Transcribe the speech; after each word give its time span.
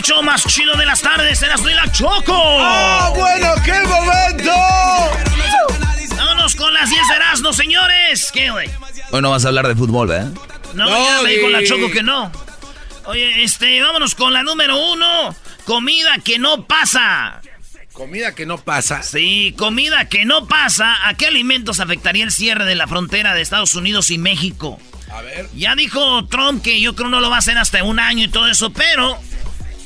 el 0.00 0.06
show 0.06 0.22
más 0.22 0.46
chido 0.46 0.74
de 0.76 0.86
las 0.86 1.02
tardes, 1.02 1.42
Erasmo 1.42 1.68
y 1.68 1.74
la 1.74 1.90
Choco. 1.92 2.32
¡Ah, 2.34 3.12
bueno, 3.14 3.52
qué 3.62 3.80
momento! 3.86 4.50
Vámonos 6.16 6.54
con 6.56 6.72
las 6.72 6.88
10 6.88 7.06
de 7.06 7.14
Erasmo, 7.16 7.52
señores. 7.52 8.30
¿Qué, 8.32 8.50
güey? 8.50 8.70
Hoy 9.10 9.20
no 9.20 9.30
vas 9.30 9.44
a 9.44 9.48
hablar 9.48 9.68
de 9.68 9.74
fútbol, 9.74 10.10
¿eh? 10.12 10.24
No, 10.72 10.86
No, 10.86 11.04
ya 11.04 11.22
me 11.22 11.30
dijo 11.32 11.48
la 11.50 11.62
Choco 11.64 11.90
que 11.90 12.02
no. 12.02 12.32
Oye, 13.06 13.42
este, 13.42 13.82
vámonos 13.82 14.14
con 14.14 14.32
la 14.32 14.42
número 14.42 14.74
uno. 14.92 15.34
Comida 15.66 16.16
que 16.24 16.38
no 16.38 16.66
pasa. 16.66 17.42
Comida 17.92 18.34
que 18.34 18.46
no 18.46 18.56
pasa. 18.56 19.02
Sí, 19.02 19.54
comida 19.58 20.08
que 20.08 20.24
no 20.24 20.46
pasa. 20.46 21.08
¿A 21.08 21.14
qué 21.14 21.26
alimentos 21.26 21.78
afectaría 21.78 22.24
el 22.24 22.32
cierre 22.32 22.64
de 22.64 22.74
la 22.74 22.86
frontera 22.86 23.34
de 23.34 23.42
Estados 23.42 23.74
Unidos 23.74 24.10
y 24.10 24.16
México? 24.16 24.78
A 25.12 25.20
ver. 25.20 25.48
Ya 25.54 25.74
dijo 25.74 26.24
Trump 26.26 26.62
que 26.62 26.80
yo 26.80 26.94
creo 26.94 27.10
no 27.10 27.20
lo 27.20 27.28
va 27.28 27.36
a 27.36 27.40
hacer 27.40 27.58
hasta 27.58 27.82
un 27.84 27.98
año 27.98 28.24
y 28.24 28.28
todo 28.28 28.46
eso, 28.46 28.72
pero 28.72 29.18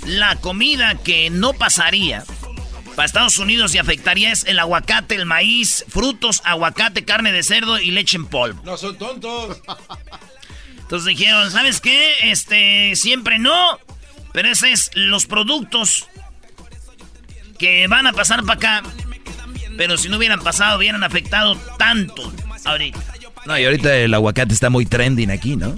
la 0.06 0.36
comida 0.36 0.94
que 0.96 1.30
no 1.30 1.52
pasaría 1.52 2.24
para 2.94 3.06
Estados 3.06 3.38
Unidos 3.38 3.74
y 3.74 3.78
afectaría 3.78 4.30
es 4.30 4.44
el 4.44 4.58
aguacate, 4.58 5.16
el 5.16 5.26
maíz, 5.26 5.84
frutos, 5.88 6.42
aguacate, 6.44 7.04
carne 7.04 7.32
de 7.32 7.42
cerdo 7.42 7.80
y 7.80 7.90
leche 7.90 8.16
en 8.16 8.26
polvo. 8.26 8.62
No 8.64 8.76
son 8.76 8.96
tontos. 8.96 9.60
Entonces 10.78 11.06
dijeron, 11.06 11.50
¿sabes 11.50 11.80
qué? 11.80 12.12
Este, 12.22 12.94
siempre 12.94 13.38
no, 13.38 13.78
pero 14.32 14.48
ese 14.48 14.70
es 14.70 14.90
los 14.94 15.26
productos 15.26 16.06
que 17.58 17.86
van 17.88 18.06
a 18.06 18.12
pasar 18.12 18.44
para 18.44 18.54
acá. 18.54 18.82
Pero 19.76 19.96
si 19.96 20.08
no 20.08 20.18
hubieran 20.18 20.40
pasado, 20.40 20.78
hubieran 20.78 21.02
afectado 21.02 21.56
tanto 21.78 22.32
ahorita. 22.64 23.00
No, 23.46 23.58
y 23.58 23.64
ahorita 23.64 23.96
el 23.96 24.14
aguacate 24.14 24.54
está 24.54 24.70
muy 24.70 24.86
trending 24.86 25.30
aquí, 25.30 25.56
¿no? 25.56 25.74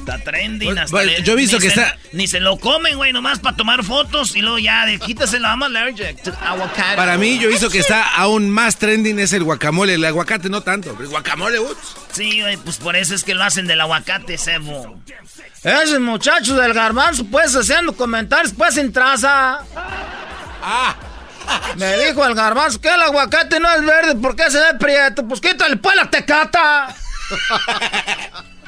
Está 0.00 0.18
trending 0.18 0.68
Bueno, 0.68 0.80
hasta 0.82 0.96
bueno, 0.96 1.12
le- 1.12 1.22
yo 1.22 1.34
he 1.34 1.36
visto 1.36 1.58
ni 1.58 1.62
que 1.68 1.70
se- 1.70 1.80
está- 1.82 1.96
Ni 2.12 2.26
se 2.26 2.40
lo 2.40 2.56
comen, 2.58 2.96
güey, 2.96 3.12
nomás 3.12 3.38
para 3.38 3.54
tomar 3.56 3.84
fotos 3.84 4.34
y 4.34 4.40
luego 4.40 4.58
ya, 4.58 4.84
de, 4.86 4.98
quítaselo, 4.98 5.46
I'm 5.46 5.62
allergic 5.62 6.22
to 6.22 6.32
avocado. 6.44 6.96
Para 6.96 7.16
mí, 7.18 7.38
yo 7.38 7.48
he 7.48 7.52
visto 7.52 7.70
que 7.70 7.78
está 7.78 8.02
aún 8.16 8.50
más 8.50 8.76
trending 8.76 9.18
es 9.20 9.32
el 9.32 9.44
guacamole. 9.44 9.94
El 9.94 10.04
aguacate 10.04 10.48
no 10.48 10.62
tanto. 10.62 10.90
pero 10.92 11.04
El 11.04 11.08
guacamole, 11.10 11.60
ups. 11.60 11.96
Sí, 12.12 12.40
güey, 12.40 12.56
pues 12.56 12.78
por 12.78 12.96
eso 12.96 13.14
es 13.14 13.22
que 13.22 13.34
lo 13.34 13.44
hacen 13.44 13.66
del 13.66 13.80
aguacate, 13.80 14.36
Sebo. 14.38 15.00
Ese 15.62 15.98
muchacho 15.98 16.56
del 16.56 16.72
garbanzo, 16.72 17.24
pues, 17.30 17.54
haciendo 17.54 17.94
comentarios, 17.94 18.54
pues, 18.56 18.74
sin 18.74 18.92
traza. 18.92 19.60
Ah, 20.62 20.96
Me 21.76 21.96
dijo 22.06 22.24
el 22.24 22.34
garbanzo 22.34 22.80
que 22.80 22.88
el 22.88 23.02
aguacate 23.02 23.60
no 23.60 23.70
es 23.72 23.84
verde, 23.84 24.14
¿por 24.16 24.34
qué 24.36 24.50
se 24.50 24.58
ve 24.58 24.74
prieto? 24.78 25.26
Pues 25.28 25.40
quítale 25.40 25.76
pues 25.76 25.94
la 25.96 26.08
tecata. 26.08 26.94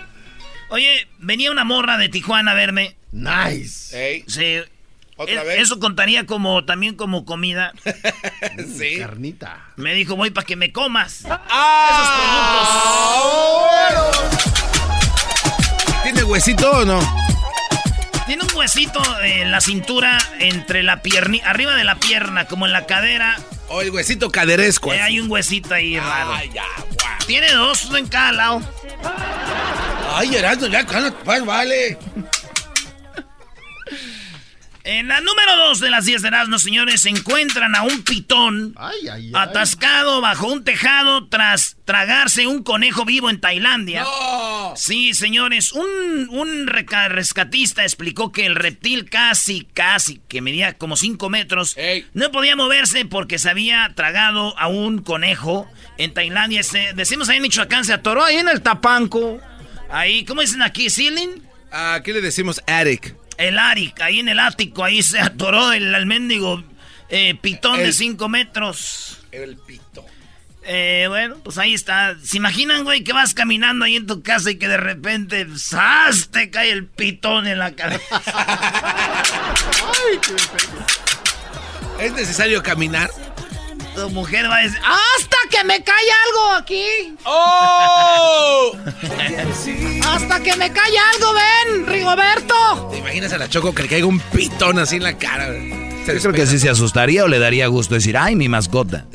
Oye, 0.72 1.06
venía 1.18 1.50
una 1.50 1.64
morra 1.64 1.98
de 1.98 2.08
Tijuana 2.08 2.52
a 2.52 2.54
verme. 2.54 2.96
Nice. 3.12 3.94
Ey, 3.94 4.24
Sí. 4.26 4.56
¿Otra 5.16 5.42
vez? 5.44 5.60
Eso 5.60 5.78
contaría 5.78 6.24
como 6.24 6.64
también 6.64 6.94
como 6.96 7.26
comida. 7.26 7.74
sí. 8.78 8.96
Carnita. 8.98 9.66
Me 9.76 9.92
dijo, 9.92 10.16
voy 10.16 10.30
para 10.30 10.46
que 10.46 10.56
me 10.56 10.72
comas. 10.72 11.24
¿Tiene 16.04 16.24
huesito 16.24 16.70
o 16.70 16.84
no? 16.86 17.00
Tiene 18.26 18.42
un 18.42 18.56
huesito 18.56 19.02
en 19.22 19.50
la 19.50 19.60
cintura, 19.60 20.16
entre 20.38 20.82
la 20.82 21.02
pierna, 21.02 21.36
arriba 21.44 21.76
de 21.76 21.84
la 21.84 21.96
pierna, 21.96 22.46
como 22.46 22.64
en 22.64 22.72
la 22.72 22.86
cadera. 22.86 23.36
O 23.68 23.82
el 23.82 23.90
huesito 23.90 24.30
caderesco. 24.30 24.90
Eh, 24.94 25.02
hay 25.02 25.20
un 25.20 25.30
huesito 25.30 25.74
ahí 25.74 25.98
raro. 26.00 26.32
Ay, 26.32 26.50
ya, 26.54 26.64
guau. 26.78 27.18
Tiene 27.26 27.52
dos, 27.52 27.84
uno 27.84 27.98
en 27.98 28.08
cada 28.08 28.32
lado. 28.32 28.62
Ay, 30.14 30.34
Erasmo, 30.34 30.66
ya, 30.68 30.84
pues, 31.24 31.44
vale. 31.44 31.98
En 34.84 35.06
la 35.06 35.20
número 35.20 35.56
dos 35.56 35.78
de 35.78 35.90
las 35.90 36.06
10 36.06 36.22
de 36.22 36.28
Erasmo, 36.28 36.58
señores, 36.58 37.02
se 37.02 37.08
encuentran 37.08 37.76
a 37.76 37.82
un 37.82 38.02
pitón 38.02 38.74
Ay, 38.76 38.96
ay, 39.12 39.26
ay. 39.26 39.32
atascado 39.32 40.20
bajo 40.20 40.48
un 40.48 40.64
tejado 40.64 41.28
tras 41.28 41.76
tragarse 41.84 42.48
un 42.48 42.64
conejo 42.64 43.04
vivo 43.04 43.30
en 43.30 43.40
Tailandia. 43.40 44.02
No. 44.02 44.72
Sí, 44.74 45.14
señores, 45.14 45.70
un, 45.70 46.26
un 46.30 46.66
rescatista 46.66 47.84
explicó 47.84 48.32
que 48.32 48.44
el 48.44 48.56
reptil 48.56 49.08
casi, 49.08 49.68
casi, 49.72 50.20
que 50.26 50.40
medía 50.40 50.76
como 50.76 50.96
5 50.96 51.30
metros, 51.30 51.76
Ey. 51.76 52.04
no 52.12 52.32
podía 52.32 52.56
moverse 52.56 53.04
porque 53.04 53.38
se 53.38 53.50
había 53.50 53.92
tragado 53.94 54.58
a 54.58 54.66
un 54.66 54.98
conejo 55.02 55.68
en 55.96 56.12
Tailandia. 56.12 56.64
Se- 56.64 56.92
decimos 56.94 57.28
ahí 57.28 57.36
en 57.36 57.42
Michoacán, 57.44 57.84
se 57.84 57.92
atoró 57.92 58.24
ahí 58.24 58.38
en 58.38 58.48
el 58.48 58.62
tapanco. 58.62 59.40
Ahí, 59.92 60.24
¿cómo 60.24 60.40
dicen 60.40 60.62
aquí? 60.62 60.88
¿Ceiling? 60.88 61.42
¿A 61.70 62.00
qué 62.02 62.14
le 62.14 62.22
decimos 62.22 62.62
attic? 62.66 63.14
El 63.36 63.58
Arik, 63.58 64.00
ahí 64.00 64.20
en 64.20 64.30
el 64.30 64.38
ático, 64.38 64.84
ahí 64.84 65.02
se 65.02 65.20
atoró 65.20 65.72
el, 65.72 66.06
mendigo 66.06 66.64
eh, 67.10 67.34
pitón 67.40 67.76
de 67.76 67.88
El- 67.88 67.94
5 67.94 68.28
metros. 68.30 69.18
El 69.30 69.58
pito. 69.58 70.06
Eh, 70.64 71.06
bueno, 71.08 71.36
pues 71.44 71.58
ahí 71.58 71.74
está. 71.74 72.16
¿Se 72.22 72.38
imaginan, 72.38 72.84
güey, 72.84 73.04
que 73.04 73.12
vas 73.12 73.34
caminando 73.34 73.84
ahí 73.84 73.96
en 73.96 74.06
tu 74.06 74.22
casa 74.22 74.50
y 74.50 74.56
que 74.56 74.68
de 74.68 74.78
repente, 74.78 75.46
¡zas! 75.58 76.28
te 76.30 76.48
cae 76.50 76.70
el 76.70 76.86
pitón 76.86 77.46
en 77.46 77.58
la 77.58 77.72
cabeza? 77.72 78.02
¿Es 82.00 82.12
necesario 82.12 82.62
caminar? 82.62 83.10
Tu 83.94 84.10
mujer 84.10 84.48
va 84.48 84.56
a 84.56 84.62
decir, 84.62 84.78
¡hasta 84.78 85.36
que 85.50 85.64
me 85.64 85.82
cae 85.82 86.04
algo 86.26 86.50
aquí! 86.56 87.14
¡Oh! 87.24 88.76
¡Hasta 90.06 90.40
que 90.40 90.56
me 90.56 90.72
cae 90.72 90.92
algo, 91.14 91.32
ven, 91.32 91.86
Rigoberto! 91.86 92.88
¿Te 92.90 92.98
imaginas 92.98 93.32
a 93.32 93.38
la 93.38 93.48
Choco 93.48 93.74
que 93.74 93.82
le 93.82 93.88
caiga 93.88 94.06
un 94.06 94.20
pitón 94.20 94.78
así 94.78 94.96
en 94.96 95.02
la 95.04 95.16
cara? 95.18 95.48
Se 96.04 96.14
Yo 96.14 96.20
creo 96.20 96.32
que 96.32 96.46
sí 96.46 96.58
se 96.58 96.68
asustaría 96.68 97.24
o 97.24 97.28
le 97.28 97.38
daría 97.38 97.66
gusto 97.68 97.94
decir, 97.94 98.16
ay, 98.16 98.34
mi 98.34 98.48
mascota. 98.48 99.06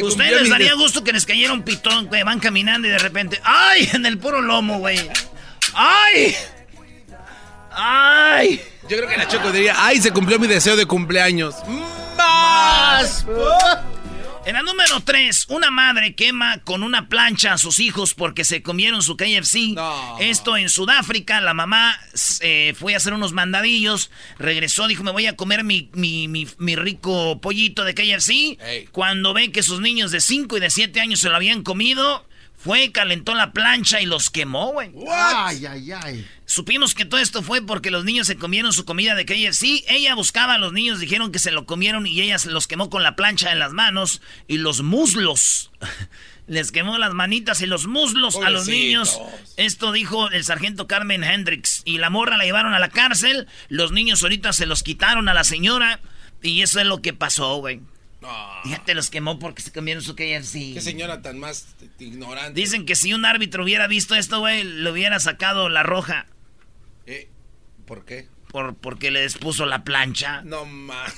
¿Ustedes 0.00 0.42
les 0.42 0.50
daría 0.50 0.74
gusto 0.74 1.04
que 1.04 1.12
les 1.12 1.26
cayera 1.26 1.52
un 1.52 1.62
pitón, 1.62 2.06
güey? 2.06 2.22
Van 2.22 2.40
caminando 2.40 2.88
y 2.88 2.90
de 2.90 2.98
repente, 2.98 3.40
¡ay! 3.44 3.90
En 3.92 4.06
el 4.06 4.18
puro 4.18 4.40
lomo, 4.40 4.78
güey. 4.78 4.98
¡Ay! 5.74 6.34
¡Ay! 7.70 8.62
Yo 8.88 8.96
creo 8.96 9.08
que 9.08 9.16
la 9.16 9.28
Choco 9.28 9.52
diría, 9.52 9.74
ay, 9.78 10.00
se 10.00 10.10
cumplió 10.10 10.38
mi 10.38 10.46
deseo 10.46 10.76
de 10.76 10.86
cumpleaños. 10.86 11.54
¡Más! 13.02 13.26
En 14.44 14.54
la 14.54 14.62
número 14.62 15.00
3, 15.00 15.46
una 15.50 15.70
madre 15.70 16.16
quema 16.16 16.58
con 16.64 16.82
una 16.82 17.08
plancha 17.08 17.52
a 17.52 17.58
sus 17.58 17.78
hijos 17.78 18.12
porque 18.12 18.44
se 18.44 18.60
comieron 18.60 19.00
su 19.00 19.16
KFC. 19.16 19.74
No. 19.76 20.16
Esto 20.18 20.56
en 20.56 20.68
Sudáfrica, 20.68 21.40
la 21.40 21.54
mamá 21.54 21.96
eh, 22.40 22.74
fue 22.76 22.94
a 22.94 22.96
hacer 22.96 23.12
unos 23.14 23.32
mandadillos, 23.32 24.10
regresó, 24.40 24.88
dijo, 24.88 25.04
me 25.04 25.12
voy 25.12 25.26
a 25.28 25.36
comer 25.36 25.62
mi, 25.62 25.90
mi, 25.92 26.26
mi- 26.26 26.48
mi 26.58 26.74
rico 26.74 27.40
pollito 27.40 27.84
de 27.84 27.94
KFC. 27.94 28.58
Cuando 28.90 29.32
ve 29.32 29.52
que 29.52 29.62
sus 29.62 29.78
niños 29.80 30.10
de 30.10 30.20
5 30.20 30.56
y 30.56 30.60
de 30.60 30.70
7 30.70 31.00
años 31.00 31.20
se 31.20 31.28
lo 31.28 31.36
habían 31.36 31.62
comido, 31.62 32.26
fue, 32.62 32.92
calentó 32.92 33.34
la 33.34 33.52
plancha 33.52 34.00
y 34.00 34.06
los 34.06 34.30
quemó, 34.30 34.72
güey. 34.72 34.92
Ay, 35.10 35.66
ay, 35.66 35.92
ay. 35.92 36.26
Supimos 36.46 36.94
que 36.94 37.04
todo 37.04 37.20
esto 37.20 37.42
fue 37.42 37.60
porque 37.60 37.90
los 37.90 38.04
niños 38.04 38.28
se 38.28 38.36
comieron 38.36 38.72
su 38.72 38.84
comida 38.84 39.16
de 39.16 39.24
KFC. 39.24 39.84
Ella 39.88 40.14
buscaba 40.14 40.54
a 40.54 40.58
los 40.58 40.72
niños, 40.72 41.00
dijeron 41.00 41.32
que 41.32 41.40
se 41.40 41.50
lo 41.50 41.66
comieron 41.66 42.06
y 42.06 42.20
ella 42.20 42.38
se 42.38 42.50
los 42.50 42.68
quemó 42.68 42.88
con 42.88 43.02
la 43.02 43.16
plancha 43.16 43.50
en 43.50 43.58
las 43.58 43.72
manos 43.72 44.22
y 44.46 44.58
los 44.58 44.82
muslos. 44.82 45.72
Les 46.46 46.70
quemó 46.70 46.98
las 46.98 47.14
manitas 47.14 47.62
y 47.62 47.66
los 47.66 47.86
muslos 47.86 48.36
a 48.44 48.50
los 48.50 48.68
niños. 48.68 49.20
Esto 49.56 49.90
dijo 49.90 50.30
el 50.30 50.44
sargento 50.44 50.86
Carmen 50.86 51.24
Hendricks. 51.24 51.82
Y 51.84 51.98
la 51.98 52.10
morra 52.10 52.36
la 52.36 52.44
llevaron 52.44 52.74
a 52.74 52.78
la 52.78 52.90
cárcel. 52.90 53.48
Los 53.68 53.90
niños 53.90 54.22
ahorita 54.22 54.52
se 54.52 54.66
los 54.66 54.82
quitaron 54.82 55.28
a 55.28 55.34
la 55.34 55.44
señora. 55.44 56.00
Y 56.42 56.62
eso 56.62 56.80
es 56.80 56.86
lo 56.86 57.00
que 57.00 57.12
pasó, 57.12 57.56
güey. 57.56 57.80
Fíjate, 58.64 58.94
los 58.94 59.10
quemó 59.10 59.38
porque 59.38 59.62
se 59.62 59.72
comieron 59.72 60.02
su 60.02 60.14
KFC. 60.14 60.74
Qué 60.74 60.80
señora 60.80 61.22
tan 61.22 61.38
más 61.38 61.74
ignorante. 61.98 62.60
Dicen 62.60 62.86
que 62.86 62.94
si 62.94 63.12
un 63.12 63.24
árbitro 63.24 63.64
hubiera 63.64 63.86
visto 63.86 64.14
esto, 64.14 64.40
güey, 64.40 64.64
le 64.64 64.90
hubiera 64.90 65.18
sacado 65.20 65.68
la 65.68 65.82
roja. 65.82 66.26
Eh, 67.06 67.28
¿Por 67.86 68.04
qué? 68.04 68.28
Por, 68.48 68.76
porque 68.76 69.10
le 69.10 69.20
despuso 69.20 69.66
la 69.66 69.84
plancha. 69.84 70.42
No 70.42 70.64
más. 70.64 71.12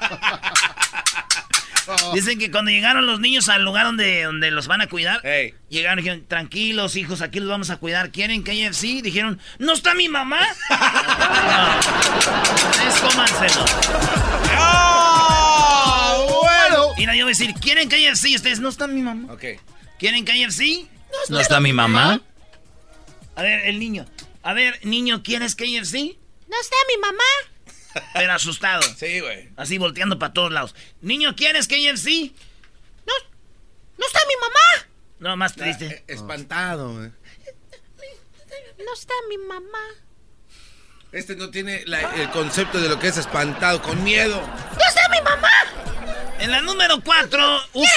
Dicen 2.14 2.38
que 2.38 2.50
cuando 2.50 2.70
llegaron 2.70 3.06
los 3.06 3.20
niños 3.20 3.48
al 3.48 3.62
lugar 3.62 3.86
donde, 3.86 4.22
donde 4.22 4.50
los 4.50 4.66
van 4.66 4.80
a 4.80 4.86
cuidar, 4.86 5.20
llegaron 5.68 5.98
y 5.98 6.02
dijeron, 6.02 6.24
tranquilos 6.26 6.96
hijos, 6.96 7.20
aquí 7.20 7.40
los 7.40 7.48
vamos 7.48 7.70
a 7.70 7.76
cuidar. 7.76 8.10
¿Quieren 8.10 8.42
KFC? 8.42 9.02
Dijeron, 9.02 9.38
¿no 9.58 9.74
está 9.74 9.94
mi 9.94 10.08
mamá? 10.08 10.40
no, 10.70 10.76
es 12.88 12.94
cómanselo. 13.00 13.64
¡Oh, 14.58 15.63
bueno! 16.94 17.02
Y 17.02 17.06
nadie 17.06 17.22
va 17.22 17.28
a 17.28 17.30
decir, 17.30 17.54
¿quieren 17.54 17.88
KFC? 17.88 18.28
Y 18.28 18.36
ustedes, 18.36 18.60
¿no 18.60 18.68
está 18.68 18.86
mi 18.86 19.02
mamá? 19.02 19.32
Ok. 19.32 19.44
¿Quieren 19.98 20.24
KFC? 20.24 20.88
¿No 21.28 21.40
está, 21.40 21.60
mi 21.60 21.72
mamá? 21.72 22.20
A 23.36 23.42
ver, 23.42 23.66
el 23.66 23.78
niño. 23.78 24.06
A 24.42 24.52
ver, 24.52 24.78
niño, 24.84 25.22
¿quieres 25.22 25.54
KFC? 25.54 26.16
No 26.48 26.60
está 26.60 26.76
mi 26.88 27.00
mamá. 27.00 28.04
Pero 28.12 28.32
asustado. 28.32 28.82
Sí, 28.96 29.20
güey. 29.20 29.48
Así 29.56 29.78
volteando 29.78 30.18
para 30.18 30.32
todos 30.32 30.52
lados. 30.52 30.74
Niño, 31.00 31.34
¿quieres 31.36 31.68
KFC? 31.68 32.32
No, 33.06 33.12
no 33.98 34.06
está 34.06 34.20
mi 34.26 34.34
mamá. 34.40 34.88
No, 35.20 35.36
más 35.36 35.54
triste. 35.54 35.86
Eh, 35.86 36.04
espantado, 36.08 36.92
güey. 36.92 37.10
No 38.84 38.92
está 38.92 39.14
mi 39.28 39.38
mamá. 39.38 39.78
Este 41.12 41.36
no 41.36 41.50
tiene 41.50 41.84
el 42.16 42.30
concepto 42.30 42.80
de 42.80 42.88
lo 42.88 42.98
que 42.98 43.06
es 43.06 43.16
espantado, 43.16 43.80
con 43.80 44.02
miedo. 44.02 44.40
¡No 44.40 44.88
está 44.88 45.08
mi 45.08 45.20
mamá! 45.22 45.93
En 46.38 46.50
la 46.50 46.60
número 46.62 47.00
4. 47.00 47.56
Us! 47.72 47.88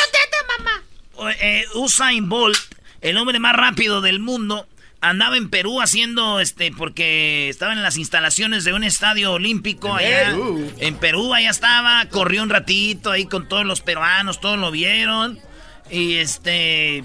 Eh, 1.40 1.66
Usain 1.74 2.30
Bolt, 2.30 2.58
el 3.02 3.18
hombre 3.18 3.40
más 3.40 3.56
rápido 3.56 4.02
del 4.02 4.20
mundo, 4.20 4.68
andaba 5.02 5.38
en 5.38 5.50
Perú 5.50 5.82
haciendo, 5.82 6.40
este, 6.40 6.72
porque 6.72 7.50
estaba 7.50 7.74
en 7.74 7.82
las 7.82 7.98
instalaciones 7.98 8.64
de 8.64 8.74
un 8.74 8.84
estadio 8.84 9.34
olímpico 9.34 9.96
allá. 9.96 10.36
En 10.78 10.96
Perú, 10.98 11.34
allá 11.34 11.50
estaba, 11.50 12.06
corrió 12.10 12.44
un 12.44 12.50
ratito 12.50 13.12
ahí 13.12 13.26
con 13.26 13.48
todos 13.48 13.66
los 13.66 13.82
peruanos, 13.82 14.40
todos 14.40 14.60
lo 14.60 14.72
vieron. 14.72 15.40
Y 15.90 16.16
este, 16.16 17.04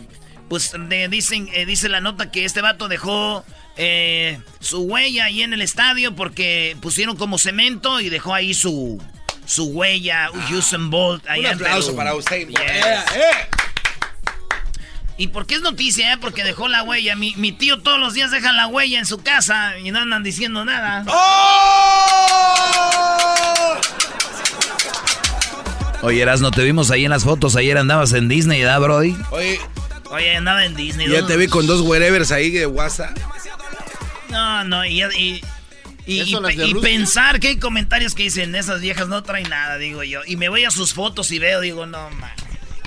pues 0.49 0.75
dicen, 1.08 1.49
eh, 1.52 1.64
dice 1.64 1.88
la 1.88 2.00
nota 2.00 2.31
que 2.31 2.44
este 2.44 2.61
vato 2.61 2.88
dejó 2.88 3.44
eh, 3.76 4.38
su 4.61 4.82
huella 4.82 5.26
ahí 5.26 5.43
en 5.43 5.55
el 5.55 5.62
estadio 5.62 6.14
porque 6.14 6.76
pusieron 6.81 7.17
como 7.17 7.38
cemento 7.38 8.00
y 8.00 8.11
dejó 8.11 8.34
ahí 8.34 8.52
su, 8.52 9.00
su 9.53 9.65
huella, 9.67 10.31
ah. 10.33 10.49
Usain 10.55 10.89
Bolt. 10.89 11.25
un 11.39 11.47
aplauso 11.47 11.95
para 11.95 12.15
Usain 12.15 12.49
Bolt. 12.49 12.63
¿Y 15.19 15.29
por 15.29 15.47
qué 15.47 15.57
es 15.57 15.61
noticia? 15.61 16.15
Eh? 16.15 16.17
Porque 16.19 16.43
dejó 16.43 16.69
la 16.69 16.83
huella. 16.83 17.15
Mi, 17.17 17.37
mi, 17.37 17.53
tío 17.53 17.81
todos 17.83 18.01
los 18.01 18.15
días 18.15 18.31
deja 18.31 18.53
la 18.53 18.67
huella 18.67 18.99
en 18.99 19.05
su 19.07 19.19
casa 19.19 19.79
y 19.79 19.91
no 19.91 19.99
andan 20.01 20.23
diciendo 20.23 20.65
nada. 20.65 21.05
¡Oh! 21.07 22.33
Oye, 26.03 26.23
Erasno, 26.23 26.51
te 26.51 26.65
vimos 26.65 26.91
ahí 26.91 27.05
en 27.05 27.11
las 27.11 27.25
fotos. 27.25 27.55
Ayer 27.55 27.77
andabas 27.77 28.15
en 28.15 28.29
Disney, 28.29 28.63
¿verdad, 28.63 28.81
Brody? 28.81 29.15
Oye, 29.31 29.61
Oye 30.11 30.35
andaba 30.35 30.65
en 30.65 30.75
Disney. 30.75 31.09
Ya 31.09 31.27
te 31.27 31.37
vi 31.37 31.47
con 31.47 31.67
dos 31.67 31.83
wherevers 31.83 32.33
ahí 32.33 32.51
de 32.51 32.67
WhatsApp. 32.67 33.17
No, 34.31 34.65
no, 34.65 34.85
y, 34.85 35.03
y, 35.03 35.45
y, 36.07 36.75
pensar 36.81 37.39
que 37.41 37.49
hay 37.49 37.59
comentarios 37.59 38.15
que 38.15 38.25
dicen, 38.25 38.55
esas 38.55 38.81
viejas 38.81 39.09
no 39.09 39.23
traen 39.23 39.49
nada, 39.49 39.79
digo 39.79 40.03
yo. 40.03 40.21
Y 40.27 40.37
me 40.37 40.49
voy 40.49 40.65
a 40.65 40.71
sus 40.71 40.95
fotos 40.95 41.31
y 41.31 41.39
veo, 41.39 41.61
digo, 41.61 41.87
no, 41.87 42.11
man. 42.11 42.31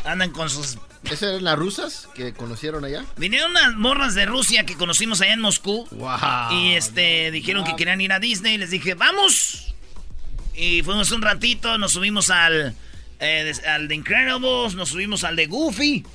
Andan 0.04 0.32
con 0.32 0.50
sus 0.50 0.78
¿Esas 1.06 1.24
eran 1.24 1.44
las 1.44 1.58
rusas 1.58 2.10
que 2.16 2.34
conocieron 2.34 2.84
allá? 2.84 3.06
Vinieron 3.18 3.52
unas 3.52 3.76
morras 3.76 4.16
de 4.16 4.26
Rusia 4.26 4.66
que 4.66 4.76
conocimos 4.76 5.22
allá 5.22 5.34
en 5.34 5.42
Moscú. 5.42 5.88
Wow, 5.92 6.52
y 6.52 6.74
este 6.74 7.32
dijeron 7.32 7.64
que 7.64 7.76
querían 7.76 8.02
ir 8.02 8.12
a 8.12 8.20
Disney. 8.20 8.56
Y 8.56 8.58
les 8.58 8.72
dije, 8.72 8.96
¡vamos! 8.96 9.74
Y 10.56 10.82
fuimos 10.84 11.12
un 11.12 11.22
ratito, 11.22 11.78
nos 11.78 11.92
subimos 11.92 12.30
al, 12.30 12.76
eh, 13.20 13.54
al 13.68 13.88
de 13.88 13.96
Incredibles, 13.96 14.76
nos 14.76 14.90
subimos 14.90 15.24
al 15.24 15.36
de 15.36 15.46
Goofy. 15.48 16.06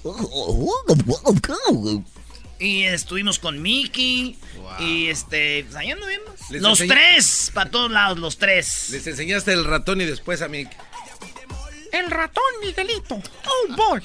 Y 2.60 2.84
estuvimos 2.84 3.38
con 3.38 3.60
Mickey. 3.60 4.38
Y 4.78 5.08
este, 5.08 5.64
pues 5.64 5.76
allá 5.76 5.94
anduvimos. 5.94 6.50
Los 6.50 6.78
tres, 6.78 7.50
para 7.54 7.70
todos 7.70 7.90
lados, 7.90 8.18
los 8.18 8.38
tres. 8.38 8.90
Les 8.90 9.06
enseñaste 9.06 9.52
el 9.52 9.64
ratón 9.64 10.00
y 10.00 10.04
después 10.04 10.42
a 10.42 10.48
Mickey. 10.48 10.76
El 11.92 12.10
ratón 12.10 12.44
Miguelito. 12.62 13.16
Oh 13.16 13.76
boy. 13.76 14.02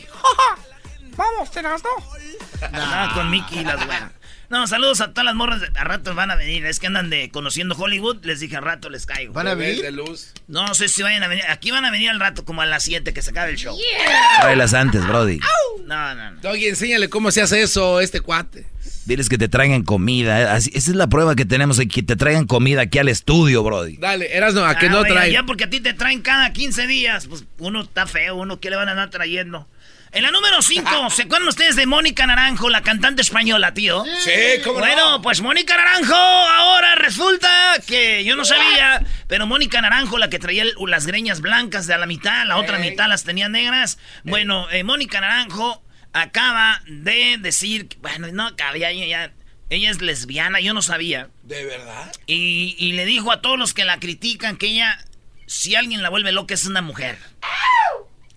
Vamos, 1.18 1.52
te 1.52 1.62
las 1.62 1.82
No, 1.84 3.14
con 3.14 3.30
Mickey 3.30 3.60
y 3.60 3.64
las 3.64 3.86
weas. 3.88 4.12
No, 4.50 4.68
saludos 4.68 5.02
a 5.02 5.10
todas 5.10 5.26
las 5.26 5.36
morras. 5.36 5.62
A 5.76 5.84
rato 5.84 6.14
van 6.14 6.32
a 6.32 6.36
venir. 6.36 6.66
Es 6.66 6.80
que 6.80 6.88
andan 6.88 7.10
de 7.10 7.32
conociendo 7.32 7.76
Hollywood. 7.76 8.24
Les 8.24 8.40
dije, 8.40 8.58
a 8.58 8.62
rato 8.62 8.90
les 8.90 9.06
caigo. 9.06 9.34
¿Van 9.34 9.48
a 9.48 9.56
venir? 9.56 9.82
De 9.82 9.92
luz. 9.92 10.34
No, 10.48 10.74
sé 10.76 10.88
si 10.88 11.02
vayan 11.04 11.24
a 11.24 11.28
venir. 11.28 11.44
Aquí 11.50 11.72
van 11.72 11.86
a 11.86 11.92
venir 11.92 12.10
al 12.10 12.20
rato, 12.20 12.46
como 12.46 12.62
a 12.62 12.66
las 12.66 12.84
7 12.84 13.14
que 13.14 13.22
se 13.22 13.32
acabe 13.32 13.52
el 13.52 13.58
show. 13.58 13.76
Yeah. 13.76 14.80
antes, 14.80 15.08
Brody. 15.08 15.40
No, 15.86 16.16
no, 16.16 16.32
no. 16.32 16.42
Doggy, 16.42 16.68
enséñale 16.68 17.10
cómo 17.10 17.32
se 17.32 17.42
hace 17.42 17.62
eso, 17.62 18.00
este 18.00 18.22
cuate. 18.22 18.66
Diles 19.06 19.30
que 19.30 19.38
te 19.38 19.48
traigan 19.48 19.84
comida. 19.84 20.58
esa 20.58 20.70
es 20.74 20.88
la 20.90 21.08
prueba 21.08 21.36
que 21.36 21.46
tenemos, 21.46 21.80
que 21.80 22.04
te 22.04 22.16
traigan 22.16 22.46
comida 22.46 22.82
aquí 22.82 22.98
al 22.98 23.08
estudio, 23.08 23.62
Brody. 23.62 23.98
Dale, 23.98 24.36
eras 24.36 24.56
no, 24.56 24.66
a 24.66 24.76
que 24.76 24.88
ah, 24.88 24.90
no 24.90 25.04
traen. 25.04 25.32
Ya 25.32 25.44
porque 25.44 25.66
a 25.66 25.70
ti 25.70 25.80
te 25.80 25.94
traen 25.94 26.22
cada 26.22 26.52
15 26.52 26.88
días. 26.88 27.28
Pues 27.28 27.46
uno 27.60 27.84
está 27.84 28.08
feo, 28.08 28.36
uno, 28.36 28.60
¿qué 28.60 28.72
le 28.72 28.78
van 28.78 28.90
a 28.90 28.92
andar 28.92 29.12
trayendo? 29.12 29.68
En 30.16 30.24
la 30.24 30.32
número 30.32 30.62
5, 30.62 31.10
¿se 31.10 31.24
acuerdan 31.24 31.50
ustedes 31.50 31.76
de 31.76 31.86
Mónica 31.86 32.26
Naranjo, 32.26 32.70
la 32.70 32.82
cantante 32.82 33.22
española, 33.22 33.74
tío? 33.74 34.06
Sí, 34.24 34.32
¿cómo 34.64 34.80
Bueno, 34.80 35.22
pues 35.22 35.42
Mónica 35.42 35.76
Naranjo, 35.76 36.16
ahora 36.16 36.96
resulta 36.96 37.50
que 37.86 38.24
yo 38.24 38.38
no 38.38 38.46
sabía, 38.46 39.06
pero 39.28 39.46
Mónica 39.46 39.82
Naranjo, 39.82 40.18
la 40.18 40.30
que 40.30 40.40
traía 40.40 40.64
las 40.88 41.06
greñas 41.06 41.42
blancas 41.42 41.86
de 41.86 41.96
a 41.96 41.98
la 41.98 42.06
mitad, 42.06 42.46
la 42.46 42.56
otra 42.56 42.80
mitad 42.80 43.10
las 43.10 43.26
tenía 43.26 43.50
negras. 43.50 43.98
Bueno, 44.24 44.70
eh, 44.72 44.86
Mónica 44.86 45.20
Naranjo 45.20 45.84
acaba 46.14 46.82
de 46.88 47.36
decir, 47.38 47.90
bueno, 48.00 48.30
no 48.32 48.56
cabía 48.56 48.94
ya, 48.94 49.34
ella 49.70 49.92
es 49.92 50.00
lesbiana, 50.00 50.62
yo 50.62 50.74
no 50.74 50.82
sabía. 50.82 51.28
¿De 51.44 51.66
verdad? 51.66 52.10
Y, 52.26 52.78
y 52.80 52.94
le 52.94 53.04
dijo 53.04 53.34
a 53.34 53.42
todos 53.42 53.60
los 53.60 53.74
que 53.74 53.84
la 53.84 54.00
critican 54.00 54.56
que 54.56 54.68
ella, 54.68 54.98
si 55.46 55.76
alguien 55.76 56.02
la 56.02 56.10
vuelve 56.10 56.32
loca, 56.32 56.54
es 56.54 56.66
una 56.66 56.82
mujer. 56.82 57.18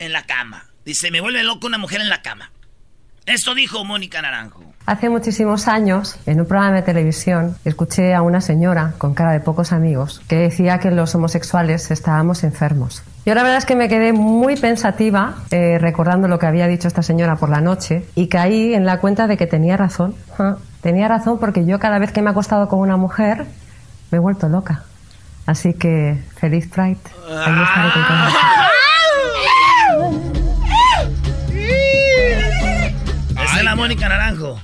En 0.00 0.12
la 0.12 0.26
cama. 0.26 0.67
Dice, 0.88 1.10
me 1.10 1.20
vuelve 1.20 1.42
loco 1.42 1.66
una 1.66 1.76
mujer 1.76 2.00
en 2.00 2.08
la 2.08 2.22
cama. 2.22 2.50
Esto 3.26 3.54
dijo 3.54 3.84
Mónica 3.84 4.22
Naranjo. 4.22 4.64
Hace 4.86 5.10
muchísimos 5.10 5.68
años, 5.68 6.16
en 6.24 6.40
un 6.40 6.46
programa 6.46 6.76
de 6.76 6.80
televisión, 6.80 7.58
escuché 7.66 8.14
a 8.14 8.22
una 8.22 8.40
señora 8.40 8.94
con 8.96 9.12
cara 9.12 9.32
de 9.32 9.40
pocos 9.40 9.72
amigos 9.72 10.22
que 10.28 10.36
decía 10.36 10.78
que 10.78 10.90
los 10.90 11.14
homosexuales 11.14 11.90
estábamos 11.90 12.42
enfermos. 12.42 13.02
Yo 13.26 13.34
la 13.34 13.42
verdad 13.42 13.58
es 13.58 13.66
que 13.66 13.76
me 13.76 13.90
quedé 13.90 14.14
muy 14.14 14.56
pensativa 14.56 15.34
eh, 15.50 15.76
recordando 15.78 16.26
lo 16.26 16.38
que 16.38 16.46
había 16.46 16.66
dicho 16.66 16.88
esta 16.88 17.02
señora 17.02 17.36
por 17.36 17.50
la 17.50 17.60
noche 17.60 18.06
y 18.14 18.28
caí 18.28 18.72
en 18.72 18.86
la 18.86 18.98
cuenta 18.98 19.26
de 19.26 19.36
que 19.36 19.46
tenía 19.46 19.76
razón. 19.76 20.14
tenía 20.80 21.06
razón 21.06 21.38
porque 21.38 21.66
yo 21.66 21.78
cada 21.78 21.98
vez 21.98 22.12
que 22.12 22.22
me 22.22 22.28
he 22.28 22.30
acostado 22.30 22.66
con 22.66 22.78
una 22.78 22.96
mujer 22.96 23.44
me 24.10 24.16
he 24.16 24.20
vuelto 24.20 24.48
loca. 24.48 24.84
Así 25.44 25.74
que 25.74 26.18
feliz 26.40 26.66
Pride. 26.70 26.96
Ahí 27.28 27.62
estaré 27.62 27.90
la 33.68 33.76
Mónica 33.76 34.08
Naranjo. 34.08 34.58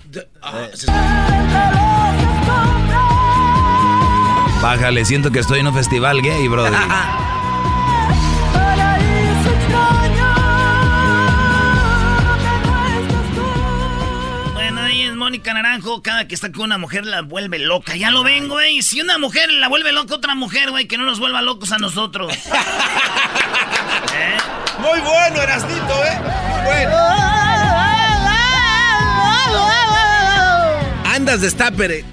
Bájale, 4.62 5.04
siento 5.04 5.30
que 5.30 5.40
estoy 5.40 5.60
en 5.60 5.66
un 5.66 5.74
festival 5.74 6.22
gay, 6.22 6.48
brother. 6.48 6.72
bueno, 14.54 14.80
ahí 14.80 15.02
es 15.02 15.14
Mónica 15.14 15.52
Naranjo. 15.52 16.00
Cada 16.00 16.26
que 16.26 16.34
está 16.34 16.50
con 16.50 16.62
una 16.62 16.78
mujer 16.78 17.04
la 17.04 17.20
vuelve 17.20 17.58
loca. 17.58 17.96
Ya 17.96 18.10
lo 18.10 18.24
ven, 18.24 18.48
güey. 18.48 18.80
Si 18.80 19.02
una 19.02 19.18
mujer 19.18 19.52
la 19.52 19.68
vuelve 19.68 19.92
loca 19.92 20.14
otra 20.14 20.34
mujer, 20.34 20.70
güey, 20.70 20.88
que 20.88 20.96
no 20.96 21.04
nos 21.04 21.18
vuelva 21.18 21.42
locos 21.42 21.72
a 21.72 21.76
nosotros. 21.76 22.32
¿Eh? 24.14 24.38
Muy 24.78 25.00
bueno, 25.00 25.42
Erasnito, 25.42 26.04
¿eh? 26.06 26.18
Muy 26.48 26.62
bueno. 26.64 27.43
Andas 31.04 31.40
de 31.40 31.50
Stapere. 31.50 32.04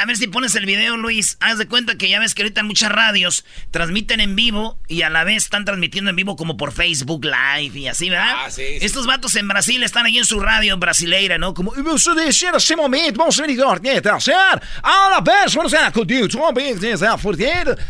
a 0.00 0.06
ver 0.06 0.16
si 0.16 0.26
pones 0.26 0.54
el 0.54 0.64
video, 0.64 0.96
Luis. 0.96 1.36
Haz 1.40 1.58
de 1.58 1.66
cuenta 1.66 1.96
que 1.96 2.08
ya 2.08 2.20
ves 2.20 2.34
que 2.34 2.42
ahorita 2.42 2.62
muchas 2.62 2.92
radios 2.92 3.44
transmiten 3.70 4.20
en 4.20 4.36
vivo 4.36 4.78
y 4.86 5.02
a 5.02 5.10
la 5.10 5.24
vez 5.24 5.44
están 5.44 5.64
transmitiendo 5.64 6.10
en 6.10 6.16
vivo 6.16 6.36
como 6.36 6.56
por 6.56 6.72
Facebook 6.72 7.24
Live 7.24 7.78
y 7.78 7.88
así, 7.88 8.10
¿verdad? 8.10 8.34
Ah, 8.36 8.50
sí, 8.50 8.62
Estos 8.80 9.06
vatos 9.06 9.34
en 9.34 9.48
Brasil 9.48 9.82
están 9.82 10.06
ahí 10.06 10.18
en 10.18 10.24
su 10.24 10.40
radio 10.40 10.76
brasileira, 10.76 11.38
¿no? 11.38 11.52
Como, 11.52 11.72
vamos 11.76 12.06
a 12.06 12.14
decir 12.14 12.50
ese 12.54 12.76
momento, 12.76 13.18
vamos 13.18 13.38
a 13.38 13.42
venir 13.42 13.62
a 13.62 14.14
hacer 14.14 14.34
a 14.34 15.10
la 15.10 15.20
vez, 15.20 15.54
vamos 15.54 15.74
a 15.74 15.86
a 15.86 15.90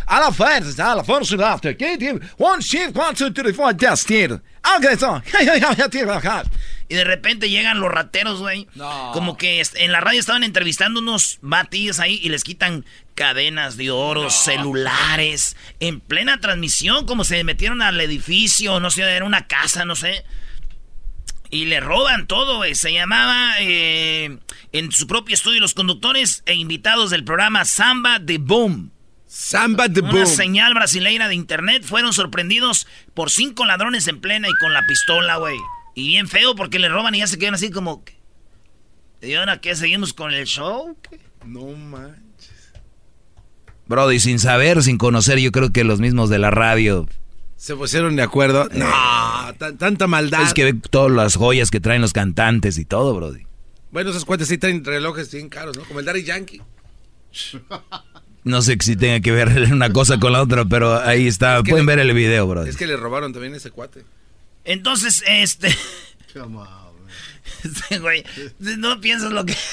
a 0.06 0.20
la 0.20 0.32
fuerza, 0.32 0.92
a 0.92 0.96
la 0.96 1.02
a 1.02 1.04
one 2.38 2.62
one, 2.94 3.14
two, 3.14 3.32
three, 3.32 3.52
four, 3.52 3.72
just 3.74 4.08
here. 4.08 4.40
Okay, 4.76 4.96
so, 4.96 5.20
Y 6.92 6.94
de 6.94 7.04
repente 7.04 7.48
llegan 7.48 7.80
los 7.80 7.90
rateros, 7.90 8.40
güey. 8.40 8.68
Como 9.14 9.38
que 9.38 9.62
en 9.76 9.92
la 9.92 10.02
radio 10.02 10.20
estaban 10.20 10.44
entrevistando 10.44 11.00
unos 11.00 11.38
batillos 11.40 12.00
ahí 12.00 12.20
y 12.22 12.28
les 12.28 12.44
quitan 12.44 12.84
cadenas 13.14 13.78
de 13.78 13.90
oro, 13.90 14.28
celulares, 14.28 15.56
en 15.80 16.00
plena 16.00 16.38
transmisión, 16.38 17.06
como 17.06 17.24
se 17.24 17.44
metieron 17.44 17.80
al 17.80 17.98
edificio, 17.98 18.78
no 18.78 18.90
sé, 18.90 19.04
era 19.04 19.24
una 19.24 19.46
casa, 19.46 19.86
no 19.86 19.96
sé. 19.96 20.22
Y 21.48 21.64
le 21.64 21.80
roban 21.80 22.26
todo, 22.26 22.58
güey. 22.58 22.74
Se 22.74 22.92
llamaba 22.92 23.54
eh, 23.60 24.36
en 24.72 24.92
su 24.92 25.06
propio 25.06 25.32
estudio 25.32 25.58
los 25.58 25.72
conductores 25.72 26.42
e 26.44 26.52
invitados 26.52 27.08
del 27.08 27.24
programa 27.24 27.64
Samba 27.64 28.18
de 28.18 28.36
Boom. 28.36 28.92
Samba 29.26 29.88
de 29.88 30.02
Una 30.02 30.12
Boom. 30.12 30.26
señal 30.26 30.74
brasileira 30.74 31.26
de 31.26 31.36
internet 31.36 31.84
fueron 31.84 32.12
sorprendidos 32.12 32.86
por 33.14 33.30
cinco 33.30 33.64
ladrones 33.64 34.06
en 34.08 34.20
plena 34.20 34.46
y 34.46 34.52
con 34.60 34.74
la 34.74 34.82
pistola, 34.86 35.36
güey. 35.36 35.56
Y 35.94 36.08
bien 36.08 36.28
feo 36.28 36.54
porque 36.54 36.78
le 36.78 36.88
roban 36.88 37.14
y 37.14 37.18
ya 37.18 37.26
se 37.26 37.38
quedan 37.38 37.54
así 37.54 37.70
como... 37.70 38.02
¿Y 39.20 39.34
ahora 39.34 39.60
qué? 39.60 39.74
¿Seguimos 39.76 40.12
con 40.12 40.32
el 40.32 40.46
show? 40.46 40.96
¿Qué? 41.08 41.20
No 41.44 41.66
manches. 41.66 42.72
Brody, 43.86 44.18
sin 44.20 44.38
saber, 44.38 44.82
sin 44.82 44.98
conocer, 44.98 45.38
yo 45.38 45.52
creo 45.52 45.70
que 45.72 45.84
los 45.84 46.00
mismos 46.00 46.30
de 46.30 46.38
la 46.38 46.50
radio. 46.50 47.06
¿Se 47.56 47.76
pusieron 47.76 48.16
de 48.16 48.22
acuerdo? 48.22 48.68
No, 48.72 48.90
tan- 49.58 49.78
tanta 49.78 50.06
maldad. 50.08 50.42
Es 50.42 50.54
que 50.54 50.64
ve 50.64 50.74
todas 50.90 51.12
las 51.12 51.36
joyas 51.36 51.70
que 51.70 51.78
traen 51.80 52.00
los 52.02 52.12
cantantes 52.12 52.78
y 52.78 52.84
todo, 52.84 53.14
Brody. 53.14 53.42
Bueno, 53.92 54.10
esos 54.10 54.24
cuates 54.24 54.48
sí 54.48 54.58
traen 54.58 54.84
relojes 54.84 55.30
bien 55.32 55.48
caros, 55.48 55.76
¿no? 55.76 55.84
Como 55.84 56.00
el 56.00 56.06
Daddy 56.06 56.24
Yankee. 56.24 56.60
No 58.44 58.60
sé 58.60 58.76
si 58.80 58.96
tenga 58.96 59.20
que 59.20 59.30
ver 59.30 59.48
una 59.72 59.92
cosa 59.92 60.18
con 60.18 60.32
la 60.32 60.42
otra, 60.42 60.64
pero 60.64 60.98
ahí 61.00 61.28
está. 61.28 61.58
Es 61.58 61.62
que 61.62 61.70
Pueden 61.70 61.86
le- 61.86 61.94
ver 61.94 62.04
el 62.06 62.12
video, 62.12 62.44
Brody. 62.48 62.68
Es 62.70 62.76
que 62.76 62.88
le 62.88 62.96
robaron 62.96 63.32
también 63.32 63.54
ese 63.54 63.70
cuate. 63.70 64.04
Entonces, 64.64 65.22
este... 65.26 65.68
este 67.64 67.98
güey, 67.98 68.24
no 68.58 69.00
piensas 69.00 69.32
lo 69.32 69.44
que... 69.44 69.52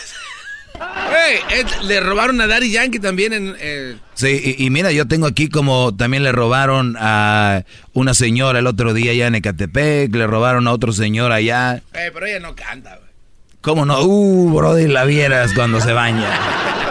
Ey, 0.80 1.40
eh, 1.60 1.66
le 1.84 2.00
robaron 2.00 2.40
a 2.40 2.48
Daddy 2.48 2.72
Yankee 2.72 3.00
también 3.00 3.34
en... 3.34 3.56
eh, 3.60 3.98
Sí, 4.14 4.56
y, 4.58 4.66
y 4.66 4.70
mira, 4.70 4.92
yo 4.92 5.08
tengo 5.08 5.26
aquí 5.28 5.50
como 5.50 5.94
también 5.96 6.24
le 6.24 6.32
robaron 6.32 6.96
a 7.00 7.64
una 7.94 8.14
señora 8.14 8.60
el 8.60 8.68
otro 8.68 8.94
día 8.94 9.12
allá 9.12 9.28
en 9.28 9.36
Ecatepec, 9.36 10.14
le 10.16 10.28
robaron 10.28 10.68
a 10.68 10.72
otro 10.72 10.94
señor 10.94 11.32
allá. 11.34 11.82
eh, 11.94 12.12
pero 12.14 12.26
ella 12.28 12.40
no 12.40 12.56
canta, 12.56 12.96
güey. 12.96 13.10
¿Cómo 13.62 13.86
no? 13.86 14.02
Uh, 14.04 14.54
Brody, 14.56 14.88
la 14.88 15.04
vieras 15.04 15.52
cuando 15.54 15.82
se 15.82 15.92
baña. 15.92 16.30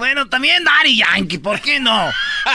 Bueno, 0.00 0.30
también 0.30 0.64
Daddy 0.64 0.96
Yankee, 0.96 1.36
¿por 1.36 1.60
qué 1.60 1.78
no? 1.78 2.10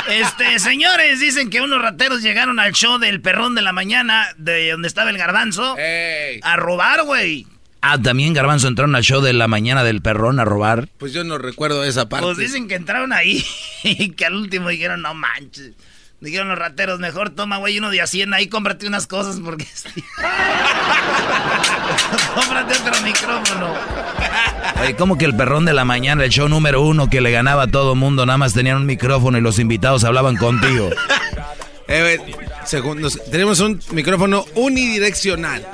Este, 0.10 0.58
señores, 0.60 1.20
dicen 1.20 1.52
que 1.52 1.62
unos 1.62 1.80
rateros 1.80 2.24
llegaron 2.24 2.60
al 2.60 2.74
show 2.74 2.98
del 2.98 3.22
perrón 3.22 3.54
de 3.54 3.62
la 3.62 3.72
mañana, 3.72 4.30
de 4.38 4.72
donde 4.72 4.88
estaba 4.88 5.12
el 5.12 5.18
garbanzo, 5.20 5.78
Ey, 5.78 6.40
a 6.42 6.56
robar, 6.56 7.04
güey. 7.04 7.46
Ah, 7.82 8.02
también 8.02 8.34
Garbanzo 8.34 8.68
entraron 8.68 8.96
al 8.96 9.04
show 9.04 9.22
de 9.22 9.32
la 9.32 9.48
mañana 9.48 9.84
del 9.84 10.02
perrón 10.02 10.40
a 10.40 10.44
robar. 10.44 10.90
pues 10.98 11.14
yo 11.14 11.24
no 11.24 11.38
recuerdo 11.38 11.84
esa 11.84 12.10
parte. 12.10 12.26
Pues 12.26 12.40
dicen 12.40 12.68
que 12.68 12.74
entraron 12.74 13.14
ahí 13.14 13.46
y 13.84 14.10
que 14.14 14.26
al 14.26 14.34
último 14.34 14.70
dijeron, 14.70 15.04
no 15.04 15.14
manches. 15.14 15.74
Dijeron 16.22 16.48
los 16.48 16.58
rateros, 16.58 17.00
mejor 17.00 17.30
toma, 17.30 17.58
güey, 17.58 17.78
uno 17.78 17.90
de 17.90 18.02
Hacienda 18.02 18.38
ahí, 18.38 18.48
cómprate 18.48 18.88
unas 18.88 19.06
cosas 19.06 19.40
porque... 19.44 19.66
cómprate 22.36 22.74
otro 22.74 23.02
micrófono. 23.02 23.74
Oye, 24.82 24.96
¿cómo 24.96 25.18
que 25.18 25.26
el 25.26 25.36
perrón 25.36 25.66
de 25.66 25.74
la 25.74 25.86
mañana, 25.86 26.24
el 26.24 26.30
show 26.30 26.48
número 26.48 26.82
uno 26.82 27.10
que 27.10 27.22
le 27.22 27.32
ganaba 27.32 27.64
a 27.64 27.68
todo 27.68 27.96
mundo, 27.96 28.26
nada 28.26 28.38
más 28.38 28.54
tenían 28.54 28.78
un 28.78 28.86
micrófono 28.86 29.38
y 29.38 29.42
los 29.42 29.60
invitados 29.60 30.04
hablaban 30.04 30.38
contigo? 30.38 30.90
Eh, 31.88 32.20
nos- 32.98 33.24
tenemos 33.30 33.60
un 33.60 33.80
micrófono 33.92 34.46
unidireccional. 34.56 35.66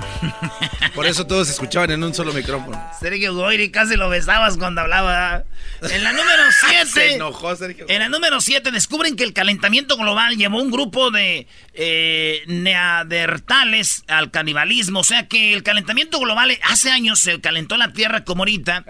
Por 0.93 1.05
eso 1.05 1.25
todos 1.25 1.47
se 1.47 1.53
escuchaban 1.53 1.91
en 1.91 2.03
un 2.03 2.13
solo 2.13 2.33
micrófono. 2.33 2.81
Sergio 2.99 3.33
Goyri 3.33 3.71
casi 3.71 3.95
lo 3.95 4.09
besabas 4.09 4.57
cuando 4.57 4.81
hablaba. 4.81 5.45
En 5.89 6.03
la 6.03 6.11
número 6.11 6.43
7... 6.67 6.85
Se 6.91 7.13
enojó 7.15 7.55
Sergio. 7.55 7.85
En 7.87 7.99
la 7.99 8.09
número 8.09 8.41
7 8.41 8.71
descubren 8.71 9.15
que 9.15 9.23
el 9.23 9.31
calentamiento 9.33 9.95
global 9.95 10.35
llevó 10.35 10.61
un 10.61 10.69
grupo 10.69 11.11
de 11.11 11.47
eh, 11.73 12.41
neandertales 12.47 14.03
al 14.07 14.31
canibalismo. 14.31 14.99
O 14.99 15.03
sea 15.03 15.27
que 15.27 15.53
el 15.53 15.63
calentamiento 15.63 16.19
global, 16.19 16.51
eh, 16.51 16.59
hace 16.63 16.91
años 16.91 17.19
se 17.19 17.39
calentó 17.39 17.77
la 17.77 17.93
Tierra 17.93 18.23
como 18.25 18.41
ahorita. 18.41 18.85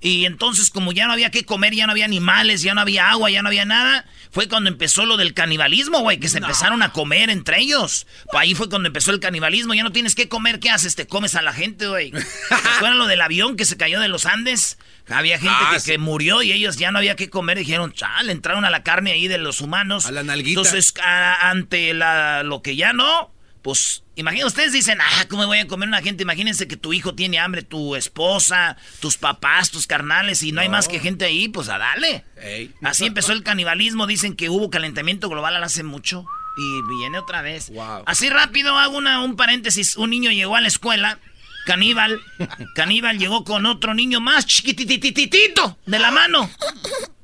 Y 0.00 0.26
entonces 0.26 0.70
como 0.70 0.92
ya 0.92 1.06
no 1.06 1.14
había 1.14 1.30
que 1.30 1.44
comer, 1.44 1.74
ya 1.74 1.86
no 1.86 1.92
había 1.92 2.04
animales, 2.04 2.62
ya 2.62 2.74
no 2.74 2.80
había 2.82 3.10
agua, 3.10 3.30
ya 3.30 3.40
no 3.42 3.48
había 3.48 3.64
nada, 3.64 4.04
fue 4.30 4.48
cuando 4.48 4.68
empezó 4.68 5.06
lo 5.06 5.16
del 5.16 5.32
canibalismo, 5.34 6.00
güey, 6.00 6.18
que 6.20 6.28
se 6.28 6.40
empezaron 6.66 6.82
a 6.82 6.92
comer 6.92 7.30
entre 7.30 7.60
ellos. 7.60 8.06
Ahí 8.32 8.54
fue 8.54 8.68
cuando 8.68 8.88
empezó 8.88 9.10
el 9.12 9.20
canibalismo. 9.20 9.74
Ya 9.74 9.82
no 9.84 9.92
tienes 9.92 10.14
que 10.14 10.28
comer, 10.28 10.58
¿qué 10.60 10.70
haces? 10.70 10.94
Te 10.96 11.06
comes 11.06 11.34
a 11.34 11.42
la 11.42 11.52
gente, 11.52 11.86
güey. 11.86 12.10
¿Se 12.12 12.54
acuerdan 12.54 12.98
lo 12.98 13.06
del 13.06 13.20
avión 13.20 13.56
que 13.56 13.64
se 13.64 13.76
cayó 13.76 14.00
de 14.00 14.08
los 14.08 14.26
Andes? 14.26 14.78
Había 15.08 15.38
gente 15.38 15.54
Ah, 15.58 15.70
que, 15.74 15.80
sí. 15.80 15.92
que 15.92 15.98
murió 15.98 16.42
y 16.42 16.52
ellos 16.52 16.76
ya 16.76 16.90
no 16.90 16.98
había 16.98 17.14
que 17.16 17.30
comer. 17.30 17.58
Dijeron, 17.58 17.92
chal, 17.92 18.30
entraron 18.30 18.64
a 18.64 18.70
la 18.70 18.82
carne 18.82 19.12
ahí 19.12 19.28
de 19.28 19.38
los 19.38 19.60
humanos. 19.60 20.06
A 20.06 20.10
la 20.12 20.22
nalguita. 20.24 20.60
Entonces, 20.60 20.92
a- 21.02 21.50
ante 21.50 21.94
la, 21.94 22.42
lo 22.42 22.62
que 22.62 22.74
ya 22.74 22.92
no, 22.92 23.32
pues, 23.62 24.02
imagínense, 24.16 24.46
ustedes 24.48 24.72
dicen, 24.72 24.98
ah, 25.00 25.26
¿cómo 25.28 25.42
me 25.42 25.46
voy 25.46 25.58
a 25.58 25.66
comer 25.66 25.88
una 25.88 26.02
gente? 26.02 26.22
Imagínense 26.24 26.66
que 26.68 26.76
tu 26.76 26.92
hijo 26.92 27.14
tiene 27.14 27.38
hambre, 27.38 27.62
tu 27.62 27.94
esposa, 27.96 28.76
tus 29.00 29.16
papás, 29.16 29.70
tus 29.70 29.86
carnales, 29.86 30.42
y 30.42 30.50
no, 30.52 30.60
hay 30.60 30.68
más 30.68 30.88
que 30.88 30.98
gente 31.00 31.24
ahí, 31.24 31.48
pues 31.48 31.68
a 31.68 31.78
dale. 31.78 32.24
Ey. 32.42 32.72
Así 32.82 33.06
empezó 33.06 33.32
el 33.32 33.42
canibalismo. 33.44 34.06
Dicen 34.08 34.34
que 34.34 34.48
hubo 34.50 34.70
calentamiento 34.70 35.28
global 35.28 35.62
hace 35.62 35.82
mucho. 35.84 36.26
Y 36.56 36.82
viene 36.88 37.18
otra 37.18 37.42
vez. 37.42 37.70
Wow. 37.70 38.04
Así 38.06 38.30
rápido 38.30 38.78
hago 38.78 38.96
una, 38.96 39.22
un 39.22 39.36
paréntesis. 39.36 39.96
Un 39.96 40.10
niño 40.10 40.30
llegó 40.30 40.56
a 40.56 40.60
la 40.60 40.68
escuela. 40.68 41.18
Caníbal. 41.66 42.22
Caníbal 42.74 43.18
llegó 43.18 43.44
con 43.44 43.66
otro 43.66 43.92
niño 43.92 44.20
más 44.20 44.46
chiquitititito 44.46 45.76
de 45.84 45.98
la 45.98 46.10
mano. 46.10 46.48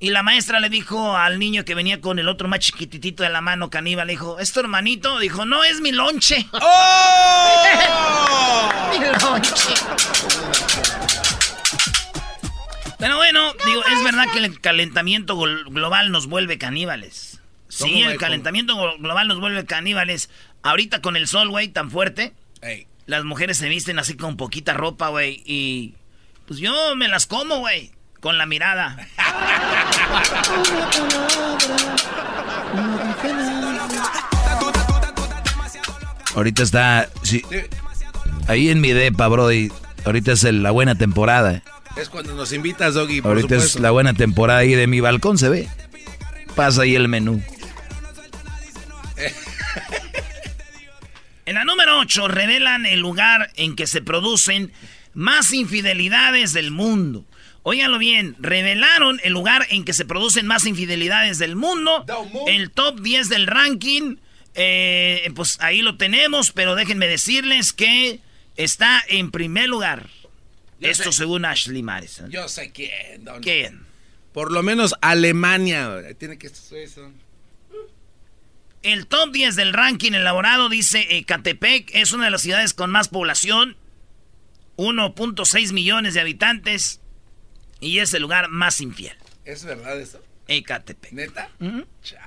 Y 0.00 0.10
la 0.10 0.24
maestra 0.24 0.58
le 0.58 0.68
dijo 0.68 1.16
al 1.16 1.38
niño 1.38 1.64
que 1.64 1.76
venía 1.76 2.00
con 2.00 2.18
el 2.18 2.28
otro 2.28 2.48
más 2.48 2.58
chiquititito 2.58 3.22
de 3.22 3.30
la 3.30 3.40
mano, 3.40 3.70
caníbal, 3.70 4.08
le 4.08 4.14
dijo, 4.14 4.40
¿es 4.40 4.52
tu 4.52 4.58
hermanito? 4.58 5.20
Dijo, 5.20 5.46
no, 5.46 5.62
es 5.62 5.80
mi 5.80 5.92
lonche. 5.92 6.38
mi 8.90 8.98
lonche. 8.98 9.74
Pero 12.98 13.16
bueno, 13.16 13.52
digo, 13.64 13.84
es 13.84 14.04
verdad 14.04 14.24
que 14.32 14.40
el 14.40 14.60
calentamiento 14.60 15.36
global 15.36 16.10
nos 16.10 16.26
vuelve 16.26 16.58
caníbales. 16.58 17.41
Sí, 17.74 17.84
¿Cómo, 17.84 18.10
el 18.10 18.18
calentamiento 18.18 18.74
glo- 18.76 18.98
global 19.00 19.28
nos 19.28 19.40
vuelve 19.40 19.64
caníbales. 19.64 20.28
Ahorita 20.62 21.00
con 21.00 21.16
el 21.16 21.26
sol, 21.26 21.48
güey, 21.48 21.68
tan 21.68 21.90
fuerte, 21.90 22.34
Ey. 22.60 22.86
las 23.06 23.24
mujeres 23.24 23.56
se 23.56 23.66
visten 23.70 23.98
así 23.98 24.14
con 24.14 24.36
poquita 24.36 24.74
ropa, 24.74 25.08
güey, 25.08 25.42
y 25.46 25.94
pues 26.46 26.60
yo 26.60 26.94
me 26.96 27.08
las 27.08 27.24
como, 27.26 27.60
güey, 27.60 27.90
con 28.20 28.36
la 28.36 28.44
mirada. 28.44 29.08
Ahorita 36.34 36.62
está. 36.62 37.08
sí, 37.22 37.42
ahí 38.48 38.70
en 38.70 38.80
mi 38.80 38.92
depa, 38.92 39.28
Brody. 39.28 39.70
Ahorita 40.04 40.32
es 40.32 40.44
el- 40.44 40.62
la 40.62 40.70
buena 40.70 40.94
temporada. 40.94 41.62
Es 41.96 42.08
cuando 42.08 42.34
nos 42.34 42.52
invitas, 42.52 42.94
Doggy, 42.94 43.20
por 43.20 43.32
Ahorita 43.36 43.56
es 43.56 43.78
la 43.78 43.90
buena 43.90 44.14
temporada 44.14 44.60
ahí 44.60 44.74
de 44.74 44.86
mi 44.86 45.00
balcón, 45.00 45.36
se 45.38 45.48
ve. 45.50 45.68
Pasa 46.56 46.82
ahí 46.82 46.96
el 46.96 47.08
menú. 47.08 47.42
En 51.44 51.56
la 51.56 51.64
número 51.64 51.98
8 51.98 52.28
revelan 52.28 52.86
el 52.86 53.00
lugar 53.00 53.50
en 53.56 53.74
que 53.74 53.88
se 53.88 54.00
producen 54.00 54.72
más 55.12 55.52
infidelidades 55.52 56.52
del 56.52 56.70
mundo. 56.70 57.24
Óiganlo 57.64 57.98
bien, 57.98 58.36
revelaron 58.38 59.20
el 59.24 59.32
lugar 59.32 59.66
en 59.70 59.84
que 59.84 59.92
se 59.92 60.04
producen 60.04 60.46
más 60.46 60.66
infidelidades 60.66 61.38
del 61.38 61.56
mundo. 61.56 62.04
El 62.46 62.70
top 62.70 63.00
10 63.00 63.28
del 63.28 63.46
ranking, 63.46 64.16
eh, 64.54 65.30
pues 65.34 65.60
ahí 65.60 65.82
lo 65.82 65.96
tenemos, 65.96 66.52
pero 66.52 66.74
déjenme 66.76 67.08
decirles 67.08 67.72
que 67.72 68.20
está 68.56 69.02
en 69.08 69.30
primer 69.30 69.68
lugar. 69.68 70.08
Yo 70.78 70.90
Esto 70.90 71.10
sé. 71.12 71.18
según 71.18 71.44
Ashley 71.44 71.82
Madison. 71.82 72.30
Yo 72.30 72.48
sé 72.48 72.70
quién, 72.70 73.24
don. 73.24 73.40
¿Quién? 73.42 73.84
Por 74.32 74.50
lo 74.50 74.62
menos 74.62 74.94
Alemania. 75.00 76.00
Tiene 76.18 76.38
que 76.38 76.48
ser 76.48 76.78
eso. 76.78 77.12
El 78.82 79.06
top 79.06 79.30
10 79.32 79.54
del 79.54 79.72
ranking 79.72 80.12
elaborado 80.12 80.68
dice 80.68 81.06
Ecatepec 81.16 81.90
es 81.94 82.12
una 82.12 82.24
de 82.24 82.30
las 82.32 82.42
ciudades 82.42 82.74
con 82.74 82.90
más 82.90 83.08
población, 83.08 83.76
1.6 84.76 85.72
millones 85.72 86.14
de 86.14 86.20
habitantes 86.20 87.00
y 87.80 87.98
es 87.98 88.12
el 88.14 88.22
lugar 88.22 88.48
más 88.48 88.80
infiel. 88.80 89.16
¿Es 89.44 89.64
verdad 89.64 90.00
eso? 90.00 90.20
Ecatepec. 90.48 91.12
¿Neta? 91.12 91.48
Chal. 92.02 92.21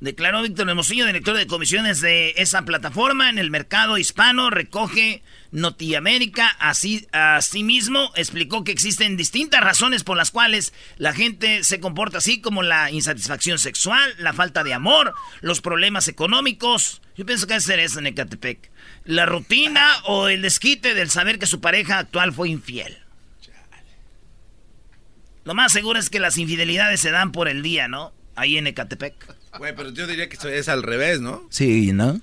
Declaró 0.00 0.40
Víctor 0.40 0.66
Hermosillo, 0.66 1.04
director 1.04 1.36
de 1.36 1.46
comisiones 1.46 2.00
de 2.00 2.32
esa 2.38 2.62
plataforma 2.62 3.28
en 3.28 3.38
el 3.38 3.50
mercado 3.50 3.98
hispano, 3.98 4.48
recoge 4.48 5.22
Notiamérica. 5.50 6.48
Así, 6.58 7.06
asimismo, 7.12 8.10
explicó 8.16 8.64
que 8.64 8.72
existen 8.72 9.18
distintas 9.18 9.60
razones 9.60 10.02
por 10.02 10.16
las 10.16 10.30
cuales 10.30 10.72
la 10.96 11.12
gente 11.12 11.64
se 11.64 11.80
comporta 11.80 12.16
así, 12.16 12.40
como 12.40 12.62
la 12.62 12.90
insatisfacción 12.90 13.58
sexual, 13.58 14.14
la 14.16 14.32
falta 14.32 14.64
de 14.64 14.72
amor, 14.72 15.14
los 15.42 15.60
problemas 15.60 16.08
económicos. 16.08 17.02
Yo 17.14 17.26
pienso 17.26 17.46
que 17.46 17.52
debe 17.52 17.60
ser 17.60 17.78
eso 17.78 17.98
en 17.98 18.06
Ecatepec. 18.06 18.70
La 19.04 19.26
rutina 19.26 19.86
o 20.04 20.28
el 20.28 20.40
desquite 20.40 20.94
del 20.94 21.10
saber 21.10 21.38
que 21.38 21.44
su 21.44 21.60
pareja 21.60 21.98
actual 21.98 22.32
fue 22.32 22.48
infiel. 22.48 22.96
Lo 25.44 25.54
más 25.54 25.72
seguro 25.72 25.98
es 25.98 26.08
que 26.08 26.20
las 26.20 26.38
infidelidades 26.38 27.00
se 27.00 27.10
dan 27.10 27.32
por 27.32 27.48
el 27.48 27.62
día, 27.62 27.86
¿no? 27.86 28.14
Ahí 28.34 28.56
en 28.56 28.66
Ecatepec. 28.66 29.39
Güey, 29.58 29.74
pero 29.74 29.90
yo 29.90 30.06
diría 30.06 30.28
que 30.28 30.36
eso 30.36 30.48
es 30.48 30.68
al 30.68 30.82
revés, 30.82 31.20
¿no? 31.20 31.42
Sí, 31.50 31.92
¿no? 31.92 32.20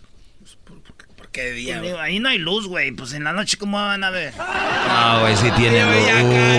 ¿Por 1.17 1.27
qué 1.29 1.51
día, 1.51 1.79
Pues, 1.81 1.93
ahí 1.95 2.19
no 2.19 2.29
hay 2.29 2.37
luz, 2.37 2.67
güey. 2.67 2.91
Pues 2.91 3.13
en 3.13 3.23
la 3.23 3.33
noche, 3.33 3.57
¿cómo 3.57 3.77
van 3.77 4.03
a 4.03 4.09
ver? 4.09 4.33
No, 4.37 5.19
güey, 5.21 5.35
sí 5.35 5.51
tiene. 5.57 5.83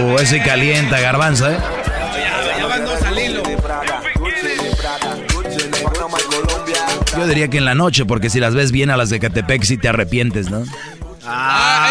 Uh, 0.05 0.19
ese 0.19 0.43
calienta, 0.43 1.01
garbanzo, 1.01 1.51
¿eh? 1.51 1.59
Ya, 1.59 2.59
ya 2.59 2.67
van 2.67 2.85
dos 2.85 3.03
al 3.03 3.19
hilo. 3.19 3.43
Yo 7.17 7.27
diría 7.27 7.49
que 7.49 7.59
en 7.59 7.65
la 7.65 7.75
noche, 7.75 8.05
porque 8.05 8.31
si 8.31 8.39
las 8.39 8.55
ves 8.55 8.71
bien 8.71 8.91
a 8.91 8.97
las 8.97 9.11
de 9.11 9.19
Catepec, 9.19 9.63
sí 9.65 9.77
te 9.79 9.89
arrepientes, 9.89 10.51
¿no? 10.51 10.65
Ah, 11.25 11.91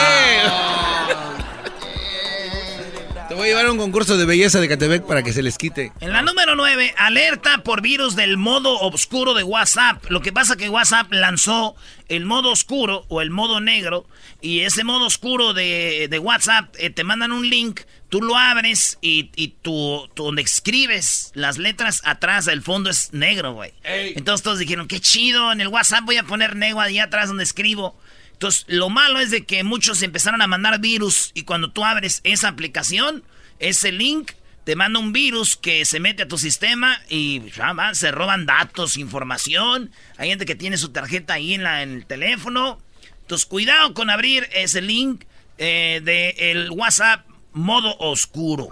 llevar 3.47 3.65
a 3.65 3.71
un 3.71 3.77
concurso 3.77 4.17
de 4.17 4.25
belleza 4.25 4.59
de 4.59 4.67
Catepec 4.67 5.05
para 5.05 5.23
que 5.23 5.33
se 5.33 5.41
les 5.41 5.57
quite. 5.57 5.91
En 5.99 6.13
la 6.13 6.21
número 6.21 6.55
9, 6.55 6.93
alerta 6.97 7.63
por 7.63 7.81
virus 7.81 8.15
del 8.15 8.37
modo 8.37 8.79
oscuro 8.79 9.33
de 9.33 9.43
WhatsApp. 9.43 10.05
Lo 10.09 10.21
que 10.21 10.31
pasa 10.31 10.55
que 10.55 10.69
WhatsApp 10.69 11.11
lanzó 11.11 11.75
el 12.09 12.25
modo 12.25 12.51
oscuro 12.51 13.05
o 13.09 13.21
el 13.21 13.31
modo 13.31 13.59
negro. 13.59 14.05
Y 14.41 14.61
ese 14.61 14.83
modo 14.83 15.07
oscuro 15.07 15.53
de, 15.53 16.07
de 16.09 16.19
WhatsApp 16.19 16.75
eh, 16.77 16.89
te 16.89 17.03
mandan 17.03 17.31
un 17.31 17.49
link, 17.49 17.81
tú 18.09 18.21
lo 18.21 18.37
abres 18.37 18.97
y, 19.01 19.31
y 19.35 19.55
tú, 19.61 20.09
tú 20.13 20.25
donde 20.25 20.43
escribes 20.43 21.31
las 21.33 21.57
letras 21.57 22.01
atrás, 22.05 22.47
el 22.47 22.61
fondo 22.61 22.89
es 22.89 23.13
negro, 23.13 23.53
güey. 23.53 23.73
Entonces 23.83 24.43
todos 24.43 24.59
dijeron, 24.59 24.87
qué 24.87 24.99
chido, 24.99 25.51
en 25.51 25.61
el 25.61 25.69
WhatsApp 25.69 26.03
voy 26.05 26.17
a 26.17 26.23
poner 26.23 26.55
negro 26.55 26.81
allá 26.81 27.05
atrás 27.05 27.29
donde 27.29 27.43
escribo. 27.43 27.97
Entonces, 28.37 28.65
lo 28.67 28.91
malo 28.91 29.19
es 29.19 29.31
de 29.31 29.45
que 29.45 29.63
muchos 29.63 30.03
empezaron 30.03 30.43
a 30.43 30.47
mandar 30.47 30.79
virus 30.79 31.31
y 31.33 31.41
cuando 31.41 31.71
tú 31.71 31.83
abres 31.83 32.21
esa 32.23 32.49
aplicación, 32.49 33.23
ese 33.59 33.91
link 33.91 34.31
te 34.63 34.75
manda 34.75 34.99
un 34.99 35.13
virus 35.13 35.55
que 35.55 35.85
se 35.85 36.01
mete 36.01 36.23
a 36.23 36.27
tu 36.27 36.37
sistema 36.37 37.01
y 37.07 37.39
va, 37.57 37.95
se 37.95 38.11
roban 38.11 38.45
datos, 38.45 38.97
información. 38.97 39.91
Hay 40.17 40.29
gente 40.29 40.45
que 40.45 40.55
tiene 40.55 40.77
su 40.77 40.89
tarjeta 40.89 41.35
ahí 41.35 41.53
en, 41.53 41.63
la, 41.63 41.83
en 41.83 41.93
el 41.93 42.05
teléfono. 42.05 42.77
Entonces, 43.21 43.45
cuidado 43.45 43.93
con 43.93 44.09
abrir 44.09 44.47
ese 44.53 44.81
link 44.81 45.23
eh, 45.57 46.01
de 46.03 46.35
el 46.51 46.69
WhatsApp 46.71 47.25
modo 47.53 47.97
oscuro. 47.99 48.67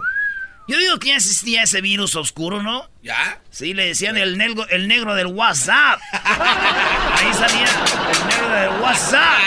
Yo 0.68 0.78
digo 0.78 0.98
que 0.98 1.08
ya 1.08 1.16
existía 1.16 1.62
ese 1.62 1.80
virus 1.80 2.16
oscuro, 2.16 2.62
¿no? 2.62 2.88
¿Ya? 3.02 3.40
Sí, 3.50 3.72
le 3.72 3.86
decían 3.86 4.16
el 4.16 4.36
negro, 4.36 4.66
el 4.68 4.88
negro 4.88 5.14
del 5.14 5.28
WhatsApp. 5.28 6.00
Ahí 6.12 7.32
salía 7.34 7.66
el 8.12 8.28
negro 8.28 8.48
del 8.48 8.82
WhatsApp. 8.82 9.38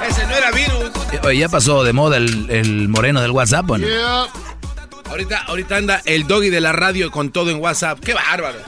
Ese 0.08 0.26
no 0.26 0.34
era 0.34 0.50
virus. 0.50 0.90
Oye, 1.24 1.38
ya 1.40 1.48
pasó 1.48 1.84
de 1.84 1.92
moda 1.92 2.16
el, 2.16 2.48
el 2.50 2.88
moreno 2.88 3.20
del 3.20 3.32
WhatsApp, 3.32 3.68
¿o 3.68 3.78
no? 3.78 3.86
Ahorita, 5.10 5.42
ahorita 5.42 5.76
anda 5.76 6.02
el 6.04 6.26
doggy 6.26 6.50
de 6.50 6.60
la 6.60 6.72
radio 6.72 7.10
con 7.10 7.30
todo 7.32 7.50
en 7.50 7.58
WhatsApp. 7.58 7.98
¡Qué 8.00 8.14
bárbaro! 8.14 8.60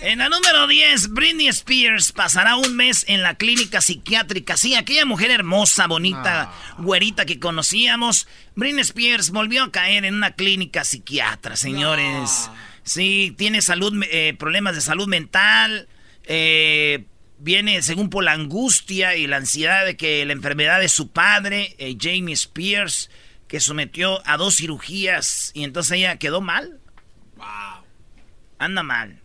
En 0.00 0.20
la 0.20 0.28
número 0.28 0.68
10, 0.68 1.08
Britney 1.08 1.48
Spears 1.48 2.12
pasará 2.12 2.54
un 2.56 2.76
mes 2.76 3.04
en 3.08 3.22
la 3.22 3.34
clínica 3.34 3.80
psiquiátrica. 3.80 4.56
Sí, 4.56 4.74
aquella 4.76 5.04
mujer 5.04 5.30
hermosa, 5.32 5.88
bonita, 5.88 6.52
güerita 6.78 7.26
que 7.26 7.40
conocíamos. 7.40 8.28
Britney 8.54 8.82
Spears 8.82 9.30
volvió 9.30 9.64
a 9.64 9.72
caer 9.72 10.04
en 10.04 10.14
una 10.14 10.32
clínica 10.32 10.84
psiquiatra, 10.84 11.56
señores. 11.56 12.48
Sí, 12.84 13.34
tiene 13.36 13.60
salud, 13.60 13.92
eh, 14.10 14.34
problemas 14.38 14.74
de 14.76 14.80
salud 14.80 15.08
mental. 15.08 15.88
eh, 16.24 17.04
viene, 17.40 17.82
según 17.82 18.10
por 18.10 18.24
la 18.24 18.32
angustia 18.32 19.16
y 19.16 19.26
la 19.26 19.36
ansiedad 19.36 19.84
de 19.84 19.96
que 19.96 20.24
la 20.26 20.32
enfermedad 20.32 20.80
de 20.80 20.88
su 20.88 21.10
padre, 21.10 21.74
eh, 21.78 21.96
Jamie 21.98 22.34
Spears, 22.34 23.10
que 23.46 23.60
sometió 23.60 24.20
a 24.26 24.36
dos 24.36 24.56
cirugías 24.56 25.52
y 25.54 25.64
entonces 25.64 25.92
ella 25.92 26.18
quedó 26.18 26.40
mal. 26.40 26.80
Anda 28.58 28.82
mal. 28.82 29.20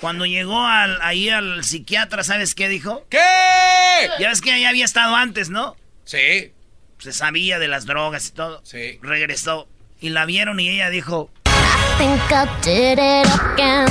Cuando 0.00 0.26
llegó 0.26 0.64
al, 0.64 1.00
ahí 1.02 1.28
al 1.30 1.64
psiquiatra, 1.64 2.24
¿sabes 2.24 2.54
qué 2.54 2.68
dijo? 2.68 3.06
¿Qué? 3.08 3.18
Ya 4.18 4.28
ves 4.28 4.40
que 4.40 4.52
ahí 4.52 4.64
había 4.64 4.84
estado 4.84 5.14
antes, 5.14 5.50
¿no? 5.50 5.76
Sí. 6.04 6.52
Se 6.98 7.12
sabía 7.12 7.58
de 7.58 7.68
las 7.68 7.86
drogas 7.86 8.28
y 8.28 8.32
todo. 8.32 8.60
Sí. 8.64 8.98
Regresó. 9.02 9.68
Y 10.00 10.10
la 10.10 10.26
vieron 10.26 10.60
y 10.60 10.68
ella 10.68 10.90
dijo... 10.90 11.30
think 11.98 12.20
I 12.30 12.46
did 12.62 12.98
it 12.98 13.26
again. 13.26 13.88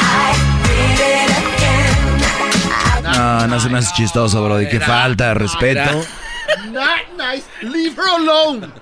I 0.00 0.34
did 0.66 1.00
it 1.00 1.30
again. 1.30 2.22
No, 3.02 3.46
no 3.46 3.60
se 3.60 3.68
me 3.68 3.78
hace 3.78 3.92
chistoso, 3.94 4.44
bro. 4.44 4.60
Y 4.60 4.68
qué 4.68 4.80
falta 4.80 5.28
de 5.28 5.34
respeto. 5.34 6.04
Not 6.70 7.08
nice. 7.16 7.44
Leave 7.62 7.96
her 7.96 8.08
alone. 8.18 8.72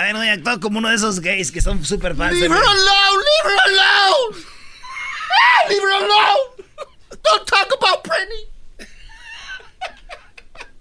A 0.00 0.04
ver, 0.04 0.14
no, 0.14 0.22
actuó 0.22 0.58
como 0.60 0.78
uno 0.78 0.88
de 0.88 0.94
esos 0.94 1.20
gays 1.20 1.52
que 1.52 1.60
son 1.60 1.84
súper 1.84 2.16
fans. 2.16 2.32
de 2.32 2.48
Leave 2.48 2.54
her 2.54 2.62
alone. 2.62 3.22
Leave 3.28 3.44
her 3.44 3.58
alone. 3.66 4.44
Ah, 5.30 5.68
leave 5.68 5.82
her 5.82 5.90
alone. 5.90 6.64
Don't 7.22 7.46
talk 7.46 7.68
about 7.76 8.02
Britney. 8.02 8.48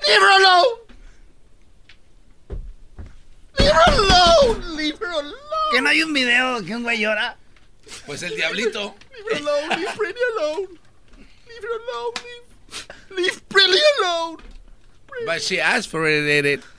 Leave 0.08 0.22
her 0.22 0.38
alone. 0.40 0.68
Leave 3.58 3.74
her 3.74 3.92
alone. 3.92 4.78
Leave 4.78 4.98
her 5.00 5.12
alone. 5.12 5.34
Que 5.74 5.82
no 5.82 5.90
hay 5.90 6.02
un 6.02 6.14
video 6.14 6.64
que 6.66 6.74
un 6.78 6.84
güey 6.84 7.00
llora. 7.00 7.36
Pues 8.06 8.24
el 8.24 8.38
diablito. 8.38 8.96
Leave 9.12 9.32
her 9.32 9.50
alone. 9.50 9.82
Leave 9.82 9.96
Britney 9.98 10.24
alone. 10.38 10.80
Leave 11.46 11.64
her 11.64 11.76
alone. 11.76 12.14
Leave, 13.18 13.18
leave 13.18 13.50
Britney 13.50 13.82
alone. 14.00 14.38
But 15.26 15.42
she 15.42 15.60
asked 15.60 15.90
for 15.90 16.08
it, 16.08 16.24
it, 16.26 16.46
it. 16.46 16.79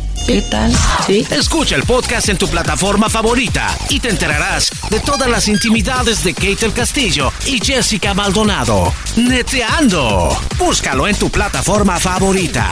¿Qué 0.25 0.41
tal? 0.43 0.71
Sí. 1.07 1.25
Escucha 1.31 1.75
el 1.75 1.83
podcast 1.83 2.29
en 2.29 2.37
tu 2.37 2.47
plataforma 2.47 3.09
favorita 3.09 3.75
y 3.89 3.99
te 3.99 4.09
enterarás 4.09 4.71
de 4.89 4.99
todas 4.99 5.29
las 5.29 5.47
intimidades 5.47 6.23
de 6.23 6.33
Kate 6.33 6.57
del 6.57 6.73
Castillo 6.73 7.31
y 7.45 7.59
Jessica 7.59 8.13
Maldonado. 8.13 8.93
Neteando. 9.15 10.37
Búscalo 10.57 11.07
en 11.07 11.15
tu 11.17 11.29
plataforma 11.29 11.99
favorita. 11.99 12.69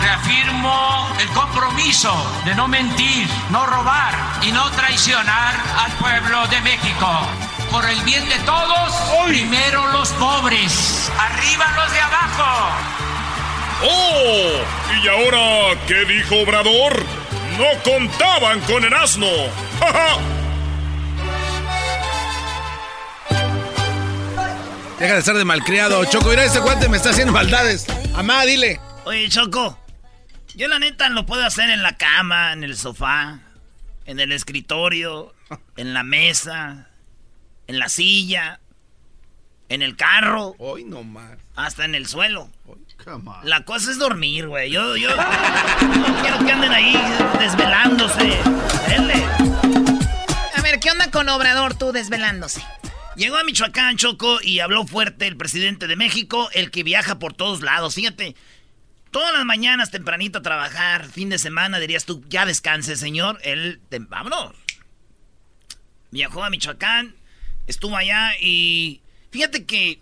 Reafirmo 0.00 1.08
el 1.20 1.28
compromiso 1.28 2.12
de 2.44 2.54
no 2.54 2.66
mentir, 2.66 3.28
no 3.50 3.66
robar 3.66 4.14
y 4.42 4.52
no 4.52 4.70
traicionar 4.70 5.54
al 5.78 5.92
pueblo 5.92 6.46
de 6.48 6.60
México. 6.62 7.08
Por 7.72 7.88
el 7.88 8.02
bien 8.02 8.28
de 8.28 8.38
todos, 8.40 8.92
primero 9.26 9.90
los 9.92 10.10
pobres, 10.12 11.10
arriba 11.18 11.72
los 11.74 11.90
de 11.90 12.00
abajo. 12.00 12.76
¡Oh! 13.82 14.62
¿Y 15.02 15.08
ahora 15.08 15.80
qué 15.86 16.04
dijo 16.04 16.42
Obrador? 16.42 17.02
No 17.58 17.82
contaban 17.82 18.60
con 18.60 18.84
el 18.84 18.92
asno. 18.92 19.26
¡Ja, 19.80 19.90
ja! 19.90 20.18
Deja 24.98 25.14
de 25.14 25.18
estar 25.20 25.34
de 25.34 25.44
malcriado. 25.46 26.04
Choco, 26.04 26.28
mira, 26.28 26.44
ese 26.44 26.60
guante 26.60 26.90
me 26.90 26.98
está 26.98 27.08
haciendo 27.08 27.32
maldades. 27.32 27.86
Amá, 28.14 28.44
dile. 28.44 28.80
Oye, 29.04 29.30
Choco, 29.30 29.78
yo 30.54 30.68
la 30.68 30.78
neta 30.78 31.08
lo 31.08 31.24
puedo 31.24 31.46
hacer 31.46 31.70
en 31.70 31.82
la 31.82 31.96
cama, 31.96 32.52
en 32.52 32.64
el 32.64 32.76
sofá, 32.76 33.38
en 34.04 34.20
el 34.20 34.30
escritorio, 34.30 35.34
en 35.76 35.94
la 35.94 36.02
mesa. 36.02 36.91
En 37.66 37.78
la 37.78 37.88
silla, 37.88 38.60
en 39.68 39.82
el 39.82 39.96
carro. 39.96 40.54
Hoy 40.58 40.84
no 40.84 41.02
más. 41.02 41.38
Hasta 41.56 41.84
en 41.84 41.94
el 41.94 42.06
suelo. 42.06 42.50
La 43.42 43.64
cosa 43.64 43.90
es 43.90 43.98
dormir, 43.98 44.46
güey. 44.48 44.70
Yo, 44.70 44.96
yo 44.96 45.10
no 45.14 46.20
quiero 46.22 46.44
que 46.44 46.52
anden 46.52 46.72
ahí 46.72 46.94
desvelándose. 47.38 48.38
Dele. 48.88 49.14
A 50.56 50.62
ver, 50.62 50.78
¿qué 50.78 50.90
onda 50.90 51.10
con 51.10 51.28
Obrador 51.28 51.74
tú 51.74 51.92
desvelándose? 51.92 52.62
Llegó 53.16 53.36
a 53.36 53.44
Michoacán, 53.44 53.96
Choco, 53.96 54.40
y 54.40 54.60
habló 54.60 54.86
fuerte 54.86 55.26
el 55.26 55.36
presidente 55.36 55.86
de 55.86 55.96
México, 55.96 56.48
el 56.54 56.70
que 56.70 56.82
viaja 56.82 57.18
por 57.18 57.34
todos 57.34 57.60
lados. 57.60 57.94
Fíjate, 57.94 58.34
todas 59.10 59.32
las 59.34 59.44
mañanas 59.44 59.90
tempranito 59.90 60.38
a 60.38 60.42
trabajar, 60.42 61.04
fin 61.06 61.28
de 61.28 61.38
semana, 61.38 61.78
dirías 61.78 62.04
tú, 62.06 62.24
ya 62.28 62.46
descanse, 62.46 62.96
señor. 62.96 63.38
Él, 63.42 63.80
te- 63.90 63.98
vámonos. 63.98 64.52
Viajó 66.10 66.44
a 66.44 66.50
Michoacán, 66.50 67.14
estuvo 67.72 67.96
allá 67.96 68.32
y 68.40 69.00
fíjate 69.30 69.64
que 69.64 70.00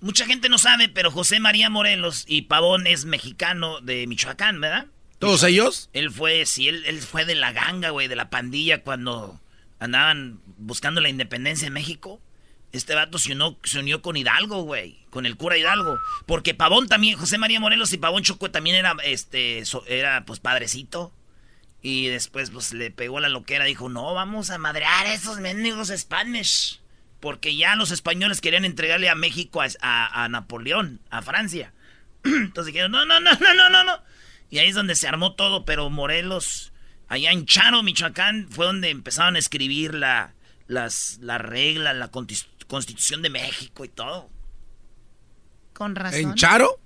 mucha 0.00 0.26
gente 0.26 0.48
no 0.48 0.58
sabe, 0.58 0.88
pero 0.88 1.10
José 1.10 1.38
María 1.40 1.70
Morelos 1.70 2.24
y 2.26 2.42
Pavón 2.42 2.86
es 2.86 3.04
mexicano 3.04 3.80
de 3.80 4.06
Michoacán, 4.06 4.60
¿verdad? 4.60 4.86
¿Todos 5.18 5.42
ellos? 5.44 5.90
Él 5.92 6.10
fue, 6.10 6.46
sí, 6.46 6.68
él, 6.68 6.82
él 6.86 6.98
fue 7.00 7.24
de 7.26 7.34
la 7.34 7.52
ganga, 7.52 7.90
güey, 7.90 8.08
de 8.08 8.16
la 8.16 8.30
pandilla 8.30 8.82
cuando 8.82 9.38
andaban 9.78 10.40
buscando 10.56 11.00
la 11.00 11.10
independencia 11.10 11.66
en 11.66 11.74
México. 11.74 12.20
Este 12.72 12.94
vato 12.94 13.18
se 13.18 13.32
unió, 13.32 13.58
se 13.64 13.80
unió 13.80 14.00
con 14.00 14.16
Hidalgo, 14.16 14.62
güey, 14.62 14.98
con 15.10 15.26
el 15.26 15.36
cura 15.36 15.58
Hidalgo. 15.58 15.98
Porque 16.24 16.54
Pavón 16.54 16.88
también, 16.88 17.18
José 17.18 17.36
María 17.36 17.60
Morelos 17.60 17.92
y 17.92 17.98
Pavón 17.98 18.22
Choco 18.22 18.50
también 18.50 18.76
era, 18.76 18.94
este, 19.04 19.64
so- 19.66 19.84
era, 19.86 20.24
pues, 20.24 20.38
padrecito. 20.40 21.12
Y 21.82 22.08
después, 22.08 22.50
pues, 22.50 22.72
le 22.74 22.90
pegó 22.90 23.20
la 23.20 23.28
loquera, 23.30 23.64
dijo, 23.64 23.88
no, 23.88 24.12
vamos 24.14 24.50
a 24.50 24.58
madrear 24.58 25.06
a 25.06 25.14
esos 25.14 25.38
mendigos 25.40 25.88
Spanish. 25.96 26.80
Porque 27.20 27.54
ya 27.56 27.76
los 27.76 27.90
españoles 27.90 28.40
querían 28.40 28.64
entregarle 28.64 29.08
a 29.10 29.14
México 29.14 29.60
a, 29.62 29.66
a- 29.80 30.24
a 30.24 30.28
Napoleón, 30.28 31.00
a 31.10 31.22
Francia. 31.22 31.72
Entonces 32.24 32.72
dijeron, 32.72 32.92
no, 32.92 33.04
no, 33.04 33.20
no, 33.20 33.32
no, 33.32 33.54
no, 33.54 33.70
no, 33.70 33.84
no. 33.84 34.02
Y 34.50 34.58
ahí 34.58 34.68
es 34.68 34.74
donde 34.74 34.94
se 34.94 35.06
armó 35.08 35.34
todo, 35.34 35.64
pero 35.64 35.88
Morelos, 35.90 36.72
allá 37.08 37.30
en 37.30 37.46
Charo, 37.46 37.82
Michoacán, 37.82 38.48
fue 38.50 38.66
donde 38.66 38.90
empezaron 38.90 39.36
a 39.36 39.38
escribir 39.38 39.94
la, 39.94 40.34
las, 40.66 41.18
la 41.22 41.38
regla, 41.38 41.92
la 41.94 42.10
constitución 42.10 43.22
de 43.22 43.30
México 43.30 43.84
y 43.84 43.88
todo. 43.88 44.28
Con 45.72 45.94
razón. 45.94 46.20
¿En 46.20 46.34
Charo? 46.34 46.80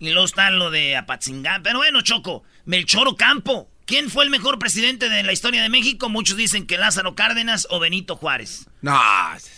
Y 0.00 0.10
luego 0.10 0.26
está 0.26 0.50
lo 0.50 0.70
de 0.70 0.96
Apatzingán. 0.96 1.62
Pero 1.62 1.78
bueno, 1.78 2.02
Choco, 2.02 2.42
Melchor 2.64 3.08
Ocampo. 3.08 3.68
¿Quién 3.86 4.08
fue 4.08 4.24
el 4.24 4.30
mejor 4.30 4.58
presidente 4.58 5.10
de 5.10 5.22
la 5.22 5.32
historia 5.32 5.62
de 5.62 5.68
México? 5.68 6.08
Muchos 6.08 6.38
dicen 6.38 6.66
que 6.66 6.78
Lázaro 6.78 7.14
Cárdenas 7.14 7.66
o 7.70 7.78
Benito 7.80 8.16
Juárez. 8.16 8.66
No. 8.80 8.98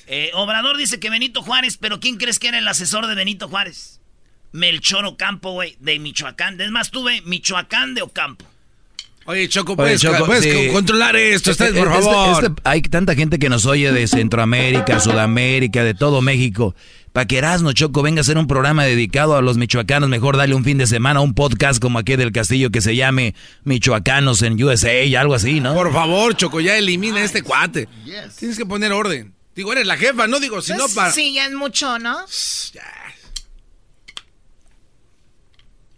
Eh, 0.09 0.31
Obrador 0.35 0.77
dice 0.77 0.99
que 0.99 1.11
Benito 1.11 1.43
Juárez, 1.43 1.77
pero 1.77 2.01
¿quién 2.01 2.17
crees 2.17 2.41
que 2.41 2.49
era 2.49 2.59
el 2.59 2.67
asesor 2.67 3.07
de 3.07 3.15
Benito 3.15 3.49
Juárez? 3.49 4.01
Melchor 4.51 5.05
Ocampo, 5.05 5.53
güey, 5.53 5.77
de 5.79 5.99
Michoacán. 6.01 6.61
Es 6.61 6.71
más, 6.73 6.91
tuve 6.91 7.21
Michoacán 7.23 7.95
de 7.95 8.03
Ocampo. 8.03 8.45
Oye, 9.27 9.49
Choco, 9.49 9.73
Oye, 9.73 9.77
puedes, 9.77 10.01
Choco, 10.03 10.25
puedes 10.27 10.45
sí. 10.45 10.69
co- 10.69 10.73
controlar 10.75 11.15
esto, 11.17 11.51
Este- 11.53 11.73
por 11.73 11.89
este- 11.89 12.03
favor. 12.03 12.45
este- 12.45 12.63
hay 12.65 12.81
tanta 12.83 13.15
gente 13.15 13.39
que 13.39 13.49
nos 13.49 13.67
oye 13.67 13.93
de 13.93 14.07
Centroamérica, 14.09 14.99
Sudamérica, 15.01 15.83
de 15.85 15.95
todo 15.95 16.21
México. 16.23 16.75
Para 17.17 17.27
que 17.27 17.39
Erasmo 17.39 17.73
Choco 17.73 18.03
venga 18.03 18.21
a 18.21 18.25
hacer 18.25 18.37
un 18.37 18.47
programa 18.47 18.85
dedicado 18.85 19.37
a 19.37 19.41
los 19.41 19.57
michoacanos, 19.57 20.11
mejor 20.11 20.37
dale 20.37 20.55
un 20.55 20.65
fin 20.65 20.77
de 20.77 20.87
semana, 20.87 21.23
un 21.23 21.33
podcast 21.33 21.81
como 21.81 21.99
aquí 21.99 22.15
del 22.15 22.31
Castillo 22.31 22.69
que 22.71 22.83
se 22.83 22.95
llame 22.95 23.35
Michoacanos 23.65 24.43
en 24.43 24.63
USA 24.63 25.03
y 25.03 25.15
algo 25.17 25.35
así, 25.35 25.61
¿no? 25.61 25.73
Por 25.73 25.95
favor, 25.95 26.37
Choco, 26.37 26.61
ya 26.61 26.77
elimina 26.77 27.21
a 27.21 27.25
este 27.25 27.41
cuate. 27.41 27.89
Tienes 28.39 28.59
que 28.59 28.67
poner 28.67 28.93
orden. 28.93 29.35
Digo, 29.55 29.73
eres 29.73 29.87
la 29.87 29.97
jefa, 29.97 30.27
no 30.27 30.41
digo, 30.41 30.61
si 30.61 30.73
no 30.73 30.81
Pues, 30.81 30.95
para... 30.95 31.11
Sí, 31.11 31.33
ya 31.33 31.47
es 31.47 31.55
mucho, 31.55 31.99
¿no? 31.99 32.19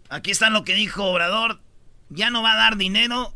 Aquí 0.07 0.31
está 0.31 0.49
lo 0.49 0.63
que 0.63 0.73
dijo 0.73 1.03
Obrador. 1.03 1.59
Ya 2.07 2.29
no 2.29 2.41
va 2.41 2.53
a 2.53 2.55
dar 2.55 2.77
dinero. 2.77 3.33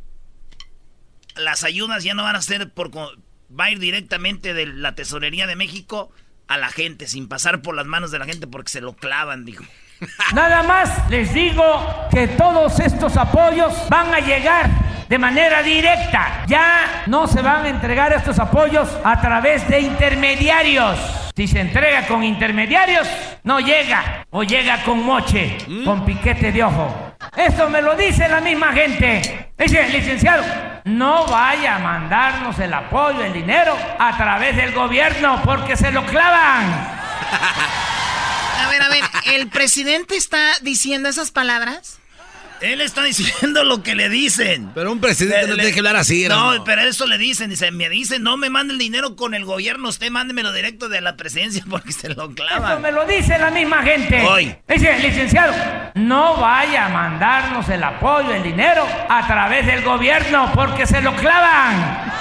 Las 1.36 1.66
ayudas 1.66 2.06
ya 2.06 2.14
no 2.14 2.24
van 2.24 2.38
a 2.38 2.42
ser 2.42 2.72
por... 2.72 2.92
Va 2.96 3.66
a 3.66 3.72
ir 3.72 3.80
directamente 3.80 4.54
de 4.54 4.68
la 4.68 4.96
tesorería 4.96 5.48
de 5.48 5.58
México 5.58 6.14
a 6.48 6.58
la 6.58 6.70
gente, 6.70 7.08
sin 7.08 7.28
pasar 7.28 7.62
por 7.62 7.76
las 7.76 7.86
manos 7.86 8.12
de 8.12 8.20
la 8.20 8.26
gente 8.26 8.48
porque 8.48 8.70
se 8.70 8.82
lo 8.82 8.94
clavan, 8.94 9.46
dijo. 9.46 9.64
Nada 10.34 10.64
más 10.64 11.10
les 11.10 11.34
digo 11.34 11.64
que 12.12 12.28
todos 12.28 12.80
estos 12.80 13.16
apoyos 13.18 13.74
van 13.90 14.14
a 14.14 14.20
llegar 14.20 14.70
de 15.08 15.18
manera 15.18 15.62
directa. 15.64 16.44
Ya 16.48 17.04
no 17.08 17.28
se 17.28 17.42
van 17.42 17.66
a 17.66 17.70
entregar 17.70 18.14
estos 18.14 18.40
apoyos 18.40 18.90
a 19.04 19.20
través 19.22 19.68
de 19.68 19.82
intermediarios. 19.82 20.98
Si 21.36 21.48
se 21.48 21.62
entrega 21.62 22.06
con 22.06 22.24
intermediarios, 22.24 23.08
no 23.44 23.60
llega 23.60 24.26
o 24.30 24.44
llega 24.44 24.84
con 24.84 25.04
moche, 25.04 25.58
con 25.84 26.06
piquete 26.06 26.52
de 26.52 26.64
ojo. 26.64 27.16
Esto 27.36 27.70
me 27.70 27.82
lo 27.82 27.96
dice 27.96 28.28
la 28.28 28.40
misma 28.40 28.72
gente. 28.72 29.52
Dice, 29.58 29.90
licenciado, 29.90 30.44
no 30.86 31.26
vaya 31.26 31.78
a 31.78 31.80
mandarnos 31.80 32.60
el 32.60 32.74
apoyo, 32.74 33.24
el 33.24 33.34
dinero, 33.34 33.76
a 33.98 34.16
través 34.18 34.56
del 34.56 34.74
gobierno 34.74 35.42
porque 35.44 35.76
se 35.76 35.92
lo 35.92 36.06
clavan. 36.06 36.66
A 38.60 38.70
ver, 38.70 38.82
a 38.82 38.88
ver, 38.88 39.04
¿el 39.34 39.50
presidente 39.50 40.16
está 40.16 40.40
diciendo 40.62 41.10
esas 41.10 41.32
palabras? 41.32 42.00
Él 42.64 42.82
está 42.82 43.04
diciendo 43.04 43.64
lo 43.64 43.84
que 43.84 43.94
le 43.96 44.10
dicen. 44.10 44.72
Pero 44.74 44.92
un 44.92 45.00
presidente 45.02 45.48
no 45.48 45.56
tiene 45.56 45.72
que 45.72 45.80
hablar 45.80 45.96
así, 45.98 46.28
No, 46.28 46.52
Erasmo. 46.52 46.64
pero 46.64 46.82
eso 46.84 47.06
le 47.06 47.18
dicen. 47.18 47.50
Dice, 47.50 47.72
me 47.72 47.90
dicen, 47.90 48.24
no 48.24 48.38
me 48.38 48.50
mande 48.50 48.74
el 48.74 48.80
dinero 48.80 49.16
con 49.16 49.34
el 49.34 49.44
gobierno, 49.46 49.90
usted 49.90 50.10
mándemelo 50.10 50.54
directo 50.54 50.88
de 50.90 51.02
la 51.02 51.16
presidencia 51.18 51.64
porque 51.70 51.92
se 51.92 52.08
lo 52.10 52.30
Esto 52.30 52.36
clavan. 52.36 52.82
me 52.82 52.92
lo 52.92 53.06
dice 53.06 53.38
la 53.38 53.52
misma 53.52 53.84
gente. 53.84 54.22
Hoy. 54.26 54.56
Dice, 54.68 54.98
licenciado, 55.00 55.54
no 55.96 56.38
vaya 56.38 56.86
a 56.86 56.90
mandarnos 56.90 57.68
el 57.70 57.84
apoyo, 57.84 58.34
el 58.34 58.44
dinero, 58.44 58.88
a 59.10 59.28
través 59.28 59.66
del 59.66 59.82
gobierno, 59.84 60.52
porque 60.56 60.86
se 60.88 61.02
lo 61.02 61.14
clavan. 61.16 62.13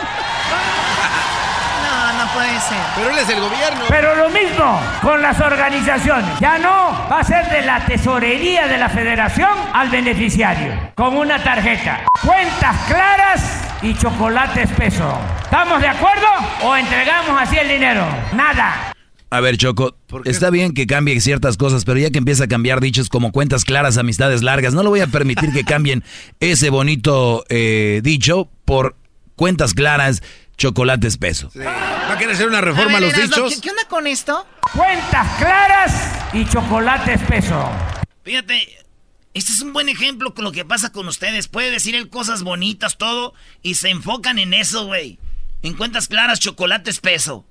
Puede 2.35 2.61
ser. 2.61 2.79
Pero 2.97 3.11
él 3.11 3.19
es 3.19 3.29
el 3.29 3.41
gobierno. 3.41 3.85
Pero 3.89 4.15
lo 4.17 4.31
mismo 4.31 4.81
con 5.03 5.21
las 5.21 5.39
organizaciones. 5.41 6.41
Ya 6.41 6.59
no, 6.59 7.09
va 7.11 7.21
a 7.21 7.25
ser 7.25 7.49
de 7.51 7.63
la 7.63 7.85
tesorería 7.85 8.69
de 8.69 8.79
la 8.79 8.89
federación 8.89 9.51
al 9.75 9.91
beneficiario, 9.91 10.73
con 10.95 11.17
una 11.17 11.43
tarjeta. 11.43 12.07
Cuentas 12.25 12.77
claras 12.87 13.43
y 13.83 13.95
chocolate 13.95 14.63
espeso. 14.63 15.19
¿Estamos 15.43 15.81
de 15.83 15.89
acuerdo 15.89 16.27
o 16.63 16.75
entregamos 16.75 17.41
así 17.41 17.59
el 17.59 17.69
dinero? 17.69 18.07
Nada. 18.35 18.93
A 19.29 19.41
ver, 19.41 19.57
Choco, 19.57 19.97
está 20.25 20.51
bien 20.51 20.75
que 20.75 20.87
cambie 20.87 21.19
ciertas 21.21 21.57
cosas, 21.57 21.85
pero 21.85 21.99
ya 21.99 22.11
que 22.11 22.19
empieza 22.19 22.45
a 22.45 22.49
cambiar 22.49 22.81
dichos 22.81 23.09
como 23.09 23.33
cuentas 23.33 23.65
claras, 23.65 23.97
amistades 23.97 24.43
largas, 24.43 24.75
no 24.75 24.83
le 24.83 24.91
voy 24.91 25.01
a 25.01 25.07
permitir 25.07 25.53
que 25.53 25.65
cambien 25.65 26.05
ese 26.41 26.69
bonito 26.69 27.45
eh, 27.49 28.01
dicho 28.03 28.51
por 28.67 28.95
cuentas 29.35 29.73
claras, 29.73 30.23
chocolate 30.57 31.07
espeso. 31.07 31.51
¿Va 31.57 32.13
a 32.13 32.19
querer 32.19 32.35
hacer 32.35 32.49
una 32.49 32.61
reforma 32.61 32.99
a, 32.99 33.01
ver, 33.01 33.13
los 33.13 33.31
dichos? 33.31 33.55
¿qué, 33.55 33.61
qué 33.61 33.71
onda 33.71 33.85
con 33.89 34.07
esto? 34.07 34.47
Cuentas 34.73 35.39
claras 35.39 35.93
y 36.33 36.47
chocolate 36.47 37.15
espeso. 37.15 37.71
Fíjate, 38.23 38.83
este 39.35 39.53
es 39.53 39.63
un 39.63 39.73
buen 39.73 39.89
ejemplo 39.89 40.35
con 40.35 40.45
lo 40.45 40.53
que 40.53 40.65
pasa 40.65 40.93
con 40.93 41.09
ustedes. 41.09 41.49
Puede 41.49 41.71
decir 41.71 41.95
él 41.95 42.11
cosas 42.11 42.43
bonitas, 42.43 42.99
todo, 42.99 43.35
y 43.63 43.75
se 43.75 43.89
enfocan 43.89 44.39
en 44.39 44.55
eso, 44.55 44.87
güey. 44.87 45.19
En 45.63 45.75
cuentas 45.75 46.09
claras, 46.09 46.39
chocolate 46.39 46.91
espeso. 46.91 47.45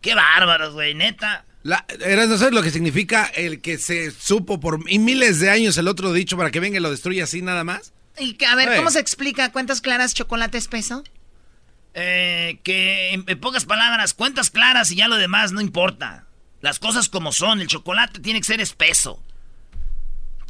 Qué 0.00 0.14
bárbaros, 0.14 0.74
güey, 0.74 0.94
neta. 0.94 1.44
La, 1.62 1.84
Erasmo, 2.00 2.38
¿sabes 2.38 2.54
lo 2.54 2.62
que 2.62 2.70
significa 2.70 3.24
el 3.34 3.60
que 3.60 3.76
se 3.78 4.12
supo 4.12 4.60
por 4.60 4.78
y 4.88 5.00
miles 5.00 5.40
de 5.40 5.50
años 5.50 5.76
el 5.78 5.88
otro 5.88 6.12
dicho 6.12 6.36
para 6.36 6.52
que 6.52 6.60
venga 6.60 6.78
y 6.78 6.80
lo 6.80 6.90
destruya 6.92 7.24
así 7.24 7.42
nada 7.42 7.64
más? 7.64 7.92
Y 8.18 8.34
que, 8.34 8.46
a 8.46 8.54
ver, 8.54 8.68
Ey. 8.68 8.76
¿cómo 8.78 8.90
se 8.90 9.00
explica 9.00 9.50
cuentas 9.50 9.80
claras, 9.80 10.14
chocolate 10.14 10.58
espeso? 10.58 11.02
Eh, 11.98 12.60
que 12.62 13.14
en, 13.14 13.24
en 13.26 13.40
pocas 13.40 13.64
palabras, 13.64 14.12
cuentas 14.12 14.50
claras 14.50 14.90
y 14.90 14.96
ya 14.96 15.08
lo 15.08 15.16
demás 15.16 15.52
no 15.52 15.62
importa. 15.62 16.26
Las 16.60 16.78
cosas 16.78 17.08
como 17.08 17.32
son, 17.32 17.62
el 17.62 17.68
chocolate 17.68 18.20
tiene 18.20 18.40
que 18.40 18.46
ser 18.46 18.60
espeso. 18.60 19.22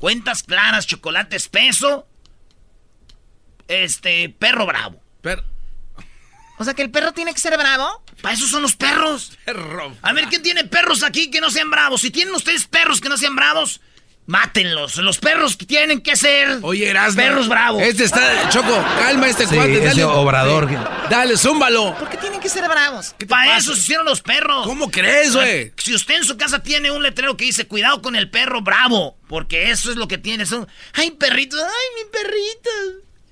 Cuentas 0.01 0.43
claras, 0.43 0.87
chocolate 0.87 1.37
espeso. 1.37 2.09
Este, 3.69 4.29
perro 4.29 4.67
bravo. 4.67 5.01
O 6.59 6.65
sea, 6.65 6.75
que 6.75 6.83
el 6.83 6.91
perro 6.91 7.13
tiene 7.13 7.33
que 7.33 7.41
ser 7.41 7.57
bravo. 7.57 8.03
Para 8.23 8.35
eso 8.35 8.47
son 8.47 8.63
los 8.63 8.75
perros. 8.77 9.39
Perro. 9.45 9.95
A 10.03 10.13
ver, 10.13 10.27
¿quién 10.27 10.43
tiene 10.43 10.65
perros 10.65 11.03
aquí 11.03 11.31
que 11.31 11.41
no 11.41 11.51
sean 11.51 11.71
bravos? 11.71 12.01
Si 12.01 12.11
tienen 12.11 12.35
ustedes 12.35 12.67
perros 12.67 13.01
que 13.01 13.09
no 13.09 13.17
sean 13.17 13.37
bravos, 13.37 13.81
mátenlos. 14.27 14.97
Los 14.97 15.19
perros 15.19 15.57
que 15.57 15.67
tienen 15.67 16.01
que 16.01 16.17
ser 16.17 16.59
Oye, 16.63 16.89
Erasmo. 16.91 17.17
perros 17.23 17.49
bravos. 17.49 17.83
Este 17.83 18.05
está, 18.05 18.49
Choco, 18.51 18.85
calma 18.99 19.29
este 19.29 19.47
Sí, 19.47 19.55
cuate. 19.55 19.79
ese 19.79 19.87
Dale, 19.89 20.05
obrador. 20.05 20.69
Sí. 20.69 20.77
Dale, 21.11 21.37
zúmbalo. 21.37 21.95
¿Por 21.99 22.09
qué 22.09 22.17
tienen 22.17 22.41
que 22.41 22.49
ser 22.49 22.69
bravos? 22.69 23.15
Para 23.29 23.57
eso 23.57 23.75
se 23.75 23.81
hicieron 23.81 24.05
los 24.07 24.23
perros. 24.23 24.67
¿Cómo 24.67 24.91
crees, 24.91 25.35
güey? 25.35 25.73
Si 25.77 25.95
usted 25.95 26.17
en 26.17 26.25
su 26.25 26.37
casa 26.37 26.61
tiene 26.63 26.91
un 26.91 27.03
letrero 27.03 27.37
que 27.37 27.45
dice 27.47 27.67
cuidado 27.67 28.03
con 28.03 28.17
el 28.17 28.31
perro 28.31 28.63
bravo, 28.63 29.17
porque 29.29 29.71
eso 29.71 29.91
es 29.91 29.97
lo 29.97 30.09
que 30.09 30.19
tiene. 30.19 30.47
Son, 30.47 30.67
ay, 30.95 31.13
perrito, 31.13 31.57
ay, 31.57 32.05
mi 32.05 32.11
perrito. 32.11 32.71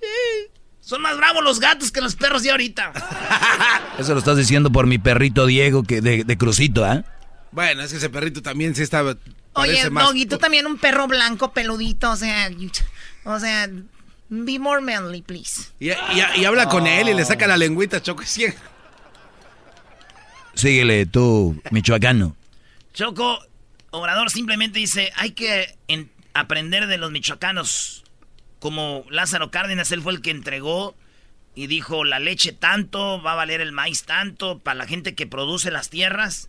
Eh. 0.02 0.50
Son 0.80 1.00
más 1.00 1.16
bravos 1.16 1.42
los 1.42 1.61
gatos 1.61 1.90
que 1.90 2.02
los 2.02 2.14
perros 2.14 2.42
de 2.42 2.50
ahorita. 2.50 2.92
Eso 3.98 4.12
lo 4.12 4.18
estás 4.18 4.37
diciendo 4.37 4.70
por 4.70 4.87
mi 4.87 4.98
perrito 4.98 5.46
Diego 5.46 5.83
que 5.83 6.02
de, 6.02 6.24
de 6.24 6.37
Crucito, 6.37 6.85
¿ah? 6.85 7.02
Bueno, 7.55 7.83
es 7.83 7.90
que 7.93 7.99
ese 7.99 8.11
perrito 8.11 8.43
también 8.43 8.75
sí 8.75 8.83
estaba. 8.83 9.17
Oye, 9.55 9.88
más- 9.90 10.07
Doggy, 10.09 10.27
tú 10.27 10.38
también 10.38 10.67
un 10.67 10.77
perro 10.77 11.07
blanco 11.07 11.53
peludito, 11.53 12.11
o 12.11 12.17
sea, 12.17 12.51
o 13.25 13.38
sea, 13.38 13.69
be 14.29 14.59
more 14.59 14.81
manly, 14.83 15.23
please. 15.23 15.71
Y, 15.79 15.90
y- 15.90 15.95
y 16.40 16.45
habla 16.45 16.69
con 16.69 16.87
él 16.88 17.09
y 17.09 17.14
le 17.14 17.25
saca 17.25 17.47
la 17.47 17.57
lengüita, 17.57 18.03
Choco. 18.03 18.25
Sí. 18.27 18.47
Síguele 20.55 21.07
tú, 21.07 21.61
michoacano. 21.71 22.37
Choco, 22.93 23.38
Obrador 23.90 24.31
simplemente 24.31 24.79
dice, 24.79 25.12
hay 25.17 25.33
que 25.33 25.77
en- 25.88 26.11
aprender 26.33 26.87
de 26.87 26.99
los 26.99 27.11
michoacanos. 27.11 28.03
Como 28.59 29.05
Lázaro 29.11 29.51
Cárdenas, 29.51 29.93
él 29.93 30.01
fue 30.03 30.12
el 30.12 30.23
que 30.23 30.31
entregó 30.31 30.97
y 31.55 31.67
dijo, 31.67 32.03
la 32.05 32.19
leche 32.19 32.53
tanto, 32.53 33.23
va 33.23 33.33
a 33.33 33.37
valer 33.37 33.61
el 33.61 33.73
maíz 33.73 34.05
tanto, 34.05 34.59
para 34.59 34.75
la 34.77 34.87
gente 34.87 35.14
que 35.14 35.27
produce 35.27 35.71
las 35.71 35.90
tierras. 35.90 36.49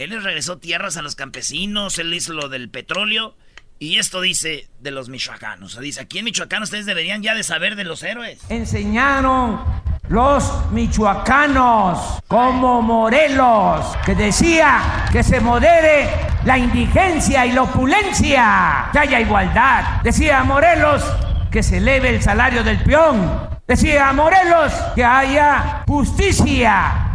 Él 0.00 0.10
les 0.10 0.22
regresó 0.22 0.56
tierras 0.56 0.96
a 0.96 1.02
los 1.02 1.14
campesinos, 1.14 1.98
él 1.98 2.14
hizo 2.14 2.32
lo 2.32 2.48
del 2.48 2.70
petróleo. 2.70 3.36
Y 3.78 3.98
esto 3.98 4.22
dice 4.22 4.66
de 4.80 4.90
los 4.90 5.10
michoacanos. 5.10 5.78
Dice, 5.78 6.00
aquí 6.00 6.18
en 6.18 6.24
Michoacán 6.24 6.62
ustedes 6.62 6.86
deberían 6.86 7.22
ya 7.22 7.34
de 7.34 7.42
saber 7.42 7.76
de 7.76 7.84
los 7.84 8.02
héroes. 8.02 8.40
enseñaron 8.48 9.60
los 10.08 10.70
michoacanos 10.70 12.18
como 12.28 12.80
Morelos, 12.80 13.94
que 14.06 14.14
decía 14.14 15.06
que 15.12 15.22
se 15.22 15.38
modere 15.38 16.08
la 16.44 16.56
indigencia 16.56 17.44
y 17.44 17.52
la 17.52 17.62
opulencia, 17.62 18.88
que 18.92 18.98
haya 19.00 19.20
igualdad. 19.20 20.00
Decía 20.02 20.42
Morelos 20.44 21.04
que 21.50 21.62
se 21.62 21.76
eleve 21.76 22.08
el 22.08 22.22
salario 22.22 22.64
del 22.64 22.82
peón. 22.82 23.50
Decía 23.66 24.12
Morelos 24.14 24.72
que 24.94 25.04
haya 25.04 25.84
justicia. 25.86 27.09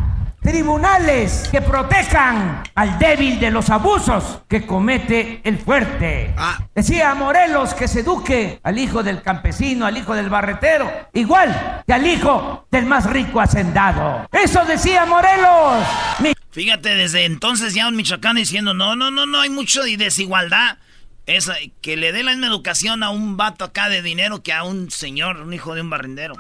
Tribunales 0.46 1.50
que 1.52 1.60
protejan 1.60 2.62
al 2.76 3.00
débil 3.00 3.40
de 3.40 3.50
los 3.50 3.72
abusos 3.72 4.42
que 4.48 4.64
comete 4.64 5.42
el 5.44 5.58
fuerte. 5.58 6.36
Decía 6.76 7.16
Morelos 7.16 7.74
que 7.74 7.88
se 7.88 8.02
eduque 8.02 8.60
al 8.62 8.78
hijo 8.78 9.02
del 9.02 9.24
campesino, 9.24 9.88
al 9.88 9.98
hijo 9.98 10.14
del 10.14 10.30
barretero, 10.30 10.88
igual 11.14 11.82
que 11.88 11.94
al 11.94 12.06
hijo 12.06 12.68
del 12.70 12.86
más 12.86 13.10
rico 13.10 13.42
hacendado. 13.42 14.28
Eso 14.32 14.64
decía 14.66 15.08
Morelos. 15.08 15.84
Mi- 16.20 16.34
Fíjate, 16.52 16.90
desde 16.94 17.26
entonces 17.26 17.74
ya 17.74 17.88
un 17.88 17.96
michoacano 17.96 18.40
diciendo, 18.40 18.76
no, 18.76 18.96
no, 18.96 19.10
no, 19.10 19.26
no, 19.26 19.42
hay 19.42 19.50
mucho 19.50 19.82
de 19.82 19.98
desigualdad. 19.98 20.78
Es 21.26 21.50
que 21.82 21.98
le 21.98 22.12
dé 22.12 22.22
la 22.22 22.32
misma 22.32 22.46
educación 22.48 23.02
a 23.02 23.10
un 23.10 23.36
vato 23.36 23.66
acá 23.66 23.90
de 23.90 24.04
dinero 24.04 24.44
que 24.44 24.54
a 24.54 24.64
un 24.64 24.92
señor, 24.92 25.38
un 25.38 25.54
hijo 25.54 25.74
de 25.74 25.82
un 25.82 25.90
barrendero. 25.90 26.36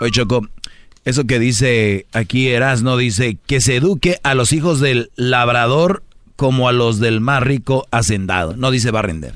Oye, 0.00 0.10
Choco, 0.10 0.46
eso 1.04 1.24
que 1.24 1.38
dice 1.38 2.06
aquí 2.12 2.48
Erasno 2.48 2.96
dice 2.96 3.36
que 3.46 3.60
se 3.60 3.76
eduque 3.76 4.20
a 4.22 4.34
los 4.34 4.52
hijos 4.52 4.80
del 4.80 5.10
labrador 5.16 6.02
como 6.36 6.68
a 6.68 6.72
los 6.72 6.98
del 6.98 7.20
más 7.20 7.42
rico 7.42 7.86
hacendado. 7.90 8.56
No 8.56 8.70
dice 8.70 8.90
barrender. 8.90 9.34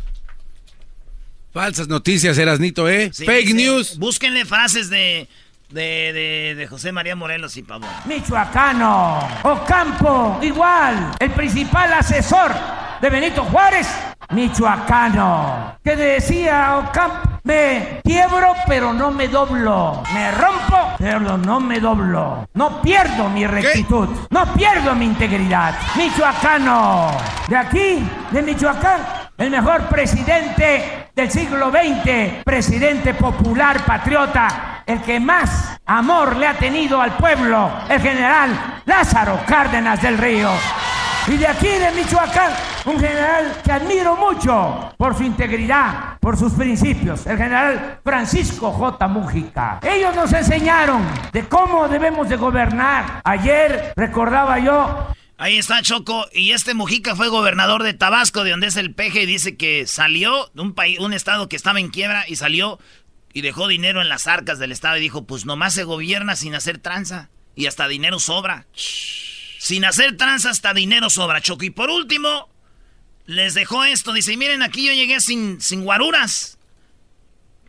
Falsas 1.53 1.89
noticias, 1.89 2.37
Erasnito, 2.37 2.89
¿eh? 2.89 3.11
Sí, 3.13 3.25
Fake 3.25 3.49
sí. 3.49 3.55
news. 3.55 3.99
Búsquenle 3.99 4.45
frases 4.45 4.91
de, 4.91 5.27
de, 5.71 6.13
de, 6.13 6.55
de 6.55 6.67
José 6.67 6.93
María 6.93 7.17
Morelos 7.17 7.57
y 7.57 7.63
Pavón. 7.63 7.89
Michoacano, 8.05 9.27
Ocampo, 9.43 10.39
igual, 10.43 11.13
el 11.19 11.31
principal 11.31 11.93
asesor 11.95 12.53
de 13.01 13.11
Benito 13.11 13.43
Juárez, 13.45 13.87
Michoacano, 14.31 15.79
que 15.83 15.97
decía 15.97 16.77
Ocampo, 16.79 17.36
me 17.47 18.01
quiebro 18.03 18.55
pero 18.67 18.93
no 18.93 19.13
me 19.13 19.29
doblo, 19.29 20.03
me 20.13 20.33
rompo 20.33 20.95
pero 20.99 21.39
no 21.39 21.61
me 21.61 21.79
doblo, 21.79 22.49
no 22.55 22.83
pierdo 22.83 23.29
mi 23.29 23.47
rectitud, 23.47 24.09
no 24.31 24.53
pierdo 24.55 24.95
mi 24.95 25.07
integridad. 25.07 25.75
Michoacano, 25.95 27.13
de 27.47 27.57
aquí, 27.57 28.11
de 28.33 28.43
Michoacán, 28.43 29.01
el 29.39 29.51
mejor 29.51 29.83
presidente 29.83 31.11
del 31.15 31.31
siglo 31.31 31.71
XX, 31.71 32.43
presidente 32.45 33.15
popular, 33.15 33.85
patriota, 33.87 34.83
el 34.85 35.01
que 35.03 35.21
más 35.21 35.79
amor 35.87 36.37
le 36.37 36.49
ha 36.49 36.55
tenido 36.55 37.01
al 37.01 37.17
pueblo, 37.17 37.71
el 37.89 38.01
general 38.01 38.83
Lázaro 38.87 39.39
Cárdenas 39.47 40.03
del 40.03 40.19
Río. 40.19 40.51
Y 41.29 41.37
de 41.37 41.47
aquí, 41.49 41.67
de 41.67 41.91
Michoacán, 41.91 42.53
un 42.85 43.01
general 43.01 43.61
que 43.65 43.73
admiro 43.73 44.17
mucho 44.17 44.95
por 44.97 45.17
su 45.17 45.25
integridad, 45.25 46.19
por 46.21 46.37
sus 46.37 46.53
principios, 46.53 47.27
el 47.27 47.37
general 47.37 47.99
Francisco 48.05 48.71
J. 48.71 49.09
Mújica. 49.09 49.81
Ellos 49.83 50.15
nos 50.15 50.33
enseñaron 50.33 51.05
de 51.33 51.49
cómo 51.49 51.89
debemos 51.89 52.29
de 52.29 52.37
gobernar. 52.37 53.21
Ayer 53.25 53.93
recordaba 53.97 54.61
yo 54.61 55.09
Ahí 55.39 55.59
está 55.59 55.83
Choco, 55.83 56.27
y 56.33 56.53
este 56.53 56.73
Mujica 56.73 57.15
fue 57.15 57.29
gobernador 57.29 57.83
de 57.83 57.93
Tabasco, 57.93 58.43
de 58.43 58.53
donde 58.53 58.69
es 58.69 58.77
el 58.77 58.95
peje, 58.95 59.25
y 59.25 59.27
dice 59.27 59.59
que 59.59 59.87
salió 59.87 60.51
de 60.55 60.63
un 60.63 60.73
país, 60.73 60.99
un 60.99 61.13
estado 61.13 61.47
que 61.47 61.57
estaba 61.57 61.79
en 61.79 61.91
quiebra, 61.91 62.25
y 62.27 62.37
salió 62.37 62.79
y 63.35 63.43
dejó 63.43 63.69
dinero 63.69 64.01
en 64.01 64.09
las 64.09 64.29
arcas 64.29 64.59
del 64.59 64.73
estado, 64.73 64.97
y 64.97 65.01
dijo, 65.01 65.27
pues 65.27 65.45
nomás 65.45 65.75
se 65.75 65.85
gobierna 65.85 66.37
sin 66.37 66.55
hacer 66.55 66.79
tranza, 66.79 67.29
y 67.55 67.67
hasta 67.67 67.87
dinero 67.87 68.19
sobra. 68.19 68.65
Sin 69.59 69.85
hacer 69.85 70.17
tranza 70.17 70.51
hasta 70.51 70.75
dinero 70.75 71.11
sobra, 71.11 71.41
Choco. 71.41 71.65
Y 71.65 71.71
por 71.71 71.91
último, 71.91 72.49
les 73.27 73.55
dejó 73.55 73.85
esto, 73.85 74.13
dice, 74.13 74.37
miren, 74.37 74.63
aquí 74.63 74.87
yo 74.87 74.93
llegué 74.93 75.21
sin, 75.21 75.61
sin 75.61 75.83
guaruras. 75.85 76.59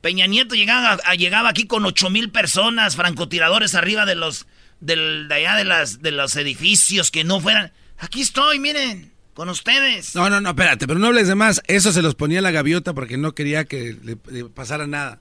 Peña 0.02 0.28
Nieto 0.28 0.56
llegaba, 0.56 1.00
a- 1.04 1.16
llegaba 1.16 1.50
aquí 1.50 1.66
con 1.66 1.86
ocho 1.86 2.10
mil 2.10 2.30
personas, 2.32 2.96
francotiradores 2.96 3.74
arriba 3.76 4.06
de 4.06 4.16
los, 4.16 4.46
del, 4.80 5.28
de 5.28 5.36
allá 5.36 5.56
de 5.56 5.66
las, 5.66 6.02
de 6.02 6.12
los 6.12 6.36
edificios 6.36 7.10
que 7.12 7.24
no 7.24 7.40
fueran. 7.40 7.74
Aquí 7.98 8.22
estoy, 8.22 8.60
miren, 8.60 9.12
con 9.34 9.50
ustedes. 9.50 10.14
No, 10.14 10.30
no, 10.30 10.40
no, 10.40 10.50
espérate, 10.50 10.86
pero 10.88 11.00
no 11.00 11.08
hables 11.08 11.28
de 11.28 11.36
más. 11.36 11.62
Eso 11.68 11.92
se 11.92 12.02
los 12.04 12.14
ponía 12.16 12.42
la 12.42 12.52
gaviota 12.52 12.94
porque 12.94 13.18
no 13.18 13.34
quería 13.34 13.66
que 13.66 13.98
le, 14.04 14.18
le 14.32 14.46
pasara 14.46 14.86
nada. 14.86 15.20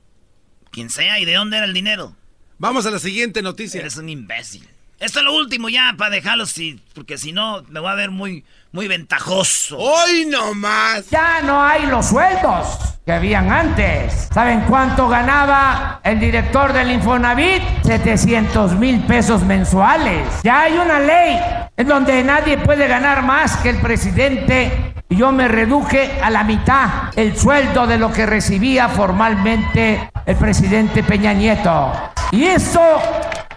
Quien 0.71 0.91
sea, 0.91 1.19
¿y 1.21 1.25
de 1.25 1.35
dónde 1.35 1.57
era 1.57 1.65
el 1.67 1.73
dinero? 1.73 2.15
Vamos 2.59 2.85
a 2.87 2.91
la 2.91 2.99
siguiente 2.99 3.41
noticia. 3.41 3.81
Eres 3.81 3.97
un 3.97 4.09
imbécil. 4.11 4.69
Esto 4.99 5.19
es 5.19 5.25
lo 5.25 5.35
último 5.35 5.69
ya 5.69 5.95
para 5.97 6.11
dejarlos, 6.11 6.55
porque 6.95 7.19
si 7.19 7.33
no 7.33 7.63
me 7.69 7.81
voy 7.81 7.91
a 7.91 7.95
ver 7.95 8.11
muy, 8.11 8.45
muy 8.73 8.89
ventajoso. 8.89 9.79
¡Hoy 9.79 10.27
no 10.27 10.55
más! 10.55 11.09
Ya 11.11 11.41
no 11.43 11.63
hay 11.63 11.87
los 11.87 12.07
sueldos 12.07 12.79
que 13.05 13.13
habían 13.13 13.51
antes. 13.51 14.29
¿Saben 14.33 14.63
cuánto 14.69 15.09
ganaba 15.09 16.01
el 16.03 16.19
director 16.21 16.73
del 16.73 16.91
Infonavit? 16.91 17.63
700 17.85 18.73
mil 18.75 19.01
pesos 19.05 19.43
mensuales. 19.43 20.29
Ya 20.43 20.63
hay 20.63 20.77
una 20.77 20.99
ley 20.99 21.39
en 21.77 21.87
donde 21.89 22.23
nadie 22.23 22.59
puede 22.59 22.89
ganar 22.89 23.23
más 23.23 23.57
que 23.59 23.71
el 23.71 23.77
presidente. 23.77 24.95
Y 25.09 25.17
yo 25.17 25.31
me 25.31 25.47
reduje 25.47 26.21
a 26.21 26.31
la 26.31 26.43
mitad 26.43 26.89
el 27.15 27.37
sueldo 27.37 27.87
de 27.87 27.97
lo 27.97 28.13
que 28.13 28.27
recibía 28.27 28.89
formalmente 28.89 30.11
el 30.27 30.37
presidente 30.37 31.05
Peña 31.05 31.33
Nieto. 31.33 31.93
Y 32.33 32.45
eso 32.45 33.01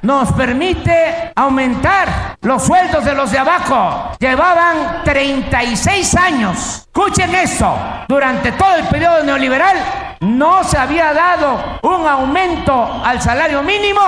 nos 0.02 0.32
permite 0.34 1.32
aumentar 1.36 2.38
los 2.42 2.64
sueldos 2.64 3.04
de 3.04 3.16
los 3.16 3.32
de 3.32 3.40
abajo. 3.40 4.12
Llevaban 4.20 4.99
36 5.04 6.16
años. 6.16 6.88
Escuchen 6.88 7.34
esto. 7.36 7.76
Durante 8.08 8.52
todo 8.54 8.76
el 8.76 8.88
periodo 8.88 9.24
neoliberal 9.24 10.18
no 10.22 10.64
se 10.64 10.78
había 10.78 11.14
dado 11.14 11.80
un 11.84 12.08
aumento 12.08 13.02
al 13.04 13.22
salario 13.22 13.64
mínimo 13.64 14.02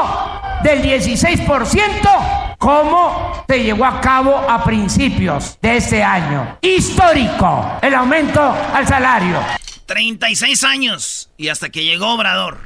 del 0.63 0.81
16% 0.81 2.57
como 2.57 3.43
se 3.47 3.63
llevó 3.63 3.85
a 3.85 3.99
cabo 3.99 4.37
a 4.37 4.63
principios 4.63 5.57
de 5.61 5.77
este 5.77 6.03
año. 6.03 6.57
Histórico 6.61 7.79
el 7.81 7.95
aumento 7.95 8.41
al 8.73 8.87
salario. 8.87 9.39
36 9.87 10.63
años 10.63 11.29
y 11.37 11.49
hasta 11.49 11.69
que 11.69 11.83
llegó 11.83 12.13
Obrador. 12.13 12.59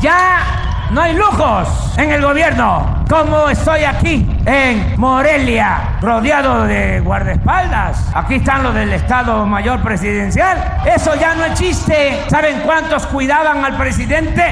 Ya 0.00 0.77
no 0.90 1.02
hay 1.02 1.14
lujos 1.14 1.68
en 1.98 2.12
el 2.12 2.22
gobierno. 2.22 3.04
Como 3.08 3.48
estoy 3.50 3.84
aquí 3.84 4.26
en 4.46 4.94
Morelia, 4.98 5.98
rodeado 6.00 6.64
de 6.64 7.00
guardaespaldas. 7.00 8.10
Aquí 8.14 8.36
están 8.36 8.62
los 8.62 8.74
del 8.74 8.92
Estado 8.92 9.44
Mayor 9.46 9.80
Presidencial. 9.82 10.82
Eso 10.86 11.14
ya 11.14 11.34
no 11.34 11.44
existe. 11.44 12.22
¿Saben 12.28 12.60
cuántos 12.60 13.06
cuidaban 13.06 13.64
al 13.64 13.76
presidente? 13.76 14.44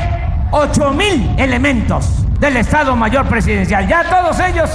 8 0.50 0.90
mil 0.92 1.34
elementos 1.38 2.24
del 2.38 2.56
Estado 2.58 2.94
Mayor 2.96 3.26
Presidencial. 3.26 3.86
Ya 3.88 4.04
todos 4.04 4.38
ellos 4.40 4.70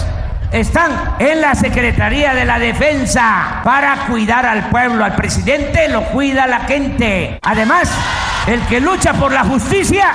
están 0.51 0.91
en 1.19 1.41
la 1.41 1.55
Secretaría 1.55 2.33
de 2.33 2.45
la 2.45 2.59
Defensa 2.59 3.61
para 3.63 4.07
cuidar 4.07 4.45
al 4.45 4.69
pueblo. 4.69 5.05
Al 5.05 5.15
presidente 5.15 5.87
lo 5.89 6.03
cuida 6.05 6.47
la 6.47 6.61
gente. 6.61 7.39
Además, 7.43 7.91
el 8.47 8.59
que 8.61 8.79
lucha 8.79 9.13
por 9.13 9.31
la 9.31 9.43
justicia 9.43 10.11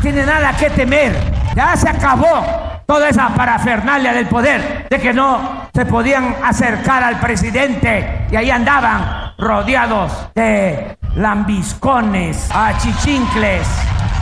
tiene 0.00 0.24
nada 0.24 0.56
que 0.56 0.70
temer. 0.70 1.12
Ya 1.54 1.76
se 1.76 1.88
acabó 1.88 2.82
toda 2.86 3.08
esa 3.08 3.28
parafernalia 3.30 4.12
del 4.12 4.26
poder 4.26 4.86
de 4.88 5.00
que 5.00 5.12
no 5.12 5.68
se 5.74 5.84
podían 5.86 6.36
acercar 6.42 7.02
al 7.02 7.20
presidente 7.20 8.26
y 8.30 8.36
ahí 8.36 8.50
andaban 8.50 9.34
rodeados 9.38 10.12
de 10.34 10.96
lambiscones, 11.16 12.48
achichincles, 12.50 13.66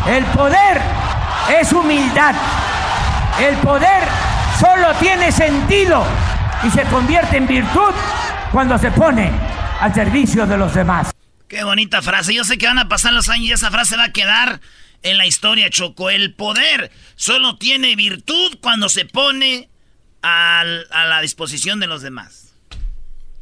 El 0.06 0.24
poder 0.26 0.80
es 1.60 1.72
humildad. 1.72 2.34
El 3.40 3.56
poder 3.56 4.02
solo 4.58 4.94
tiene 4.98 5.30
sentido 5.30 6.04
y 6.64 6.70
se 6.70 6.82
convierte 6.84 7.36
en 7.36 7.46
virtud 7.46 7.92
cuando 8.50 8.78
se 8.78 8.90
pone 8.90 9.30
al 9.80 9.92
servicio 9.92 10.46
de 10.46 10.56
los 10.56 10.74
demás. 10.74 11.10
Qué 11.48 11.62
bonita 11.64 12.02
frase. 12.02 12.34
Yo 12.34 12.44
sé 12.44 12.58
que 12.58 12.66
van 12.66 12.78
a 12.78 12.88
pasar 12.88 13.12
los 13.12 13.28
años 13.28 13.46
y 13.46 13.52
esa 13.52 13.70
frase 13.70 13.96
va 13.96 14.04
a 14.04 14.12
quedar 14.12 14.60
en 15.02 15.18
la 15.18 15.26
historia, 15.26 15.70
Choco. 15.70 16.10
El 16.10 16.34
poder 16.34 16.90
solo 17.14 17.56
tiene 17.56 17.96
virtud 17.96 18.58
cuando 18.60 18.88
se 18.88 19.04
pone 19.04 19.68
a 20.22 20.64
la 20.64 21.20
disposición 21.20 21.78
de 21.80 21.86
los 21.86 22.02
demás. 22.02 22.46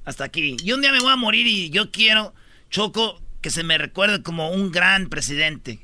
Hasta 0.05 0.25
aquí. 0.25 0.57
Y 0.63 0.73
un 0.73 0.83
día 0.83 0.93
me 0.93 1.01
voy 1.01 1.13
a 1.13 1.17
morir 1.17 1.47
y 1.47 1.71
yo 1.71 1.91
quiero, 1.91 2.35
Choco, 2.71 3.21
que 3.41 3.51
se 3.51 3.63
me 3.63 3.79
recuerde 3.79 4.23
como 4.23 4.51
un 4.51 4.71
gran 4.71 5.09
presidente. 5.09 5.81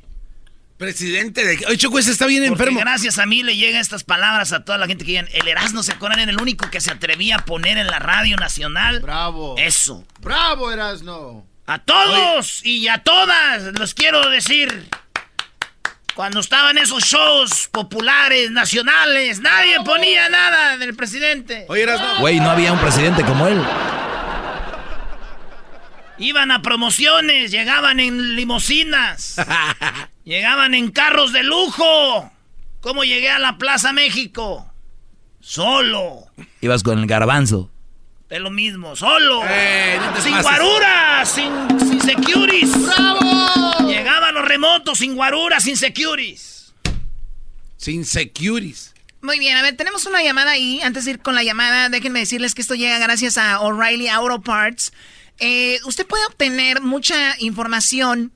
Presidente 0.77 1.45
de... 1.45 1.65
Oye, 1.67 1.77
Choco, 1.77 1.99
ese 1.99 2.11
está 2.11 2.27
bien 2.27 2.43
Porque 2.49 2.63
enfermo. 2.63 2.81
gracias 2.81 3.19
a 3.19 3.27
mí 3.27 3.43
le 3.43 3.57
llegan 3.57 3.81
estas 3.81 4.03
palabras 4.03 4.53
a 4.53 4.65
toda 4.65 4.79
la 4.79 4.87
gente 4.87 5.05
que 5.05 5.11
digan, 5.13 5.29
el 5.33 5.47
Erasmo 5.47 5.83
se 5.83 5.93
acuerdan, 5.93 6.21
era 6.21 6.31
el 6.31 6.41
único 6.41 6.71
que 6.71 6.81
se 6.81 6.91
atrevía 6.91 7.37
a 7.37 7.45
poner 7.45 7.77
en 7.77 7.87
la 7.87 7.99
radio 7.99 8.37
nacional. 8.37 9.01
Bravo. 9.01 9.57
Eso. 9.59 10.07
Bravo, 10.21 10.73
Erasno. 10.73 11.47
A 11.67 11.79
todos 11.81 12.65
y 12.65 12.89
a 12.89 12.99
todas 13.03 13.79
los 13.79 13.95
quiero 13.95 14.29
decir. 14.31 14.89
Cuando 16.15 16.41
estaban 16.41 16.77
esos 16.79 17.05
shows 17.05 17.69
populares, 17.73 18.51
nacionales, 18.51 19.41
nadie 19.41 19.77
ponía 19.85 20.29
nada 20.29 20.77
del 20.77 20.95
presidente. 20.95 21.65
Oye, 21.69 21.83
Erasno. 21.83 22.19
Güey, 22.21 22.41
no 22.41 22.51
había 22.51 22.73
un 22.73 22.79
presidente 22.79 23.25
como 23.25 23.47
él. 23.47 23.63
Iban 26.19 26.51
a 26.51 26.61
promociones, 26.61 27.51
llegaban 27.51 27.99
en 27.99 28.37
limosinas, 28.37 29.37
llegaban 30.25 30.75
en 30.75 30.91
carros 30.91 31.33
de 31.33 31.43
lujo. 31.43 32.31
¿Cómo 32.81 33.05
llegué 33.05 33.31
a 33.31 33.39
la 33.39 33.57
Plaza 33.57 33.93
México? 33.93 34.71
Solo. 35.41 36.27
Ibas 36.61 36.83
con 36.83 36.99
el 36.99 37.07
garbanzo. 37.07 37.71
Es 38.29 38.41
lo 38.41 38.51
mismo, 38.51 38.95
solo. 38.95 39.43
Eh, 39.49 39.99
no 40.15 40.21
sin 40.21 40.33
pases. 40.33 40.43
guaruras, 40.45 41.29
sin, 41.29 41.81
sin 41.81 42.01
securities. 42.01 42.71
¡Bravo! 42.87 43.80
Los 44.33 44.47
remotos 44.47 44.99
sin 44.99 45.17
guaruras, 45.17 45.65
sin 45.65 45.77
securities. 45.77 46.73
Sin 47.77 48.05
securities. 48.05 48.95
Muy 49.23 49.39
bien, 49.39 49.57
a 49.57 49.63
ver, 49.63 49.77
tenemos 49.77 50.05
una 50.07 50.23
llamada 50.23 50.53
ahí. 50.53 50.81
Antes 50.83 51.05
de 51.05 51.11
ir 51.13 51.21
con 51.21 51.35
la 51.35 51.43
llamada, 51.43 51.89
déjenme 51.89 52.21
decirles 52.21 52.55
que 52.55 52.61
esto 52.63 52.75
llega 52.75 52.99
gracias 52.99 53.39
a 53.39 53.61
O'Reilly 53.61 54.09
Auto 54.09 54.41
Parts. 54.41 54.93
Eh, 55.39 55.79
usted 55.85 56.07
puede 56.07 56.25
obtener 56.27 56.81
mucha 56.81 57.35
información 57.39 58.33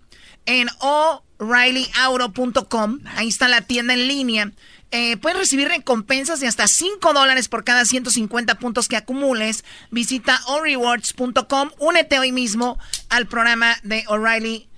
en 0.46 0.68
o'ReillyAuto.com. 0.80 3.00
Ahí 3.16 3.28
está 3.28 3.48
la 3.48 3.62
tienda 3.62 3.94
en 3.94 4.08
línea. 4.08 4.52
Eh, 4.90 5.16
puedes 5.16 5.38
recibir 5.38 5.68
recompensas 5.68 6.40
de 6.40 6.48
hasta 6.48 6.68
5 6.68 7.14
dólares 7.14 7.48
por 7.48 7.64
cada 7.64 7.84
150 7.84 8.58
puntos 8.58 8.88
que 8.88 8.96
acumules. 8.96 9.64
Visita 9.90 10.40
o'rewards.com. 10.46 11.70
Únete 11.78 12.18
hoy 12.18 12.32
mismo 12.32 12.78
al 13.08 13.26
programa 13.26 13.76
de 13.82 14.04
O'Reilly 14.08 14.68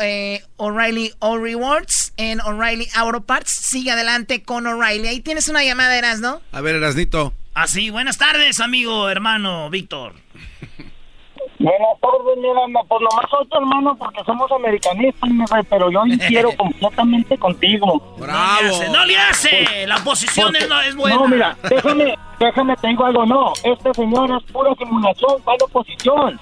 eh, 0.00 0.42
O'Reilly 0.56 1.12
O 1.20 1.38
Rewards 1.38 2.12
en 2.16 2.40
O'Reilly 2.40 2.88
Auto 2.96 3.22
Parts. 3.22 3.50
Sigue 3.50 3.90
adelante 3.90 4.42
con 4.42 4.66
O'Reilly. 4.66 5.08
Ahí 5.08 5.20
tienes 5.20 5.48
una 5.48 5.62
llamada, 5.64 5.96
Eras, 5.96 6.20
¿no? 6.20 6.40
A 6.52 6.60
ver, 6.60 6.76
Erasnito. 6.76 7.32
Así, 7.54 7.90
buenas 7.90 8.18
tardes, 8.18 8.58
amigo, 8.60 9.08
hermano, 9.08 9.70
Víctor. 9.70 10.14
Buenas 11.58 12.00
tardes, 12.00 12.36
mi 12.42 12.48
hermano. 12.48 12.80
Pues 12.88 13.00
nomás 13.00 13.26
soy 13.30 13.46
tu 13.48 13.56
hermano 13.56 13.96
porque 13.96 14.20
somos 14.26 14.50
americanistas, 14.52 15.30
mi 15.30 15.44
rey, 15.46 15.62
pero 15.70 15.90
yo 15.90 16.02
difiero 16.04 16.50
completamente 16.56 17.38
contigo. 17.38 18.16
No 18.18 18.26
le 18.26 18.32
hace, 18.68 18.88
no 18.90 19.04
le 19.06 19.16
hace. 19.16 19.86
La 19.86 19.96
oposición 19.98 20.46
Porque- 20.48 20.64
es, 20.64 20.68
no, 20.68 20.80
es 20.82 20.96
buena. 20.96 21.16
No, 21.16 21.28
mira, 21.28 21.56
déjame, 21.70 22.18
déjame, 22.40 22.76
tengo 22.78 23.06
algo, 23.06 23.24
no. 23.24 23.52
Este 23.62 23.94
señor 23.94 24.30
es 24.36 24.52
pura 24.52 24.74
simulación, 24.76 25.40
¿cuál 25.44 25.56
oposición? 25.62 26.40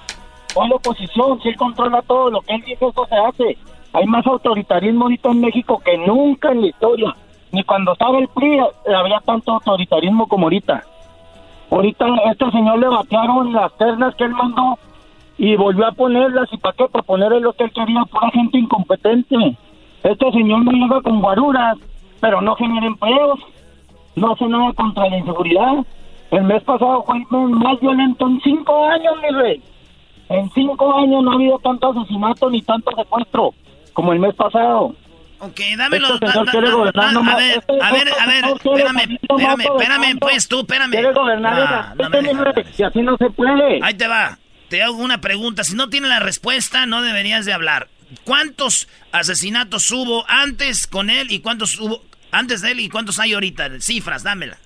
¿Cuál 0.53 0.73
oposición? 0.73 1.41
Si 1.41 1.49
él 1.49 1.55
controla 1.55 2.01
todo 2.03 2.29
lo 2.29 2.41
que 2.41 2.53
él 2.53 2.61
dice, 2.61 2.85
eso 2.85 3.05
se 3.07 3.15
hace. 3.15 3.57
Hay 3.93 4.05
más 4.05 4.25
autoritarismo 4.25 5.05
ahorita 5.05 5.29
en 5.29 5.41
México 5.41 5.81
que 5.83 5.97
nunca 5.97 6.51
en 6.51 6.61
la 6.61 6.67
historia. 6.67 7.15
Ni 7.51 7.63
cuando 7.63 7.93
estaba 7.93 8.17
el 8.19 8.27
PRI 8.27 8.59
había 8.95 9.19
tanto 9.19 9.53
autoritarismo 9.53 10.27
como 10.27 10.45
ahorita. 10.45 10.83
Ahorita 11.71 12.05
este 12.31 12.51
señor 12.51 12.79
le 12.79 12.87
batearon 12.87 13.53
las 13.53 13.75
ternas 13.77 14.15
que 14.15 14.25
él 14.25 14.31
mandó 14.31 14.77
y 15.37 15.55
volvió 15.55 15.87
a 15.87 15.91
ponerlas. 15.91 16.51
¿Y 16.51 16.57
para 16.57 16.75
qué? 16.75 16.85
Para 16.87 17.03
ponerle 17.03 17.39
lo 17.39 17.53
que 17.53 17.65
él 17.65 17.71
quería, 17.71 18.03
pura 18.05 18.29
gente 18.31 18.57
incompetente. 18.57 19.57
Este 20.03 20.31
señor 20.31 20.65
no 20.65 20.71
llega 20.71 21.01
con 21.01 21.21
guaruras, 21.21 21.77
pero 22.19 22.41
no 22.41 22.55
genera 22.55 22.85
empleos, 22.85 23.39
no 24.15 24.33
hace 24.33 24.45
nada 24.47 24.73
contra 24.73 25.09
la 25.09 25.17
inseguridad. 25.17 25.85
El 26.31 26.43
mes 26.43 26.63
pasado 26.63 27.03
fue 27.03 27.17
el 27.17 27.49
más 27.49 27.79
violento 27.79 28.27
en 28.27 28.41
cinco 28.41 28.85
años, 28.85 29.13
mi 29.21 29.29
rey. 29.29 29.63
En 30.29 30.49
cinco 30.53 30.97
años 30.97 31.23
no 31.23 31.31
ha 31.31 31.35
habido 31.35 31.59
tanto 31.59 31.91
asesinato 31.91 32.49
ni 32.49 32.61
tanto 32.61 32.91
secuestro 32.95 33.53
como 33.93 34.13
el 34.13 34.19
mes 34.19 34.33
pasado. 34.35 34.95
Ok, 35.39 35.59
dámelo. 35.77 36.13
Este 36.13 36.25
da- 36.25 36.31
señor 36.31 36.45
da- 36.45 36.51
quiere 36.51 36.67
da- 36.69 36.73
gobernar 36.75 37.03
da- 37.03 37.09
a 37.09 37.13
nomás. 37.13 37.37
ver, 37.37 37.57
Este- 37.57 37.73
a 37.81 37.91
ver, 37.91 38.07
a 38.19 38.25
ver, 38.25 38.45
espérame, 38.45 39.17
espérame, 39.21 39.61
espérame, 39.61 40.19
pues 40.19 40.47
tú, 40.47 40.59
espérame. 40.61 40.91
Quiere 40.91 41.11
gobernar 41.13 41.53
en 41.53 41.59
Ah, 41.67 41.93
la- 41.97 42.09
no 42.09 42.09
me 42.09 42.63
y 42.77 42.83
así 42.83 43.01
no 43.01 43.17
se 43.17 43.29
puede. 43.31 43.79
Ahí 43.83 43.93
te 43.95 44.07
va. 44.07 44.37
Te 44.69 44.81
hago 44.81 44.95
una 44.95 45.19
pregunta. 45.19 45.63
Si 45.65 45.75
no 45.75 45.89
tienes 45.89 46.09
la 46.09 46.19
respuesta, 46.19 46.85
no 46.85 47.01
deberías 47.01 47.45
de 47.45 47.53
hablar. 47.53 47.89
¿Cuántos 48.23 48.87
asesinatos 49.11 49.91
hubo 49.91 50.23
antes 50.29 50.87
con 50.87 51.09
él 51.09 51.27
y 51.31 51.39
cuántos 51.39 51.79
hubo 51.79 52.01
antes 52.31 52.61
de 52.61 52.71
él 52.71 52.79
y 52.79 52.89
cuántos 52.89 53.19
hay 53.19 53.33
ahorita? 53.33 53.69
Cifras, 53.81 54.23
dámela. 54.23 54.57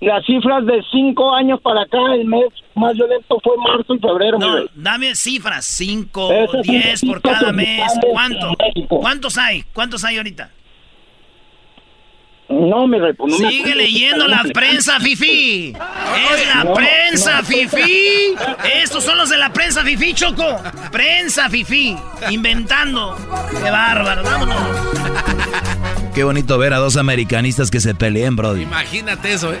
Las 0.00 0.24
cifras 0.24 0.64
de 0.64 0.82
cinco 0.90 1.34
años 1.34 1.60
para 1.60 1.82
acá, 1.82 1.98
el 2.14 2.24
mes 2.24 2.46
más 2.74 2.94
violento 2.94 3.38
fue 3.44 3.52
marzo 3.58 3.94
y 3.94 3.98
febrero, 3.98 4.38
No, 4.38 4.64
dame 4.74 5.14
cifras. 5.14 5.66
Cinco, 5.66 6.30
diez 6.62 7.02
por 7.02 7.20
cada 7.20 7.52
mes. 7.52 7.82
¿Cuánto? 8.10 8.54
¿Cuántos 8.88 9.36
hay? 9.36 9.62
¿Cuántos 9.74 10.02
hay 10.04 10.16
ahorita? 10.16 10.50
No, 12.48 12.86
mi 12.88 12.98
rey, 12.98 13.12
pues 13.12 13.30
no 13.32 13.38
me 13.38 13.48
Sigue 13.48 13.60
acuerdo. 13.60 13.78
leyendo 13.78 14.26
la 14.26 14.42
prensa, 14.52 14.98
Fifi. 14.98 15.68
Es 15.72 16.46
la 16.54 16.64
No, 16.64 16.72
prensa, 16.74 17.36
no. 17.42 17.44
Fifi. 17.44 18.34
Estos 18.82 19.04
son 19.04 19.18
los 19.18 19.28
de 19.30 19.36
la 19.38 19.52
prensa, 19.52 19.82
Fifi, 19.84 20.14
Choco. 20.14 20.56
Prensa, 20.90 21.48
Fifi. 21.48 21.94
Inventando. 22.30 23.16
Qué 23.62 23.70
bárbaro. 23.70 24.24
Vámonos. 24.24 24.56
Qué 26.12 26.24
bonito 26.24 26.58
ver 26.58 26.72
a 26.74 26.78
dos 26.78 26.96
americanistas 26.96 27.70
que 27.70 27.78
se 27.78 27.94
peleen, 27.94 28.34
Brody. 28.34 28.62
Imagínate 28.62 29.32
eso, 29.32 29.52
¿eh? 29.52 29.60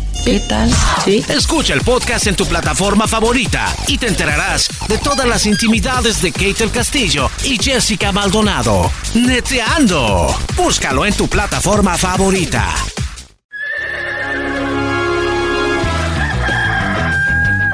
¿Qué 0.23 0.39
tal? 0.39 0.69
Sí. 1.03 1.25
Escucha 1.29 1.73
el 1.73 1.81
podcast 1.81 2.27
en 2.27 2.35
tu 2.35 2.45
plataforma 2.45 3.07
favorita 3.07 3.65
y 3.87 3.97
te 3.97 4.05
enterarás 4.07 4.69
de 4.87 4.99
todas 4.99 5.27
las 5.27 5.47
intimidades 5.47 6.21
de 6.21 6.31
Kate 6.31 6.63
el 6.63 6.69
Castillo 6.71 7.29
y 7.43 7.57
Jessica 7.57 8.11
Maldonado. 8.11 8.91
Neteando. 9.15 10.27
Búscalo 10.55 11.07
en 11.07 11.15
tu 11.15 11.27
plataforma 11.27 11.97
favorita. 11.97 12.67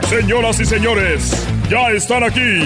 Señoras 0.09 0.59
y 0.61 0.65
señores, 0.65 1.45
ya 1.69 1.89
están 1.89 2.23
aquí 2.23 2.65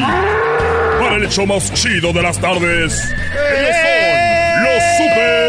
para 1.00 1.16
el 1.16 1.24
hecho 1.26 1.48
más 1.48 1.74
chido 1.74 2.14
de 2.14 2.22
las 2.22 2.40
tardes. 2.40 3.14
Ellos 3.58 3.76
son 3.82 4.64
los 4.64 4.84
super 4.98 5.48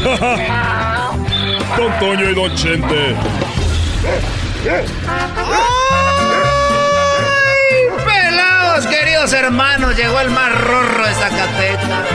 amigos. 0.00 0.70
Don 1.76 1.98
Toño 1.98 2.30
y 2.30 2.34
Don 2.34 2.54
Chente. 2.54 3.16
¡Ay, 4.68 4.86
pelados, 8.04 8.86
queridos 8.86 9.32
hermanos! 9.32 9.96
Llegó 9.96 10.20
el 10.20 10.30
más 10.30 10.54
rorro 10.60 11.04
de 11.04 11.14
Zacatecas. 11.14 12.06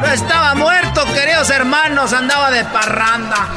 No 0.00 0.06
estaba 0.12 0.54
muerto, 0.54 1.04
queridos 1.14 1.50
hermanos, 1.50 2.12
andaba 2.12 2.50
de 2.50 2.64
parranda. 2.64 3.48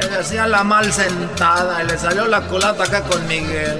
Le 0.00 0.08
decía 0.08 0.46
la 0.46 0.64
mal 0.64 0.90
sentada 0.92 1.82
y 1.82 1.86
le 1.88 1.98
salió 1.98 2.26
la 2.26 2.40
culata 2.42 2.84
acá 2.84 3.02
con 3.02 3.26
Miguel. 3.28 3.78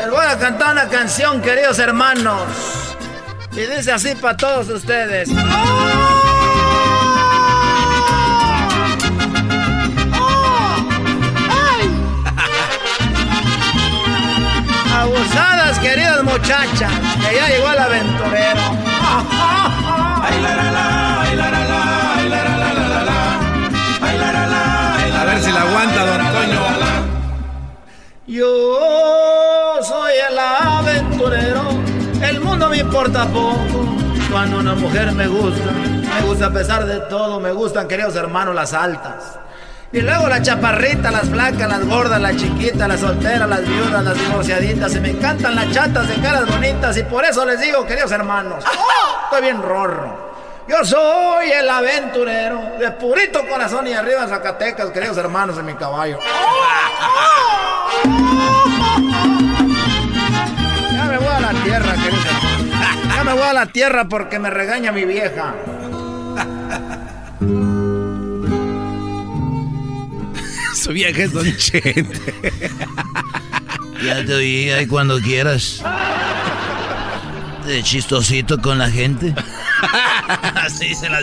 Les 0.00 0.08
voy 0.10 0.24
a 0.24 0.38
cantar 0.38 0.72
una 0.72 0.88
canción, 0.88 1.42
queridos 1.42 1.78
hermanos. 1.78 2.48
Y 3.52 3.60
dice 3.60 3.92
así 3.92 4.14
para 4.14 4.34
todos 4.34 4.70
ustedes. 4.70 5.28
Abusadas, 14.94 15.78
queridas 15.80 16.22
muchachas, 16.24 16.92
que 17.28 17.36
ya 17.36 17.48
llegó 17.48 17.70
el 17.70 17.78
aventurero. 17.78 18.60
A 25.18 25.24
ver 25.26 25.42
si 25.42 25.52
la 25.52 25.60
aguanta, 25.60 26.06
don 26.06 26.32
Toño. 26.32 26.60
Yo 28.26 28.69
mundo 32.60 32.68
me 32.68 32.78
importa 32.78 33.26
poco. 33.26 33.86
Cuando 34.30 34.58
una 34.58 34.74
mujer 34.74 35.10
me 35.12 35.26
gusta, 35.26 35.72
me 35.72 36.20
gusta 36.26 36.46
a 36.46 36.50
pesar 36.50 36.84
de 36.84 37.00
todo, 37.08 37.40
me 37.40 37.52
gustan, 37.52 37.88
queridos 37.88 38.14
hermanos, 38.16 38.54
las 38.54 38.74
altas. 38.74 39.38
Y 39.92 40.00
luego 40.02 40.28
las 40.28 40.42
chaparritas, 40.42 41.10
las 41.10 41.28
flacas, 41.28 41.68
las 41.68 41.84
gordas, 41.86 42.20
las 42.20 42.36
chiquitas, 42.36 42.86
las 42.86 43.00
solteras, 43.00 43.48
las 43.48 43.66
viudas, 43.66 44.04
las 44.04 44.14
divorciaditas. 44.14 44.94
Y 44.94 45.00
me 45.00 45.10
encantan 45.10 45.56
las 45.56 45.70
chatas 45.72 46.06
de 46.06 46.14
caras 46.16 46.46
bonitas. 46.46 46.96
Y 46.98 47.02
por 47.04 47.24
eso 47.24 47.44
les 47.44 47.60
digo, 47.60 47.84
queridos 47.86 48.12
hermanos, 48.12 48.62
estoy 49.24 49.42
bien 49.42 49.62
rorro. 49.62 50.30
Yo 50.68 50.84
soy 50.84 51.50
el 51.50 51.68
aventurero 51.68 52.60
de 52.78 52.92
purito 52.92 53.44
corazón 53.48 53.88
y 53.88 53.94
arriba 53.94 54.28
Zacatecas, 54.28 54.90
queridos 54.90 55.16
hermanos 55.16 55.56
de 55.56 55.62
mi 55.64 55.74
caballo. 55.74 56.18
Ya 60.92 61.04
me 61.06 61.18
voy 61.18 61.26
a 61.26 61.40
la 61.40 61.52
tierra, 61.64 61.94
queridos. 61.94 62.09
Ya 63.20 63.24
me 63.24 63.34
voy 63.34 63.42
a 63.42 63.52
la 63.52 63.66
tierra 63.66 64.08
porque 64.08 64.38
me 64.38 64.48
regaña 64.48 64.92
mi 64.92 65.04
vieja. 65.04 65.54
Su 70.74 70.92
vieja 70.94 71.24
es 71.24 71.32
Don 71.34 71.54
Chente. 71.54 72.34
Ya 74.02 74.24
te 74.24 74.32
oí 74.32 74.70
ahí 74.70 74.86
cuando 74.86 75.20
quieras. 75.20 75.82
De 77.66 77.82
chistosito 77.82 78.56
con 78.58 78.78
la 78.78 78.90
gente. 78.90 79.34
Así 80.54 80.94
se 80.94 81.10
la 81.10 81.18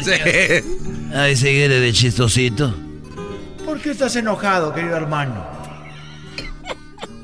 Ahí 1.20 1.36
sigue 1.36 1.68
de 1.68 1.91
chistosito. 1.93 2.76
¿Por 3.66 3.82
qué 3.82 3.89
estás 3.89 4.16
enojado, 4.16 4.72
querido 4.72 4.98
hermano? 4.98 5.43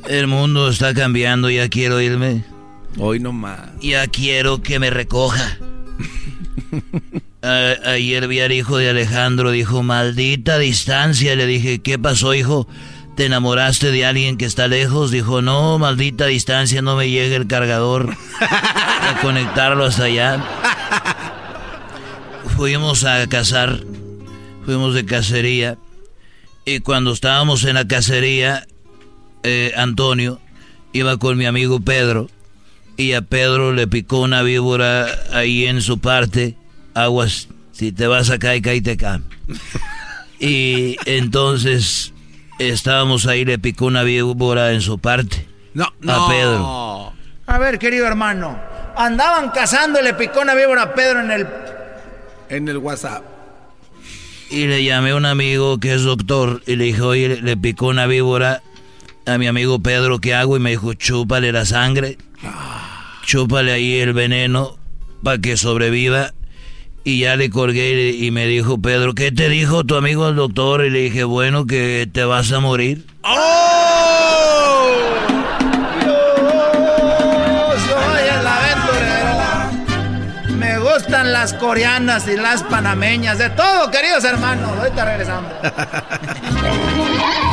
El 0.08 0.26
mundo 0.26 0.70
está 0.70 0.96
cambiando, 0.96 1.52
ya 1.52 1.70
quiero 1.70 2.02
irme. 2.02 2.53
Hoy 2.98 3.20
no 3.20 3.34
más. 3.34 3.60
Ya 3.82 4.08
quiero 4.08 4.62
que 4.62 4.80
me 4.80 4.90
recoja. 4.90 5.58
Ayer 7.42 8.28
vi 8.28 8.40
al 8.40 8.52
hijo 8.52 8.78
de 8.78 8.90
Alejandro, 8.90 9.52
dijo, 9.52 9.84
maldita 9.84 10.58
distancia. 10.58 11.36
Le 11.36 11.46
dije, 11.46 11.80
¿qué 11.80 12.00
pasó, 12.00 12.34
hijo? 12.34 12.68
¿Te 13.16 13.26
enamoraste 13.26 13.92
de 13.92 14.06
alguien 14.06 14.38
que 14.38 14.46
está 14.46 14.68
lejos? 14.68 15.12
Dijo, 15.12 15.42
no, 15.42 15.78
maldita 15.78 16.26
distancia, 16.26 16.82
no 16.82 16.96
me 16.96 17.10
llega 17.10 17.36
el 17.36 17.48
cargador 17.48 18.16
a 18.40 19.20
conectarlo 19.22 19.86
hasta 19.86 20.06
allá. 20.06 20.44
Fuimos 22.56 23.04
a 23.04 23.28
cazar, 23.28 23.84
fuimos 24.66 24.94
de 24.94 25.06
cacería. 25.06 25.78
Y 26.66 26.80
cuando 26.80 27.12
estábamos 27.12 27.66
en 27.66 27.76
la 27.76 27.88
cacería, 27.88 28.66
eh, 29.44 29.74
Antonio 29.76 30.40
iba 30.94 31.18
con 31.18 31.38
mi 31.38 31.46
amigo 31.46 31.82
Pedro. 31.82 32.30
Y 33.04 33.14
a 33.14 33.22
Pedro 33.22 33.74
le 33.74 33.86
picó 33.88 34.22
una 34.22 34.42
víbora 34.44 35.08
ahí 35.34 35.66
en 35.66 35.82
su 35.82 36.00
parte. 36.00 36.56
Aguas, 36.94 37.50
si 37.74 37.92
te 37.92 38.08
vas 38.08 38.30
a 38.30 38.40
caer, 38.40 38.62
caíte 38.62 38.92
acá. 38.92 39.22
Y 40.40 40.98
entonces 41.06 42.12
estábamos 42.60 43.28
ahí, 43.28 43.46
le 43.46 43.60
picó 43.60 43.86
una 43.86 44.04
víbora 44.04 44.74
en 44.74 44.82
su 44.82 45.00
parte. 45.00 45.48
No, 45.74 45.86
A 46.08 46.28
Pedro. 46.30 47.14
A 47.46 47.58
ver, 47.60 47.80
querido 47.80 48.06
hermano. 48.08 48.60
Andaban 48.98 49.52
cazando 49.52 50.02
y 50.02 50.04
le 50.04 50.14
picó 50.16 50.42
una 50.42 50.54
víbora 50.54 50.82
a 50.84 50.94
Pedro 50.94 51.22
en 51.22 51.32
el... 51.32 51.48
En 52.50 52.68
el 52.68 52.78
WhatsApp. 52.78 53.24
Y 54.50 54.68
le 54.68 54.84
llamé 54.84 55.12
a 55.12 55.16
un 55.16 55.26
amigo 55.26 55.80
que 55.80 55.94
es 55.94 56.04
doctor 56.04 56.62
y 56.68 56.76
le 56.76 56.86
dije, 56.86 57.02
oye, 57.02 57.28
le- 57.30 57.42
le 57.42 57.56
picó 57.58 57.88
una 57.88 58.06
víbora 58.06 58.62
a 59.26 59.38
mi 59.38 59.48
amigo 59.48 59.80
Pedro, 59.80 60.20
¿qué 60.20 60.34
hago? 60.36 60.58
Y 60.58 60.60
me 60.60 60.72
dijo, 60.72 60.94
chúpale 60.94 61.54
la 61.54 61.66
sangre, 61.66 62.18
chúpale 63.24 63.72
ahí 63.72 64.00
el 64.00 64.14
veneno 64.14 64.78
para 65.24 65.40
que 65.40 65.58
sobreviva. 65.58 66.34
Y 67.06 67.20
ya 67.20 67.36
le 67.36 67.50
colgué 67.50 68.12
y, 68.12 68.32
me 68.32 68.46
dijo, 68.48 68.82
Pedro, 68.82 69.14
¿qué 69.14 69.34
te 69.34 69.50
dijo 69.50 69.84
tu 69.84 69.96
amigo 69.96 70.30
el 70.30 70.38
doctor? 70.38 70.86
Y 70.86 70.90
le 70.90 71.00
dije, 71.00 71.26
bueno, 71.26 71.66
que 71.66 72.08
te 72.12 72.24
vas 72.24 72.50
a 72.54 72.62
morir. 72.62 73.06
Yo 73.26 73.40
soy 77.88 78.24
el 78.40 78.48
aventurero. 78.48 79.36
Me 80.56 80.80
gustan 80.80 81.34
las 81.34 81.54
coreanas 81.56 82.26
y 82.30 82.38
las 82.38 82.64
panameñas, 82.64 83.38
de 83.38 83.50
todo, 83.50 83.92
queridos 83.92 84.24
hermanos. 84.24 84.72
Ahorita 84.80 85.04
regresamos. 85.04 85.52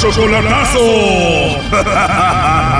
Chocolatazo. 0.00 0.80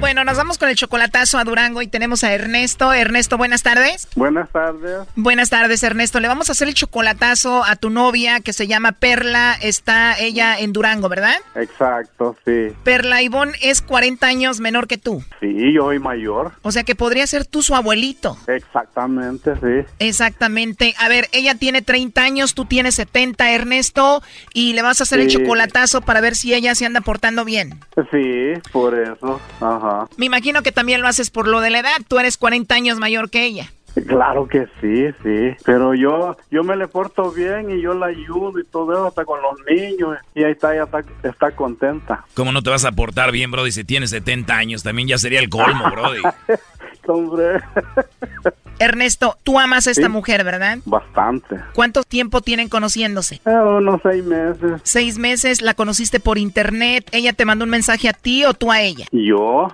Bueno, 0.00 0.22
nos 0.22 0.36
vamos 0.36 0.58
con 0.58 0.68
el 0.68 0.76
chocolatazo 0.76 1.38
a 1.38 1.44
Durango 1.44 1.82
y 1.82 1.88
tenemos 1.88 2.22
a 2.22 2.32
Ernesto. 2.32 2.92
Ernesto, 2.92 3.36
buenas 3.36 3.64
tardes. 3.64 4.06
Buenas 4.14 4.48
tardes. 4.50 5.08
Buenas 5.16 5.50
tardes, 5.50 5.82
Ernesto. 5.82 6.20
Le 6.20 6.28
vamos 6.28 6.48
a 6.48 6.52
hacer 6.52 6.68
el 6.68 6.74
chocolatazo 6.74 7.64
a 7.64 7.74
tu 7.74 7.90
novia 7.90 8.38
que 8.38 8.52
se 8.52 8.68
llama 8.68 8.92
Perla. 8.92 9.56
Está 9.60 10.16
ella 10.16 10.56
en 10.56 10.72
Durango, 10.72 11.08
¿verdad? 11.08 11.34
Exacto, 11.56 12.36
sí. 12.44 12.68
Perla 12.84 13.22
Ivonne 13.22 13.54
es 13.60 13.82
40 13.82 14.24
años 14.24 14.60
menor 14.60 14.86
que 14.86 14.98
tú. 14.98 15.24
Sí, 15.40 15.72
yo 15.74 15.86
soy 15.86 15.98
mayor. 15.98 16.52
O 16.62 16.70
sea 16.70 16.84
que 16.84 16.94
podría 16.94 17.26
ser 17.26 17.44
tú 17.44 17.62
su 17.62 17.74
abuelito. 17.74 18.38
Exactamente, 18.46 19.54
sí. 19.56 19.84
Exactamente. 19.98 20.94
A 20.98 21.08
ver, 21.08 21.28
ella 21.32 21.56
tiene 21.56 21.82
30 21.82 22.22
años, 22.22 22.54
tú 22.54 22.66
tienes 22.66 22.94
70, 22.94 23.50
Ernesto, 23.50 24.22
y 24.54 24.74
le 24.74 24.82
vas 24.82 25.00
a 25.00 25.02
hacer 25.02 25.18
el 25.18 25.28
chocolatazo 25.28 26.02
para 26.02 26.20
ver 26.20 26.36
si 26.36 26.54
ella 26.54 26.76
se 26.76 26.86
anda 26.86 27.00
portando 27.00 27.44
bien. 27.44 27.80
Sí, 28.12 28.52
por 28.70 28.96
eso. 28.96 29.40
Ajá. 29.60 29.87
Me 30.16 30.26
imagino 30.26 30.62
que 30.62 30.72
también 30.72 31.00
lo 31.00 31.08
haces 31.08 31.30
por 31.30 31.48
lo 31.48 31.60
de 31.60 31.70
la 31.70 31.80
edad. 31.80 31.96
Tú 32.06 32.18
eres 32.18 32.36
40 32.36 32.74
años 32.74 32.98
mayor 32.98 33.30
que 33.30 33.44
ella. 33.44 33.70
Claro 34.06 34.46
que 34.46 34.66
sí, 34.80 35.08
sí. 35.22 35.56
Pero 35.64 35.94
yo 35.94 36.36
yo 36.50 36.62
me 36.62 36.76
le 36.76 36.86
porto 36.88 37.32
bien 37.32 37.70
y 37.70 37.80
yo 37.80 37.94
la 37.94 38.06
ayudo 38.06 38.58
y 38.60 38.64
todo 38.64 38.92
eso 38.92 39.06
hasta 39.06 39.24
con 39.24 39.40
los 39.42 39.58
niños. 39.68 40.16
Y 40.34 40.44
ahí 40.44 40.52
está, 40.52 40.74
ella 40.74 40.84
está, 40.84 41.02
está 41.22 41.50
contenta. 41.52 42.24
¿Cómo 42.34 42.52
no 42.52 42.62
te 42.62 42.70
vas 42.70 42.84
a 42.84 42.92
portar 42.92 43.32
bien, 43.32 43.50
Brody, 43.50 43.72
si 43.72 43.84
tienes 43.84 44.10
70 44.10 44.54
años? 44.54 44.82
También 44.82 45.08
ya 45.08 45.18
sería 45.18 45.40
el 45.40 45.48
colmo, 45.48 45.90
Brody. 45.90 46.22
Hombre, 47.08 47.60
Ernesto, 48.78 49.36
tú 49.42 49.58
amas 49.58 49.86
a 49.86 49.90
esta 49.90 50.04
Sí. 50.06 50.08
mujer, 50.08 50.44
¿verdad? 50.44 50.78
bastante. 50.84 51.56
¿Cuánto 51.74 52.02
tiempo 52.04 52.40
tienen 52.40 52.68
conociéndose? 52.68 53.40
Eh, 53.44 53.50
unos 53.50 54.00
seis 54.02 54.24
meses. 54.24 54.80
Seis 54.84 55.18
meses, 55.18 55.62
la 55.62 55.74
conociste 55.74 56.20
por 56.20 56.38
internet, 56.38 57.08
ella 57.12 57.32
te 57.32 57.44
mandó 57.44 57.64
un 57.64 57.70
mensaje 57.70 58.08
a 58.08 58.12
ti 58.12 58.44
o 58.44 58.54
tú 58.54 58.70
a 58.70 58.80
ella. 58.80 59.06
Yo, 59.10 59.68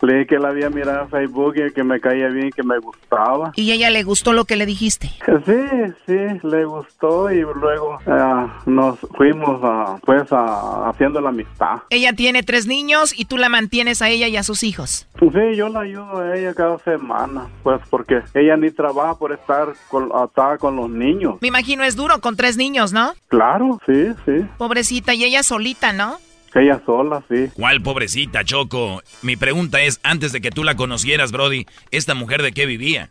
Le 0.00 0.14
dije 0.14 0.26
que 0.26 0.38
la 0.38 0.48
había 0.48 0.70
mirado 0.70 1.02
en 1.02 1.10
Facebook 1.10 1.54
y 1.56 1.72
que 1.72 1.84
me 1.84 2.00
caía 2.00 2.28
bien 2.28 2.48
y 2.48 2.52
que 2.52 2.62
me 2.62 2.78
gustaba. 2.78 3.52
¿Y 3.56 3.72
ella 3.72 3.90
le 3.90 4.02
gustó 4.02 4.32
lo 4.32 4.44
que 4.44 4.56
le 4.56 4.66
dijiste? 4.66 5.10
Sí, 5.46 5.94
sí, 6.06 6.46
le 6.46 6.64
gustó 6.64 7.30
y 7.30 7.40
luego 7.40 7.98
ah, 8.06 8.60
nos 8.66 8.98
fuimos 9.16 9.60
a, 9.62 9.98
pues 10.04 10.30
a, 10.32 10.88
haciendo 10.88 11.20
la 11.20 11.30
amistad. 11.30 11.82
Ella 11.90 12.12
tiene 12.12 12.42
tres 12.42 12.66
niños 12.66 13.18
y 13.18 13.24
tú 13.24 13.36
la 13.36 13.48
mantienes 13.48 14.02
a 14.02 14.08
ella 14.08 14.28
y 14.28 14.36
a 14.36 14.42
sus 14.42 14.62
hijos. 14.62 15.06
Sí, 15.18 15.56
yo 15.56 15.68
la 15.68 15.80
ayudo 15.80 16.18
a 16.18 16.36
ella 16.36 16.54
cada 16.54 16.78
semana, 16.78 17.46
pues 17.62 17.80
porque 17.90 18.22
ella 18.34 18.56
ni 18.56 18.70
trabaja 18.70 19.14
por 19.14 19.32
estar 19.32 19.68
con, 19.88 20.10
atada 20.14 20.58
con 20.58 20.76
los 20.76 20.90
niños. 20.90 21.36
Me 21.40 21.48
imagino 21.48 21.84
es 21.84 21.96
duro 21.96 22.20
con 22.20 22.36
tres 22.36 22.56
niños, 22.56 22.92
¿no? 22.92 23.12
Claro, 23.28 23.80
sí, 23.86 24.08
sí. 24.24 24.46
Pobrecita, 24.58 25.14
y 25.14 25.24
ella 25.24 25.42
solita, 25.42 25.92
¿no? 25.92 26.18
Ella 26.58 26.82
sola, 26.84 27.22
sí. 27.28 27.48
¿Cuál 27.54 27.82
pobrecita, 27.82 28.42
Choco? 28.42 29.00
Mi 29.22 29.36
pregunta 29.36 29.80
es, 29.80 30.00
antes 30.02 30.32
de 30.32 30.40
que 30.40 30.50
tú 30.50 30.64
la 30.64 30.74
conocieras, 30.74 31.30
Brody, 31.30 31.66
¿esta 31.92 32.14
mujer 32.14 32.42
de 32.42 32.52
qué 32.52 32.66
vivía? 32.66 33.10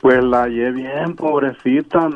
Pues 0.00 0.24
la 0.24 0.42
hallé 0.44 0.70
bien, 0.72 1.14
pobrecita. 1.14 2.08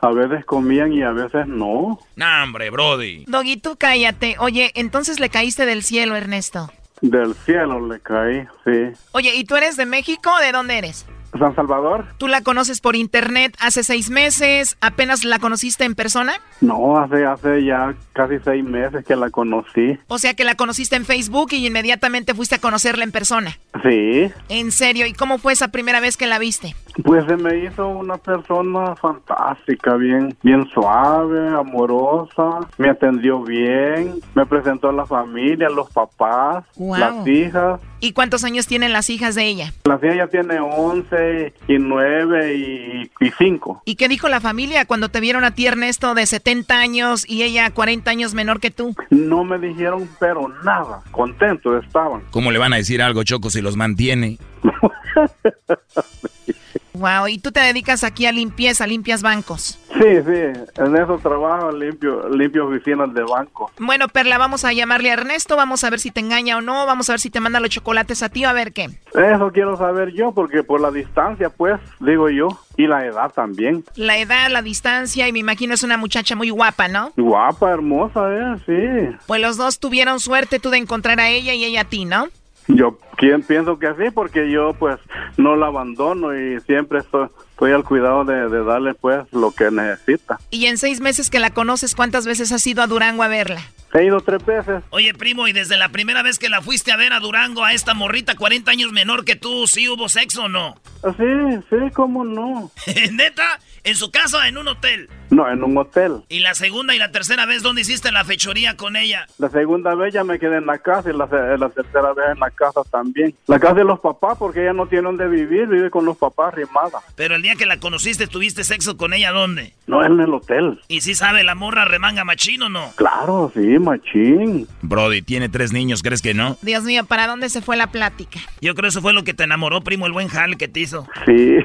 A 0.00 0.10
veces 0.10 0.44
comían 0.46 0.92
y 0.92 1.02
a 1.02 1.12
veces 1.12 1.46
no. 1.46 1.98
Nah, 2.16 2.42
hombre, 2.42 2.70
Brody. 2.70 3.24
Doggy, 3.26 3.58
tú 3.58 3.76
cállate. 3.78 4.36
Oye, 4.38 4.72
entonces 4.74 5.20
le 5.20 5.28
caíste 5.28 5.66
del 5.66 5.82
cielo, 5.82 6.16
Ernesto. 6.16 6.70
Del 7.02 7.34
cielo 7.34 7.86
le 7.86 8.00
caí, 8.00 8.46
sí. 8.64 8.98
Oye, 9.12 9.34
¿y 9.34 9.44
tú 9.44 9.56
eres 9.56 9.76
de 9.76 9.86
México 9.86 10.30
o 10.32 10.40
de 10.40 10.52
dónde 10.52 10.78
eres? 10.78 11.06
San 11.38 11.54
Salvador. 11.56 12.04
¿Tú 12.18 12.28
la 12.28 12.42
conoces 12.42 12.80
por 12.80 12.94
internet 12.96 13.56
hace 13.60 13.82
seis 13.84 14.10
meses? 14.10 14.76
¿Apenas 14.80 15.24
la 15.24 15.38
conociste 15.38 15.84
en 15.84 15.94
persona? 15.94 16.34
No, 16.60 16.98
hace, 16.98 17.24
hace 17.24 17.64
ya 17.64 17.94
casi 18.12 18.34
seis 18.44 18.62
meses 18.64 19.04
que 19.04 19.16
la 19.16 19.30
conocí. 19.30 19.98
O 20.08 20.18
sea 20.18 20.34
que 20.34 20.44
la 20.44 20.54
conociste 20.54 20.96
en 20.96 21.04
Facebook 21.06 21.48
y 21.52 21.66
inmediatamente 21.66 22.34
fuiste 22.34 22.56
a 22.56 22.60
conocerla 22.60 23.04
en 23.04 23.12
persona. 23.12 23.56
Sí. 23.82 24.30
¿En 24.48 24.70
serio? 24.72 25.06
¿Y 25.06 25.14
cómo 25.14 25.38
fue 25.38 25.54
esa 25.54 25.68
primera 25.68 26.00
vez 26.00 26.16
que 26.16 26.26
la 26.26 26.38
viste? 26.38 26.76
Pues 27.02 27.24
se 27.24 27.36
me 27.36 27.64
hizo 27.64 27.88
una 27.88 28.18
persona 28.18 28.94
fantástica, 28.96 29.94
bien, 29.96 30.36
bien 30.42 30.68
suave, 30.68 31.48
amorosa, 31.48 32.60
me 32.76 32.90
atendió 32.90 33.40
bien, 33.42 34.20
me 34.34 34.44
presentó 34.44 34.90
a 34.90 34.92
la 34.92 35.06
familia, 35.06 35.68
los 35.70 35.90
papás, 35.90 36.64
Wow. 36.76 36.96
las 36.96 37.26
hijas. 37.26 37.80
¿Y 38.04 38.14
cuántos 38.14 38.42
años 38.42 38.66
tienen 38.66 38.92
las 38.92 39.08
hijas 39.10 39.36
de 39.36 39.46
ella? 39.46 39.72
La 39.84 39.96
hija 40.02 40.16
ya 40.16 40.26
tiene 40.26 40.58
11 40.58 41.54
y 41.68 41.78
9 41.78 42.56
y, 42.56 43.10
y 43.24 43.30
5. 43.38 43.82
¿Y 43.84 43.94
qué 43.94 44.08
dijo 44.08 44.28
la 44.28 44.40
familia 44.40 44.86
cuando 44.86 45.08
te 45.08 45.20
vieron 45.20 45.44
a 45.44 45.54
ti, 45.54 45.68
Ernesto, 45.68 46.16
de 46.16 46.26
70 46.26 46.80
años 46.80 47.24
y 47.28 47.44
ella 47.44 47.70
40 47.70 48.10
años 48.10 48.34
menor 48.34 48.58
que 48.58 48.72
tú? 48.72 48.96
No 49.10 49.44
me 49.44 49.56
dijeron 49.60 50.08
pero 50.18 50.48
nada, 50.64 51.04
contentos 51.12 51.84
estaban. 51.84 52.22
¿Cómo 52.32 52.50
le 52.50 52.58
van 52.58 52.72
a 52.72 52.76
decir 52.76 53.02
algo, 53.02 53.22
Choco, 53.22 53.50
si 53.50 53.60
los 53.60 53.76
mantiene? 53.76 54.36
Wow, 57.02 57.26
y 57.26 57.38
tú 57.38 57.50
te 57.50 57.58
dedicas 57.58 58.04
aquí 58.04 58.26
a 58.26 58.32
limpieza, 58.32 58.86
limpias 58.86 59.22
bancos. 59.22 59.76
Sí, 59.92 60.22
sí, 60.24 60.62
en 60.76 60.96
eso 60.96 61.18
trabajo, 61.20 61.72
limpio, 61.72 62.28
limpio 62.28 62.68
oficinas 62.68 63.12
de 63.12 63.24
banco. 63.24 63.72
Bueno, 63.80 64.06
Perla, 64.06 64.38
vamos 64.38 64.64
a 64.64 64.72
llamarle 64.72 65.10
a 65.10 65.14
Ernesto, 65.14 65.56
vamos 65.56 65.82
a 65.82 65.90
ver 65.90 65.98
si 65.98 66.12
te 66.12 66.20
engaña 66.20 66.58
o 66.58 66.60
no, 66.60 66.86
vamos 66.86 67.10
a 67.10 67.14
ver 67.14 67.20
si 67.20 67.28
te 67.28 67.40
manda 67.40 67.58
los 67.58 67.70
chocolates 67.70 68.22
a 68.22 68.28
ti, 68.28 68.44
a 68.44 68.52
ver 68.52 68.72
qué. 68.72 68.84
Eso 69.14 69.50
quiero 69.52 69.76
saber 69.76 70.12
yo, 70.12 70.30
porque 70.30 70.62
por 70.62 70.80
la 70.80 70.92
distancia, 70.92 71.50
pues, 71.50 71.80
digo 71.98 72.30
yo, 72.30 72.46
y 72.76 72.86
la 72.86 73.04
edad 73.04 73.32
también. 73.32 73.84
La 73.96 74.18
edad, 74.18 74.48
la 74.48 74.62
distancia, 74.62 75.26
y 75.26 75.32
me 75.32 75.40
imagino 75.40 75.74
es 75.74 75.82
una 75.82 75.96
muchacha 75.96 76.36
muy 76.36 76.50
guapa, 76.50 76.86
¿no? 76.86 77.10
Guapa, 77.16 77.72
hermosa, 77.72 78.32
eh, 78.32 78.56
sí. 78.64 79.16
Pues 79.26 79.40
los 79.40 79.56
dos 79.56 79.80
tuvieron 79.80 80.20
suerte 80.20 80.60
tú 80.60 80.70
de 80.70 80.78
encontrar 80.78 81.18
a 81.18 81.30
ella 81.30 81.52
y 81.52 81.64
ella 81.64 81.80
a 81.80 81.84
ti, 81.84 82.04
¿no? 82.04 82.28
Yo 82.68 82.96
quien 83.22 83.40
pienso 83.44 83.78
que 83.78 83.86
sí, 83.94 84.10
porque 84.12 84.50
yo 84.50 84.74
pues 84.74 84.98
no 85.36 85.54
la 85.54 85.68
abandono 85.68 86.36
y 86.36 86.60
siempre 86.62 86.98
estoy, 86.98 87.28
estoy 87.52 87.70
al 87.70 87.84
cuidado 87.84 88.24
de, 88.24 88.48
de 88.48 88.64
darle 88.64 88.94
pues 88.94 89.32
lo 89.32 89.52
que 89.52 89.70
necesita. 89.70 90.40
Y 90.50 90.66
en 90.66 90.76
seis 90.76 91.00
meses 91.00 91.30
que 91.30 91.38
la 91.38 91.50
conoces, 91.50 91.94
¿cuántas 91.94 92.26
veces 92.26 92.50
has 92.50 92.66
ido 92.66 92.82
a 92.82 92.88
Durango 92.88 93.22
a 93.22 93.28
verla? 93.28 93.62
He 93.94 94.06
ido 94.06 94.20
tres 94.22 94.44
veces. 94.44 94.82
Oye, 94.90 95.14
primo, 95.14 95.46
y 95.46 95.52
desde 95.52 95.76
la 95.76 95.90
primera 95.90 96.24
vez 96.24 96.40
que 96.40 96.48
la 96.48 96.62
fuiste 96.62 96.90
a 96.90 96.96
ver 96.96 97.12
a 97.12 97.20
Durango, 97.20 97.62
a 97.62 97.74
esta 97.74 97.94
morrita 97.94 98.34
40 98.34 98.70
años 98.70 98.90
menor 98.90 99.24
que 99.24 99.36
tú, 99.36 99.68
¿sí 99.68 99.88
hubo 99.88 100.08
sexo 100.08 100.44
o 100.44 100.48
no? 100.48 100.74
Sí, 101.02 101.60
sí, 101.70 101.76
cómo 101.92 102.24
no. 102.24 102.72
¿Neta? 103.12 103.60
¿En 103.84 103.96
su 103.96 104.10
casa 104.10 104.38
o 104.38 104.42
en 104.44 104.56
un 104.56 104.68
hotel? 104.68 105.10
No, 105.30 105.50
en 105.50 105.62
un 105.64 105.76
hotel. 105.76 106.22
¿Y 106.28 106.38
la 106.38 106.54
segunda 106.54 106.94
y 106.94 106.98
la 106.98 107.10
tercera 107.10 107.46
vez 107.46 107.62
dónde 107.62 107.80
hiciste 107.80 108.12
la 108.12 108.24
fechoría 108.24 108.76
con 108.76 108.96
ella? 108.96 109.26
La 109.38 109.50
segunda 109.50 109.94
vez 109.96 110.14
ya 110.14 110.22
me 110.22 110.38
quedé 110.38 110.58
en 110.58 110.66
la 110.66 110.78
casa 110.78 111.10
y 111.10 111.12
la, 111.16 111.26
la 111.26 111.68
tercera 111.68 112.12
vez 112.12 112.26
en 112.32 112.38
la 112.38 112.50
casa 112.50 112.82
también. 112.90 113.11
La 113.46 113.58
casa 113.58 113.74
de 113.74 113.84
los 113.84 114.00
papás 114.00 114.38
porque 114.38 114.62
ella 114.62 114.72
no 114.72 114.86
tiene 114.86 115.04
donde 115.04 115.28
vivir, 115.28 115.66
vive 115.66 115.90
con 115.90 116.04
los 116.04 116.16
papás 116.16 116.54
rimada. 116.54 117.00
Pero 117.14 117.34
el 117.34 117.42
día 117.42 117.54
que 117.54 117.66
la 117.66 117.78
conociste, 117.78 118.26
¿tuviste 118.26 118.64
sexo 118.64 118.96
con 118.96 119.12
ella 119.12 119.32
dónde? 119.32 119.74
No, 119.86 120.04
en 120.04 120.20
el 120.20 120.32
hotel. 120.32 120.80
¿Y 120.88 121.00
si 121.02 121.14
sabe 121.14 121.44
la 121.44 121.54
morra 121.54 121.84
remanga 121.84 122.24
machín 122.24 122.62
o 122.62 122.68
no? 122.68 122.90
Claro, 122.96 123.50
sí, 123.54 123.78
machín. 123.78 124.66
Brody, 124.82 125.22
tiene 125.22 125.48
tres 125.48 125.72
niños, 125.72 126.02
¿crees 126.02 126.22
que 126.22 126.34
no? 126.34 126.56
Dios 126.62 126.84
mío, 126.84 127.04
¿para 127.04 127.26
dónde 127.26 127.48
se 127.48 127.62
fue 127.62 127.76
la 127.76 127.88
plática? 127.88 128.40
Yo 128.60 128.74
creo 128.74 128.88
eso 128.88 129.00
fue 129.00 129.12
lo 129.12 129.24
que 129.24 129.34
te 129.34 129.44
enamoró, 129.44 129.82
primo, 129.82 130.06
el 130.06 130.12
buen 130.12 130.28
jale 130.28 130.56
que 130.56 130.68
te 130.68 130.80
hizo. 130.80 131.06
Sí. 131.26 131.58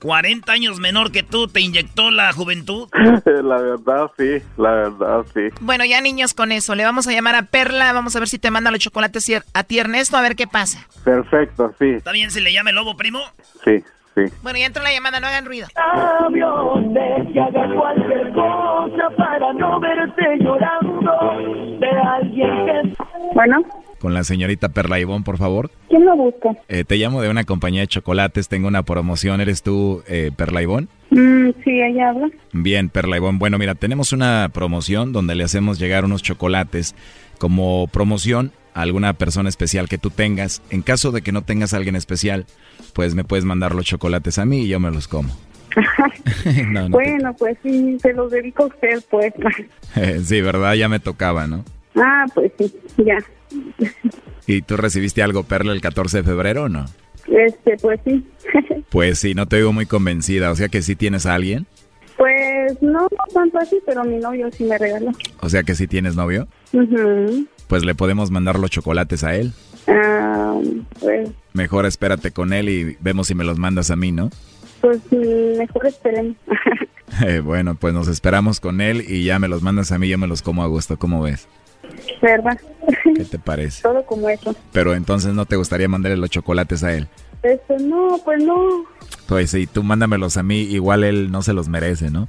40 0.00 0.50
años 0.52 0.78
menor 0.78 1.12
que 1.12 1.22
tú, 1.22 1.48
te 1.48 1.60
inyectó 1.60 2.10
la 2.10 2.32
juventud. 2.32 2.88
la 3.24 3.58
verdad, 3.58 4.10
sí, 4.16 4.42
la 4.56 4.70
verdad, 4.70 5.24
sí. 5.34 5.48
Bueno, 5.60 5.84
ya 5.84 6.00
niños 6.00 6.34
con 6.34 6.52
eso, 6.52 6.74
le 6.74 6.84
vamos 6.84 7.06
a 7.06 7.12
llamar 7.12 7.34
a 7.34 7.42
Perla, 7.42 7.92
vamos 7.92 8.14
a 8.16 8.18
ver 8.18 8.28
si 8.28 8.38
te 8.38 8.50
manda 8.50 8.70
los 8.70 8.80
chocolates 8.80 9.30
a 9.52 9.64
ti, 9.64 9.78
Ernesto, 9.78 10.16
a 10.16 10.22
ver 10.22 10.36
qué 10.36 10.46
pasa. 10.46 10.86
Perfecto, 11.04 11.74
sí, 11.78 11.90
¿Está 11.90 12.12
bien 12.12 12.30
si 12.30 12.40
le 12.40 12.52
llama 12.52 12.70
el 12.70 12.76
lobo, 12.76 12.96
primo? 12.96 13.20
sí, 13.64 13.82
sí. 14.16 14.22
Bueno, 14.42 14.58
ya 14.58 14.66
entró 14.66 14.82
la 14.82 14.92
llamada, 14.92 15.20
no 15.20 15.26
hagan 15.26 15.44
ruido. 15.44 15.68
de 15.68 17.32
que 17.32 17.40
haga 17.40 17.74
cualquier 17.74 18.32
cosa 18.32 19.10
para 19.16 19.52
no 19.52 19.78
verte 19.80 20.22
llorando 20.40 21.12
de 21.78 21.90
alguien 21.90 22.50
que... 22.66 22.96
Bueno, 23.34 23.58
Con 24.00 24.14
la 24.14 24.24
señorita 24.24 24.70
Perla 24.70 24.98
Ivón, 24.98 25.22
por 25.24 25.36
favor. 25.38 25.70
¿quién 25.88 26.04
lo 26.04 26.16
busca? 26.16 26.50
Eh, 26.68 26.84
te 26.84 26.96
llamo 26.96 27.20
de 27.22 27.28
una 27.28 27.44
compañía 27.44 27.82
de 27.82 27.86
chocolates, 27.88 28.48
tengo 28.48 28.68
una 28.68 28.82
promoción. 28.82 29.40
¿Eres 29.40 29.62
tú, 29.62 30.02
eh, 30.08 30.30
Perla 30.36 30.62
Ivón? 30.62 30.88
Mm, 31.10 31.50
sí, 31.64 31.80
ella 31.82 32.10
habla. 32.10 32.28
Bien, 32.52 32.88
Perla 32.88 33.16
Ivón. 33.16 33.38
Bueno, 33.38 33.58
mira, 33.58 33.74
tenemos 33.74 34.12
una 34.12 34.48
promoción 34.52 35.12
donde 35.12 35.34
le 35.34 35.44
hacemos 35.44 35.78
llegar 35.78 36.04
unos 36.04 36.22
chocolates 36.22 36.94
como 37.38 37.86
promoción 37.88 38.52
a 38.74 38.82
alguna 38.82 39.12
persona 39.14 39.48
especial 39.48 39.88
que 39.88 39.98
tú 39.98 40.10
tengas. 40.10 40.62
En 40.70 40.82
caso 40.82 41.10
de 41.12 41.22
que 41.22 41.32
no 41.32 41.42
tengas 41.42 41.72
a 41.74 41.78
alguien 41.78 41.96
especial, 41.96 42.46
pues 42.96 43.14
me 43.14 43.24
puedes 43.24 43.44
mandar 43.44 43.74
los 43.74 43.84
chocolates 43.84 44.38
a 44.38 44.46
mí 44.46 44.62
y 44.62 44.68
yo 44.68 44.80
me 44.80 44.90
los 44.90 45.06
como. 45.06 45.28
no, 46.68 46.72
no 46.72 46.84
te- 46.86 46.88
Bueno, 46.88 47.36
pues 47.36 47.58
sí, 47.62 47.98
se 48.00 48.14
los 48.14 48.30
dedico 48.30 48.62
a 48.62 48.66
usted, 48.68 49.04
pues. 49.10 49.34
sí, 50.26 50.40
¿verdad? 50.40 50.72
Ya 50.74 50.88
me 50.88 50.98
tocaba, 50.98 51.46
¿no? 51.46 51.62
Ah, 51.94 52.24
pues 52.34 52.50
sí, 52.58 52.74
ya. 53.04 53.18
¿Y 54.46 54.62
tú 54.62 54.78
recibiste 54.78 55.22
algo, 55.22 55.42
Perla, 55.42 55.72
el 55.74 55.82
14 55.82 56.18
de 56.18 56.22
febrero 56.24 56.64
o 56.64 56.68
no? 56.70 56.86
Este, 57.28 57.76
pues 57.82 58.00
sí. 58.04 58.24
Pues 58.88 59.18
sí, 59.18 59.34
no 59.34 59.46
te 59.46 59.56
digo 59.56 59.74
muy 59.74 59.84
convencida. 59.84 60.50
O 60.50 60.54
sea 60.56 60.68
que 60.68 60.80
sí 60.80 60.96
tienes 60.96 61.26
a 61.26 61.34
alguien. 61.34 61.66
Pues 62.16 62.80
no, 62.80 63.02
no 63.02 63.08
tanto 63.34 63.58
así, 63.58 63.76
pero 63.84 64.04
mi 64.04 64.16
novio 64.16 64.48
sí 64.52 64.64
me 64.64 64.78
regaló. 64.78 65.10
O 65.40 65.50
sea 65.50 65.64
que 65.64 65.74
sí 65.74 65.86
tienes 65.86 66.16
novio. 66.16 66.48
Pues 67.66 67.84
le 67.84 67.94
podemos 67.94 68.30
mandar 68.30 68.58
los 68.58 68.70
chocolates 68.70 69.22
a 69.24 69.34
él. 69.36 69.52
Ah, 69.88 70.58
pues, 71.00 71.30
Mejor 71.52 71.86
espérate 71.86 72.32
con 72.32 72.52
él 72.52 72.68
y 72.68 72.96
vemos 73.00 73.28
si 73.28 73.34
me 73.34 73.44
los 73.44 73.58
mandas 73.58 73.90
a 73.90 73.96
mí, 73.96 74.12
¿no? 74.12 74.30
pues 74.80 75.00
mm, 75.10 75.58
mejor 75.58 75.86
esperemos. 75.86 76.36
Eh, 77.24 77.38
bueno, 77.38 77.76
pues 77.76 77.94
nos 77.94 78.08
esperamos 78.08 78.58
con 78.58 78.80
él 78.80 79.04
y 79.08 79.24
ya 79.24 79.38
me 79.38 79.46
los 79.46 79.62
mandas 79.62 79.92
a 79.92 79.98
mí, 79.98 80.08
yo 80.08 80.18
me 80.18 80.26
los 80.26 80.42
como 80.42 80.64
a 80.64 80.66
gusto, 80.66 80.98
¿cómo 80.98 81.22
ves? 81.22 81.46
¿Verdad? 82.20 82.58
¿Qué 83.04 83.24
te 83.24 83.38
parece? 83.38 83.82
Todo 83.82 84.04
como 84.04 84.28
eso. 84.28 84.56
Pero 84.72 84.92
entonces 84.92 85.32
no 85.32 85.46
te 85.46 85.54
gustaría 85.54 85.88
mandarle 85.88 86.18
los 86.18 86.30
chocolates 86.30 86.82
a 86.82 86.92
él. 86.92 87.06
Este, 87.44 87.78
no, 87.78 88.18
pues 88.24 88.42
no. 88.42 88.84
Pues 89.28 89.52
sí, 89.52 89.68
tú 89.68 89.84
mándamelos 89.84 90.36
a 90.36 90.42
mí, 90.42 90.62
igual 90.62 91.04
él 91.04 91.30
no 91.30 91.42
se 91.42 91.52
los 91.52 91.68
merece, 91.68 92.10
¿no? 92.10 92.28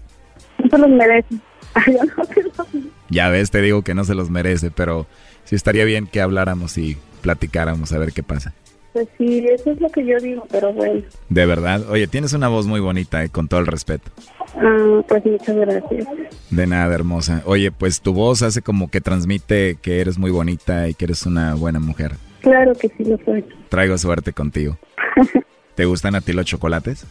No 0.64 0.70
se 0.70 0.78
los 0.78 0.90
merece. 0.90 1.36
Ay, 1.74 1.94
yo 1.94 2.06
no 2.16 2.24
se 2.26 2.44
los 2.44 2.68
Ya 3.10 3.30
ves, 3.30 3.50
te 3.50 3.62
digo 3.62 3.82
que 3.82 3.96
no 3.96 4.04
se 4.04 4.14
los 4.14 4.30
merece, 4.30 4.70
pero 4.70 5.08
sí 5.44 5.56
estaría 5.56 5.86
bien 5.86 6.06
que 6.06 6.22
habláramos 6.22 6.78
y 6.78 6.98
platicáramos 7.28 7.92
a 7.92 8.00
ver 8.00 8.14
qué 8.14 8.24
pasa. 8.24 8.54
Pues 8.94 9.10
sí, 9.18 9.46
eso 9.52 9.72
es 9.72 9.82
lo 9.82 9.90
que 9.90 10.06
yo 10.06 10.18
digo, 10.18 10.48
pero 10.50 10.72
bueno. 10.72 11.02
De 11.28 11.46
verdad, 11.46 11.82
oye, 11.90 12.08
tienes 12.08 12.32
una 12.32 12.48
voz 12.48 12.68
muy 12.68 12.80
bonita, 12.80 13.22
eh, 13.22 13.28
con 13.28 13.50
todo 13.50 13.60
el 13.60 13.68
respeto. 13.68 14.10
Ah, 14.56 15.02
pues 15.06 15.26
muchas 15.26 15.56
gracias. 15.58 16.08
De 16.50 16.68
nada, 16.68 16.96
hermosa. 16.96 17.44
Oye, 17.46 17.70
pues 17.70 18.00
tu 18.00 18.14
voz 18.14 18.44
hace 18.44 18.62
como 18.62 18.90
que 18.90 19.02
transmite 19.02 19.76
que 19.82 20.00
eres 20.00 20.18
muy 20.18 20.32
bonita 20.32 20.88
y 20.88 20.94
que 20.94 21.04
eres 21.04 21.26
una 21.26 21.54
buena 21.54 21.82
mujer. 21.82 22.14
Claro 22.40 22.74
que 22.76 22.88
sí 22.98 23.04
lo 23.04 23.20
soy. 23.26 23.44
Traigo 23.68 23.98
suerte 23.98 24.32
contigo. 24.32 24.78
¿Te 25.76 25.84
gustan 25.84 26.16
a 26.16 26.22
ti 26.22 26.32
los 26.32 26.46
chocolates? 26.46 27.06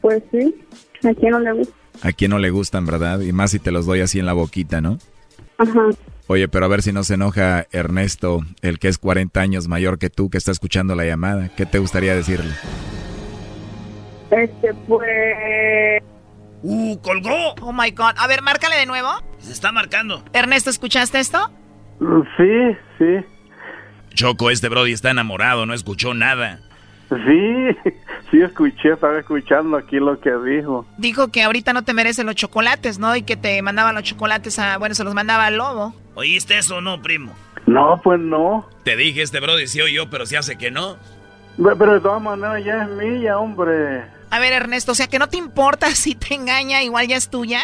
Pues 0.00 0.22
sí. 0.30 0.54
¿A 1.04 1.12
quién 1.12 1.32
no 1.32 1.40
le 1.40 1.52
gusta? 1.52 1.74
A 2.00 2.12
quién 2.12 2.30
no 2.30 2.38
le 2.38 2.48
gustan, 2.48 2.86
¿verdad? 2.86 3.20
Y 3.20 3.32
más 3.32 3.50
si 3.50 3.58
te 3.58 3.72
los 3.72 3.84
doy 3.84 4.00
así 4.00 4.20
en 4.20 4.26
la 4.26 4.32
boquita, 4.32 4.80
¿no? 4.80 4.96
Ajá. 5.58 5.90
Oye, 6.32 6.48
pero 6.48 6.64
a 6.64 6.68
ver 6.68 6.80
si 6.80 6.94
no 6.94 7.04
se 7.04 7.12
enoja 7.12 7.66
Ernesto, 7.72 8.40
el 8.62 8.78
que 8.78 8.88
es 8.88 8.96
40 8.96 9.38
años 9.38 9.68
mayor 9.68 9.98
que 9.98 10.08
tú, 10.08 10.30
que 10.30 10.38
está 10.38 10.50
escuchando 10.50 10.94
la 10.94 11.04
llamada. 11.04 11.50
¿Qué 11.54 11.66
te 11.66 11.78
gustaría 11.78 12.14
decirle? 12.14 12.54
Este, 14.30 14.72
pues... 14.88 16.02
¡Uh, 16.62 16.96
colgó! 17.02 17.54
Oh, 17.60 17.74
my 17.74 17.90
God. 17.90 18.14
A 18.16 18.26
ver, 18.28 18.40
márcale 18.40 18.76
de 18.76 18.86
nuevo. 18.86 19.10
Se 19.40 19.52
está 19.52 19.72
marcando. 19.72 20.24
Ernesto, 20.32 20.70
¿escuchaste 20.70 21.20
esto? 21.20 21.50
Sí, 22.38 22.78
sí. 22.98 23.26
Choco, 24.14 24.48
este 24.48 24.70
Brody 24.70 24.92
está 24.92 25.10
enamorado, 25.10 25.66
no 25.66 25.74
escuchó 25.74 26.14
nada. 26.14 26.60
Sí, 27.26 27.90
sí 28.30 28.40
escuché, 28.40 28.92
estaba 28.92 29.18
escuchando 29.18 29.76
aquí 29.76 29.96
lo 29.96 30.18
que 30.20 30.30
dijo. 30.36 30.86
Dijo 30.98 31.28
que 31.28 31.42
ahorita 31.42 31.72
no 31.72 31.82
te 31.82 31.94
merecen 31.94 32.26
los 32.26 32.36
chocolates, 32.36 32.98
¿no? 32.98 33.14
Y 33.16 33.22
que 33.22 33.36
te 33.36 33.60
mandaba 33.62 33.92
los 33.92 34.02
chocolates 34.02 34.58
a... 34.58 34.78
Bueno, 34.78 34.94
se 34.94 35.04
los 35.04 35.14
mandaba 35.14 35.46
al 35.46 35.56
lobo. 35.56 35.94
¿Oíste 36.14 36.58
eso 36.58 36.76
o 36.76 36.80
no, 36.80 37.02
primo? 37.02 37.34
No, 37.66 38.00
pues 38.02 38.20
no. 38.20 38.68
Te 38.84 38.96
dije, 38.96 39.22
este 39.22 39.40
Brody 39.40 39.66
sí 39.66 39.80
yo, 39.92 40.10
pero 40.10 40.26
se 40.26 40.36
hace 40.36 40.56
que 40.56 40.70
no. 40.70 40.96
Pero 41.56 41.94
de 41.94 42.00
todas 42.00 42.22
maneras 42.22 42.64
ya 42.64 42.82
es 42.84 42.88
mía, 42.90 43.38
hombre. 43.38 44.04
A 44.30 44.38
ver, 44.38 44.52
Ernesto, 44.52 44.92
o 44.92 44.94
sea 44.94 45.08
que 45.08 45.18
no 45.18 45.28
te 45.28 45.36
importa 45.36 45.90
si 45.94 46.14
te 46.14 46.34
engaña, 46.34 46.82
igual 46.82 47.06
ya 47.06 47.16
es 47.16 47.30
tuya. 47.30 47.60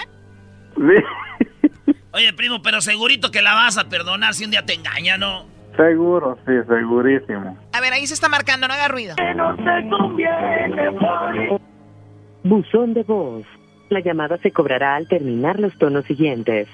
Sí. 0.76 1.94
Oye, 2.12 2.32
primo, 2.32 2.62
pero 2.62 2.80
segurito 2.80 3.30
que 3.30 3.42
la 3.42 3.54
vas 3.54 3.78
a 3.78 3.88
perdonar 3.88 4.34
si 4.34 4.44
un 4.44 4.50
día 4.50 4.66
te 4.66 4.74
engaña, 4.74 5.16
¿no? 5.18 5.46
Seguro, 5.78 6.36
sí, 6.44 6.52
segurísimo. 6.66 7.56
A 7.72 7.80
ver, 7.80 7.92
ahí 7.92 8.04
se 8.08 8.14
está 8.14 8.28
marcando, 8.28 8.66
no 8.66 8.74
haga 8.74 8.88
ruido. 8.88 9.14
Buzón 12.42 12.94
de 12.94 13.04
voz. 13.04 13.46
La 13.88 14.00
llamada 14.00 14.38
se 14.38 14.50
cobrará 14.50 14.96
al 14.96 15.06
terminar 15.06 15.60
los 15.60 15.78
tonos 15.78 16.04
siguientes. 16.04 16.68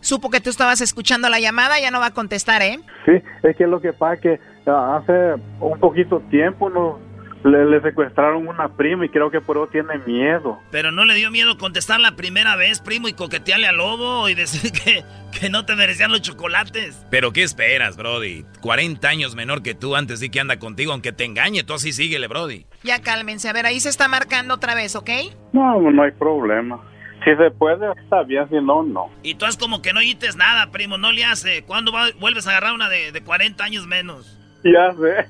Supo 0.00 0.30
que 0.30 0.40
tú 0.40 0.50
estabas 0.50 0.80
escuchando 0.80 1.28
la 1.28 1.38
llamada, 1.38 1.80
ya 1.80 1.92
no 1.92 2.00
va 2.00 2.06
a 2.06 2.14
contestar, 2.14 2.60
¿eh? 2.62 2.80
Sí, 3.04 3.12
es 3.44 3.56
que 3.56 3.66
lo 3.68 3.80
que 3.80 3.92
pasa 3.92 4.14
es 4.14 4.20
que 4.20 4.40
ah, 4.66 4.96
hace 5.00 5.40
un 5.60 5.78
poquito 5.78 6.20
tiempo 6.28 6.68
nos 6.68 6.96
le, 7.44 7.64
le 7.66 7.80
secuestraron 7.80 8.48
una 8.48 8.68
prima 8.76 9.04
y 9.06 9.08
creo 9.08 9.30
que 9.30 9.40
por 9.40 9.56
eso 9.56 9.68
tiene 9.68 9.98
miedo. 10.06 10.58
Pero 10.70 10.90
no 10.92 11.04
le 11.04 11.14
dio 11.14 11.30
miedo 11.30 11.58
contestar 11.58 12.00
la 12.00 12.16
primera 12.16 12.56
vez, 12.56 12.80
primo, 12.80 13.08
y 13.08 13.12
coquetearle 13.12 13.66
al 13.68 13.76
lobo 13.76 14.28
y 14.28 14.34
decir 14.34 14.72
que, 14.84 15.04
que 15.38 15.48
no 15.50 15.64
te 15.64 15.76
merecían 15.76 16.10
los 16.10 16.22
chocolates. 16.22 17.04
Pero 17.10 17.32
¿qué 17.32 17.42
esperas, 17.42 17.96
Brody? 17.96 18.44
40 18.60 19.08
años 19.08 19.34
menor 19.36 19.62
que 19.62 19.74
tú, 19.74 19.94
antes 19.96 20.20
sí 20.20 20.30
que 20.30 20.40
anda 20.40 20.58
contigo, 20.58 20.92
aunque 20.92 21.12
te 21.12 21.24
engañe, 21.24 21.62
tú 21.62 21.74
así 21.74 21.92
síguele, 21.92 22.26
Brody. 22.28 22.66
Ya 22.82 23.00
cálmense, 23.00 23.48
a 23.48 23.52
ver, 23.52 23.66
ahí 23.66 23.78
se 23.80 23.88
está 23.90 24.08
marcando 24.08 24.54
otra 24.54 24.74
vez, 24.74 24.96
¿ok? 24.96 25.10
No, 25.52 25.80
no 25.90 26.02
hay 26.02 26.10
problema. 26.12 26.80
Si 27.24 27.34
se 27.34 27.50
puede, 27.50 27.86
está 28.04 28.22
bien, 28.22 28.48
si 28.48 28.54
no, 28.56 28.82
no. 28.84 29.10
Y 29.22 29.34
tú 29.34 29.46
es 29.46 29.56
como 29.56 29.82
que 29.82 29.92
no 29.92 29.98
oítes 29.98 30.36
nada, 30.36 30.70
primo, 30.70 30.96
no 30.96 31.10
le 31.10 31.24
hace. 31.24 31.64
¿Cuándo 31.64 31.90
va- 31.90 32.10
vuelves 32.20 32.46
a 32.46 32.50
agarrar 32.50 32.72
una 32.72 32.88
de, 32.88 33.10
de 33.10 33.20
40 33.22 33.64
años 33.64 33.86
menos? 33.86 34.38
Ya 34.64 34.92
sé. 34.94 35.26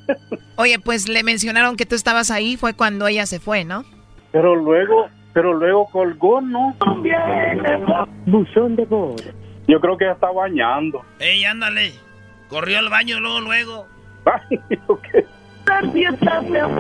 Oye, 0.57 0.79
pues 0.79 1.09
le 1.09 1.23
mencionaron 1.23 1.77
que 1.77 1.87
tú 1.87 1.95
estabas 1.95 2.31
ahí, 2.31 2.57
fue 2.57 2.75
cuando 2.75 3.07
ella 3.07 3.27
se 3.27 3.41
fue, 3.41 3.65
¿no? 3.65 3.85
Pero 4.33 4.55
luego, 4.55 5.09
pero 5.33 5.53
luego 5.53 5.87
colgó, 5.87 6.41
¿no? 6.41 6.75
Buzón 8.27 8.77
de 8.77 8.85
voz. 8.87 9.23
Yo 9.69 9.81
creo 9.81 9.97
que 9.97 10.05
ya 10.05 10.13
está 10.13 10.31
bañando. 10.31 11.03
Ey, 11.19 11.45
ándale. 11.45 11.93
Corrió 12.49 12.79
al 12.79 12.89
baño 12.89 13.21
luego, 13.21 13.41
luego. 13.41 13.87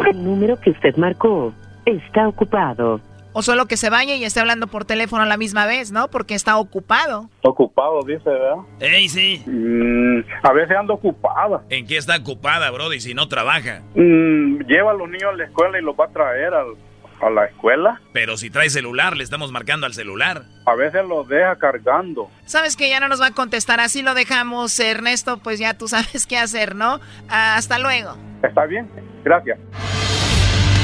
El 0.06 0.24
número 0.24 0.60
que 0.60 0.70
usted 0.70 0.96
marcó 0.96 1.52
está 1.84 2.28
ocupado. 2.28 3.00
O 3.38 3.42
solo 3.42 3.66
que 3.66 3.76
se 3.76 3.90
bañe 3.90 4.16
y 4.16 4.24
esté 4.24 4.40
hablando 4.40 4.66
por 4.66 4.86
teléfono 4.86 5.22
a 5.22 5.26
la 5.26 5.36
misma 5.36 5.66
vez, 5.66 5.92
¿no? 5.92 6.08
Porque 6.08 6.34
está 6.34 6.56
ocupado. 6.56 7.28
Ocupado, 7.42 8.00
dice, 8.02 8.30
¿verdad? 8.30 8.56
Ey, 8.80 9.10
sí. 9.10 9.42
Mm, 9.44 10.20
a 10.42 10.52
veces 10.54 10.74
ando 10.74 10.94
ocupada. 10.94 11.62
¿En 11.68 11.86
qué 11.86 11.98
está 11.98 12.16
ocupada, 12.16 12.70
Brody, 12.70 12.98
si 12.98 13.12
no 13.12 13.28
trabaja? 13.28 13.82
Mm, 13.94 14.60
lleva 14.66 14.92
a 14.92 14.94
los 14.94 15.06
niños 15.10 15.30
a 15.34 15.36
la 15.36 15.44
escuela 15.44 15.78
y 15.78 15.82
los 15.82 15.94
va 15.94 16.06
a 16.06 16.08
traer 16.08 16.54
al- 16.54 16.76
a 17.20 17.28
la 17.28 17.44
escuela. 17.44 18.00
Pero 18.14 18.38
si 18.38 18.48
trae 18.48 18.70
celular, 18.70 19.18
le 19.18 19.24
estamos 19.24 19.52
marcando 19.52 19.84
al 19.84 19.92
celular. 19.92 20.44
A 20.64 20.74
veces 20.74 21.04
los 21.06 21.28
deja 21.28 21.56
cargando. 21.56 22.30
Sabes 22.46 22.74
que 22.74 22.88
ya 22.88 23.00
no 23.00 23.08
nos 23.08 23.20
va 23.20 23.26
a 23.26 23.30
contestar, 23.32 23.80
así 23.80 24.00
lo 24.00 24.14
dejamos, 24.14 24.80
Ernesto, 24.80 25.36
pues 25.40 25.58
ya 25.58 25.74
tú 25.76 25.88
sabes 25.88 26.26
qué 26.26 26.38
hacer, 26.38 26.74
¿no? 26.74 27.00
Ah, 27.28 27.56
hasta 27.56 27.78
luego. 27.78 28.16
¿Está 28.42 28.64
bien? 28.64 28.88
Gracias. 29.24 29.58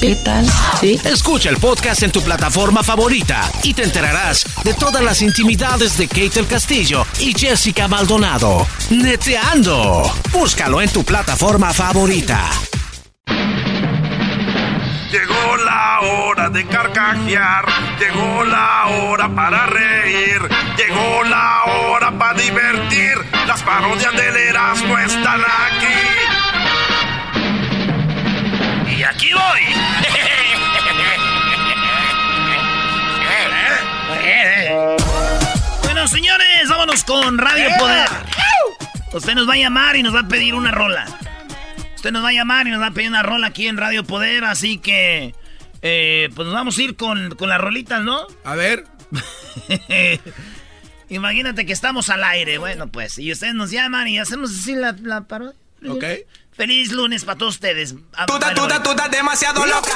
¿Qué 0.00 0.16
tal? 0.16 0.46
Sí. 0.80 1.00
Escucha 1.04 1.48
el 1.48 1.56
podcast 1.56 2.02
en 2.02 2.12
tu 2.12 2.20
plataforma 2.22 2.82
favorita 2.82 3.50
y 3.62 3.72
te 3.72 3.84
enterarás 3.84 4.44
de 4.62 4.74
todas 4.74 5.02
las 5.02 5.22
intimidades 5.22 5.96
de 5.96 6.08
Kate 6.08 6.44
Castillo 6.46 7.06
y 7.18 7.32
Jessica 7.32 7.88
Maldonado. 7.88 8.66
Neteando. 8.90 10.02
Búscalo 10.32 10.82
en 10.82 10.90
tu 10.90 11.04
plataforma 11.04 11.72
favorita. 11.72 12.50
Llegó 15.10 15.56
la 15.64 16.00
hora 16.00 16.50
de 16.50 16.66
carcajear, 16.66 17.64
llegó 17.98 18.44
la 18.44 18.86
hora 18.86 19.34
para 19.34 19.66
reír, 19.66 20.40
llegó 20.76 21.22
la 21.24 21.62
hora 21.64 22.10
para 22.18 22.34
divertir. 22.40 23.14
Las 23.46 23.62
parodias 23.62 24.12
del 24.12 24.36
Erasmo 24.36 24.98
están 24.98 25.40
aquí. 25.40 26.23
Y 29.04 29.06
aquí 29.06 29.30
voy. 29.34 29.60
bueno, 35.82 36.08
señores, 36.08 36.68
vámonos 36.70 37.04
con 37.04 37.36
Radio 37.36 37.68
Poder. 37.78 38.08
Usted 39.12 39.34
nos 39.34 39.46
va 39.46 39.52
a 39.52 39.56
llamar 39.56 39.96
y 39.96 40.02
nos 40.02 40.14
va 40.14 40.20
a 40.20 40.28
pedir 40.28 40.54
una 40.54 40.70
rola. 40.70 41.04
Usted 41.96 42.12
nos 42.12 42.24
va 42.24 42.30
a 42.30 42.32
llamar 42.32 42.66
y 42.66 42.70
nos 42.70 42.80
va 42.80 42.86
a 42.86 42.90
pedir 42.92 43.10
una 43.10 43.22
rola 43.22 43.48
aquí 43.48 43.66
en 43.66 43.76
Radio 43.76 44.04
Poder, 44.04 44.42
así 44.44 44.78
que 44.78 45.34
eh, 45.82 46.30
pues 46.34 46.46
nos 46.46 46.54
vamos 46.54 46.78
a 46.78 46.82
ir 46.82 46.96
con, 46.96 47.34
con 47.34 47.50
las 47.50 47.60
rolitas, 47.60 48.02
¿no? 48.02 48.26
A 48.42 48.54
ver. 48.54 48.86
Imagínate 51.10 51.66
que 51.66 51.74
estamos 51.74 52.08
al 52.08 52.24
aire, 52.24 52.56
bueno, 52.56 52.90
pues, 52.90 53.18
y 53.18 53.30
ustedes 53.30 53.52
nos 53.52 53.70
llaman 53.70 54.08
y 54.08 54.18
hacemos 54.18 54.50
así 54.50 54.74
la, 54.74 54.96
la 55.02 55.24
parodia. 55.24 55.63
Ok. 55.88 56.04
Feliz 56.56 56.92
lunes 56.92 57.24
para 57.24 57.36
todos 57.38 57.54
ustedes. 57.54 57.94
Ah, 58.14 58.26
bueno, 58.28 58.46
estás, 58.64 58.82
tú 58.82 58.90
estás 58.90 59.10
demasiado 59.10 59.66
loca. 59.66 59.90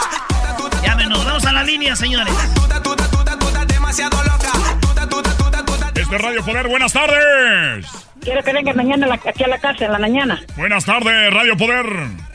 Llámenos, 0.83 1.25
vamos 1.25 1.45
a 1.47 1.53
la 1.53 1.63
línea, 1.63 1.95
señores. 1.95 2.35
Demasiado 3.69 4.23
loca. 4.25 4.53
Este 5.95 6.17
es 6.17 6.23
Radio 6.23 6.45
Poder, 6.45 6.69
buenas 6.69 6.93
tardes. 6.93 7.87
Quiero 8.23 8.43
que 8.43 8.53
venga 8.53 8.73
mañana 8.75 9.07
a 9.07 9.09
la- 9.11 9.15
aquí 9.15 9.45
a 9.45 9.49
la 9.49 9.59
casa, 9.59 9.85
en 9.85 9.93
la 9.93 9.99
mañana. 9.99 10.41
Buenas 10.57 10.85
tardes, 10.85 11.33
Radio 11.33 11.57
Poder. 11.57 11.87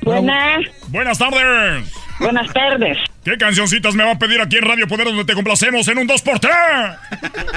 Buenas. 0.04 0.62
Buenas 0.89 1.18
tardes. 1.18 1.91
Buenas 2.20 2.54
tardes. 2.54 2.97
¿Qué 3.26 3.38
cancioncitas 3.38 3.95
me 3.95 4.04
va 4.04 4.12
a 4.12 4.20
pedir 4.20 4.39
aquí 4.41 4.58
en 4.58 4.64
Radio 4.64 4.88
Poder 4.88 5.08
donde 5.08 5.26
te 5.26 5.34
complacemos 5.34 5.88
en 5.88 5.97
un 5.97 6.08
2x3? 6.08 6.97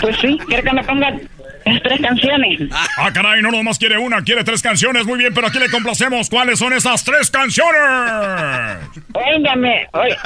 Pues 0.00 0.16
sí, 0.20 0.38
quiero 0.46 0.62
que 0.62 0.72
me 0.72 0.82
ponga 0.84 1.12
tres 1.82 2.00
canciones. 2.00 2.60
Ah, 2.98 3.10
caray, 3.12 3.42
no 3.42 3.50
nomás 3.50 3.78
quiere 3.78 3.98
una, 3.98 4.22
quiere 4.22 4.44
tres 4.44 4.62
canciones. 4.62 5.04
Muy 5.06 5.18
bien, 5.18 5.34
pero 5.34 5.46
aquí 5.48 5.58
le 5.58 5.68
complacemos. 5.70 6.28
¿Cuáles 6.30 6.58
son 6.58 6.72
esas 6.72 7.02
tres 7.04 7.30
canciones? 7.30 7.80
Óigame, 9.12 9.86
oye, 9.92 10.16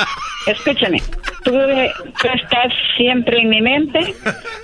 escúchame. 0.46 1.00
Tú, 1.44 1.52
tú 1.52 2.28
estás 2.34 2.72
siempre 2.96 3.38
en 3.40 3.48
mi 3.48 3.60
mente 3.60 4.14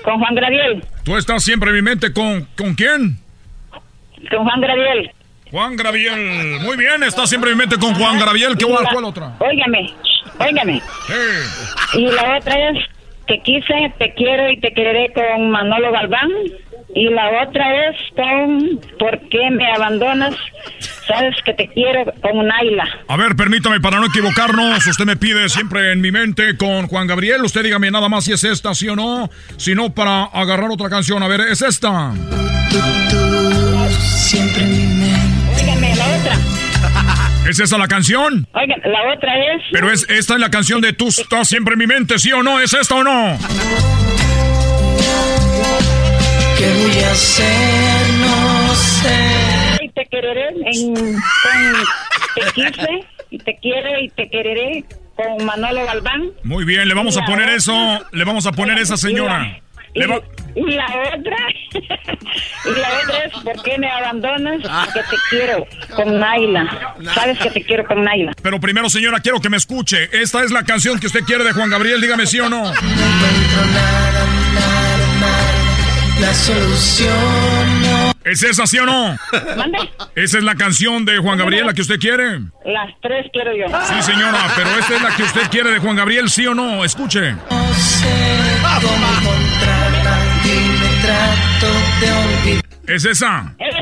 con 0.03 0.18
Juan 0.18 0.35
Graviel. 0.35 0.85
¿Tú 1.05 1.16
estás 1.16 1.43
siempre 1.43 1.70
en 1.70 1.77
mi 1.77 1.83
mente 1.83 2.12
con, 2.12 2.47
con 2.57 2.74
quién? 2.74 3.18
Con 4.31 4.45
Juan 4.45 4.61
Graviel. 4.61 5.11
Juan 5.51 5.77
Graviel. 5.77 6.61
Muy 6.61 6.77
bien, 6.77 7.03
está 7.05 7.27
siempre 7.27 7.53
en 7.53 7.57
mi 7.57 7.62
mente 7.62 7.79
con 7.79 7.95
Juan 7.95 8.18
Graviel. 8.18 8.57
¿Qué, 8.59 8.66
la- 8.66 8.91
¿Cuál 8.91 9.05
otra? 9.05 9.33
Óigame, 9.39 9.95
óigame. 10.39 10.83
Y 11.95 12.07
la 12.09 12.37
otra 12.39 12.70
es 12.70 12.79
Te 13.27 13.41
quise, 13.43 13.93
te 13.99 14.14
quiero 14.14 14.51
y 14.51 14.61
te 14.61 14.72
quereré 14.72 15.12
con 15.12 15.51
Manolo 15.51 15.91
Galván. 15.93 16.31
Y 16.95 17.11
la 17.11 17.43
otra 17.43 17.89
es 17.89 17.97
con 18.14 18.81
¿Por 18.99 19.29
qué 19.29 19.51
me 19.51 19.70
abandonas? 19.72 20.35
Sabes 21.07 21.37
que 21.45 21.53
te 21.55 21.68
quiero 21.68 22.05
con 22.22 22.47
Naila. 22.47 22.89
A 23.09 23.16
ver, 23.16 23.37
permítame 23.37 23.81
para 23.81 23.99
no 23.99 24.07
equivocarnos. 24.07 24.87
Usted 24.87 25.05
me 25.05 25.16
pide 25.16 25.49
siempre 25.49 25.93
en 25.93 26.01
mi 26.01 26.11
mente 26.11 26.57
con 26.57 26.87
Juan 26.87 27.07
Gabriel. 27.07 27.45
Usted 27.45 27.64
dígame 27.64 27.91
nada 27.91 28.09
más 28.09 28.24
si 28.24 28.33
es 28.33 28.45
esta, 28.45 28.74
sí 28.74 28.89
o 28.89 28.97
no. 28.97 29.29
Si 29.57 29.74
no, 29.74 29.95
para 29.95 30.24
agarrar 30.24 30.70
otra 30.70 30.89
canción. 30.89 31.22
A 31.22 31.29
ver, 31.29 31.41
es 31.43 31.62
esta. 31.62 32.12
Siempre 33.89 34.62
en 34.62 34.70
mi 34.70 34.95
¿Es 37.49 37.61
esa 37.61 37.78
la 37.78 37.86
canción? 37.86 38.49
Oigan, 38.55 38.80
la 38.84 39.14
otra 39.14 39.32
es. 39.55 39.62
Pero 39.70 39.92
es 39.92 40.09
esta 40.11 40.34
es 40.34 40.40
la 40.40 40.51
canción 40.51 40.80
de 40.80 40.92
Tú 40.92 41.09
estás 41.09 41.49
siempre 41.49 41.74
en 41.74 41.78
mi 41.78 41.86
mente, 41.86 42.18
¿sí 42.18 42.32
o 42.32 42.42
no? 42.42 42.59
¿Es 42.59 42.74
esta 42.74 42.97
o 42.97 43.05
no? 43.05 43.38
¿Qué 46.59 46.72
voy 46.82 46.99
a 47.05 47.12
hacer? 47.12 48.09
No 48.18 48.74
sé. 48.74 49.78
Y 49.80 49.88
te 49.90 50.07
quereré 50.07 50.49
en, 50.49 50.94
con 50.94 51.14
Te 52.34 52.53
quise 52.53 52.88
y 53.30 53.38
te 53.38 53.57
quiero 53.62 54.01
y 54.01 54.09
te 54.09 54.28
quereré 54.28 54.84
con 55.14 55.44
Manolo 55.47 55.84
Galván. 55.86 56.30
Muy 56.42 56.64
bien, 56.64 56.88
le 56.88 56.94
vamos 56.94 57.16
a 57.16 57.24
poner 57.24 57.51
eso. 57.51 57.72
Le 58.11 58.24
vamos 58.24 58.47
a 58.47 58.53
poner 58.53 58.78
esa 58.78 58.97
señora. 58.97 59.61
Y, 59.97 60.70
la 60.72 60.86
otra, 60.86 61.36
y 61.72 62.80
la 62.80 62.88
otra 63.03 63.24
es 63.24 63.32
¿por 63.42 63.62
qué 63.62 63.78
me 63.78 63.90
abandonas? 63.90 64.61
Que 64.92 65.01
te 65.01 65.16
quiero 65.30 65.66
con 65.94 66.18
Naila. 66.18 66.94
Sabes 67.14 67.38
que 67.38 67.51
te 67.51 67.62
quiero 67.62 67.84
con 67.86 68.05
Naila. 68.05 68.32
Pero 68.42 68.61
primero, 68.61 68.90
señora, 68.90 69.20
quiero 69.20 69.40
que 69.40 69.49
me 69.49 69.57
escuche. 69.57 70.09
Esta 70.12 70.42
es 70.44 70.51
la 70.51 70.64
canción 70.64 70.99
que 70.99 71.07
usted 71.07 71.24
quiere 71.24 71.44
de 71.44 71.53
Juan 71.53 71.70
Gabriel. 71.70 72.01
Dígame 72.01 72.26
sí 72.26 72.40
o 72.40 72.49
no. 72.49 72.72
La 76.20 76.34
solución. 76.34 77.86
¿Es 78.25 78.43
esa 78.43 78.67
sí 78.67 78.79
o 78.79 78.87
no? 78.87 79.17
¿Mande? 79.57 79.79
¿Esa 80.14 80.39
es 80.39 80.45
la 80.45 80.55
canción 80.57 81.05
de 81.05 81.19
Juan 81.19 81.39
Gabriel, 81.39 81.67
la 81.67 81.75
que 81.75 81.83
usted 81.83 81.99
quiere? 81.99 82.41
Las 82.64 82.91
tres 83.01 83.27
quiero 83.33 83.53
yo. 83.57 83.67
Sí, 83.87 84.03
señora, 84.03 84.53
pero 84.57 84.71
esta 84.79 84.97
es 84.97 85.03
la 85.03 85.14
que 85.14 85.23
usted 85.23 85.49
quiere 85.51 85.71
de 85.71 85.79
Juan 85.79 85.97
Gabriel, 85.97 86.29
¿sí 86.29 86.47
o 86.47 86.55
no? 86.55 86.85
Escuche. 86.85 87.33
No 87.33 87.75
sé 87.75 88.57
cómo 88.81 89.07
encontrarla 89.21 90.19
y 90.45 90.69
me 90.81 91.03
trato 91.03 91.73
de 92.01 92.12
olvidar. 92.12 92.64
¿Es 92.89 93.05
esa? 93.05 93.55
Esa, 93.59 93.79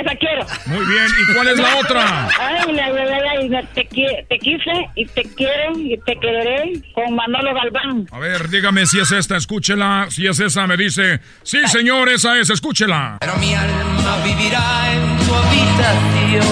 esa 0.00 0.14
quiero. 0.16 0.46
Muy 0.66 0.84
bien, 0.86 1.06
¿y 1.06 1.34
cuál 1.34 1.48
es 1.48 1.58
la 1.58 1.76
otra? 1.76 2.28
Ay, 2.40 2.72
la, 2.72 2.88
la, 2.90 3.04
la, 3.04 3.62
te, 3.74 3.84
te 3.84 4.38
quise 4.38 4.88
y 4.94 5.06
te 5.06 5.22
quiero 5.22 5.78
y 5.78 5.98
te 6.04 6.18
quereré 6.18 6.80
con 6.94 7.14
Manolo 7.14 7.54
Galván. 7.54 8.06
A 8.10 8.18
ver, 8.18 8.48
dígame 8.48 8.86
si 8.86 9.00
es 9.00 9.10
esta, 9.12 9.36
escúchela. 9.36 10.06
Si 10.10 10.26
es 10.26 10.38
esa, 10.40 10.66
me 10.66 10.76
dice. 10.76 11.20
Sí, 11.42 11.58
señor, 11.68 12.08
esa 12.08 12.38
es, 12.38 12.50
escúchela. 12.50 13.18
Pero 13.20 13.36
mi 13.36 13.54
alma 13.54 14.16
vivirá 14.24 14.92
en 14.92 15.18
tu 15.26 15.34
habitación. 15.34 16.46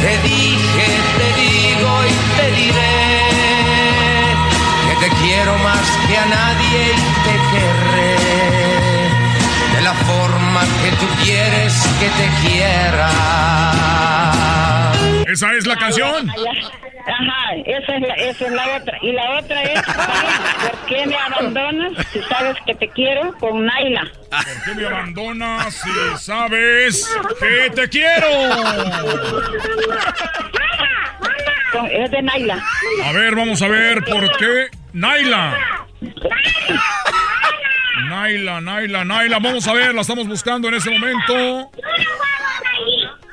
Te 0.00 0.28
dije, 0.28 0.86
te 1.18 1.28
digo 1.40 2.02
y 2.04 2.12
te 2.36 2.46
diré 2.60 2.94
que 4.88 4.94
te 5.06 5.14
quiero 5.22 5.56
más 5.58 5.90
que 6.08 6.16
a 6.16 6.26
nadie 6.26 6.92
y 6.92 6.98
te 7.24 7.34
querré 7.50 7.73
tú 11.06 11.24
quieres 11.24 11.74
que 12.00 12.06
te 12.08 12.48
quiera. 12.48 13.10
¿Esa 15.26 15.52
es 15.54 15.66
la 15.66 15.76
canción? 15.76 16.30
Ajá, 16.30 17.54
esa 17.66 17.96
es, 17.96 18.00
la, 18.02 18.14
esa 18.14 18.46
es 18.46 18.52
la 18.52 18.76
otra. 18.76 18.98
Y 19.02 19.12
la 19.12 19.38
otra 19.38 19.62
es, 19.62 19.82
¿por 19.82 20.86
qué 20.86 21.06
me 21.06 21.16
abandonas 21.16 22.06
si 22.12 22.22
sabes 22.22 22.56
que 22.64 22.74
te 22.76 22.88
quiero 22.88 23.34
con 23.38 23.66
Naila? 23.66 24.04
¿Por 24.30 24.64
qué 24.64 24.74
me 24.80 24.86
abandonas 24.86 25.74
si 25.74 25.90
sabes 26.24 27.06
que 27.40 27.70
te 27.74 27.88
quiero? 27.88 28.26
Con- 31.72 31.90
Es 31.90 32.10
de 32.10 32.22
Naila. 32.22 32.64
A 33.04 33.12
ver, 33.12 33.34
vamos 33.34 33.60
a 33.60 33.68
ver 33.68 34.02
por 34.04 34.36
qué. 34.38 34.68
Naila. 34.94 35.58
Naila, 38.08 38.60
Naila, 38.60 39.04
Naila. 39.04 39.38
Vamos 39.38 39.66
a 39.66 39.72
ver, 39.72 39.94
la 39.94 40.00
estamos 40.02 40.26
buscando 40.28 40.68
en 40.68 40.74
este 40.74 40.90
momento. 40.90 41.70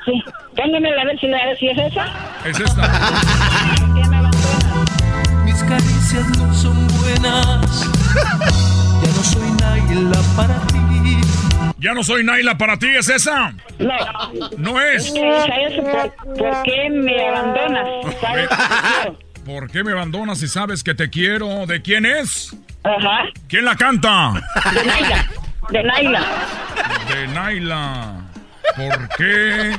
Sí, 0.06 0.24
póngamela 0.56 1.02
a 1.02 1.06
ver 1.06 1.20
si, 1.20 1.28
la- 1.28 1.56
si 1.60 1.68
es 1.68 1.78
esa. 1.78 2.06
Es 2.46 2.60
esta. 2.60 2.82
Mis 5.46 5.64
caricias 5.64 6.28
no 6.38 6.54
son 6.54 6.88
buenas. 7.00 7.90
Ya 9.02 9.10
no 9.16 9.24
soy 9.24 9.52
Naila 9.62 10.20
para 10.36 10.56
ti. 10.68 10.78
Ya 11.80 11.94
no 11.94 12.04
soy 12.04 12.24
Naila 12.24 12.58
para 12.58 12.78
ti, 12.78 12.88
¿es 12.90 13.10
esa? 13.10 13.54
No. 13.80 13.94
No 14.58 14.80
es. 14.82 15.10
Por, 15.12 16.36
¿por 16.38 16.64
qué 16.64 16.90
me 16.92 17.28
abandonas? 17.28 17.88
¿Sabes? 18.22 18.50
¿Por 19.46 19.70
qué 19.72 19.84
me 19.84 19.92
abandonas 19.92 20.40
si 20.40 20.48
sabes 20.48 20.84
que 20.84 20.94
te 20.94 21.10
quiero? 21.10 21.66
¿De 21.66 21.82
quién 21.82 22.06
es? 22.06 22.56
Ajá. 22.84 23.24
¿Quién 23.48 23.66
la 23.66 23.76
canta? 23.76 24.34
De 24.74 24.86
Naila. 24.86 25.28
De 25.70 25.84
Naila. 25.84 26.26
De 27.08 27.28
Naila. 27.28 28.14
¿Por 28.76 29.10
qué 29.18 29.76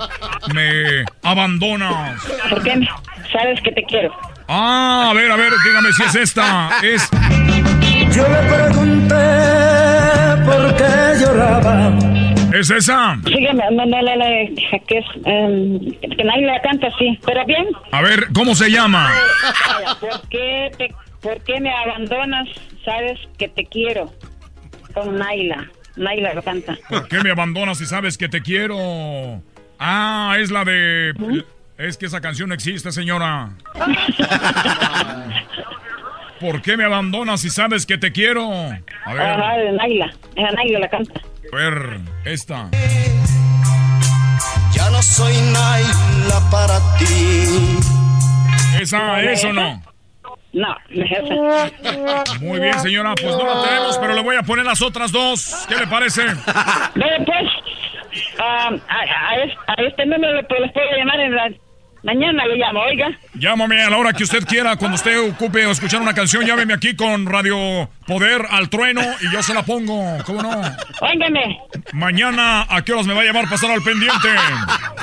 me 0.53 1.05
abandonas? 1.23 2.21
¿Por 2.51 2.63
qué 2.63 2.87
sabes 3.33 3.61
que 3.63 3.73
te 3.73 3.83
quiero? 3.85 4.13
Ah, 4.49 5.09
a 5.11 5.15
ver, 5.15 5.31
a 5.31 5.37
ver, 5.37 5.53
dígame 5.65 5.93
si 5.93 6.03
es 6.03 6.15
esta. 6.15 6.71
Es. 6.83 7.09
Yo 8.15 8.29
le 8.29 8.39
pregunté 8.53 9.15
por 10.45 10.77
qué 10.77 11.21
lloraba. 11.21 12.12
¿Es 12.53 12.71
esa? 12.71 13.17
No, 13.17 13.23
que 14.87 14.99
es, 14.99 15.05
em, 15.25 15.91
que 16.01 16.25
Naila 16.25 16.61
canta 16.61 16.89
así, 16.89 17.19
pero 17.25 17.45
bien. 17.47 17.67
A 17.93 18.03
ver, 18.03 18.27
¿cómo 18.35 18.55
se 18.55 18.71
llama? 18.71 19.11
¿Por 20.01 20.29
qué, 20.29 20.71
te, 20.77 20.95
¿Por 21.23 21.43
qué 21.45 21.61
me 21.61 21.73
abandonas? 21.73 22.49
Sabes 22.85 23.19
que 23.39 23.49
te 23.49 23.65
quiero. 23.65 24.13
Con 24.93 25.17
Naila. 25.17 25.67
Naila 25.97 26.35
lo 26.35 26.43
canta. 26.43 26.77
¿Por 26.89 27.09
qué 27.09 27.23
me 27.23 27.31
abandonas 27.31 27.79
si 27.79 27.87
sabes 27.87 28.19
que 28.19 28.29
te 28.29 28.43
quiero? 28.43 28.77
Ah, 29.79 30.37
es 30.39 30.51
la 30.51 30.65
de... 30.65 31.15
Es 31.79 31.97
que 31.97 32.07
esa 32.07 32.21
canción 32.21 32.51
no 32.51 32.55
existe, 32.55 32.93
señora. 32.93 33.51
¿Por 36.41 36.61
qué 36.61 36.77
me 36.77 36.85
abandonas 36.85 37.41
si 37.41 37.51
sabes 37.51 37.87
que 37.87 37.99
te 37.99 38.13
quiero? 38.13 38.51
A 38.53 39.15
ver, 39.15 39.23
Ajá, 39.23 39.57
de 39.57 39.73
Naila. 39.73 40.13
Es 40.37 40.55
Naila 40.55 40.79
la 40.81 40.89
canta. 40.89 41.21
A 41.53 41.57
ver, 41.57 42.01
esta. 42.25 42.69
Ya 44.73 44.91
no 44.91 45.03
soy 45.03 45.35
Naila 45.53 46.41
para 46.51 46.79
ti. 46.99 47.79
¿Esa 48.81 49.21
es 49.23 49.45
o 49.45 49.53
no? 49.53 49.83
No, 50.55 50.69
no 50.91 51.05
es 51.05 51.11
esa. 51.13 52.39
Muy 52.41 52.59
bien, 52.61 52.79
señora, 52.81 53.15
pues 53.15 53.37
no 53.37 53.47
la 53.55 53.63
tenemos, 53.69 53.99
pero 53.99 54.15
le 54.15 54.23
voy 54.23 54.37
a 54.37 54.43
poner 54.43 54.65
las 54.65 54.81
otras 54.83 55.13
dos. 55.13 55.65
¿Qué 55.69 55.77
le 55.77 55.87
parece? 55.87 56.23
Ve, 56.25 57.07
pues, 57.27 57.49
ah, 58.39 58.71
a, 58.89 58.95
a, 58.95 59.73
a 59.73 59.83
este 59.83 60.07
número 60.07 60.33
le- 60.35 60.43
les 60.61 60.73
puedo 60.73 60.87
llamar 60.97 61.21
en 61.21 61.35
la 61.35 61.51
mañana, 62.03 62.47
le 62.47 62.57
llamo, 62.57 62.81
oiga. 62.81 63.11
Llámame 63.35 63.83
a 63.83 63.91
la 63.91 63.97
hora 63.97 64.13
que 64.13 64.25
usted 64.25 64.45
quiera, 64.47 64.77
cuando 64.77 64.97
usted 64.97 65.19
ocupe 65.31 65.67
o 65.67 65.71
escuchar 65.71 66.01
una 66.01 66.15
canción, 66.15 66.45
llámeme 66.45 66.75
aquí 66.75 66.95
con 66.97 67.27
Radio 67.27 67.89
Poder 68.07 68.43
al 68.51 68.69
trueno 68.69 69.01
y 69.21 69.33
yo 69.33 69.43
se 69.43 69.55
la 69.55 69.63
pongo, 69.63 70.19
¿cómo 70.25 70.43
no? 70.43 70.51
Óigame, 71.01 71.59
Mañana, 71.93 72.67
¿a 72.69 72.83
qué 72.83 72.93
horas 72.93 73.07
me 73.07 73.15
va 73.15 73.21
a 73.21 73.25
llamar 73.25 73.45
para 73.45 73.55
estar 73.57 73.71
al 73.71 73.83
pendiente? 73.83 74.29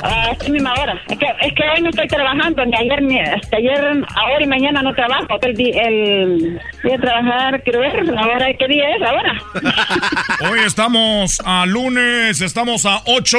a 0.02 0.30
esta 0.32 0.48
misma 0.48 0.72
hora. 0.74 1.00
Es 1.08 1.18
que, 1.18 1.26
es 1.40 1.54
que 1.54 1.62
hoy 1.62 1.82
no 1.82 1.90
estoy 1.90 2.08
trabajando, 2.08 2.64
ni 2.64 2.76
ayer, 2.76 3.02
ni 3.02 3.20
hasta 3.20 3.56
ayer, 3.56 4.04
ahora 4.14 4.42
y 4.42 4.46
mañana 4.46 4.82
no 4.82 4.94
trabajo. 4.94 5.38
El, 5.42 5.60
el, 5.60 6.60
voy 6.82 6.92
a 6.92 6.98
trabajar, 6.98 7.62
quiero 7.62 7.80
ver, 7.80 8.04
la 8.06 8.26
hora, 8.26 8.46
¿qué 8.58 8.68
día 8.68 8.84
es 8.96 9.02
ahora? 9.02 9.42
Hoy 10.50 10.60
estamos 10.60 11.40
a 11.44 11.66
lunes, 11.66 12.40
estamos 12.40 12.86
a 12.86 13.02
8. 13.06 13.38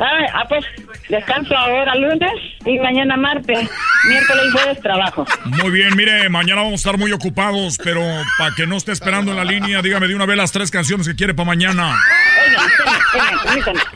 Ah, 0.00 0.26
ah, 0.34 0.44
pues 0.48 0.64
descanso 1.08 1.56
ahora 1.56 1.94
lunes 1.96 2.30
y 2.64 2.78
mañana 2.78 3.16
martes. 3.16 3.68
Miércoles 4.08 4.44
y 4.48 4.50
jueves 4.52 4.80
trabajo. 4.80 5.26
Muy 5.44 5.70
bien, 5.70 5.96
mire, 5.96 6.28
mañana 6.28 6.62
vamos 6.62 6.74
a 6.74 6.76
estar 6.76 6.98
muy 6.98 7.10
ocupados, 7.12 7.78
pero 7.82 8.00
para 8.38 8.54
que 8.54 8.66
no 8.66 8.76
esté 8.76 8.92
esperando 8.92 9.32
en 9.32 9.36
la 9.38 9.44
línea, 9.44 9.82
dígame 9.82 10.06
de 10.06 10.14
una 10.14 10.26
vez 10.26 10.36
las 10.36 10.52
tres 10.52 10.70
canciones 10.70 11.08
que 11.08 11.16
quiere 11.16 11.34
para 11.34 11.46
mañana. 11.46 11.96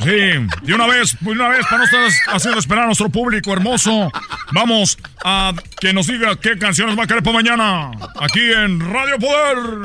Sí, 0.01 0.47
de 0.63 0.75
una 0.75 0.87
vez, 0.87 1.17
de 1.21 1.31
una 1.31 1.49
vez, 1.49 1.65
para 1.67 1.79
no 1.79 1.85
estar 1.85 2.01
haciendo 2.35 2.59
esperar 2.59 2.85
a 2.85 2.87
nuestro 2.87 3.09
público 3.09 3.53
hermoso. 3.53 4.11
Vamos 4.53 4.99
a 5.25 5.53
que 5.81 5.93
nos 5.93 6.07
diga 6.07 6.37
qué 6.37 6.59
canciones 6.59 6.99
va 6.99 7.05
a 7.05 7.07
querer 7.07 7.23
para 7.23 7.35
mañana. 7.35 7.91
Aquí 8.21 8.41
en 8.41 8.81
Radio 8.93 9.19
Poder. 9.19 9.81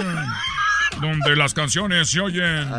Donde 1.01 1.35
las 1.35 1.53
canciones 1.53 2.09
se 2.09 2.19
oyen 2.19 2.69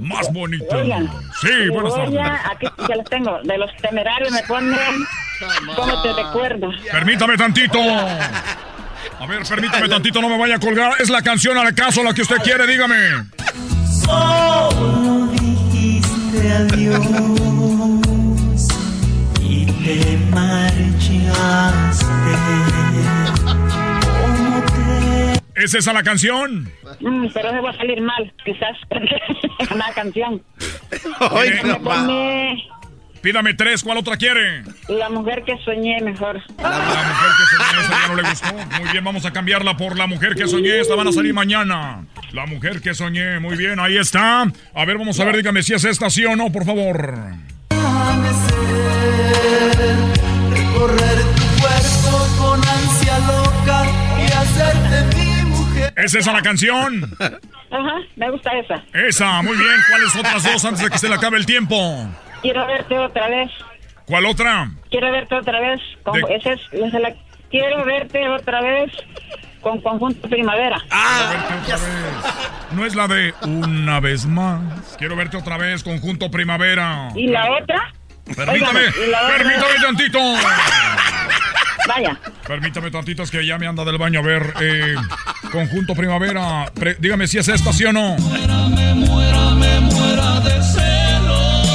más 0.00 0.32
bonitas. 0.32 0.72
Oigan, 0.72 1.08
Sí, 1.40 1.68
buenas 1.70 1.94
tardes. 1.94 2.20
aquí 2.50 2.66
ya 2.88 2.96
los 2.96 3.04
tengo. 3.08 3.38
De 3.44 3.58
los 3.58 3.70
temerarios 3.76 4.30
me 4.32 4.42
ponen. 4.44 4.78
¿Cómo 5.74 6.02
te 6.02 6.12
recuerdo? 6.12 6.70
Permítame 6.90 7.36
tantito. 7.36 7.78
A 7.80 9.26
ver, 9.26 9.42
permítame 9.48 9.88
tantito, 9.88 10.20
no 10.20 10.28
me 10.28 10.38
vaya 10.38 10.56
a 10.56 10.58
colgar. 10.58 10.92
Es 11.00 11.08
la 11.10 11.22
canción 11.22 11.56
al 11.58 11.74
caso 11.74 12.02
la 12.02 12.12
que 12.14 12.22
usted 12.22 12.36
quiere, 12.38 12.66
dígame. 12.66 12.96
Solo 14.04 15.28
dijiste 15.32 16.52
adiós 16.52 17.06
y 19.40 19.66
te 19.66 20.18
marchaste. 20.30 22.06
¿Cómo 25.52 25.54
te 25.54 25.64
¿Es 25.64 25.74
esa 25.74 25.92
la 25.92 26.02
canción? 26.02 26.72
Mm, 27.00 27.26
pero 27.32 27.52
me 27.52 27.60
va 27.60 27.70
a 27.70 27.76
salir 27.76 28.00
mal, 28.00 28.32
quizás. 28.44 28.76
Una 29.74 29.92
canción. 29.92 30.42
Ay, 31.20 31.50
no, 31.64 31.80
pone 31.80 32.62
Pídame 33.22 33.54
tres, 33.54 33.84
¿cuál 33.84 33.98
otra 33.98 34.16
quiere? 34.16 34.64
La 34.88 35.08
mujer 35.08 35.44
que 35.44 35.56
soñé 35.64 36.00
mejor. 36.00 36.42
La 36.58 36.70
mujer 36.70 37.30
que 37.38 37.56
soñé, 37.56 37.80
esa 37.80 38.00
ya 38.00 38.08
no 38.08 38.14
le 38.16 38.28
gustó. 38.28 38.80
Muy 38.80 38.90
bien, 38.90 39.04
vamos 39.04 39.24
a 39.24 39.32
cambiarla 39.32 39.76
por 39.76 39.96
la 39.96 40.08
mujer 40.08 40.34
que 40.34 40.48
soñé. 40.48 40.80
Esta 40.80 40.96
van 40.96 41.06
a 41.06 41.12
salir 41.12 41.32
mañana. 41.32 42.04
La 42.32 42.46
mujer 42.46 42.80
que 42.80 42.94
soñé, 42.94 43.38
muy 43.38 43.56
bien, 43.56 43.78
ahí 43.78 43.96
está. 43.96 44.42
A 44.74 44.84
ver, 44.84 44.98
vamos 44.98 45.20
a 45.20 45.24
ver, 45.24 45.36
dígame 45.36 45.62
si 45.62 45.72
es 45.72 45.84
esta, 45.84 46.10
sí 46.10 46.24
o 46.24 46.34
no, 46.34 46.50
por 46.50 46.64
favor. 46.64 47.36
¿Es 55.96 56.14
esa 56.14 56.32
la 56.32 56.42
canción? 56.42 57.16
Ajá, 57.20 57.94
me 58.16 58.30
gusta 58.30 58.50
esa. 58.58 58.82
Esa, 58.92 59.42
muy 59.42 59.56
bien. 59.56 59.74
¿Cuáles 59.88 60.14
otras 60.16 60.42
dos 60.44 60.64
antes 60.64 60.82
de 60.84 60.90
que 60.90 60.98
se 60.98 61.08
le 61.08 61.14
acabe 61.14 61.36
el 61.38 61.46
tiempo? 61.46 62.08
Quiero 62.42 62.66
verte 62.66 62.98
otra 62.98 63.28
vez. 63.28 63.50
¿Cuál 64.04 64.26
otra? 64.26 64.70
Quiero 64.90 65.10
verte 65.12 65.34
otra 65.34 65.60
vez. 65.60 65.80
Con, 66.02 66.20
De- 66.20 66.34
esa 66.34 66.52
es, 66.52 66.60
esa 66.72 66.86
es 66.96 67.02
la- 67.02 67.14
quiero 67.50 67.84
verte 67.84 68.28
otra 68.28 68.60
vez 68.60 68.90
con 69.60 69.80
conjunto 69.80 70.28
primavera. 70.28 70.82
No 72.72 72.84
es 72.84 72.94
la 72.96 73.06
de 73.06 73.32
una 73.42 74.00
vez 74.00 74.26
más. 74.26 74.96
Quiero 74.98 75.14
verte 75.14 75.36
otra 75.36 75.56
vez, 75.56 75.82
conjunto 75.84 76.30
primavera. 76.30 77.10
¿Y 77.14 77.28
la 77.28 77.48
otra? 77.52 77.92
Permítame, 78.24 78.52
Óigame, 78.80 78.80
¿y 79.06 79.10
la 79.10 79.22
otra? 79.22 79.36
permítame 79.38 79.74
tantito. 79.82 80.18
Vaya. 81.88 82.18
Permítame 82.46 82.90
tantito, 82.90 83.22
es 83.22 83.30
que 83.30 83.44
ya 83.46 83.58
me 83.58 83.66
anda 83.66 83.84
del 83.84 83.98
baño. 83.98 84.20
A 84.20 84.22
ver, 84.22 84.54
eh, 84.60 84.94
conjunto 85.50 85.94
primavera. 85.94 86.66
Pre- 86.74 86.96
dígame 86.98 87.26
si 87.26 87.38
es 87.38 87.48
esta, 87.48 87.72
sí 87.72 87.84
o 87.84 87.92
no. 87.92 88.16
Me 88.16 88.94
muera, 88.94 89.50
me 89.54 89.80
muera 89.80 90.40
de 90.40 90.62
celos. 90.62 91.68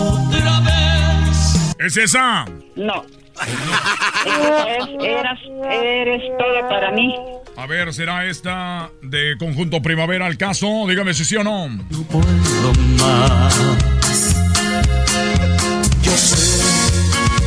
Otra 0.00 0.60
vez. 0.60 1.74
¿Es 1.78 1.96
esa? 1.96 2.44
No. 2.76 3.04
Eras, 5.02 5.40
eres 5.70 6.22
todo 6.38 6.68
para 6.68 6.92
mí. 6.92 7.14
A 7.56 7.66
ver, 7.66 7.92
¿será 7.92 8.26
esta 8.26 8.90
de 9.02 9.36
conjunto 9.38 9.80
primavera 9.82 10.26
al 10.26 10.36
caso? 10.36 10.84
Dígame 10.88 11.14
si 11.14 11.24
sí 11.24 11.36
o 11.36 11.44
no. 11.44 11.68
puedo 12.10 12.72
más. 13.00 13.60
Yo 16.14 16.18
sé 16.18 16.62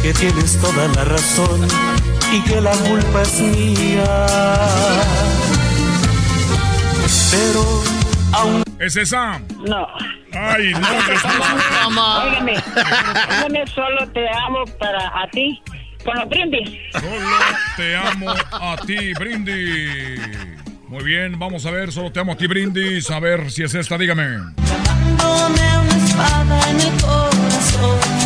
que 0.01 0.13
tienes 0.13 0.59
toda 0.59 0.89
la 0.89 1.05
razón 1.05 1.65
y 2.33 2.41
que 2.41 2.59
la 2.59 2.71
culpa 2.71 3.21
es 3.21 3.39
mía. 3.39 4.27
Pero 7.31 7.83
aún 8.33 8.63
¿Es 8.79 8.97
esa? 8.97 9.39
No. 9.65 9.87
Ay, 10.33 10.73
no. 10.73 10.87
Óigame, 12.25 12.61
óigame, 13.29 13.67
solo 13.73 14.05
te 14.13 14.27
amo 14.29 14.65
para 14.77 15.07
a 15.17 15.29
ti. 15.31 15.61
Con 16.03 16.15
los 16.15 16.27
brindis. 16.27 16.69
Solo 16.91 17.39
te 17.77 17.95
amo 17.95 18.31
a 18.51 18.75
ti, 18.85 19.13
Brindis. 19.13 20.19
Muy 20.89 21.03
bien, 21.05 21.39
vamos 21.39 21.65
a 21.65 21.71
ver, 21.71 21.93
solo 21.93 22.11
te 22.11 22.19
amo 22.19 22.33
a 22.33 22.35
ti, 22.35 22.47
Brindis. 22.47 23.09
A 23.11 23.21
ver 23.21 23.49
si 23.49 23.63
es 23.63 23.73
esta, 23.73 23.97
dígame. 23.97 24.27
Dándome 24.27 25.77
una 25.77 26.05
espada 26.05 26.69
en 26.69 26.81
el 26.81 27.01
corazón. 27.01 28.16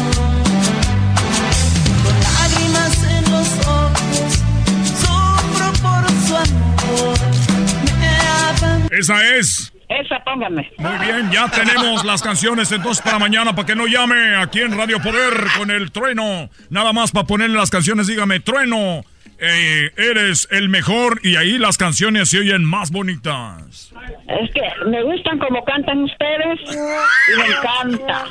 Esa 8.91 9.37
es. 9.37 9.73
Esa, 9.87 10.21
póngame. 10.23 10.69
Muy 10.77 10.97
bien, 11.05 11.31
ya 11.31 11.49
tenemos 11.49 12.03
las 12.03 12.21
canciones 12.21 12.71
entonces 12.71 13.01
para 13.01 13.19
mañana, 13.19 13.55
para 13.55 13.65
que 13.65 13.75
no 13.75 13.87
llame 13.87 14.35
aquí 14.35 14.59
en 14.59 14.77
Radio 14.77 15.01
Poder 15.01 15.33
con 15.57 15.71
el 15.71 15.91
trueno. 15.91 16.49
Nada 16.69 16.91
más 16.91 17.11
para 17.11 17.25
ponerle 17.25 17.57
las 17.57 17.69
canciones, 17.69 18.07
dígame, 18.07 18.41
trueno, 18.41 19.05
eh, 19.39 19.91
eres 19.95 20.47
el 20.51 20.69
mejor 20.69 21.21
y 21.23 21.37
ahí 21.37 21.57
las 21.57 21.77
canciones 21.77 22.29
se 22.29 22.39
oyen 22.39 22.65
más 22.65 22.91
bonitas. 22.91 23.93
Es 24.27 24.51
que 24.51 24.61
me 24.85 25.01
gustan 25.03 25.39
como 25.39 25.63
cantan 25.63 26.03
ustedes 26.03 26.59
y 26.69 27.39
me 27.39 27.47
encanta. 27.47 28.25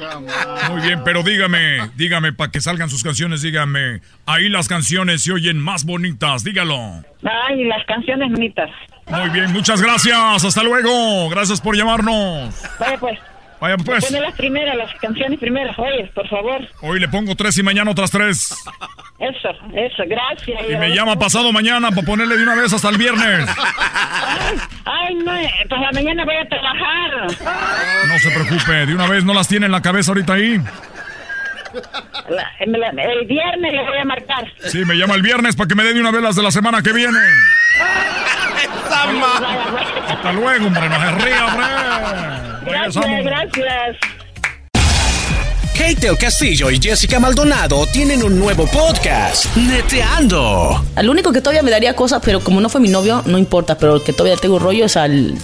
Muy 0.70 0.82
bien, 0.82 1.00
pero 1.04 1.22
dígame, 1.22 1.90
dígame, 1.96 2.32
para 2.32 2.50
que 2.50 2.60
salgan 2.60 2.90
sus 2.90 3.02
canciones, 3.02 3.42
dígame, 3.42 4.02
ahí 4.26 4.48
las 4.50 4.68
canciones 4.68 5.22
se 5.22 5.32
oyen 5.32 5.58
más 5.58 5.84
bonitas, 5.84 6.44
dígalo. 6.44 7.02
Ay, 7.22 7.64
las 7.64 7.84
canciones 7.86 8.30
bonitas. 8.30 8.70
Muy 9.10 9.28
bien, 9.30 9.52
muchas 9.52 9.82
gracias, 9.82 10.44
hasta 10.44 10.62
luego, 10.62 11.28
gracias 11.28 11.60
por 11.60 11.76
llamarnos. 11.76 12.54
Vaya 12.78 12.98
pues. 12.98 13.18
Vaya 13.60 13.76
pues. 13.76 14.06
Pone 14.06 14.20
las 14.20 14.34
primeras, 14.34 14.74
las 14.76 14.94
canciones 14.94 15.38
primeras. 15.38 15.78
Oye, 15.78 16.10
por 16.14 16.26
favor. 16.28 16.66
Hoy 16.80 16.98
le 16.98 17.08
pongo 17.08 17.34
tres 17.36 17.58
y 17.58 17.62
mañana 17.62 17.90
otras 17.90 18.10
tres. 18.10 18.54
Eso, 19.18 19.50
eso, 19.74 20.02
gracias. 20.06 20.62
Y 20.66 20.76
me 20.76 20.94
llama 20.94 21.18
pasado 21.18 21.52
mañana 21.52 21.90
para 21.90 22.06
ponerle 22.06 22.38
de 22.38 22.42
una 22.42 22.54
vez 22.54 22.72
hasta 22.72 22.88
el 22.88 22.96
viernes. 22.96 23.46
Ay, 24.86 25.14
no, 25.16 25.36
eh, 25.36 25.50
pues 25.68 25.80
la 25.80 25.92
mañana 25.92 26.24
voy 26.24 26.36
a 26.36 26.48
trabajar. 26.48 28.08
No 28.08 28.18
se 28.18 28.30
preocupe, 28.30 28.86
de 28.86 28.94
una 28.94 29.06
vez 29.08 29.24
no 29.24 29.34
las 29.34 29.46
tiene 29.46 29.66
en 29.66 29.72
la 29.72 29.82
cabeza 29.82 30.12
ahorita 30.12 30.32
ahí. 30.32 30.58
La- 32.28 32.50
el 32.60 33.26
viernes 33.26 33.72
le 33.72 33.82
voy 33.88 33.98
a 34.00 34.04
marcar. 34.04 34.44
Sí, 34.70 34.84
me 34.84 34.94
llama 34.96 35.14
el 35.14 35.22
viernes 35.22 35.56
para 35.56 35.68
que 35.68 35.74
me 35.74 35.82
dé 35.84 35.94
de 35.94 36.00
una 36.00 36.10
vez 36.10 36.22
las 36.22 36.36
de 36.36 36.42
la 36.42 36.50
semana 36.50 36.82
que 36.82 36.92
viene. 36.92 37.18
Hasta 40.08 40.32
luego, 40.32 40.66
hombre, 40.66 40.88
no 40.88 40.96
se 41.00 41.24
ría, 41.24 41.46
hombre. 41.46 41.66
Gracias, 42.66 43.04
Regresamos. 43.04 43.24
gracias. 43.24 43.96
Kate 45.74 45.94
del 46.06 46.18
Castillo 46.18 46.70
y 46.70 46.78
Jessica 46.80 47.18
Maldonado 47.18 47.86
tienen 47.86 48.22
un 48.22 48.38
nuevo 48.38 48.66
podcast, 48.66 49.46
Neteando. 49.56 50.84
Al 50.94 51.08
único 51.08 51.32
que 51.32 51.40
todavía 51.40 51.62
me 51.62 51.70
daría 51.70 51.96
cosas, 51.96 52.20
pero 52.22 52.40
como 52.40 52.60
no 52.60 52.68
fue 52.68 52.82
mi 52.82 52.88
novio, 52.90 53.22
no 53.24 53.38
importa, 53.38 53.78
pero 53.78 53.96
el 53.96 54.02
que 54.02 54.12
todavía 54.12 54.36
tengo 54.36 54.58
rollo 54.58 54.84
es 54.84 54.96
al 54.98 55.34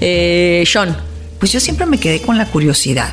eh, 0.00 0.62
Sean. 0.66 0.96
Pues 1.40 1.50
yo 1.52 1.58
siempre 1.58 1.86
me 1.86 1.98
quedé 1.98 2.22
con 2.22 2.38
la 2.38 2.46
curiosidad. 2.46 3.12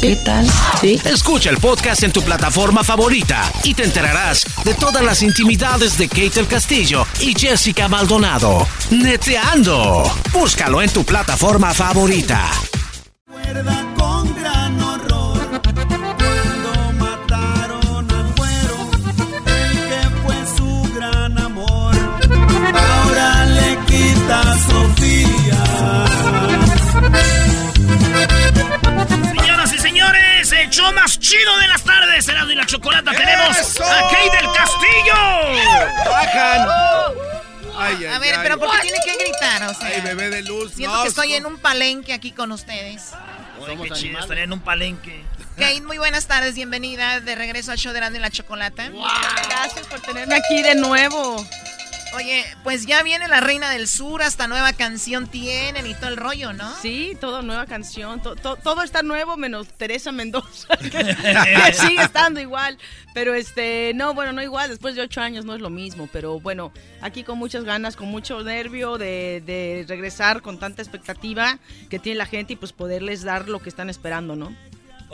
¿Qué 0.00 0.16
tal? 0.16 0.46
Sí. 0.80 1.00
Escucha 1.04 1.50
el 1.50 1.56
podcast 1.58 2.02
en 2.02 2.12
tu 2.12 2.22
plataforma 2.22 2.84
favorita 2.84 3.50
y 3.62 3.74
te 3.74 3.84
enterarás 3.84 4.44
de 4.64 4.74
todas 4.74 5.02
las 5.02 5.22
intimidades 5.22 5.96
de 5.96 6.08
Kate 6.08 6.30
del 6.30 6.46
Castillo 6.46 7.06
y 7.20 7.34
Jessica 7.38 7.88
Maldonado. 7.88 8.66
Neteando. 8.90 10.02
Búscalo 10.32 10.82
en 10.82 10.90
tu 10.90 11.04
plataforma 11.04 11.72
favorita. 11.72 12.50
con 13.96 14.34
gran 14.34 14.80
horror. 14.82 15.13
Chido 31.18 31.56
de 31.58 31.68
las 31.68 31.84
tardes, 31.84 32.26
Erasmo 32.28 32.50
y 32.50 32.54
la 32.54 32.66
Chocolata. 32.66 33.12
Tenemos 33.12 33.80
a 33.80 34.08
Kate 34.10 34.36
del 34.36 34.52
Castillo. 34.52 36.10
¡Bajan! 36.10 36.68
a 37.76 38.18
ver, 38.18 38.36
pero 38.42 38.58
¿por 38.58 38.70
qué 38.70 38.82
tiene 38.82 38.98
que 39.04 39.16
gritar? 39.16 39.64
O 39.64 39.74
sea, 39.74 39.88
Ay, 39.88 40.00
bebé 40.00 40.30
de 40.30 40.42
luz. 40.42 40.72
siento 40.74 40.96
no, 40.96 41.02
que 41.02 41.08
estoy 41.08 41.34
en 41.34 41.46
un 41.46 41.58
palenque 41.58 42.12
aquí 42.12 42.32
con 42.32 42.52
ustedes. 42.52 43.10
Oye, 43.60 43.76
qué 43.82 43.90
chido, 43.90 44.18
estaría 44.18 44.44
en 44.44 44.52
un 44.52 44.60
palenque. 44.60 45.24
Kate, 45.56 45.82
muy 45.82 45.98
buenas 45.98 46.26
tardes, 46.26 46.54
bienvenida 46.54 47.20
de 47.20 47.34
regreso 47.34 47.70
al 47.72 47.78
show 47.78 47.92
de 47.92 47.98
Erasmo 47.98 48.16
y 48.16 48.20
la 48.20 48.30
Chocolata. 48.30 48.90
Gracias 49.48 49.86
por 49.86 50.00
tenerme 50.00 50.34
aquí 50.34 50.62
de 50.62 50.74
nuevo. 50.74 51.46
Oye, 52.16 52.44
pues 52.62 52.86
ya 52.86 53.02
viene 53.02 53.26
la 53.28 53.40
Reina 53.40 53.70
del 53.70 53.88
Sur, 53.88 54.22
hasta 54.22 54.46
nueva 54.46 54.72
canción 54.72 55.26
tienen 55.26 55.86
y 55.86 55.94
todo 55.94 56.08
el 56.08 56.16
rollo, 56.16 56.52
¿no? 56.52 56.72
Sí, 56.80 57.16
todo 57.20 57.42
nueva 57.42 57.66
canción, 57.66 58.22
to- 58.22 58.36
to- 58.36 58.56
todo 58.56 58.82
está 58.82 59.02
nuevo 59.02 59.36
menos 59.36 59.68
Teresa 59.68 60.12
Mendoza, 60.12 60.76
que, 60.78 60.90
que 60.90 61.72
sigue 61.74 62.02
estando 62.02 62.40
igual. 62.40 62.78
Pero 63.14 63.34
este, 63.34 63.92
no, 63.94 64.14
bueno, 64.14 64.32
no 64.32 64.42
igual, 64.42 64.70
después 64.70 64.94
de 64.94 65.02
ocho 65.02 65.20
años 65.20 65.44
no 65.44 65.54
es 65.54 65.60
lo 65.60 65.70
mismo, 65.70 66.08
pero 66.12 66.38
bueno, 66.40 66.72
aquí 67.00 67.24
con 67.24 67.38
muchas 67.38 67.64
ganas, 67.64 67.96
con 67.96 68.08
mucho 68.08 68.42
nervio 68.42 68.96
de, 68.98 69.42
de 69.44 69.84
regresar 69.88 70.42
con 70.42 70.58
tanta 70.58 70.82
expectativa 70.82 71.58
que 71.90 71.98
tiene 71.98 72.18
la 72.18 72.26
gente 72.26 72.52
y 72.52 72.56
pues 72.56 72.72
poderles 72.72 73.22
dar 73.22 73.48
lo 73.48 73.60
que 73.60 73.68
están 73.68 73.90
esperando, 73.90 74.36
¿no? 74.36 74.54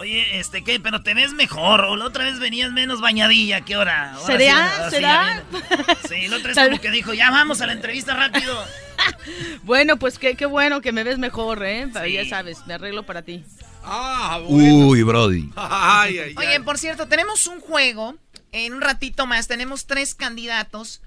Oye, 0.01 0.41
este, 0.41 0.65
¿qué? 0.65 0.81
Pero 0.81 1.03
te 1.03 1.13
ves 1.13 1.35
mejor. 1.35 1.83
O 1.83 1.95
la 1.95 2.07
otra 2.07 2.25
vez 2.25 2.39
venías 2.39 2.73
menos 2.73 3.03
bañadilla. 3.03 3.61
¿Qué 3.67 3.77
hora? 3.77 4.15
Ahora 4.15 4.39
¿Será? 4.39 4.73
sí, 4.79 4.85
sí, 4.85 4.91
¿Será? 4.97 5.45
Sí, 6.09 6.29
la 6.29 6.37
otra 6.39 6.55
vez 6.55 6.69
como 6.71 6.81
que 6.81 6.91
dijo, 6.91 7.13
ya 7.13 7.31
vamos 7.31 7.61
a 7.61 7.67
la 7.67 7.75
entrevista 7.75 8.15
rápido. 8.15 8.65
Bueno, 9.63 9.99
pues 9.99 10.19
qué, 10.19 10.37
qué 10.37 10.45
bueno 10.45 10.83
que 10.83 10.93
me 10.93 11.05
ves 11.05 11.17
mejor, 11.17 11.65
¿eh? 11.65 11.89
Ya 12.13 12.29
sabes, 12.29 12.67
me 12.67 12.75
arreglo 12.75 13.05
para 13.05 13.23
ti. 13.23 13.45
Ah, 13.83 14.41
Uy, 14.47 15.03
Brody. 15.03 15.51
Ay, 15.57 16.19
ay, 16.19 16.35
Oye, 16.37 16.61
por 16.61 16.77
cierto, 16.77 17.09
tenemos 17.09 17.47
un 17.47 17.61
juego. 17.61 18.17
En 18.53 18.75
un 18.75 18.83
ratito 18.83 19.27
más 19.27 19.49
tenemos 19.49 19.87
tres 19.87 20.15
candidatos 20.15 21.01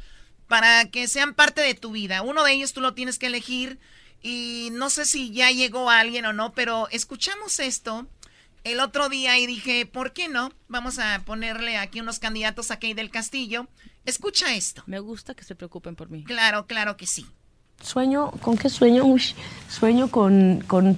para 0.48 0.86
que 0.86 1.08
sean 1.08 1.36
parte 1.36 1.62
de 1.62 1.76
tu 1.76 1.92
vida. 1.92 2.24
Uno 2.24 2.44
de 2.44 2.54
ellos 2.54 2.74
tú 2.74 2.82
lo 2.82 2.96
tienes 2.96 3.20
que 3.20 3.28
elegir 3.28 3.78
y 4.24 4.70
no 4.72 4.90
sé 4.90 5.06
si 5.06 5.32
ya 5.32 5.52
llegó 5.52 5.92
alguien 5.92 6.26
o 6.26 6.34
no, 6.34 6.54
pero 6.54 6.88
escuchamos 6.90 7.60
esto 7.60 8.08
el 8.64 8.80
otro 8.80 9.10
día 9.10 9.38
y 9.38 9.46
dije, 9.46 9.86
¿por 9.86 10.14
qué 10.14 10.30
no? 10.30 10.52
Vamos 10.68 11.00
a 11.00 11.22
ponerle 11.26 11.78
aquí 11.78 12.00
unos 12.02 12.20
candidatos 12.20 12.72
a 12.72 12.80
Kay 12.80 12.94
del 12.94 13.10
Castillo. 13.10 13.68
Escucha 14.06 14.54
esto. 14.56 14.84
Me 14.86 15.00
gusta 15.00 15.34
que 15.34 15.44
se 15.44 15.56
preocupen 15.56 15.96
por 15.96 16.10
mí. 16.10 16.24
Claro, 16.24 16.66
claro 16.66 16.98
que 16.98 17.06
sí. 17.06 17.26
Sueño, 17.82 18.32
¿con 18.42 18.58
qué 18.58 18.70
sueño? 18.70 19.04
Uy, 19.04 19.22
sueño 19.70 20.10
con, 20.10 20.64
con, 20.68 20.98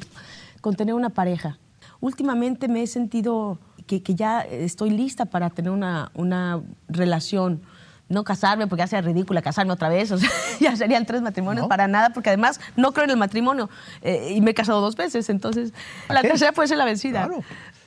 con 0.62 0.76
tener 0.76 0.94
una 0.94 1.10
pareja. 1.10 1.58
Últimamente 2.00 2.68
me 2.68 2.84
he 2.84 2.88
sentido 2.88 3.60
que, 3.88 4.04
que 4.04 4.14
ya 4.14 4.42
estoy 4.42 4.92
lista 4.92 5.26
para 5.26 5.50
tener 5.50 5.72
una, 5.72 6.12
una 6.14 6.62
relación. 6.88 7.64
No 8.08 8.24
casarme 8.24 8.68
porque 8.68 8.82
ya 8.82 8.88
sea 8.88 9.02
ridícula 9.02 9.42
casarme 9.42 9.74
otra 9.74 9.90
vez, 9.90 10.12
o 10.12 10.18
sea, 10.18 10.30
ya 10.60 10.76
serían 10.76 11.06
tres 11.06 11.22
matrimonios 11.22 11.68
para 11.68 11.88
nada, 11.88 12.12
porque 12.12 12.30
además 12.30 12.60
no 12.76 12.92
creo 12.94 13.06
en 13.06 13.12
el 13.12 13.18
matrimonio 13.18 13.70
eh, 14.02 14.34
y 14.36 14.42
me 14.42 14.52
he 14.52 14.54
casado 14.54 14.82
dos 14.82 14.96
veces, 14.96 15.30
entonces 15.30 15.74
la 16.10 16.22
qué? 16.22 16.30
tercera 16.30 16.52
puede 16.52 16.68
ser 16.68 16.78
la 16.78 16.86
vencida. 16.86 17.30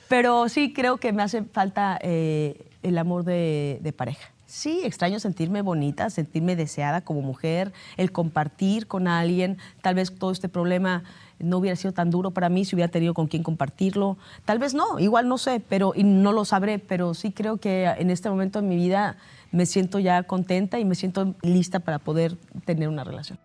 Pero 0.07 0.49
sí 0.49 0.73
creo 0.73 0.97
que 0.97 1.13
me 1.13 1.21
hace 1.21 1.43
falta 1.43 1.99
eh, 2.01 2.65
el 2.81 2.97
amor 2.97 3.23
de, 3.23 3.79
de 3.81 3.93
pareja. 3.93 4.29
Sí, 4.49 4.81
extraño 4.83 5.19
sentirme 5.19 5.61
bonita, 5.61 6.09
sentirme 6.09 6.55
deseada 6.55 7.01
como 7.01 7.21
mujer, 7.21 7.71
el 7.97 8.11
compartir 8.11 8.87
con 8.87 9.07
alguien. 9.07 9.59
Tal 9.83 9.93
vez 9.93 10.11
todo 10.17 10.31
este 10.31 10.49
problema 10.49 11.03
no 11.37 11.57
hubiera 11.57 11.75
sido 11.75 11.93
tan 11.93 12.09
duro 12.09 12.31
para 12.31 12.49
mí 12.49 12.65
si 12.65 12.75
hubiera 12.75 12.91
tenido 12.91 13.13
con 13.13 13.27
quién 13.27 13.43
compartirlo. 13.43 14.17
Tal 14.45 14.57
vez 14.57 14.73
no, 14.73 14.99
igual 14.99 15.27
no 15.27 15.37
sé, 15.37 15.61
pero 15.67 15.93
y 15.95 16.03
no 16.03 16.31
lo 16.31 16.45
sabré, 16.45 16.79
pero 16.79 17.13
sí 17.13 17.31
creo 17.31 17.57
que 17.57 17.85
en 17.85 18.09
este 18.09 18.29
momento 18.29 18.61
de 18.61 18.67
mi 18.67 18.75
vida 18.75 19.17
me 19.51 19.65
siento 19.65 19.99
ya 19.99 20.23
contenta 20.23 20.79
y 20.79 20.85
me 20.85 20.95
siento 20.95 21.35
lista 21.41 21.79
para 21.79 21.99
poder 21.99 22.35
tener 22.65 22.87
una 22.89 23.03
relación. 23.03 23.39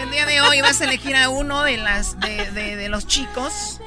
El 0.00 0.10
día 0.10 0.26
de 0.26 0.40
hoy 0.42 0.60
vas 0.60 0.80
a 0.80 0.84
elegir 0.84 1.16
a 1.16 1.28
uno 1.30 1.62
de 1.62 1.76
las 1.76 2.18
de, 2.20 2.50
de- 2.52 2.76
de 2.76 2.88
los 2.88 3.06
chicos. 3.06 3.80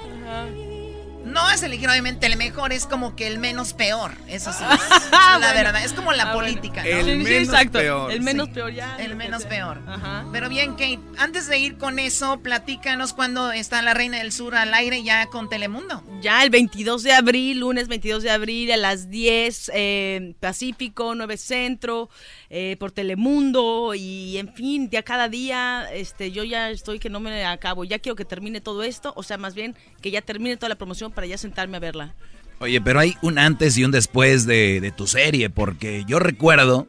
No 1.31 1.41
vas 1.41 1.63
a 1.63 1.65
elegir 1.65 1.89
obviamente 1.89 2.27
el 2.27 2.37
mejor, 2.37 2.73
es 2.73 2.85
como 2.85 3.15
que 3.15 3.27
el 3.27 3.39
menos 3.39 3.73
peor. 3.73 4.11
Eso 4.27 4.51
sí. 4.53 4.63
es 4.63 5.11
la 5.11 5.37
Bueno. 5.39 5.53
verdad, 5.53 5.83
es 5.83 5.93
como 5.93 6.11
la 6.13 6.23
Ah, 6.23 6.33
bueno. 6.35 6.49
política. 6.53 6.83
¿no? 6.83 6.89
El 6.89 7.05
Sí, 7.05 7.11
sí, 7.11 7.17
menos 7.17 7.47
exacto. 7.49 7.79
peor. 7.79 8.11
El 8.11 8.21
menos 8.21 8.49
peor, 8.49 8.73
ya, 8.73 8.95
El 8.97 9.15
menos 9.15 9.41
sea. 9.43 9.49
peor. 9.49 9.81
Pero 10.31 10.49
bien, 10.49 10.71
Kate, 10.71 10.99
antes 11.17 11.47
de 11.47 11.57
ir 11.59 11.77
con 11.77 11.99
eso, 11.99 12.39
platícanos 12.41 13.13
cuando 13.13 13.51
está 13.51 13.81
la 13.81 13.93
Reina 13.93 14.17
del 14.19 14.31
Sur 14.31 14.55
al 14.55 14.73
aire 14.73 15.03
ya 15.03 15.25
con 15.27 15.49
Telemundo. 15.49 16.03
Ya 16.21 16.43
el 16.43 16.49
22 16.49 17.03
de 17.03 17.13
abril, 17.13 17.59
lunes 17.59 17.87
22 17.87 18.23
de 18.23 18.29
abril 18.31 18.71
a 18.71 18.77
las 18.77 19.09
10 19.09 19.71
eh, 19.73 20.33
Pacífico, 20.39 21.15
9 21.15 21.37
Centro, 21.37 22.09
eh, 22.49 22.75
por 22.79 22.91
Telemundo 22.91 23.93
y 23.95 24.37
en 24.37 24.53
fin, 24.53 24.89
ya 24.89 25.03
cada 25.03 25.29
día 25.29 25.87
este, 25.93 26.31
yo 26.31 26.43
ya 26.43 26.69
estoy 26.69 26.99
que 26.99 27.09
no 27.09 27.19
me 27.19 27.45
acabo, 27.45 27.83
ya 27.85 27.99
quiero 27.99 28.15
que 28.15 28.25
termine 28.25 28.59
todo 28.61 28.83
esto, 28.83 29.13
o 29.15 29.23
sea, 29.23 29.37
más 29.37 29.55
bien 29.55 29.75
que 30.01 30.11
ya 30.11 30.21
termine 30.21 30.57
toda 30.57 30.69
la 30.69 30.75
promoción 30.75 31.11
para 31.11 31.20
ya 31.25 31.37
sentarme 31.37 31.77
a 31.77 31.79
verla. 31.79 32.13
Oye, 32.59 32.79
pero 32.79 32.99
hay 32.99 33.15
un 33.21 33.39
antes 33.39 33.77
y 33.77 33.83
un 33.83 33.91
después 33.91 34.45
de, 34.45 34.79
de 34.81 34.91
tu 34.91 35.07
serie, 35.07 35.49
porque 35.49 36.03
yo 36.07 36.19
recuerdo 36.19 36.87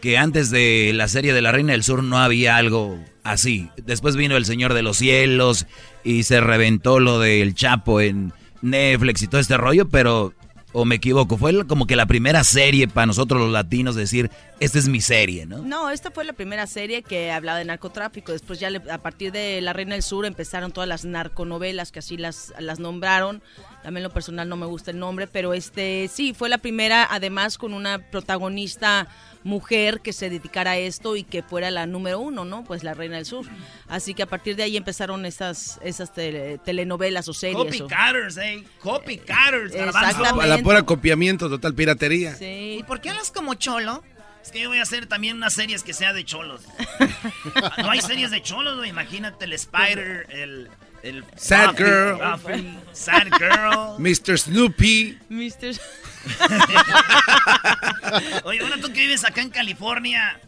que 0.00 0.18
antes 0.18 0.50
de 0.50 0.92
la 0.94 1.06
serie 1.06 1.32
de 1.32 1.42
La 1.42 1.52
Reina 1.52 1.72
del 1.72 1.84
Sur 1.84 2.02
no 2.02 2.18
había 2.18 2.56
algo 2.56 2.98
así. 3.22 3.68
Después 3.76 4.16
vino 4.16 4.36
El 4.36 4.44
Señor 4.44 4.74
de 4.74 4.82
los 4.82 4.96
Cielos 4.96 5.66
y 6.02 6.24
se 6.24 6.40
reventó 6.40 6.98
lo 6.98 7.20
del 7.20 7.54
Chapo 7.54 8.00
en 8.00 8.32
Netflix 8.62 9.22
y 9.22 9.28
todo 9.28 9.40
este 9.40 9.56
rollo, 9.56 9.88
pero, 9.88 10.34
o 10.72 10.84
me 10.84 10.94
equivoco, 10.94 11.36
fue 11.36 11.66
como 11.66 11.86
que 11.86 11.96
la 11.96 12.06
primera 12.06 12.44
serie 12.44 12.88
para 12.88 13.06
nosotros 13.06 13.40
los 13.40 13.50
latinos 13.50 13.94
decir, 13.94 14.30
esta 14.58 14.78
es 14.78 14.88
mi 14.88 15.00
serie, 15.00 15.44
¿no? 15.44 15.58
No, 15.58 15.90
esta 15.90 16.10
fue 16.10 16.24
la 16.24 16.32
primera 16.32 16.66
serie 16.66 17.02
que 17.02 17.30
hablaba 17.30 17.58
de 17.58 17.64
narcotráfico. 17.66 18.32
Después 18.32 18.58
ya 18.58 18.70
le- 18.70 18.90
a 18.90 18.98
partir 18.98 19.32
de 19.32 19.60
La 19.60 19.72
Reina 19.72 19.94
del 19.94 20.02
Sur 20.02 20.24
empezaron 20.24 20.72
todas 20.72 20.88
las 20.88 21.04
narconovelas 21.04 21.92
que 21.92 21.98
así 21.98 22.16
las, 22.16 22.54
las 22.58 22.78
nombraron. 22.78 23.42
También 23.82 24.02
lo 24.04 24.10
personal 24.10 24.48
no 24.48 24.56
me 24.56 24.66
gusta 24.66 24.90
el 24.92 24.98
nombre, 24.98 25.26
pero 25.26 25.52
este 25.54 26.08
sí, 26.12 26.32
fue 26.34 26.48
la 26.48 26.58
primera, 26.58 27.06
además 27.10 27.58
con 27.58 27.74
una 27.74 27.98
protagonista 28.10 29.08
mujer 29.44 30.00
que 30.00 30.12
se 30.12 30.30
dedicara 30.30 30.72
a 30.72 30.76
esto 30.78 31.16
y 31.16 31.24
que 31.24 31.42
fuera 31.42 31.70
la 31.70 31.86
número 31.86 32.20
uno, 32.20 32.44
¿no? 32.44 32.64
Pues 32.64 32.84
La 32.84 32.94
Reina 32.94 33.16
del 33.16 33.26
Sur. 33.26 33.46
Así 33.88 34.14
que 34.14 34.22
a 34.22 34.26
partir 34.26 34.56
de 34.56 34.62
ahí 34.62 34.76
empezaron 34.76 35.26
esas, 35.26 35.78
esas 35.82 36.12
tele- 36.12 36.58
telenovelas 36.64 37.28
o 37.28 37.34
series. 37.34 37.56
Copycatters, 37.82 38.36
eh. 38.38 38.64
Copycatters, 38.80 39.74
Exactamente. 39.74 40.42
A 40.42 40.46
la 40.46 40.58
pura 40.58 40.82
copiamiento, 40.82 41.48
total 41.48 41.74
piratería. 41.74 42.36
¿Y 42.40 42.82
por 42.84 43.00
qué 43.00 43.10
hablas 43.10 43.30
como 43.30 43.54
cholo? 43.54 44.02
Es 44.42 44.50
que 44.50 44.60
yo 44.60 44.68
voy 44.70 44.78
a 44.78 44.82
hacer 44.82 45.06
también 45.06 45.36
unas 45.36 45.52
series 45.54 45.84
que 45.84 45.92
sea 45.92 46.12
de 46.12 46.24
cholos. 46.24 46.62
no 47.78 47.90
hay 47.90 48.00
series 48.00 48.30
de 48.32 48.42
cholos. 48.42 48.84
Imagínate 48.86 49.44
el 49.44 49.52
Spider, 49.52 50.26
el... 50.30 50.68
el 51.02 51.24
Sad 51.36 51.72
Buffy, 51.72 51.84
Girl. 51.84 52.18
Buffy, 52.18 52.78
Sad 52.92 53.26
Girl. 53.38 53.98
Mr. 53.98 54.38
Snoopy. 54.38 55.18
Mr. 55.28 55.78
Oye, 58.44 58.60
ahora 58.60 58.76
tú 58.80 58.88
que 58.92 59.00
vives 59.00 59.24
acá 59.24 59.42
en 59.42 59.50
California... 59.50 60.38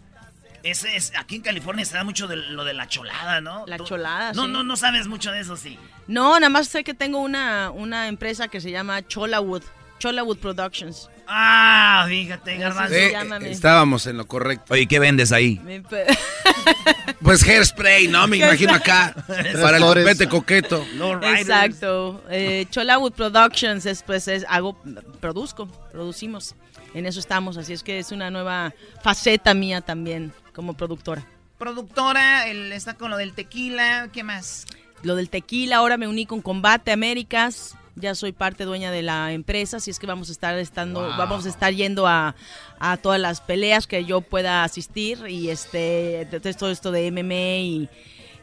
Ese 0.63 0.97
es, 0.97 1.13
aquí 1.19 1.37
en 1.37 1.43
California 1.43 1.85
se 1.85 1.95
da 1.95 2.05
mucho 2.05 2.27
de 2.27 2.37
lo 2.37 2.65
de 2.65 2.73
la 2.73 2.89
cholada, 2.89 3.43
¿no? 3.43 3.67
La 3.67 3.77
Tú- 3.77 3.85
cholada, 3.85 4.33
No, 4.33 4.47
sí. 4.47 4.51
no, 4.51 4.65
no 4.65 4.77
sabes 4.79 5.07
mucho 5.07 5.31
de 5.31 5.41
eso, 5.41 5.59
sí. 5.59 5.79
No, 6.07 6.41
nada 6.41 6.49
más 6.49 6.69
sé 6.69 6.85
que 6.85 6.95
tengo 6.95 7.19
una, 7.19 7.71
una 7.71 8.09
empresa 8.09 8.49
que 8.49 8.63
se 8.63 8.71
llama 8.71 9.07
Cholawood, 9.07 9.63
Cholawood 9.99 10.39
Productions. 10.39 11.11
Ah, 11.27 12.05
fíjate, 12.09 12.57
garbanzo. 12.57 12.95
Sí, 12.95 13.11
llámame. 13.11 13.51
estábamos 13.51 14.07
en 14.07 14.17
lo 14.17 14.27
correcto. 14.27 14.75
Oye, 14.75 14.87
¿qué 14.87 14.99
vendes 14.99 15.33
ahí? 15.33 15.61
Pues 17.21 17.43
hairspray, 17.43 18.09
¿no? 18.09 18.27
Me 18.27 18.37
imagino 18.37 18.75
acá. 18.75 19.15
para 19.61 19.79
el 19.79 19.83
copete 19.83 20.29
coqueto. 20.29 20.85
Exacto. 21.23 22.23
Eh, 22.29 22.67
Cholawood 22.71 23.13
Productions 23.13 23.87
es, 23.87 24.03
pues, 24.03 24.29
es, 24.29 24.45
hago, 24.49 24.79
produzco, 25.21 25.67
producimos. 25.93 26.55
En 26.93 27.07
eso 27.07 27.19
estamos, 27.19 27.57
así 27.57 27.73
es 27.73 27.83
que 27.83 27.99
es 27.99 28.13
una 28.13 28.31
nueva 28.31 28.73
faceta 29.03 29.53
mía 29.53 29.81
también 29.81 30.33
como 30.55 30.75
productora. 30.75 31.27
Productora, 31.59 32.47
él 32.49 32.73
está 32.73 32.95
con 32.95 33.11
lo 33.11 33.17
del 33.17 33.33
tequila, 33.33 34.09
¿qué 34.13 34.23
más? 34.23 34.67
Lo 35.03 35.17
del 35.17 35.29
tequila, 35.29 35.77
ahora 35.77 35.97
me 35.97 36.07
uní 36.07 36.27
con 36.27 36.41
Combate 36.41 36.93
Américas. 36.93 37.77
Ya 37.97 38.15
soy 38.15 38.33
parte 38.33 38.65
dueña 38.65 38.91
de 38.91 39.03
la 39.03 39.33
empresa, 39.33 39.77
así 39.77 39.91
es 39.91 39.99
que 39.99 40.07
vamos 40.07 40.29
a 40.29 40.33
estar 40.33 40.59
estando, 40.59 41.01
Wow. 41.01 41.17
vamos 41.17 41.47
a 41.47 41.49
estar 41.49 41.73
yendo 41.73 42.07
a, 42.09 42.35
a 42.81 42.97
todas 42.97 43.21
las 43.21 43.41
peleas 43.41 43.87
que 43.87 44.05
yo 44.05 44.21
pueda 44.21 44.65
asistir 44.65 45.27
y 45.29 45.51
este 45.51 46.27
todo 46.59 46.71
esto 46.71 46.91
de 46.91 47.11
MMA 47.13 47.35
y, 47.61 47.89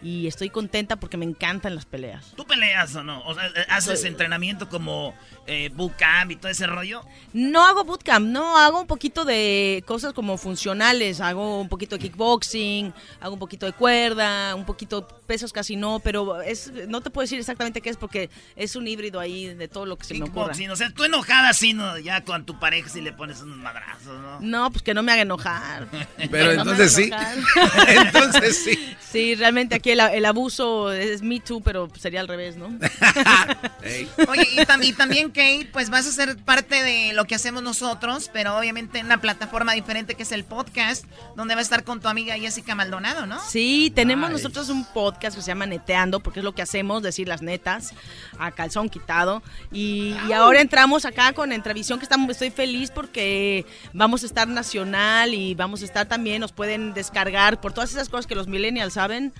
y 0.01 0.27
estoy 0.27 0.49
contenta 0.49 0.95
porque 0.95 1.17
me 1.17 1.25
encantan 1.25 1.75
las 1.75 1.85
peleas. 1.85 2.33
¿Tú 2.35 2.45
peleas 2.45 2.95
o 2.95 3.03
no? 3.03 3.21
O 3.25 3.33
sea, 3.35 3.43
¿haces 3.69 3.99
Soy- 4.01 4.09
entrenamiento 4.09 4.69
como 4.69 5.13
eh, 5.47 5.69
bootcamp 5.73 6.31
y 6.31 6.35
todo 6.35 6.51
ese 6.51 6.67
rollo? 6.67 7.01
No 7.33 7.65
hago 7.65 7.83
bootcamp, 7.83 8.27
no 8.27 8.57
hago 8.57 8.79
un 8.81 8.87
poquito 8.87 9.25
de 9.25 9.83
cosas 9.87 10.13
como 10.13 10.37
funcionales, 10.37 11.19
hago 11.21 11.59
un 11.61 11.69
poquito 11.69 11.97
de 11.97 12.01
kickboxing, 12.03 12.93
hago 13.19 13.33
un 13.33 13.39
poquito 13.39 13.65
de 13.65 13.73
cuerda, 13.73 14.53
un 14.55 14.65
poquito 14.65 15.07
pesos 15.27 15.51
casi 15.53 15.75
no, 15.75 15.99
pero 15.99 16.41
es 16.41 16.71
no 16.87 17.01
te 17.01 17.09
puedo 17.09 17.23
decir 17.23 17.39
exactamente 17.39 17.81
qué 17.81 17.89
es 17.89 17.97
porque 17.97 18.29
es 18.55 18.75
un 18.75 18.87
híbrido 18.87 19.19
ahí 19.19 19.53
de 19.53 19.67
todo 19.67 19.85
lo 19.85 19.97
que 19.97 20.05
se 20.05 20.13
me 20.13 20.23
ocurra. 20.23 20.45
Kickboxing, 20.51 20.69
o 20.71 20.75
sea, 20.75 20.91
tú 20.93 21.03
enojada 21.03 21.49
así, 21.49 21.73
¿no? 21.73 21.97
Ya 21.99 22.21
con 22.23 22.45
tu 22.45 22.59
pareja 22.59 22.89
si 22.89 23.01
le 23.01 23.11
pones 23.13 23.41
unos 23.41 23.57
madrazos, 23.57 24.19
¿no? 24.21 24.39
No, 24.41 24.71
pues 24.71 24.83
que 24.83 24.93
no 24.93 25.03
me 25.03 25.11
haga 25.11 25.21
enojar. 25.23 25.87
Pero 26.31 26.53
No 26.53 26.61
entonces 26.61 26.93
sí. 26.93 27.11
entonces 27.87 28.63
sí. 28.63 28.95
Sí, 29.11 29.35
realmente 29.35 29.75
aquí 29.75 29.91
el, 29.91 29.99
el 29.99 30.25
abuso 30.25 30.91
es 30.91 31.21
me 31.21 31.39
too, 31.39 31.61
pero 31.61 31.89
sería 31.99 32.19
al 32.21 32.27
revés, 32.27 32.55
¿no? 32.57 32.67
Oye, 34.27 34.47
y, 34.53 34.57
tam- 34.65 34.83
y 34.83 34.93
también, 34.93 35.30
Kate, 35.31 35.69
pues 35.71 35.89
vas 35.89 36.07
a 36.07 36.11
ser 36.11 36.37
parte 36.37 36.83
de 36.83 37.13
lo 37.13 37.25
que 37.25 37.35
hacemos 37.35 37.63
nosotros, 37.63 38.29
pero 38.31 38.57
obviamente 38.57 38.99
en 38.99 39.07
una 39.07 39.19
plataforma 39.19 39.73
diferente 39.73 40.15
que 40.15 40.23
es 40.23 40.31
el 40.31 40.43
podcast, 40.43 41.05
donde 41.35 41.55
va 41.55 41.59
a 41.59 41.63
estar 41.63 41.83
con 41.83 41.99
tu 41.99 42.07
amiga 42.07 42.37
Jessica 42.37 42.75
Maldonado, 42.75 43.25
¿no? 43.25 43.39
Sí, 43.47 43.91
tenemos 43.95 44.29
nosotros 44.29 44.69
un 44.69 44.85
podcast 44.85 45.35
que 45.35 45.41
se 45.41 45.47
llama 45.47 45.65
Neteando, 45.65 46.19
porque 46.19 46.39
es 46.39 46.43
lo 46.43 46.53
que 46.53 46.61
hacemos, 46.61 47.03
decir 47.03 47.27
las 47.27 47.41
netas, 47.41 47.93
a 48.37 48.51
calzón 48.51 48.89
quitado. 48.89 49.41
Y, 49.71 50.15
y 50.27 50.33
ahora 50.33 50.61
entramos 50.61 51.05
acá 51.05 51.33
con 51.33 51.51
Entrevisión, 51.51 51.99
que 51.99 52.05
estamos, 52.05 52.29
estoy 52.29 52.51
feliz 52.51 52.91
porque 52.91 53.65
vamos 53.93 54.23
a 54.23 54.25
estar 54.25 54.47
nacional 54.47 55.33
y 55.33 55.55
vamos 55.55 55.81
a 55.81 55.85
estar 55.85 56.07
también, 56.07 56.41
nos 56.41 56.51
pueden 56.51 56.93
descargar 56.93 57.59
por 57.59 57.73
todas 57.73 57.91
esas 57.91 58.09
cosas 58.09 58.27
que 58.27 58.35
los 58.35 58.47
millennials 58.47 58.93
saben. 58.93 59.33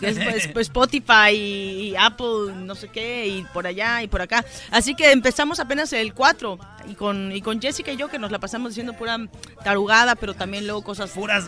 Que 0.00 0.08
es, 0.08 0.18
pues, 0.18 0.48
pues, 0.48 0.66
Spotify 0.66 1.30
y, 1.32 1.90
y 1.90 1.96
Apple, 1.96 2.52
no 2.56 2.74
sé 2.74 2.88
qué, 2.88 3.26
y 3.26 3.42
por 3.52 3.66
allá 3.66 4.02
y 4.02 4.08
por 4.08 4.22
acá. 4.22 4.44
Así 4.70 4.94
que 4.94 5.10
empezamos 5.12 5.60
apenas 5.60 5.92
el 5.92 6.14
4 6.14 6.58
y 6.88 6.94
con, 6.94 7.32
y 7.32 7.40
con 7.42 7.60
Jessica 7.60 7.92
y 7.92 7.96
yo 7.96 8.08
que 8.08 8.18
nos 8.18 8.30
la 8.30 8.38
pasamos 8.38 8.70
diciendo 8.70 8.92
pura 8.94 9.18
tarugada, 9.64 10.14
pero 10.14 10.34
también 10.34 10.66
luego 10.66 10.82
cosas... 10.82 11.10
Puras... 11.10 11.46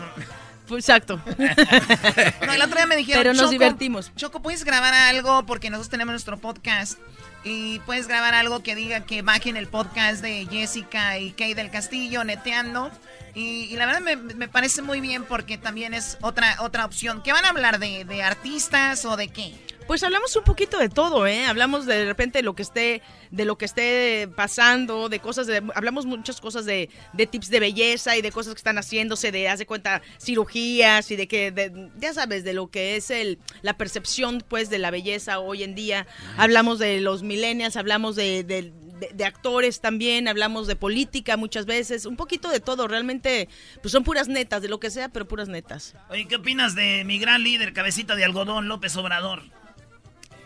Exacto. 0.71 1.21
No, 2.45 2.53
el 2.53 2.61
otro 2.61 2.75
día 2.77 2.87
me 2.87 2.95
dijeron, 2.95 3.19
Pero 3.21 3.33
nos 3.33 3.41
"Choco, 3.43 3.51
divertimos. 3.51 4.11
Choco, 4.15 4.41
¿puedes 4.41 4.63
grabar 4.63 4.93
algo? 4.93 5.45
Porque 5.45 5.69
nosotros 5.69 5.89
tenemos 5.89 6.13
nuestro 6.13 6.37
podcast. 6.37 6.97
Y 7.45 7.77
puedes 7.85 8.07
grabar 8.07 8.33
algo 8.33 8.63
que 8.63 8.75
diga 8.75 9.05
que 9.05 9.21
bajen 9.21 9.55
el 9.55 9.67
podcast 9.67 10.21
de 10.21 10.47
Jessica 10.49 11.19
y 11.19 11.31
Kay 11.31 11.53
del 11.53 11.69
Castillo, 11.69 12.23
neteando. 12.23 12.89
Y, 13.35 13.65
y 13.65 13.75
la 13.75 13.85
verdad 13.85 14.01
me, 14.01 14.15
me 14.15 14.47
parece 14.47 14.81
muy 14.81 14.99
bien 14.99 15.23
porque 15.23 15.59
también 15.59 15.93
es 15.93 16.17
otra, 16.21 16.57
otra 16.61 16.85
opción. 16.85 17.21
¿Qué 17.21 17.31
van 17.33 17.45
a 17.45 17.49
hablar? 17.49 17.77
¿De, 17.77 18.03
de 18.03 18.23
artistas 18.23 19.05
o 19.05 19.15
de 19.15 19.27
qué? 19.27 19.53
Pues 19.87 20.01
hablamos 20.01 20.35
un 20.35 20.43
poquito 20.43 20.79
de 20.79 20.89
todo, 20.89 21.27
¿eh? 21.27 21.45
Hablamos 21.45 21.85
de, 21.85 22.05
repente 22.05 22.39
de 22.39 22.43
lo 22.43 22.55
que 22.55 22.63
esté, 22.63 23.03
de 23.29 23.45
lo 23.45 23.55
que 23.55 23.65
esté 23.65 24.27
pasando, 24.35 25.09
de 25.09 25.19
cosas, 25.19 25.45
de, 25.45 25.61
hablamos 25.75 26.07
muchas 26.07 26.41
cosas 26.41 26.65
de, 26.65 26.89
de 27.13 27.27
tips 27.27 27.51
de 27.51 27.59
belleza 27.59 28.17
y 28.17 28.23
de 28.23 28.31
cosas 28.31 28.55
que 28.55 28.57
están 28.57 28.79
haciéndose, 28.79 29.31
de, 29.31 29.47
haz 29.47 29.59
de 29.59 29.67
cuenta, 29.67 30.01
cirugías 30.19 31.11
y 31.11 31.15
de 31.15 31.27
que, 31.27 31.51
de- 31.51 31.91
ya 31.99 32.15
sabes, 32.15 32.43
de 32.43 32.53
lo 32.53 32.67
que 32.71 32.95
es 32.95 33.11
el, 33.11 33.37
la 33.61 33.77
percepción, 33.77 34.43
pues, 34.47 34.71
de 34.71 34.79
la 34.79 34.89
belleza 34.89 35.37
hoy 35.37 35.61
en 35.61 35.75
día. 35.75 36.07
Hablamos 36.35 36.79
de 36.79 36.99
los 36.99 37.21
millennials, 37.21 37.75
hablamos 37.77 38.15
de, 38.15 38.43
de- 38.43 38.73
de- 38.99 39.11
de 39.13 39.25
actores 39.25 39.81
también, 39.81 40.27
hablamos 40.27 40.65
de 40.65 40.75
política 40.75 41.37
muchas 41.37 41.67
veces, 41.67 42.07
un 42.07 42.15
poquito 42.17 42.49
de 42.49 42.59
todo, 42.59 42.87
realmente, 42.87 43.49
pues 43.83 43.91
son 43.91 44.03
puras 44.03 44.29
netas, 44.29 44.63
de 44.63 44.67
lo 44.67 44.79
que 44.79 44.89
sea, 44.89 45.09
pero 45.09 45.27
puras 45.27 45.47
netas. 45.47 45.93
Oye, 46.09 46.27
¿qué 46.27 46.37
opinas 46.37 46.73
de 46.73 47.03
mi 47.05 47.19
gran 47.19 47.43
líder, 47.43 47.71
cabecita 47.71 48.15
de 48.15 48.25
algodón, 48.25 48.67
López 48.67 48.95
Obrador? 48.95 49.43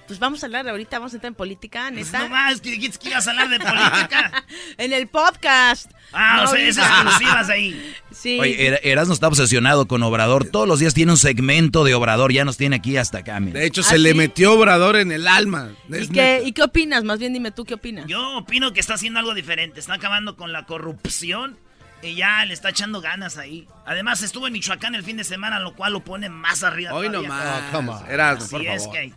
Pues 0.09 0.19
vamos 0.19 0.41
a 0.43 0.47
hablar 0.47 0.67
ahorita, 0.67 0.97
vamos 0.97 1.13
a 1.13 1.17
entrar 1.17 1.29
en 1.29 1.35
política, 1.35 1.89
neta. 1.91 2.17
No 2.19 2.29
más, 2.29 2.59
que 2.61 2.71
dijiste 2.71 2.97
que 2.97 3.09
ibas 3.09 3.27
a 3.27 3.29
hablar 3.29 3.47
de 3.49 3.59
política. 3.59 4.43
en 4.79 4.91
el 4.91 5.07
podcast. 5.07 5.91
Ah, 6.11 6.37
No, 6.37 6.43
o 6.45 6.47
sea, 6.47 6.67
esas 6.67 6.89
exclusivas 6.89 7.49
ahí. 7.49 7.95
Sí. 8.11 8.37
Oye, 8.39 8.67
Er- 8.67 8.79
Erasmo 8.83 9.13
está 9.13 9.27
obsesionado 9.27 9.87
con 9.87 10.01
Obrador. 10.03 10.45
Todos 10.45 10.67
los 10.67 10.79
días 10.79 10.93
tiene 10.95 11.11
un 11.13 11.17
segmento 11.19 11.83
de 11.85 11.93
Obrador. 11.93 12.33
Ya 12.33 12.43
nos 12.43 12.57
tiene 12.57 12.75
aquí 12.77 12.97
hasta 12.97 13.19
acá. 13.19 13.39
mira. 13.39 13.59
De 13.59 13.65
hecho, 13.67 13.79
¿Ah, 13.81 13.83
se 13.85 13.97
le 13.99 14.11
sí? 14.11 14.17
metió 14.17 14.53
Obrador 14.53 14.97
en 14.97 15.11
el 15.13 15.25
alma. 15.27 15.69
¿Y 15.87 16.07
qué. 16.09 16.41
¿Y 16.43 16.51
qué 16.51 16.63
opinas? 16.63 17.03
Más 17.05 17.19
bien 17.19 17.31
dime 17.31 17.51
tú 17.51 17.63
qué 17.63 17.75
opinas. 17.75 18.07
Yo 18.07 18.37
opino 18.39 18.73
que 18.73 18.79
está 18.81 18.95
haciendo 18.95 19.19
algo 19.19 19.35
diferente. 19.35 19.79
Está 19.79 19.93
acabando 19.93 20.35
con 20.35 20.51
la 20.51 20.65
corrupción 20.65 21.57
y 22.01 22.15
ya 22.15 22.43
le 22.45 22.53
está 22.55 22.69
echando 22.71 22.99
ganas 22.99 23.37
ahí. 23.37 23.67
Además, 23.85 24.21
estuvo 24.23 24.47
en 24.47 24.53
Michoacán 24.53 24.95
el 24.95 25.03
fin 25.03 25.15
de 25.17 25.23
semana, 25.23 25.59
lo 25.59 25.75
cual 25.75 25.93
lo 25.93 25.99
pone 26.03 26.27
más 26.29 26.63
arriba. 26.63 26.93
Hoy 26.93 27.09
nomás. 27.09 27.61
Oh. 27.73 28.03
Erasmo, 28.09 28.43
Así 28.43 28.49
por 28.55 28.61
es 28.65 28.83
favor. 28.83 28.97
que- 28.99 29.13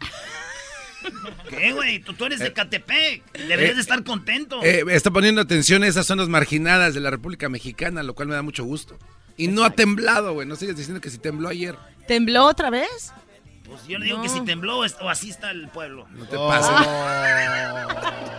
¿Qué, 1.48 1.72
güey? 1.72 2.00
Tú, 2.00 2.14
tú 2.14 2.26
eres 2.26 2.40
de 2.40 2.52
Catepec. 2.52 3.32
Deberías 3.32 3.72
eh, 3.72 3.74
de 3.74 3.80
estar 3.80 4.02
contento. 4.04 4.62
Eh, 4.62 4.84
está 4.90 5.10
poniendo 5.10 5.40
atención 5.40 5.82
a 5.82 5.86
esas 5.86 6.06
zonas 6.06 6.28
marginadas 6.28 6.94
de 6.94 7.00
la 7.00 7.10
República 7.10 7.48
Mexicana, 7.48 8.02
lo 8.02 8.14
cual 8.14 8.28
me 8.28 8.34
da 8.34 8.42
mucho 8.42 8.64
gusto. 8.64 8.98
Y 9.36 9.48
no 9.48 9.64
ha 9.64 9.70
temblado, 9.70 10.34
güey. 10.34 10.46
No 10.46 10.56
sigues 10.56 10.76
diciendo 10.76 11.00
que 11.00 11.10
si 11.10 11.18
tembló 11.18 11.48
ayer. 11.48 11.76
¿Tembló 12.06 12.46
otra 12.46 12.70
vez? 12.70 13.12
Pues 13.64 13.86
yo 13.86 13.98
le 13.98 14.04
digo 14.06 14.18
No. 14.18 14.22
que 14.22 14.28
si 14.28 14.40
tembló 14.42 14.78
o 14.80 15.08
así 15.08 15.30
está 15.30 15.50
el 15.50 15.68
pueblo. 15.68 16.06
No 16.10 16.26
te 16.26 16.36
pases. 16.36 16.88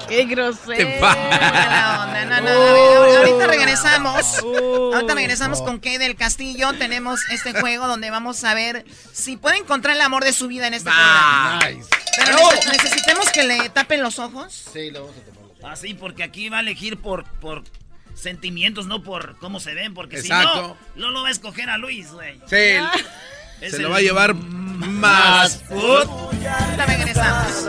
¡Qué 0.08 0.26
grosero! 0.26 1.00
No, 1.02 2.26
no, 2.26 2.42
no, 2.42 2.46
ver, 2.46 3.18
ahorita 3.18 3.48
regresamos. 3.48 4.40
Ahorita 4.40 5.16
regresamos 5.16 5.62
con 5.62 5.80
Kay 5.80 5.98
del 5.98 6.16
Castillo. 6.16 6.74
Tenemos 6.74 7.22
este 7.32 7.60
juego 7.60 7.88
donde 7.88 8.12
vamos 8.12 8.44
a 8.44 8.54
ver 8.54 8.86
si 9.12 9.38
puede 9.38 9.58
encontrar 9.58 9.96
el 9.96 10.02
amor 10.02 10.24
de 10.24 10.34
su 10.34 10.48
vida 10.48 10.68
en 10.68 10.74
este 10.74 10.90
programa. 10.90 11.60
Pero 12.18 12.38
nece- 12.38 12.72
necesitemos 12.72 13.30
que 13.32 13.44
le 13.44 13.70
tapen 13.70 14.02
los 14.04 14.20
ojos. 14.20 14.54
Sí, 14.74 14.92
lo 14.92 15.06
vamos 15.08 15.16
a 15.18 15.22
tomar. 15.26 15.44
Ah, 15.72 15.76
sí, 15.78 15.94
porque 15.94 16.24
aquí 16.24 16.50
va 16.50 16.58
a 16.58 16.62
elegir 16.62 16.98
por, 16.98 17.24
por 17.40 17.64
sentimientos, 18.14 18.86
no 18.86 19.02
por 19.04 19.38
cómo 19.40 19.60
se 19.62 19.74
ven. 19.74 19.94
Porque 19.94 20.20
Exacto. 20.20 20.78
si 20.96 21.00
no, 21.00 21.08
Lolo 21.08 21.24
va 21.24 21.30
a 21.30 21.32
escoger 21.32 21.70
a 21.70 21.78
Luis, 21.78 22.12
güey. 22.12 22.36
Sí, 22.48 22.76
Es 23.62 23.72
se 23.72 23.78
el 23.78 23.84
lo 23.84 23.90
va 23.90 23.98
a 23.98 24.02
llevar 24.02 24.36
más. 24.88 25.60
food. 25.68 26.08
Regresamos. 26.88 27.68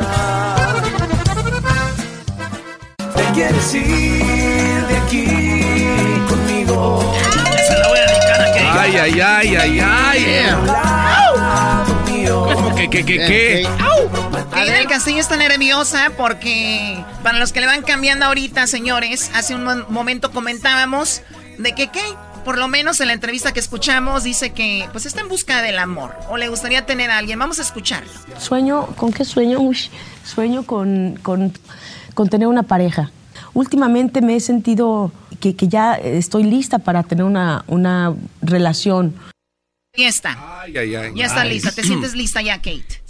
Te 3.16 3.22
quieres 3.34 3.74
ir 3.74 4.86
de 4.86 4.96
aquí 4.98 5.26
conmigo. 6.28 7.14
Se 7.66 7.78
la 7.78 7.88
voy 7.88 7.98
a 7.98 8.06
dedicar 8.06 8.40
a 8.40 8.52
Kay. 8.52 8.66
Ay, 8.66 8.96
ay, 8.98 9.20
ay, 9.20 9.56
ay, 9.56 9.80
ay. 9.80 10.54
¿Cómo 12.54 12.74
que, 12.74 12.88
que, 12.90 13.04
que, 13.04 13.16
que? 13.18 13.68
Kay 14.52 14.70
del 14.70 14.86
Castillo 14.86 15.20
está 15.20 15.36
nerviosa 15.36 16.10
porque 16.16 17.02
para 17.22 17.38
los 17.38 17.52
que 17.52 17.60
le 17.60 17.66
van 17.66 17.82
cambiando 17.82 18.26
ahorita, 18.26 18.66
señores, 18.66 19.30
hace 19.34 19.54
un 19.54 19.64
mo- 19.64 19.84
momento 19.88 20.30
comentábamos 20.30 21.22
de 21.58 21.72
que 21.74 21.88
Kay, 21.88 22.14
por 22.44 22.58
lo 22.58 22.68
menos 22.68 23.00
en 23.00 23.08
la 23.08 23.12
entrevista 23.14 23.52
que 23.52 23.60
escuchamos, 23.60 24.22
dice 24.24 24.52
que 24.52 24.88
pues 24.92 25.06
está 25.06 25.20
en 25.22 25.28
busca 25.28 25.62
del 25.62 25.78
amor 25.78 26.14
o 26.28 26.36
le 26.36 26.48
gustaría 26.48 26.86
tener 26.86 27.10
a 27.10 27.18
alguien. 27.18 27.38
Vamos 27.38 27.58
a 27.58 27.62
escucharlo. 27.62 28.10
Sueño, 28.38 28.86
¿con 28.96 29.12
qué 29.12 29.24
sueño? 29.24 29.60
Uy, 29.60 29.78
sueño 30.24 30.64
con, 30.64 31.18
con, 31.22 31.52
con 32.14 32.28
tener 32.28 32.46
una 32.48 32.62
pareja. 32.62 33.10
Últimamente 33.54 34.20
me 34.20 34.36
he 34.36 34.40
sentido 34.40 35.12
que, 35.40 35.54
que 35.56 35.68
ya 35.68 35.94
estoy 35.94 36.44
lista 36.44 36.78
para 36.78 37.02
tener 37.02 37.24
una, 37.24 37.64
una 37.66 38.14
relación. 38.42 39.14
Ya 39.96 40.08
está. 40.08 40.60
Ay, 40.62 40.76
ay, 40.76 40.94
ay. 40.94 41.12
Ya 41.14 41.26
está 41.26 41.42
Ay. 41.42 41.50
lista. 41.54 41.70
¿Te 41.70 41.84
sientes 41.84 42.14
lista 42.14 42.42
ya, 42.42 42.56
Kate? 42.58 43.00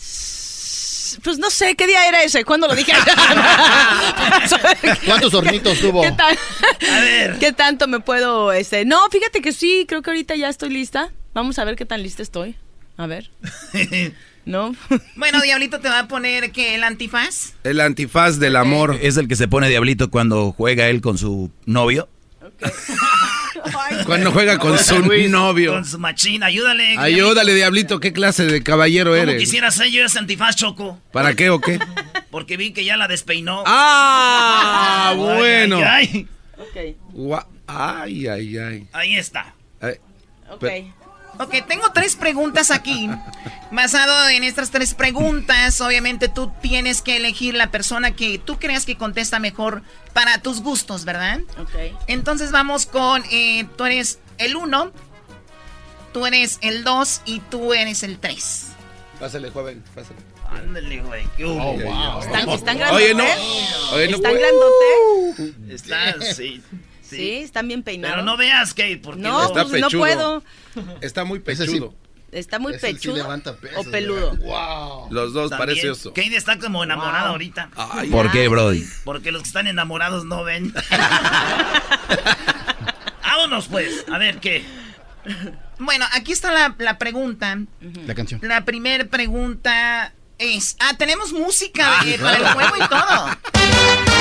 Pues 1.23 1.39
no 1.39 1.51
sé, 1.51 1.75
¿qué 1.77 1.87
día 1.87 2.09
era 2.09 2.23
ese? 2.23 2.45
¿Cuándo 2.45 2.67
lo 2.67 2.75
dije? 2.75 2.93
¿Cuántos 5.07 5.35
hornitos 5.35 5.79
tuvo? 5.81 6.03
¿Qué, 6.03 6.12
tal- 6.12 7.39
¿Qué 7.39 7.53
tanto 7.53 7.87
me 7.87 8.01
puedo...? 8.01 8.53
Este... 8.53 8.85
No, 8.85 9.09
fíjate 9.11 9.41
que 9.41 9.53
sí, 9.53 9.85
creo 9.89 10.03
que 10.03 10.11
ahorita 10.11 10.35
ya 10.37 10.49
estoy 10.49 10.71
lista. 10.71 11.11
Vamos 11.35 11.59
a 11.59 11.65
ver 11.65 11.77
qué 11.77 11.85
tan 11.85 12.03
lista 12.03 12.23
estoy. 12.23 12.57
A 12.97 13.07
ver. 13.07 13.31
¿No? 14.45 14.77
Bueno, 15.17 15.41
Diablito 15.41 15.81
te 15.81 15.89
va 15.89 16.01
a 16.01 16.09
poner 16.09 16.53
que 16.53 16.75
el 16.75 16.85
antifaz. 16.85 17.55
El 17.65 17.81
antifaz 17.81 18.39
del 18.39 18.57
amor. 18.57 18.99
Es 19.01 19.17
el 19.17 19.27
que 19.27 19.37
se 19.37 19.49
pone 19.49 19.71
diablito 19.71 20.11
cuando 20.11 20.53
juega 20.53 20.89
él 20.89 21.01
con 21.01 21.17
su 21.17 21.51
novio. 21.65 22.09
Cuando 24.07 24.31
juega 24.33 24.59
con 24.59 24.79
su 24.79 25.03
novio. 25.29 25.73
Con 25.73 25.85
su 25.85 25.99
machina, 25.99 26.47
ayúdale. 26.47 26.97
Ayúdale, 26.99 27.55
diablito, 27.55 28.01
¿qué 28.01 28.12
clase 28.12 28.45
de 28.47 28.62
caballero 28.62 29.11
¿Cómo 29.12 29.23
eres? 29.23 29.39
quisiera 29.41 29.70
ser 29.70 29.89
yo 29.91 30.05
ese 30.05 30.19
antifaz, 30.19 30.57
Choco? 30.57 30.99
¿Para 31.12 31.35
qué 31.35 31.51
o 31.51 31.61
qué? 31.61 31.78
Porque 32.31 32.57
vi 32.57 32.73
que 32.73 32.85
ya 32.85 32.97
la 32.97 33.09
despeinó. 33.09 33.62
Ah, 33.66 35.15
bueno. 35.16 35.78
ay, 35.85 36.27
ay. 36.77 36.97
Ay, 37.66 38.27
ay, 38.27 38.59
ay. 38.59 38.86
Ahí 38.93 39.16
está. 39.16 39.55
Ay, 39.81 39.95
pe- 40.61 40.93
Ok, 41.39 41.66
tengo 41.66 41.90
tres 41.93 42.16
preguntas 42.16 42.70
aquí. 42.70 43.11
Basado 43.70 44.28
en 44.28 44.44
estas 44.44 44.70
tres 44.70 44.94
preguntas, 44.94 45.81
obviamente 45.81 46.28
tú 46.28 46.52
tienes 46.62 47.02
que 47.02 47.16
elegir 47.16 47.55
la 47.55 47.70
persona 47.70 48.12
que 48.12 48.39
tú 48.39 48.59
creas 48.59 48.86
que 48.86 48.97
contesta 48.97 49.40
mejor 49.40 49.82
para 50.12 50.39
tus 50.39 50.61
gustos, 50.61 51.05
¿verdad? 51.05 51.40
Ok. 51.61 51.74
Entonces 52.06 52.52
vamos 52.52 52.86
con, 52.86 53.24
eh, 53.32 53.66
tú 53.77 53.85
eres 53.85 54.20
el 54.39 54.55
uno, 54.55 54.93
tú 56.12 56.27
eres 56.27 56.59
el 56.62 56.85
dos 56.85 57.20
y 57.24 57.40
tú 57.40 57.74
eres 57.74 58.02
el 58.05 58.19
tres. 58.19 58.66
Pásale, 59.19 59.51
joven, 59.51 59.82
pásale. 59.94 60.20
Ándale, 60.51 61.01
güey. 61.02 61.24
Oh, 61.44 61.55
wow. 61.73 62.20
¿Están, 62.20 62.48
están 62.51 62.82
Oye, 62.93 63.12
no. 63.15 63.24
grandotes? 63.24 63.93
Oye, 63.93 64.09
no 64.09 64.16
¿Están 64.16 64.32
puede- 64.32 64.43
grandotes? 65.39 65.55
Está, 65.70 66.35
sí. 66.35 66.62
Sí, 67.09 67.36
están 67.39 67.68
bien 67.68 67.82
peinados. 67.82 68.14
Pero 68.16 68.24
no 68.24 68.36
veas, 68.36 68.74
Kate, 68.74 69.01
porque 69.02 69.22
No, 69.22 69.47
Está 69.47 69.64
pues 69.64 69.81
no 69.81 69.86
pechudo. 69.89 70.01
puedo. 70.01 70.43
Está 71.01 71.24
muy 71.24 71.39
pechudo. 71.40 71.94
Está 72.32 72.59
muy 72.59 72.74
Ese 72.74 72.89
sí 72.89 72.94
pechudo 72.94 73.16
levanta 73.18 73.55
pesos, 73.56 73.86
o 73.86 73.90
peludo. 73.93 74.35
Wow. 74.39 75.06
Los 75.12 75.32
dos 75.32 75.51
También, 75.51 75.68
parece 75.68 75.90
oso. 75.90 76.12
Kate 76.12 76.35
está 76.36 76.59
como 76.59 76.82
enamorada 76.82 77.24
Wow. 77.26 77.32
ahorita. 77.32 77.70
Ay, 77.76 78.10
¿Por 78.10 78.32
qué, 78.32 78.48
Brody? 78.48 78.85
Porque 79.05 79.31
los 79.31 79.43
que 79.43 79.47
están 79.48 79.68
enamorados 79.68 80.24
no 80.24 80.43
ven. 80.43 80.74
Vámonos, 83.22 83.68
pues. 83.68 84.05
A 84.12 84.18
ver, 84.18 84.40
¿qué? 84.40 84.64
Bueno, 85.78 86.05
aquí 86.12 86.32
está 86.32 86.52
la, 86.52 86.74
la 86.78 86.98
pregunta. 86.98 87.59
La 88.06 88.14
canción. 88.14 88.40
La 88.43 88.64
primera 88.64 89.05
pregunta 89.05 90.12
es... 90.39 90.76
Ah, 90.81 90.94
tenemos 90.98 91.32
música 91.32 92.01
Ah, 92.01 92.05
claro. 92.05 92.22
para 92.22 92.36
el 92.36 92.47
juego 92.55 92.76
y 92.85 92.89
todo. 92.89 93.28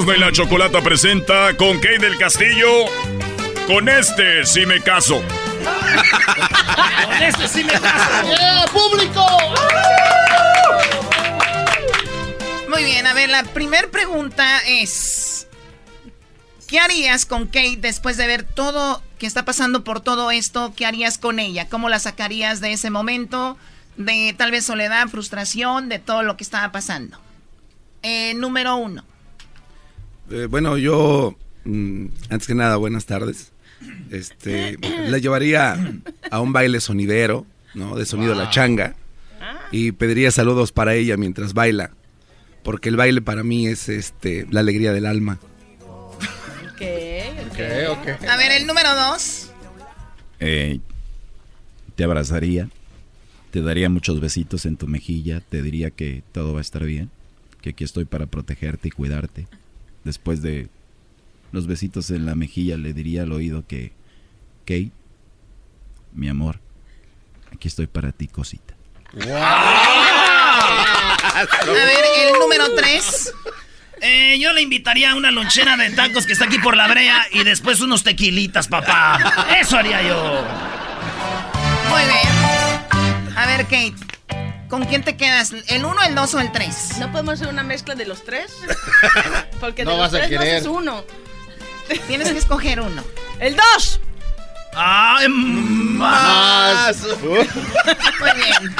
Erasmo 0.00 0.14
y 0.14 0.18
la 0.18 0.32
Chocolata 0.32 0.80
presenta 0.80 1.56
con 1.56 1.78
Kate 1.78 1.98
del 1.98 2.16
Castillo. 2.16 2.68
Con 3.66 3.88
este 3.88 4.46
sí 4.46 4.64
me 4.64 4.80
caso. 4.80 5.22
Con 7.04 7.22
este 7.22 7.48
sí 7.48 7.64
me 7.64 7.72
caso. 7.72 8.26
¡Yeah, 8.26 8.64
público! 8.72 9.26
Muy 12.68 12.84
bien, 12.84 13.06
a 13.06 13.12
ver, 13.14 13.28
la 13.28 13.42
primera 13.44 13.88
pregunta 13.90 14.60
es... 14.66 15.46
¿Qué 16.66 16.78
harías 16.78 17.26
con 17.26 17.46
Kate 17.46 17.78
después 17.78 18.16
de 18.16 18.26
ver 18.26 18.44
todo 18.44 19.02
que 19.18 19.26
está 19.26 19.44
pasando 19.44 19.84
por 19.84 20.00
todo 20.00 20.30
esto? 20.30 20.72
¿Qué 20.74 20.86
harías 20.86 21.18
con 21.18 21.40
ella? 21.40 21.68
¿Cómo 21.68 21.88
la 21.88 21.98
sacarías 21.98 22.60
de 22.60 22.72
ese 22.72 22.90
momento? 22.90 23.58
De 23.96 24.34
tal 24.38 24.50
vez 24.50 24.64
soledad, 24.64 25.08
frustración, 25.08 25.88
de 25.88 25.98
todo 25.98 26.22
lo 26.22 26.36
que 26.36 26.44
estaba 26.44 26.72
pasando. 26.72 27.18
Eh, 28.02 28.34
número 28.34 28.76
uno. 28.76 29.04
Eh, 30.30 30.46
bueno, 30.46 30.76
yo, 30.78 31.36
mm, 31.64 32.06
antes 32.28 32.46
que 32.46 32.54
nada, 32.54 32.76
buenas 32.76 33.06
tardes. 33.06 33.52
Este, 34.10 34.78
la 35.08 35.18
llevaría 35.18 35.76
a 36.30 36.40
un 36.40 36.52
baile 36.52 36.80
sonidero, 36.80 37.46
¿no? 37.74 37.96
De 37.96 38.06
sonido 38.06 38.34
La 38.34 38.50
Changa. 38.50 38.94
Y 39.72 39.92
pediría 39.92 40.30
saludos 40.30 40.72
para 40.72 40.94
ella 40.94 41.16
mientras 41.16 41.54
baila. 41.54 41.90
Porque 42.62 42.88
el 42.88 42.96
baile 42.96 43.22
para 43.22 43.42
mí 43.42 43.66
es 43.66 43.88
este, 43.88 44.46
la 44.50 44.60
alegría 44.60 44.92
del 44.92 45.06
alma. 45.06 45.38
Ok, 45.82 46.82
Ok, 47.50 47.58
ok. 47.90 48.28
A 48.28 48.36
ver, 48.36 48.52
el 48.52 48.66
número 48.66 48.94
dos. 48.94 49.50
Eh, 50.40 50.80
te 51.94 52.04
abrazaría, 52.04 52.68
te 53.50 53.60
daría 53.60 53.90
muchos 53.90 54.20
besitos 54.20 54.64
en 54.66 54.76
tu 54.76 54.86
mejilla, 54.86 55.40
te 55.40 55.62
diría 55.62 55.90
que 55.90 56.22
todo 56.32 56.54
va 56.54 56.60
a 56.60 56.62
estar 56.62 56.84
bien, 56.84 57.10
que 57.60 57.70
aquí 57.70 57.84
estoy 57.84 58.06
para 58.06 58.26
protegerte 58.26 58.88
y 58.88 58.90
cuidarte. 58.90 59.46
Después 60.04 60.42
de 60.42 60.68
los 61.52 61.66
besitos 61.66 62.10
en 62.10 62.26
la 62.26 62.34
mejilla 62.34 62.76
le 62.76 62.92
diría 62.92 63.22
al 63.22 63.32
oído 63.32 63.66
que, 63.66 63.92
Kate, 64.64 64.90
mi 66.12 66.28
amor, 66.28 66.60
aquí 67.52 67.68
estoy 67.68 67.86
para 67.86 68.12
ti, 68.12 68.28
cosita. 68.28 68.74
A 69.12 69.16
ver, 71.64 72.04
el 72.26 72.34
número 72.38 72.74
tres. 72.76 73.32
Eh, 74.02 74.38
yo 74.40 74.54
le 74.54 74.62
invitaría 74.62 75.10
a 75.10 75.14
una 75.14 75.30
lonchera 75.30 75.76
de 75.76 75.90
tacos 75.90 76.24
que 76.24 76.32
está 76.32 76.46
aquí 76.46 76.58
por 76.58 76.74
la 76.74 76.88
brea 76.88 77.26
y 77.32 77.44
después 77.44 77.82
unos 77.82 78.02
tequilitas, 78.02 78.66
papá. 78.68 79.18
Eso 79.60 79.76
haría 79.76 80.00
yo. 80.02 80.42
Muy 81.90 82.00
bien. 82.02 83.36
A 83.36 83.46
ver, 83.46 83.64
Kate. 83.64 83.92
¿Con 84.70 84.84
quién 84.84 85.02
te 85.02 85.16
quedas? 85.16 85.52
¿El 85.66 85.84
uno, 85.84 86.00
el 86.02 86.14
dos 86.14 86.32
o 86.34 86.40
el 86.40 86.50
tres? 86.52 86.96
¿No 86.98 87.10
podemos 87.10 87.34
hacer 87.34 87.48
una 87.48 87.64
mezcla 87.64 87.94
de 87.96 88.06
los 88.06 88.24
tres? 88.24 88.52
Porque 89.60 89.84
No 89.84 89.90
de 89.92 89.96
los 89.98 90.12
vas 90.12 90.22
a 90.22 90.26
tres 90.26 90.30
no 90.38 90.40
haces 90.40 90.66
uno. 90.66 91.04
Tienes 92.06 92.30
que 92.30 92.38
escoger 92.38 92.80
uno. 92.80 93.02
¡El 93.40 93.56
dos! 93.56 94.00
¡Ay, 94.72 95.28
más! 95.28 96.96
Muy 97.20 97.40
bien. 98.36 98.76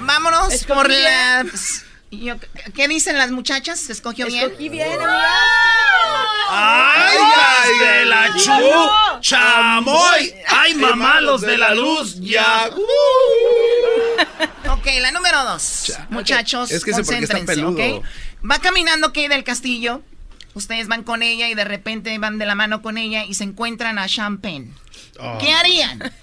Vámonos 0.00 0.52
Escogí 0.52 0.76
por 0.78 0.88
bien. 0.88 1.02
las... 1.04 1.84
yo- 2.10 2.34
¿Qué 2.74 2.88
dicen 2.88 3.16
las 3.18 3.30
muchachas? 3.30 3.78
¿Se 3.78 3.92
escogió 3.92 4.26
bien? 4.26 4.46
Escogí 4.46 4.68
bien. 4.68 4.98
¡Ay, 6.50 7.78
de 7.78 8.04
la 8.06 8.34
chu! 8.36 9.20
¡Chamoy! 9.20 10.34
¡Ay, 10.48 10.74
mamá, 10.74 11.20
los 11.20 11.42
de 11.42 11.56
la 11.58 11.74
luz! 11.74 12.16
¡Ya! 12.20 12.68
Ok, 14.78 14.86
la 15.00 15.10
número 15.12 15.44
dos. 15.44 15.92
Muchachos, 16.10 16.70
Es 16.70 16.84
que 16.84 16.90
está 16.90 17.02
concéntrense, 17.02 17.46
peludo. 17.54 17.96
¿ok? 17.98 18.04
Va 18.48 18.58
caminando 18.60 19.08
Kate 19.08 19.28
del 19.28 19.44
Castillo. 19.44 20.02
Ustedes 20.54 20.88
van 20.88 21.04
con 21.04 21.22
ella 21.22 21.48
y 21.48 21.54
de 21.54 21.64
repente 21.64 22.16
van 22.18 22.38
de 22.38 22.46
la 22.46 22.54
mano 22.54 22.82
con 22.82 22.98
ella 22.98 23.24
y 23.24 23.34
se 23.34 23.44
encuentran 23.44 23.98
a 23.98 24.06
Champagne. 24.08 24.72
Oh. 25.18 25.38
¿Qué 25.40 25.52
harían? 25.52 26.12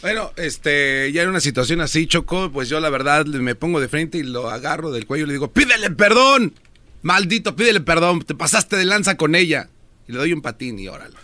Bueno, 0.00 0.30
este, 0.36 1.10
ya 1.12 1.24
en 1.24 1.28
una 1.28 1.40
situación 1.40 1.80
así, 1.80 2.06
Choco, 2.06 2.52
pues 2.52 2.68
yo 2.68 2.78
la 2.78 2.88
verdad 2.88 3.26
me 3.26 3.56
pongo 3.56 3.80
de 3.80 3.88
frente 3.88 4.18
y 4.18 4.22
lo 4.22 4.48
agarro 4.48 4.92
del 4.92 5.06
cuello 5.06 5.24
y 5.24 5.26
le 5.26 5.32
digo, 5.32 5.52
pídele 5.52 5.90
perdón, 5.90 6.54
maldito, 7.02 7.56
pídele 7.56 7.80
perdón, 7.80 8.22
te 8.22 8.36
pasaste 8.36 8.76
de 8.76 8.84
lanza 8.84 9.16
con 9.16 9.34
ella. 9.34 9.70
Y 10.06 10.12
le 10.12 10.18
doy 10.18 10.32
un 10.32 10.40
patín 10.40 10.78
y 10.78 10.86
órale, 10.86 11.16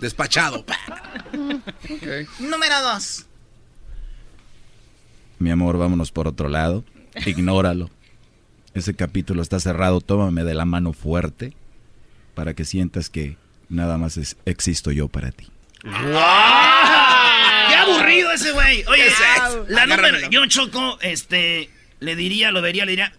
despachado. 0.00 0.62
Número 2.38 2.82
dos. 2.82 3.24
Mi 5.38 5.50
amor, 5.50 5.78
vámonos 5.78 6.10
por 6.12 6.26
otro 6.28 6.48
lado. 6.48 6.84
Ignóralo. 7.26 7.90
Ese 8.74 8.94
capítulo 8.94 9.42
está 9.42 9.60
cerrado. 9.60 10.00
Tómame 10.00 10.44
de 10.44 10.54
la 10.54 10.64
mano 10.64 10.92
fuerte 10.92 11.52
para 12.34 12.54
que 12.54 12.64
sientas 12.64 13.08
que 13.10 13.36
nada 13.68 13.98
más 13.98 14.16
es- 14.16 14.36
existo 14.44 14.90
yo 14.92 15.08
para 15.08 15.30
ti. 15.32 15.48
¡Qué 15.82 17.74
aburrido 17.74 18.32
ese 18.32 18.52
güey! 18.52 18.84
Oye, 18.86 19.04
la 19.68 19.86
número, 19.86 20.18
yo 20.30 20.46
choco, 20.46 20.98
este, 21.02 21.70
le 22.00 22.16
diría, 22.16 22.50
lo 22.50 22.62
vería, 22.62 22.84
le 22.84 22.92
diría, 22.92 23.12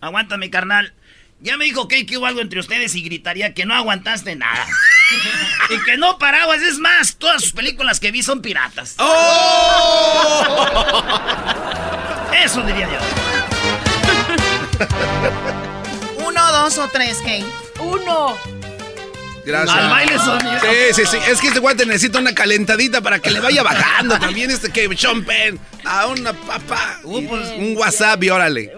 aguántame, 0.00 0.50
carnal. 0.50 0.92
Ya 1.40 1.56
me 1.56 1.66
dijo 1.66 1.86
que 1.86 2.04
hubo 2.18 2.26
algo 2.26 2.40
entre 2.40 2.58
ustedes 2.60 2.94
y 2.96 3.02
gritaría 3.02 3.54
que 3.54 3.64
no 3.64 3.74
aguantaste 3.74 4.34
nada. 4.36 4.66
y 5.70 5.78
que 5.84 5.96
no 5.96 6.18
paraguas, 6.18 6.60
es 6.62 6.78
más, 6.78 7.16
todas 7.16 7.42
sus 7.42 7.52
películas 7.52 8.00
que 8.00 8.10
vi 8.10 8.22
son 8.22 8.42
piratas. 8.42 8.96
Eso 12.44 12.62
diría 12.62 12.88
yo. 12.88 12.98
Uno, 16.26 16.52
dos 16.52 16.78
o 16.78 16.88
tres, 16.88 17.18
Kate. 17.18 17.44
Uno. 17.80 18.36
Gracias. 19.44 19.76
Al 19.78 19.90
baile 19.90 20.18
sonido. 20.18 20.60
Sí, 20.60 20.94
sí, 20.94 21.06
sí. 21.06 21.16
Es 21.26 21.40
que 21.40 21.48
este 21.48 21.58
guante 21.58 21.86
necesita 21.86 22.18
una 22.18 22.34
calentadita 22.34 23.00
para 23.00 23.18
que 23.18 23.30
le 23.30 23.40
vaya 23.40 23.62
bajando 23.62 24.18
también 24.18 24.50
este 24.50 24.70
que 24.70 24.94
Sean 24.96 25.24
Penn. 25.24 25.58
A 25.84 26.06
una 26.06 26.34
papa. 26.34 27.00
Uh, 27.02 27.26
pues, 27.26 27.48
un 27.56 27.74
WhatsApp 27.76 28.22
y 28.24 28.30
órale. 28.30 28.70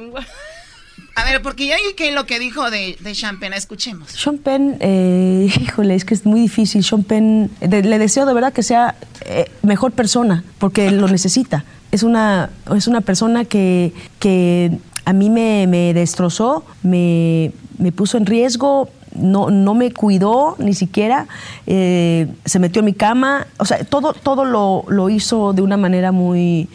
A 1.16 1.24
ver, 1.24 1.43
porque 1.43 1.66
ya 1.66 1.77
que 1.97 2.12
lo 2.12 2.24
que 2.27 2.39
dijo 2.39 2.70
de, 2.70 2.97
de 3.01 3.12
Champagne, 3.12 3.57
escuchemos. 3.57 4.11
Sean 4.11 4.39
Penn, 4.39 4.77
eh, 4.81 5.49
híjole, 5.61 5.95
es 5.95 6.05
que 6.05 6.15
es 6.15 6.24
muy 6.24 6.41
difícil. 6.41 6.85
Sean 6.85 7.03
Penn, 7.03 7.51
le 7.61 7.99
deseo 7.99 8.27
de 8.27 8.35
verdad 8.35 8.53
que 8.53 8.62
sea 8.62 8.95
eh, 9.24 9.51
mejor 9.62 9.93
persona, 9.93 10.45
porque 10.59 10.91
lo 10.91 11.09
necesita. 11.09 11.65
Es 11.91 12.03
una, 12.03 12.51
es 12.74 12.87
una 12.87 13.01
persona 13.01 13.45
que, 13.45 13.93
que 14.19 14.78
a 15.05 15.12
mí 15.12 15.28
me, 15.28 15.66
me 15.66 15.93
destrozó, 15.93 16.65
me, 16.82 17.53
me 17.78 17.91
puso 17.93 18.16
en 18.16 18.27
riesgo, 18.27 18.89
no, 19.15 19.51
no 19.51 19.74
me 19.74 19.93
cuidó 19.93 20.55
ni 20.59 20.74
siquiera, 20.74 21.27
eh, 21.66 22.28
se 22.45 22.59
metió 22.59 22.81
en 22.81 22.87
mi 22.87 22.95
cama, 22.95 23.47
o 23.59 23.65
sea, 23.65 23.82
todo, 23.85 24.12
todo 24.12 24.45
lo, 24.45 24.85
lo 24.89 25.11
hizo 25.11 25.53
de 25.53 25.62
una 25.62 25.77
manera 25.77 26.12
muy... 26.12 26.69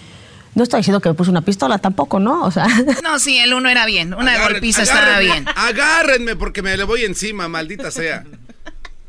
No 0.56 0.64
estoy 0.64 0.80
diciendo 0.80 1.02
que 1.02 1.10
me 1.10 1.16
puso 1.16 1.32
una 1.32 1.42
pistola 1.42 1.78
tampoco, 1.80 2.20
¿no? 2.20 2.44
O 2.44 2.52
sea... 2.52 2.66
No, 3.04 3.20
sí, 3.20 3.38
el 3.38 3.54
uno 3.54 3.70
era 3.70 3.86
bien. 3.86 4.14
Una 4.14 4.32
Agárrenme, 4.32 4.54
golpiza 4.54 4.84
estaba 4.84 5.20
bien. 5.20 5.46
Agárrenme 5.56 6.36
porque 6.36 6.62
me 6.62 6.76
le 6.78 6.84
voy 6.86 7.04
encima, 7.04 7.48
maldita 7.48 7.92
sea. 7.92 8.24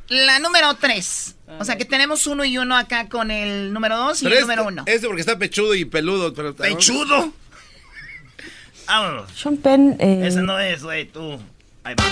La 0.08 0.38
número 0.40 0.74
tres. 0.74 1.34
O 1.58 1.64
sea 1.64 1.76
que 1.78 1.84
tenemos 1.84 2.26
uno 2.26 2.44
y 2.44 2.58
uno 2.58 2.76
acá 2.76 3.08
con 3.08 3.30
el 3.30 3.72
número 3.72 3.96
dos 3.96 4.20
y 4.22 4.24
Pero 4.24 4.34
el 4.36 4.42
este- 4.42 4.52
número 4.56 4.68
uno. 4.68 4.82
Este 4.86 5.06
porque 5.06 5.20
está 5.20 5.38
pechudo 5.38 5.74
y 5.74 5.84
peludo. 5.84 6.34
Pero, 6.34 6.54
¿Pechudo? 6.54 7.32
Vámonos. 8.88 9.30
Sean 9.32 9.56
Penn... 9.56 9.96
eh, 9.98 10.22
Ese 10.26 10.42
no 10.42 10.58
es, 10.60 10.82
güey, 10.82 11.06
tú. 11.06 11.40
Ahí 11.84 11.94
va. 11.94 12.04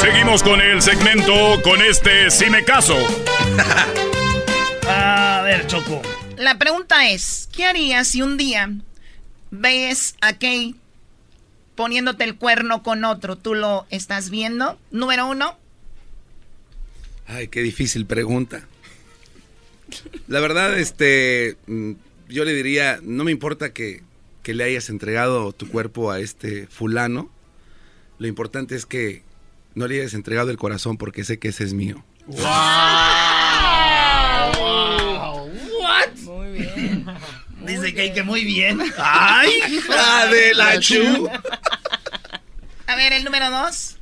Seguimos 0.00 0.42
con 0.42 0.60
el 0.60 0.82
segmento 0.82 1.32
con 1.62 1.80
este 1.82 2.30
sí 2.30 2.50
me 2.50 2.64
caso. 2.64 2.96
A 4.88 5.42
ver, 5.44 5.66
Choco. 5.66 6.02
La 6.38 6.58
pregunta 6.58 7.08
es, 7.08 7.48
¿qué 7.54 7.64
harías 7.64 8.08
si 8.08 8.22
un 8.22 8.36
día 8.36 8.70
ves 9.50 10.16
a 10.20 10.34
Kate 10.34 10.74
poniéndote 11.74 12.24
el 12.24 12.36
cuerno 12.36 12.82
con 12.82 13.04
otro? 13.04 13.36
¿Tú 13.36 13.54
lo 13.54 13.86
estás 13.90 14.28
viendo? 14.28 14.78
Número 14.90 15.26
uno. 15.26 15.58
Ay, 17.26 17.48
qué 17.48 17.62
difícil 17.62 18.06
pregunta. 18.06 18.66
La 20.28 20.40
verdad, 20.40 20.78
este, 20.78 21.56
mm, 21.66 21.92
yo 22.28 22.44
le 22.44 22.52
diría, 22.52 22.98
no 23.02 23.24
me 23.24 23.32
importa 23.32 23.72
que, 23.72 24.02
que 24.42 24.54
le 24.54 24.64
hayas 24.64 24.90
entregado 24.90 25.52
tu 25.52 25.68
cuerpo 25.68 26.10
a 26.10 26.20
este 26.20 26.66
fulano. 26.66 27.30
Lo 28.18 28.26
importante 28.26 28.74
es 28.74 28.84
que 28.84 29.22
no 29.74 29.86
le 29.88 30.00
hayas 30.00 30.14
entregado 30.14 30.50
el 30.50 30.56
corazón 30.56 30.96
porque 30.98 31.24
sé 31.24 31.38
que 31.38 31.48
ese 31.48 31.64
es 31.64 31.72
mío. 31.72 32.04
What? 32.26 33.45
Muy 36.24 36.52
bien. 36.52 37.06
Dice 37.66 37.94
que, 37.94 38.12
que 38.12 38.22
muy 38.22 38.44
bien. 38.44 38.80
¡Ay, 38.98 39.50
hija 39.70 40.26
de 40.26 40.54
la 40.54 40.80
chu! 40.80 41.28
A 42.86 42.96
ver, 42.96 43.12
el 43.12 43.24
número 43.24 43.50
dos. 43.50 43.96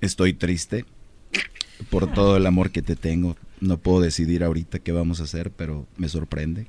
Estoy 0.00 0.32
triste 0.32 0.84
por 1.90 2.12
todo 2.12 2.36
el 2.36 2.46
amor 2.46 2.70
que 2.70 2.82
te 2.82 2.96
tengo. 2.96 3.36
No 3.60 3.78
puedo 3.78 4.00
decidir 4.00 4.44
ahorita 4.44 4.78
qué 4.80 4.92
vamos 4.92 5.20
a 5.20 5.24
hacer, 5.24 5.50
pero 5.50 5.86
me 5.96 6.08
sorprende. 6.08 6.66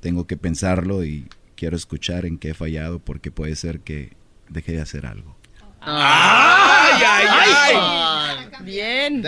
Tengo 0.00 0.26
que 0.26 0.36
pensarlo 0.36 1.04
y 1.04 1.28
quiero 1.56 1.76
escuchar 1.76 2.24
en 2.26 2.38
qué 2.38 2.50
he 2.50 2.54
fallado 2.54 2.98
porque 3.00 3.30
puede 3.30 3.56
ser 3.56 3.80
que 3.80 4.12
dejé 4.48 4.72
de 4.72 4.80
hacer 4.82 5.06
algo. 5.06 5.36
¡Ay, 5.80 7.02
ay, 7.06 7.26
ay! 7.30 8.46
Bien. 8.62 9.24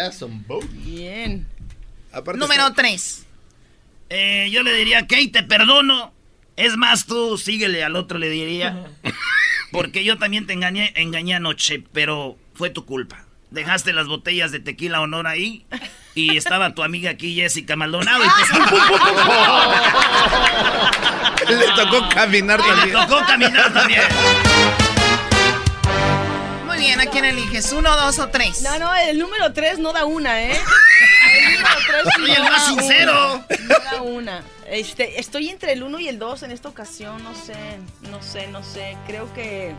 Bien. 0.84 1.46
Número 2.36 2.72
tres. 2.74 3.26
Eh, 4.10 4.48
yo 4.50 4.62
le 4.62 4.74
diría, 4.74 5.00
Kate, 5.02 5.28
te 5.32 5.42
perdono. 5.42 6.12
Es 6.56 6.76
más, 6.76 7.06
tú 7.06 7.38
síguele 7.38 7.82
al 7.84 7.96
otro, 7.96 8.18
le 8.18 8.28
diría. 8.28 8.84
Porque 9.72 10.04
yo 10.04 10.18
también 10.18 10.46
te 10.46 10.52
engañé, 10.52 10.92
engañé 10.96 11.34
anoche, 11.36 11.82
pero 11.92 12.36
fue 12.54 12.70
tu 12.70 12.84
culpa. 12.84 13.24
Dejaste 13.50 13.92
las 13.92 14.06
botellas 14.06 14.52
de 14.52 14.60
tequila 14.60 15.00
honor 15.00 15.26
ahí 15.26 15.66
y 16.14 16.36
estaba 16.36 16.72
tu 16.74 16.82
amiga 16.84 17.10
aquí, 17.10 17.34
Jessica 17.34 17.74
Maldonado. 17.76 18.22
Y 18.24 18.28
pues- 18.28 18.50
Le 21.58 21.66
tocó 21.74 22.08
caminar 22.10 22.60
Y 22.60 22.62
le 22.62 22.68
también. 22.76 22.92
tocó 23.08 23.24
caminar 23.26 23.72
también. 23.72 24.02
Muy 26.66 26.78
bien, 26.78 27.00
¿a 27.00 27.06
quién 27.06 27.24
eliges? 27.24 27.72
¿Uno, 27.72 27.96
dos 27.96 28.18
o 28.20 28.28
tres? 28.28 28.62
No, 28.62 28.78
no, 28.78 28.94
el 28.94 29.18
número 29.18 29.52
3 29.52 29.78
no 29.80 29.92
da 29.92 30.04
una, 30.04 30.40
¿eh? 30.42 30.56
El 31.60 31.64
número 31.64 32.02
3 32.02 32.14
Soy 32.16 32.30
el 32.30 32.42
más 32.42 32.66
sincero. 32.66 33.44
Da 33.90 34.02
una. 34.02 34.42
Este, 34.66 35.18
estoy 35.20 35.48
entre 35.48 35.72
el 35.72 35.82
1 35.82 36.00
y 36.00 36.08
el 36.08 36.18
2 36.18 36.44
en 36.44 36.50
esta 36.52 36.68
ocasión, 36.68 37.22
no 37.22 37.34
sé, 37.34 37.54
no 38.10 38.22
sé, 38.22 38.46
no 38.48 38.62
sé. 38.62 38.96
Creo 39.06 39.32
que 39.34 39.74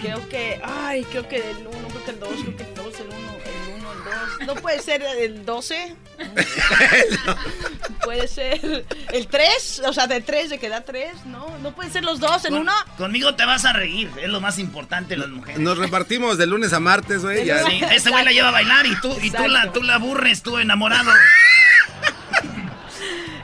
creo 0.00 0.28
que 0.28 0.60
ay, 0.64 1.04
creo 1.04 1.28
que 1.28 1.36
el 1.36 1.66
1, 1.66 1.88
creo 1.88 2.04
que 2.04 2.10
el 2.10 2.20
2, 2.20 2.28
creo 2.42 2.56
que 2.56 2.62
el 2.64 2.74
2, 2.74 3.00
el 3.00 3.06
1, 3.06 3.16
el 3.16 3.65
1, 4.06 4.16
el 4.40 4.46
2. 4.46 4.46
No 4.46 4.54
puede 4.62 4.80
ser 4.82 5.02
el 5.02 5.44
12. 5.44 5.96
puede 8.04 8.28
ser 8.28 8.84
el 9.12 9.26
3, 9.26 9.82
o 9.86 9.92
sea, 9.92 10.06
de 10.06 10.20
3 10.20 10.50
de 10.50 10.58
que 10.58 10.68
da 10.68 10.82
3, 10.82 11.26
¿no? 11.26 11.46
No 11.62 11.74
pueden 11.74 11.92
ser 11.92 12.04
los 12.04 12.20
dos 12.20 12.44
en 12.44 12.52
Con- 12.52 12.60
uno. 12.62 12.72
Conmigo 12.96 13.34
te 13.34 13.44
vas 13.44 13.64
a 13.64 13.72
reír, 13.72 14.10
es 14.20 14.28
lo 14.28 14.40
más 14.40 14.58
importante 14.58 15.14
de 15.14 15.18
las 15.20 15.28
mujeres. 15.28 15.60
Nos 15.60 15.78
repartimos 15.78 16.38
de 16.38 16.46
lunes 16.46 16.72
a 16.72 16.80
martes, 16.80 17.22
güey. 17.22 17.44
Sí, 17.44 17.80
ese 17.90 18.10
güey 18.10 18.24
la 18.24 18.32
lleva 18.32 18.48
a 18.48 18.52
bailar 18.52 18.86
y 18.86 18.94
tú, 19.00 19.16
y 19.22 19.30
tú 19.30 19.46
la, 19.48 19.72
tú 19.72 19.82
la 19.82 19.94
aburres, 19.96 20.42
tú 20.42 20.58
enamorado. 20.58 21.10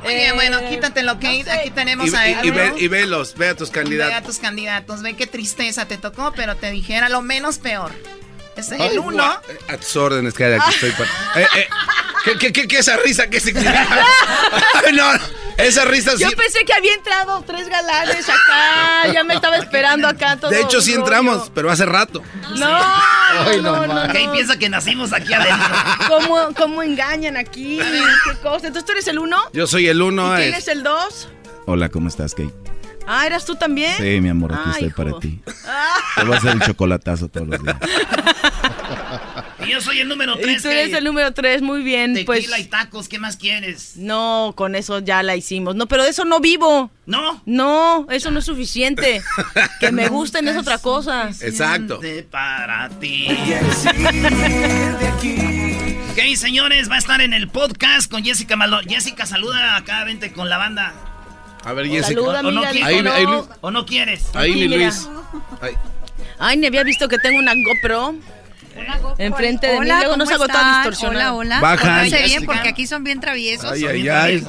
Bien, 0.07 0.35
bueno, 0.35 0.59
Eh, 0.59 0.69
quítatelo, 0.71 1.15
Kate. 1.15 1.49
Aquí 1.51 1.69
Y, 1.69 1.71
tenemos 1.71 2.13
a 2.13 2.29
y- 2.29 2.37
y 2.43 2.51
ve, 2.51 2.67
él. 2.69 2.73
y 2.79 2.89
velos, 2.89 3.35
ve 3.37 3.51
a 3.51 3.57
tus 3.57 3.71
Ve 3.71 3.79
a 3.81 3.83
candidatos. 3.83 4.25
tus 4.27 4.39
candidatos. 4.41 5.03
Ve 5.03 5.15
qué 5.15 5.27
tristeza 5.29 5.87
te 5.87 5.97
tocó, 5.97 6.33
pero 6.35 6.57
te 6.57 6.71
dijera 6.73 7.09
lo 7.09 7.23
menos 7.23 7.59
peor. 7.59 7.93
Es 8.57 8.71
el 8.73 8.99
uno. 8.99 9.23
A 9.25 9.77
tus 9.79 9.97
órdenes, 9.97 10.35
que 10.35 10.45
aquí 10.55 10.71
estoy. 10.75 10.91
para- 10.93 11.11
Eh, 11.43 11.47
eh, 11.57 11.69
¿qué, 12.25 12.37
qué, 12.39 12.53
qué, 12.53 12.69
qué 12.69 12.79
esa 12.79 12.97
risa? 12.99 13.27
¿Qué 13.29 13.41
significa? 13.41 13.87
Ay, 14.87 14.93
no, 14.93 15.05
esa 15.57 15.85
risa 15.87 16.13
sí. 16.17 16.23
Yo 16.25 16.31
pensé 16.33 16.65
que 16.65 16.73
había 16.75 16.93
entrado 16.95 17.43
tres 17.47 17.69
galanes 17.69 18.29
acá, 18.29 19.13
ya 19.13 19.25
me 19.25 19.35
estaba 19.35 19.57
esperando 19.59 20.07
acá 20.07 20.37
todo. 20.37 20.51
De 20.51 20.61
hecho, 20.61 20.81
sí 20.83 20.91
rollo. 20.93 21.05
entramos, 21.05 21.51
pero 21.55 21.71
hace 21.71 21.87
rato. 21.87 22.23
No, 22.57 22.67
Ay, 22.69 23.63
no 23.63 23.87
no, 23.87 23.87
no, 23.87 24.07
no. 24.07 24.33
piensa 24.33 24.59
que 24.59 24.69
nacimos 24.69 25.13
aquí 25.15 25.33
adentro. 25.33 25.75
¿Cómo, 26.09 26.49
¿Cómo 26.55 26.83
engañan 26.83 27.37
aquí? 27.39 27.79
¿Qué 27.79 28.37
cosa? 28.43 28.67
Entonces 28.67 28.85
tú 28.85 28.93
eres 28.93 29.07
el 29.09 29.19
uno. 29.19 29.43
Yo 29.55 29.67
soy 29.67 29.89
el 29.89 30.03
uno. 30.03 30.35
¿Y 30.39 30.43
quién 30.43 30.55
es- 30.55 30.59
es 30.61 30.69
el 30.69 30.83
dos? 30.83 31.29
Hola, 31.67 31.89
¿cómo 31.89 32.09
estás, 32.09 32.35
Kate? 32.35 32.53
Ah, 33.07 33.27
¿eras 33.27 33.45
tú 33.45 33.55
también? 33.57 33.97
Sí, 33.97 34.21
mi 34.21 34.29
amor, 34.29 34.53
aquí 34.53 34.63
Ay, 34.65 34.71
estoy 34.73 34.89
hijo. 34.89 34.97
para 34.97 35.19
ti. 35.21 35.41
Ah. 35.67 35.97
Te 36.17 36.25
voy 36.25 36.35
a 36.35 36.39
hacer 36.39 36.53
el 36.53 36.61
chocolatazo 36.61 37.29
todos 37.29 37.49
los 37.49 37.63
días. 37.63 37.77
Y 39.67 39.71
yo 39.71 39.81
soy 39.81 40.01
el 40.01 40.09
número 40.09 40.37
Y 40.39 40.43
3. 40.43 40.63
tú 40.63 40.69
eres 40.69 40.93
el 40.93 41.05
número 41.05 41.33
tres, 41.33 41.63
muy 41.63 41.83
bien. 41.83 42.15
Tequila 42.15 42.27
Pues 42.27 42.59
y 42.59 42.65
tacos, 42.65 43.09
¿qué 43.09 43.19
más 43.19 43.37
quieres? 43.37 43.93
no, 43.97 44.55
con 44.57 44.75
eso 44.75 44.99
ya 44.99 45.23
la 45.23 45.37
hicimos. 45.37 45.77
No, 45.77 45.87
pero 45.87 46.03
de 46.05 46.11
eso 46.11 46.25
no 46.25 46.41
vivo. 46.41 46.91
¿No? 47.07 47.41
No, 47.47 48.07
eso 48.11 48.31
no 48.31 48.39
es 48.41 48.45
suficiente. 48.45 49.23
Que 49.81 49.91
me 49.93 50.09
gusten 50.09 50.47
es 50.49 50.57
otra 50.57 50.79
cosa. 50.79 51.31
Exacto. 51.41 51.99
De 51.99 52.23
para 52.25 52.89
ti. 53.01 53.29
Ok, 56.13 56.37
señores, 56.37 56.91
va 56.91 56.97
a 56.97 56.99
estar 56.99 57.21
en 57.21 57.33
el 57.33 57.49
podcast 57.49 58.11
con 58.11 58.23
Jessica 58.25 58.57
Maldonado. 58.57 58.89
Jessica, 58.89 59.27
saluda 59.27 59.77
acá, 59.77 60.05
vente 60.05 60.33
con 60.33 60.49
la 60.49 60.59
banda. 60.59 60.93
A 61.65 61.73
ver, 61.73 61.87
Jessica. 61.87 62.07
Saluda, 62.09 62.41
¿O 62.41 62.43
no 62.43 62.49
amiga, 62.49 62.71
quieres? 62.71 62.89
Ahí, 62.89 63.25
no. 63.25 63.33
Luis. 63.33 63.45
¿O 63.61 63.71
no 63.71 63.87
quieres? 63.87 64.31
Ahí, 64.35 64.55
mi. 64.55 64.69
Luis. 64.69 65.09
Ay. 65.61 65.75
Ay, 66.39 66.57
ni 66.57 66.67
había 66.67 66.83
visto 66.83 67.09
que 67.09 67.19
tengo 67.19 67.39
una 67.39 67.53
GoPro. 67.55 68.15
Enfrente 69.19 69.67
de 69.67 69.73
mí, 69.75 69.79
Hola, 69.81 69.99
luego 70.01 70.17
no 70.17 70.25
¿cómo 70.25 70.31
salgo 70.31 70.47
toda 70.49 70.59
están? 70.61 70.75
distorsionada. 70.91 71.35
Hola, 71.35 71.59
hola. 71.61 71.71
Pórtense 71.77 72.17
bien 72.17 72.29
Jessica. 72.31 72.53
porque 72.53 72.69
aquí 72.69 72.87
son 72.87 73.05
bien 73.05 73.21
traviesos. 73.21 73.71
Ay, 73.73 73.85
ay, 73.87 74.09
ay. 74.09 74.47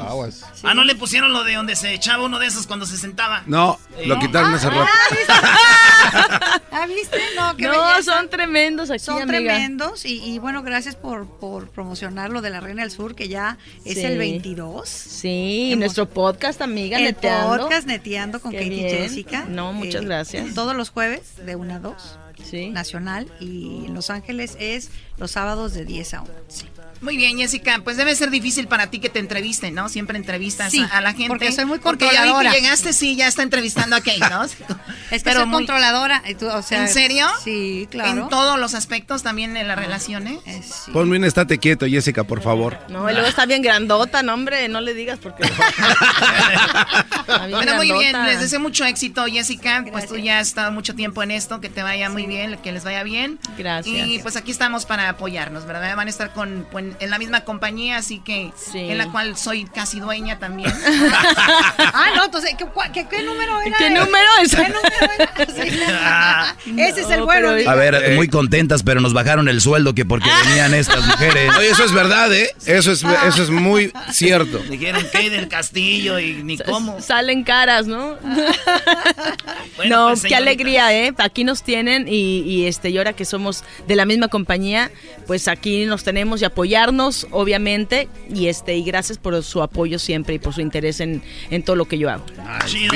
Ah, 0.63 0.73
¿no 0.73 0.83
le 0.83 0.95
pusieron 0.95 1.33
lo 1.33 1.43
de 1.43 1.53
donde 1.55 1.75
se 1.75 1.93
echaba 1.93 2.23
uno 2.23 2.39
de 2.39 2.47
esos 2.47 2.65
cuando 2.67 2.85
se 2.85 2.97
sentaba? 2.97 3.43
No, 3.45 3.79
lo 4.05 4.19
quitaron 4.19 4.53
hace 4.53 4.69
rato. 4.69 4.87
¿Ah, 6.71 6.85
viste? 6.87 7.17
No, 7.35 7.55
qué 7.55 7.63
No, 7.67 7.71
belleza. 7.71 8.03
son 8.17 8.29
tremendos 8.29 8.89
aquí, 8.89 8.99
Son 8.99 9.21
amiga. 9.21 9.27
tremendos 9.53 10.05
y, 10.05 10.23
y 10.23 10.39
bueno, 10.39 10.63
gracias 10.63 10.95
por, 10.95 11.27
por 11.27 11.69
promocionar 11.69 12.29
lo 12.29 12.41
de 12.41 12.49
la 12.49 12.59
Reina 12.59 12.81
del 12.83 12.91
Sur, 12.91 13.15
que 13.15 13.27
ya 13.27 13.57
es 13.85 13.95
Sí. 13.95 14.01
el 14.05 14.17
22. 14.17 14.87
Sí, 14.89 15.69
Hemos- 15.73 15.79
nuestro 15.79 16.09
podcast, 16.09 16.61
amiga, 16.61 16.97
el 16.97 17.03
neteando. 17.05 17.57
podcast 17.63 17.85
Neteando 17.87 18.39
con 18.41 18.51
Qué 18.51 18.57
Katie 18.59 18.73
y 18.73 18.83
bien. 18.83 18.97
Jessica. 18.97 19.45
No, 19.47 19.73
muchas 19.73 20.01
Eh, 20.01 20.05
gracias. 20.05 20.53
Todos 20.55 20.75
los 20.75 20.89
jueves 20.89 21.35
de 21.45 21.55
1 21.55 21.75
a 21.75 21.79
2, 21.79 22.17
Sí. 22.43 22.69
nacional, 22.69 23.31
y 23.39 23.85
en 23.85 23.93
Los 23.93 24.09
Ángeles 24.09 24.57
es 24.59 24.89
los 25.17 25.31
sábados 25.31 25.73
de 25.73 25.85
10 25.85 26.13
a 26.13 26.21
11. 26.21 26.72
Muy 27.03 27.17
bien, 27.17 27.37
Jessica. 27.37 27.79
Pues 27.83 27.97
debe 27.97 28.15
ser 28.15 28.29
difícil 28.31 28.67
para 28.67 28.87
ti 28.87 28.99
que 28.99 29.09
te 29.09 29.19
entrevisten, 29.19 29.75
¿no? 29.75 29.89
Siempre 29.89 30.17
entrevistas 30.17 30.71
Sí, 30.71 30.79
a, 30.79 30.97
a 30.97 31.01
la 31.01 31.11
gente. 31.11 31.27
porque 31.27 31.51
soy 31.51 31.65
muy 31.65 31.79
Porque 31.79 32.05
ya 32.05 32.11
vi 32.11 32.17
controladora. 32.17 32.51
que 32.51 32.61
llegaste, 32.61 32.93
sí, 32.93 33.15
ya 33.15 33.27
está 33.27 33.43
entrevistando 33.43 33.95
a 33.95 34.01
Kate, 34.01 34.19
¿no? 34.31 34.43
Es 35.11 35.21
que 35.21 35.29
Pero 35.29 35.41
soy 35.41 35.45
muy- 35.49 35.57
controladora. 35.57 36.23
y 36.27 36.35
tú, 36.35 36.47
o 36.47 36.61
sea, 36.63 36.81
¿En 36.81 36.89
serio? 36.89 37.27
Sí, 37.43 37.87
claro. 37.91 38.23
En 38.23 38.29
todos 38.29 38.57
los 38.57 38.73
aspectos, 38.73 39.21
también 39.21 39.55
en 39.57 39.67
las 39.67 39.77
relaciones. 39.77 40.39
Eh, 40.45 40.61
sí. 40.63 40.91
Ponme 40.91 41.17
un 41.17 41.23
estate 41.25 41.57
quieto, 41.59 41.85
Jessica, 41.85 42.23
por 42.23 42.41
favor. 42.41 42.79
No, 42.89 43.09
y 43.09 43.13
luego 43.13 43.27
está 43.27 43.45
bien 43.45 43.61
grandota, 43.61 44.23
no, 44.23 44.33
hombre, 44.33 44.67
no 44.69 44.81
le 44.81 44.93
digas 44.93 45.19
porque. 45.21 45.43
Está 46.23 47.45
bien 47.47 47.51
Bueno, 47.51 47.75
muy 47.75 47.87
bien, 47.91 48.11
grandota. 48.11 48.27
les 48.33 48.39
deseo 48.41 48.59
mucho 48.59 48.85
éxito, 48.85 49.25
Jessica. 49.25 49.85
Pues 49.91 50.07
tú 50.07 50.17
ya 50.17 50.39
has 50.39 50.47
estado 50.47 50.71
mucho 50.71 50.95
tiempo 50.95 51.23
en 51.23 51.31
esto, 51.31 51.59
que 51.61 51.69
te 51.69 51.83
vaya 51.83 52.09
muy 52.09 52.25
bien, 52.25 52.57
que 52.63 52.71
les 52.71 52.83
vaya 52.83 53.03
bien. 53.03 53.39
Gracias. 53.57 54.07
Y 54.07 54.19
pues 54.19 54.35
aquí 54.35 54.51
estamos 54.51 54.85
para 54.85 55.09
apoyarnos, 55.09 55.65
¿verdad? 55.65 55.95
Van 55.95 56.07
a 56.07 56.09
estar 56.09 56.33
con, 56.33 56.65
con- 56.71 56.92
en 56.99 57.09
la 57.09 57.17
misma 57.17 57.41
compañía, 57.41 57.97
así 57.97 58.19
que 58.19 58.51
Sí. 58.55 58.79
en 58.79 58.97
la 58.97 59.11
cual 59.11 59.37
soy 59.37 59.65
casi 59.65 59.99
dueña 59.99 60.39
también. 60.39 60.71
Ah, 61.95 62.07
no, 62.15 62.25
entonces, 62.25 62.55
¿qué, 62.57 62.65
cua- 62.65 62.91
qué- 62.91 63.07
qué 63.07 63.21
número 63.23 63.61
era? 63.61 63.77
¿Qué 63.77 63.89
número 63.89 64.27
es? 64.41 64.55
¿Qué 64.55 64.63
número 64.69 65.13
era? 65.17 66.55
Sí. 66.65 66.79
Ese 66.81 67.01
es 67.01 67.09
el 67.09 67.19
No, 67.19 67.25
bueno. 67.25 67.49
pero- 67.55 67.69
A 67.69 67.75
ver, 67.75 68.15
muy 68.15 68.27
contentas, 68.27 68.83
pero 68.83 68.99
nos 69.01 69.13
bajaron 69.13 69.47
el 69.49 69.61
sueldo 69.61 69.93
que 69.93 70.05
porque 70.05 70.29
venían 70.47 70.73
estas 70.73 71.05
mujeres. 71.05 71.51
Oye, 71.57 71.69
eso 71.69 71.83
es 71.83 71.91
verdad, 71.91 72.33
¿eh? 72.33 72.49
Eso 72.65 72.91
es, 72.91 73.03
eso 73.27 73.43
es 73.43 73.49
muy 73.49 73.91
cierto. 74.11 74.59
Dijeron 74.59 75.03
Kate 75.11 75.29
del 75.29 75.47
Castillo 75.47 76.19
y 76.19 76.43
ni 76.43 76.57
cómo. 76.57 76.99
Salen 77.01 77.43
caras, 77.43 77.85
¿no? 77.87 78.17
Bueno, 79.75 79.95
no, 79.97 80.07
pues, 80.09 80.21
qué 80.23 80.29
señorita. 80.29 80.37
alegría, 80.37 80.93
¿eh? 80.93 81.13
Aquí 81.17 81.43
nos 81.43 81.63
tienen 81.63 82.07
y, 82.07 82.39
y, 82.41 82.65
este, 82.65 82.89
y 82.89 82.97
ahora 82.97 83.13
que 83.13 83.25
somos 83.25 83.63
de 83.87 83.95
la 83.95 84.05
misma 84.05 84.27
compañía, 84.27 84.91
pues 85.27 85.47
aquí 85.47 85.85
nos 85.85 86.03
tenemos 86.03 86.41
y 86.41 86.45
apoyarnos, 86.73 87.27
obviamente, 87.31 88.07
y 88.33 88.47
este, 88.47 88.75
y 88.75 88.83
gracias 88.83 89.17
por 89.17 89.41
su 89.43 89.61
apoyo 89.61 89.99
siempre 89.99 90.35
y 90.35 90.39
por 90.39 90.53
su 90.53 90.61
interés 90.61 90.99
en, 90.99 91.23
en 91.51 91.63
todo 91.63 91.75
lo 91.75 91.85
que 91.85 91.97
yo 91.97 92.09
hago. 92.09 92.25
Gracias, 92.35 92.91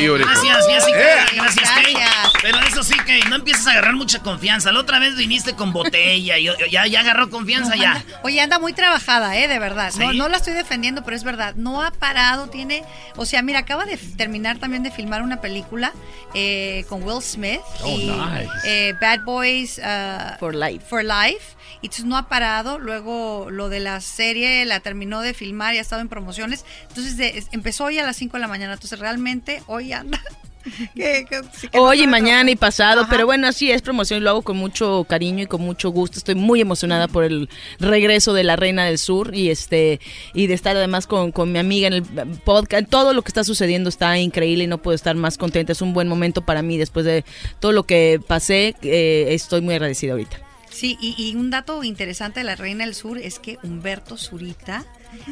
Jessica. 0.67 0.99
Eh. 0.99 1.25
Gracias. 1.35 1.69
Gracias. 1.81 2.11
Pero 2.41 2.59
eso 2.61 2.83
sí, 2.83 2.95
que 3.05 3.19
no 3.29 3.35
empieces 3.35 3.67
a 3.67 3.71
agarrar 3.71 3.93
mucha 3.95 4.19
confianza. 4.23 4.71
La 4.71 4.79
otra 4.79 4.99
vez 4.99 5.15
viniste 5.15 5.53
con 5.53 5.73
botella 5.73 6.37
y 6.37 6.45
ya, 6.71 6.85
ya 6.87 6.99
agarró 6.99 7.29
confianza 7.29 7.75
No, 7.75 7.81
ya. 7.81 7.91
anda- 7.93 8.19
oye, 8.23 8.41
anda 8.41 8.59
muy 8.59 8.73
trabajada, 8.73 9.37
¿eh? 9.37 9.47
De 9.47 9.59
verdad. 9.59 9.91
No, 9.97 10.11
¿Sí? 10.11 10.17
no 10.17 10.27
la 10.29 10.37
estoy 10.37 10.53
defendiendo, 10.53 11.03
pero 11.03 11.15
es 11.15 11.23
verdad. 11.23 11.55
No 11.55 11.81
ha 11.81 11.91
parado, 11.91 12.47
tiene... 12.47 12.83
O 13.15 13.25
sea, 13.25 13.41
mira, 13.41 13.59
acaba 13.59 13.85
de 13.85 13.97
terminar 13.97 14.57
también 14.59 14.83
de 14.83 14.91
filmar 14.91 15.21
una 15.21 15.41
película 15.41 15.93
eh, 16.33 16.85
con 16.89 17.03
Will 17.03 17.21
Smith. 17.21 17.61
Oh, 17.83 17.87
y, 17.89 18.07
nice. 18.09 18.49
eh, 18.65 18.93
Bad 18.99 19.21
Boys... 19.23 19.79
uh, 19.79 20.37
For 20.39 20.55
life. 20.55 20.85
For 20.87 21.03
Life. 21.03 21.55
Y 21.81 21.87
entonces 21.87 22.05
no 22.05 22.17
ha 22.17 22.27
parado. 22.29 22.79
Luego 22.79 23.49
lo 23.49 23.69
de 23.69 23.79
la 23.79 24.01
serie 24.01 24.65
la 24.65 24.79
terminó 24.79 25.21
de 25.21 25.33
filmar 25.33 25.75
y 25.75 25.77
ha 25.77 25.81
estado 25.81 26.01
en 26.01 26.09
promociones. 26.09 26.65
Entonces 26.89 27.17
de- 27.17 27.43
empezó 27.51 27.85
hoy 27.85 27.99
a 27.99 28.03
las 28.05 28.15
5 28.17 28.37
de 28.37 28.41
la 28.41 28.47
mañana. 28.47 28.73
Entonces 28.73 28.99
realmente 28.99 29.61
hoy 29.67 29.91
anda. 29.93 30.19
que- 30.95 31.25
que- 31.29 31.41
sí 31.53 31.69
que 31.69 31.77
no 31.77 31.85
Hoy 31.85 32.01
y 32.01 32.07
mañana 32.07 32.51
y 32.51 32.57
pasado, 32.57 33.05
pero 33.09 33.25
bueno, 33.25 33.47
así 33.47 33.71
es 33.71 33.81
promoción 33.81 34.19
y 34.19 34.23
lo 34.23 34.31
hago 34.31 34.41
con 34.41 34.57
mucho 34.57 35.05
cariño 35.07 35.43
y 35.43 35.47
con 35.47 35.61
mucho 35.61 35.91
gusto. 35.91 36.17
Estoy 36.17 36.35
muy 36.35 36.59
emocionada 36.59 37.07
por 37.07 37.23
el 37.23 37.47
regreso 37.79 38.33
de 38.33 38.43
la 38.43 38.57
Reina 38.57 38.83
del 38.85 38.97
Sur 38.97 39.33
y 39.33 39.49
este 39.49 40.01
y 40.33 40.47
de 40.47 40.53
estar 40.53 40.75
además 40.75 41.07
con, 41.07 41.31
con 41.31 41.53
mi 41.53 41.59
amiga 41.59 41.87
en 41.87 41.93
el 41.93 42.03
podcast. 42.43 42.89
Todo 42.89 43.13
lo 43.13 43.21
que 43.21 43.29
está 43.29 43.45
sucediendo 43.45 43.87
está 43.87 44.17
increíble 44.17 44.65
y 44.65 44.67
no 44.67 44.79
puedo 44.79 44.95
estar 44.95 45.15
más 45.15 45.37
contenta. 45.37 45.71
Es 45.71 45.81
un 45.81 45.93
buen 45.93 46.09
momento 46.09 46.41
para 46.41 46.61
mí 46.61 46.77
después 46.77 47.05
de 47.05 47.23
todo 47.61 47.71
lo 47.71 47.83
que 47.85 48.19
pasé. 48.27 48.75
eh, 48.81 49.27
estoy 49.29 49.61
muy 49.61 49.75
agradecida 49.75 50.11
ahorita. 50.13 50.37
Sí, 50.77 50.95
y, 51.01 51.15
y 51.17 51.35
un 51.35 51.49
dato 51.49 51.83
interesante 51.83 52.41
de 52.41 52.43
la 52.43 52.55
Reina 52.55 52.85
del 52.85 52.93
Sur 52.93 53.17
es 53.17 53.39
que 53.39 53.57
Humberto 53.63 54.15
Zurita 54.15 54.85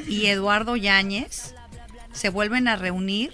y 0.08 0.26
Eduardo 0.26 0.76
Yáñez 0.76 1.54
se 2.14 2.30
vuelven 2.30 2.68
a 2.68 2.78
reunir 2.78 3.32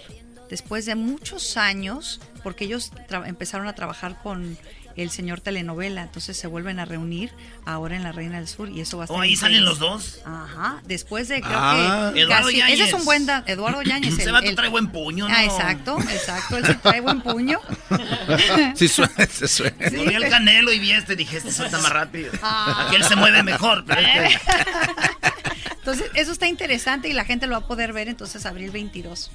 después 0.50 0.84
de 0.84 0.94
muchos 0.94 1.56
años, 1.56 2.20
porque 2.42 2.66
ellos 2.66 2.92
empezaron 3.24 3.66
a 3.66 3.74
trabajar 3.74 4.20
con 4.22 4.58
el 4.96 5.10
señor 5.10 5.40
telenovela, 5.40 6.02
entonces 6.02 6.36
se 6.36 6.46
vuelven 6.46 6.78
a 6.78 6.84
reunir 6.84 7.32
ahora 7.64 7.96
en 7.96 8.02
la 8.02 8.12
Reina 8.12 8.36
del 8.38 8.48
Sur 8.48 8.68
y 8.68 8.80
eso 8.80 8.98
va 8.98 9.04
a 9.04 9.06
estar 9.06 9.16
Oh, 9.16 9.20
ahí 9.20 9.32
increíble. 9.32 9.56
salen 9.58 9.64
los 9.64 9.78
dos. 9.78 10.20
Ajá, 10.24 10.80
después 10.84 11.28
de 11.28 11.40
creo 11.40 11.52
Ah. 11.58 12.10
que 12.14 12.20
Eduardo 12.22 12.46
casi- 12.46 12.56
Yáñez. 12.58 12.80
ese 12.80 12.88
es 12.88 12.94
un 12.94 13.04
buen 13.04 13.26
da- 13.26 13.44
Eduardo 13.46 13.82
Yáñez. 13.82 14.18
Ese 14.18 14.30
vato 14.30 14.48
el- 14.48 14.56
trae 14.56 14.68
buen 14.68 14.88
puño, 14.88 15.28
¿no? 15.28 15.34
Ah, 15.34 15.44
exacto, 15.44 15.98
exacto, 16.00 16.56
él 16.56 16.66
sí 16.66 16.74
trae 16.82 17.00
buen 17.00 17.20
puño. 17.22 17.58
Sí 18.74 18.88
suena, 18.88 19.12
se 19.30 19.48
suena. 19.48 19.90
Lo 19.90 20.04
vi 20.04 20.14
al 20.14 20.28
Canelo 20.28 20.72
y 20.72 20.78
vi 20.78 20.92
este, 20.92 21.16
dije, 21.16 21.36
este 21.36 21.52
suelta 21.52 21.78
más 21.78 21.90
rápido. 21.92 22.30
Ah. 22.42 22.86
Aquel 22.88 23.04
se 23.04 23.16
mueve 23.16 23.42
mejor, 23.42 23.84
pero 23.86 24.00
este... 24.00 24.40
Entonces, 25.78 26.10
eso 26.14 26.30
está 26.32 26.46
interesante 26.46 27.08
y 27.08 27.12
la 27.12 27.24
gente 27.24 27.46
lo 27.48 27.52
va 27.58 27.64
a 27.64 27.66
poder 27.66 27.92
ver 27.92 28.08
entonces 28.08 28.46
abril 28.46 28.70
22. 28.70 29.30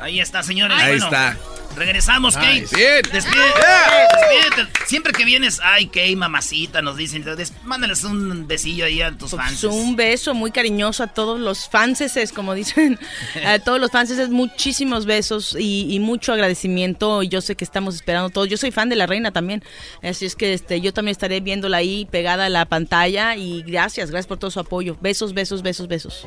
Ahí 0.00 0.20
está, 0.20 0.42
señores. 0.42 0.76
Ahí 0.78 0.90
Bueno, 0.98 1.04
está. 1.06 1.36
Regresamos, 1.76 2.34
Kate. 2.34 2.62
Nice. 2.62 2.74
Bien. 2.76 3.02
Despide- 3.12 3.54
Yeah. 3.54 4.68
Siempre 4.86 5.12
que 5.12 5.24
vienes, 5.24 5.60
ay, 5.62 5.86
Kate, 5.86 6.16
mamacita, 6.16 6.82
nos 6.82 6.96
dicen. 6.96 7.18
Entonces, 7.18 7.52
mándales 7.62 8.02
un 8.04 8.48
besillo 8.48 8.84
ahí 8.84 9.00
a 9.02 9.12
tus 9.12 9.30
fans. 9.32 9.60
Pues 9.60 9.72
un 9.72 9.94
beso 9.94 10.34
muy 10.34 10.50
cariñoso 10.50 11.02
a 11.04 11.06
todos 11.08 11.38
los 11.38 11.68
fanses, 11.68 12.32
como 12.32 12.54
dicen, 12.54 12.98
a 13.46 13.58
todos 13.64 13.78
los 13.80 13.90
fanses, 13.92 14.28
muchísimos 14.30 15.04
besos 15.06 15.56
y, 15.58 15.86
y 15.94 16.00
mucho 16.00 16.32
agradecimiento. 16.32 17.22
Yo 17.22 17.40
sé 17.40 17.54
que 17.54 17.64
estamos 17.64 17.94
esperando 17.94 18.30
todos. 18.30 18.48
Yo 18.48 18.56
soy 18.56 18.70
fan 18.72 18.88
de 18.88 18.96
la 18.96 19.06
reina 19.06 19.30
también, 19.30 19.62
así 20.02 20.26
es 20.26 20.34
que 20.34 20.54
este, 20.54 20.80
yo 20.80 20.92
también 20.92 21.12
estaré 21.12 21.40
viéndola 21.40 21.76
ahí 21.76 22.06
pegada 22.10 22.46
a 22.46 22.48
la 22.48 22.64
pantalla 22.64 23.36
y 23.36 23.62
gracias, 23.62 24.10
gracias 24.10 24.26
por 24.26 24.38
todo 24.38 24.50
su 24.50 24.58
apoyo. 24.60 24.96
Besos, 25.00 25.32
besos, 25.34 25.62
besos, 25.62 25.86
besos. 25.86 26.26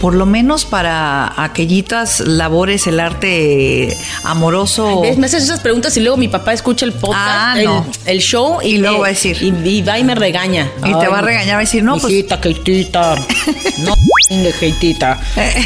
por 0.00 0.14
lo 0.14 0.24
menos 0.26 0.64
para 0.64 1.32
aquellitas 1.42 2.20
labores, 2.20 2.86
el 2.86 2.98
arte 3.00 3.94
amoroso. 4.24 5.02
Me 5.18 5.26
haces 5.26 5.44
esas 5.44 5.60
preguntas 5.60 5.96
y 5.96 6.00
luego 6.00 6.16
mi 6.16 6.28
papá 6.28 6.52
escucha 6.52 6.86
el 6.86 6.92
podcast, 6.92 7.20
Ah, 7.22 7.54
el, 7.58 7.64
no. 7.66 7.86
el 8.06 8.18
show 8.20 8.58
y, 8.62 8.78
luego 8.78 8.96
me- 8.96 9.00
va 9.02 9.06
a 9.08 9.10
decir. 9.10 9.36
Y, 9.42 9.48
y 9.68 9.82
va 9.82 9.98
y 9.98 10.04
me 10.04 10.14
regaña. 10.14 10.70
Y 10.84 10.92
te 10.98 11.06
va 11.08 11.18
a 11.18 11.22
regañar, 11.22 11.54
va 11.56 11.58
a 11.58 11.60
decir, 11.60 11.82
no, 11.84 11.98
pues- 11.98 12.12
Hijita, 12.12 12.40
Keitita. 12.40 13.14
No, 13.84 13.94
Keitita. 14.60 15.18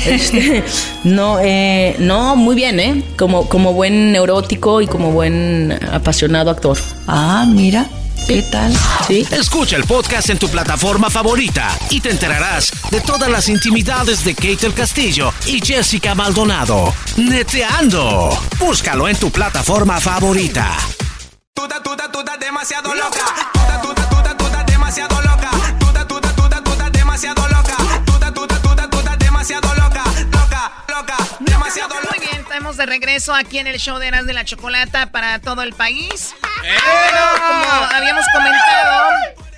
Este, 0.07 0.65
no, 1.05 1.39
eh, 1.41 1.97
no, 1.99 2.35
muy 2.35 2.55
bien, 2.57 2.81
¿eh? 2.81 3.03
Como, 3.19 3.49
como 3.49 3.73
buen 3.75 4.11
neurótico 4.13 4.81
y 4.81 4.87
como 4.87 5.11
buen 5.13 5.79
apasionado 5.93 6.51
actor. 6.51 6.79
Ah, 7.07 7.45
mira. 7.47 7.87
¿Qué 8.27 8.43
tal? 8.43 8.73
Sí. 9.07 9.27
Escucha 9.31 9.77
el 9.77 9.85
podcast 9.85 10.31
en 10.31 10.39
tu 10.39 10.49
plataforma 10.49 11.11
favorita 11.11 11.69
y 11.91 12.01
te 12.01 12.11
enterarás 12.11 12.71
de 12.91 13.01
todas 13.03 13.31
las 13.31 13.49
intimidades 13.51 14.25
de 14.25 14.35
Kate 14.35 14.57
del 14.57 14.73
Castillo 14.73 15.33
y 15.47 15.61
Jessica 15.61 16.15
Maldonado. 16.15 16.95
Neteando. 17.17 18.31
Búscalo 18.59 19.09
en 19.09 19.17
tu 19.17 19.31
plataforma 19.31 20.01
favorita. 20.01 20.75
Estás, 21.55 21.83
tú 21.83 21.93
estás 21.93 22.41
demasiado 22.41 22.95
loca. 22.95 23.21
Tú 23.83 23.89
estás, 23.91 24.39
tú 24.39 24.47
estás 24.47 24.67
demasiado 24.67 25.21
loca. 25.21 25.51
Tú 25.79 25.87
estás, 25.87 26.07
tú 26.09 26.73
estás 26.73 26.93
demasiado 26.93 27.49
loca. 27.49 27.77
Tú 28.07 28.13
estás, 28.15 28.33
tú 28.33 28.99
estás 28.99 29.19
demasiado 29.19 29.75
loca. 29.75 30.05
Loca, 30.33 30.85
loca, 30.89 31.17
demasiado 31.41 31.95
loca. 32.01 32.14
Estamos 32.55 32.77
de 32.77 32.87
regreso 32.87 33.35
aquí 33.35 33.59
en 33.59 33.67
el 33.67 33.81
show 33.81 33.99
de 33.99 34.07
Eras 34.07 34.27
de 34.27 34.33
la 34.33 34.45
Chocolata 34.45 35.11
para 35.11 35.41
todo 35.41 35.63
el 35.63 35.73
país. 35.73 36.37
Bueno, 36.61 37.21
como 37.49 37.85
habíamos 37.97 38.25
comentado, 38.33 39.11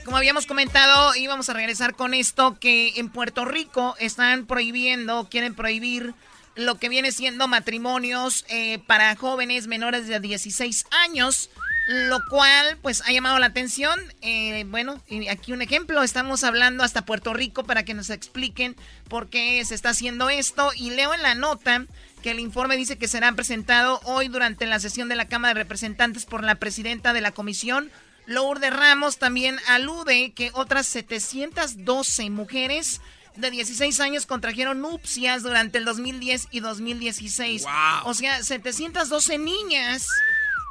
como 0.06 0.16
habíamos 0.16 0.46
comentado, 0.46 1.14
íbamos 1.14 1.50
a 1.50 1.52
regresar 1.52 1.94
con 1.94 2.14
esto 2.14 2.58
que 2.58 2.94
en 2.96 3.10
Puerto 3.10 3.44
Rico 3.44 3.96
están 3.98 4.46
prohibiendo, 4.46 5.28
quieren 5.30 5.54
prohibir 5.54 6.14
lo 6.54 6.76
que 6.76 6.88
viene 6.88 7.12
siendo 7.12 7.48
matrimonios 7.48 8.46
eh, 8.48 8.78
para 8.86 9.14
jóvenes 9.14 9.66
menores 9.66 10.06
de 10.08 10.18
16 10.18 10.86
años. 11.04 11.50
Lo 11.88 12.18
cual, 12.28 12.78
pues, 12.82 13.02
ha 13.06 13.12
llamado 13.12 13.38
la 13.38 13.46
atención. 13.46 14.00
Eh, 14.20 14.64
bueno, 14.66 15.00
y 15.08 15.28
aquí 15.28 15.52
un 15.52 15.62
ejemplo. 15.62 16.02
Estamos 16.02 16.42
hablando 16.42 16.82
hasta 16.82 17.04
Puerto 17.04 17.32
Rico 17.32 17.62
para 17.62 17.84
que 17.84 17.94
nos 17.94 18.10
expliquen 18.10 18.74
por 19.08 19.28
qué 19.28 19.64
se 19.64 19.76
está 19.76 19.90
haciendo 19.90 20.28
esto. 20.28 20.72
Y 20.74 20.90
leo 20.90 21.14
en 21.14 21.22
la 21.22 21.36
nota 21.36 21.86
que 22.26 22.32
el 22.32 22.40
informe 22.40 22.76
dice 22.76 22.98
que 22.98 23.06
será 23.06 23.30
presentado 23.34 24.00
hoy 24.02 24.26
durante 24.26 24.66
la 24.66 24.80
sesión 24.80 25.08
de 25.08 25.14
la 25.14 25.28
Cámara 25.28 25.54
de 25.54 25.62
Representantes 25.62 26.26
por 26.26 26.42
la 26.42 26.56
presidenta 26.56 27.12
de 27.12 27.20
la 27.20 27.30
comisión. 27.30 27.88
Lourdes 28.26 28.74
Ramos 28.74 29.18
también 29.18 29.60
alude 29.68 30.32
que 30.32 30.50
otras 30.52 30.88
712 30.88 32.30
mujeres 32.30 33.00
de 33.36 33.52
16 33.52 34.00
años 34.00 34.26
contrajeron 34.26 34.80
nupcias 34.80 35.44
durante 35.44 35.78
el 35.78 35.84
2010 35.84 36.48
y 36.50 36.58
2016. 36.58 37.64
O 38.02 38.12
sea, 38.12 38.42
712 38.42 39.38
niñas 39.38 40.08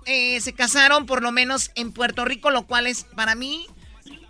eh, 0.05 0.41
se 0.41 0.51
casaron 0.51 1.05
por 1.05 1.23
lo 1.23 1.31
menos 1.31 1.71
en 1.75 1.93
Puerto 1.93 2.25
Rico, 2.25 2.49
lo 2.49 2.67
cual 2.67 2.85
es 2.85 3.05
para 3.05 3.33
mí 3.33 3.65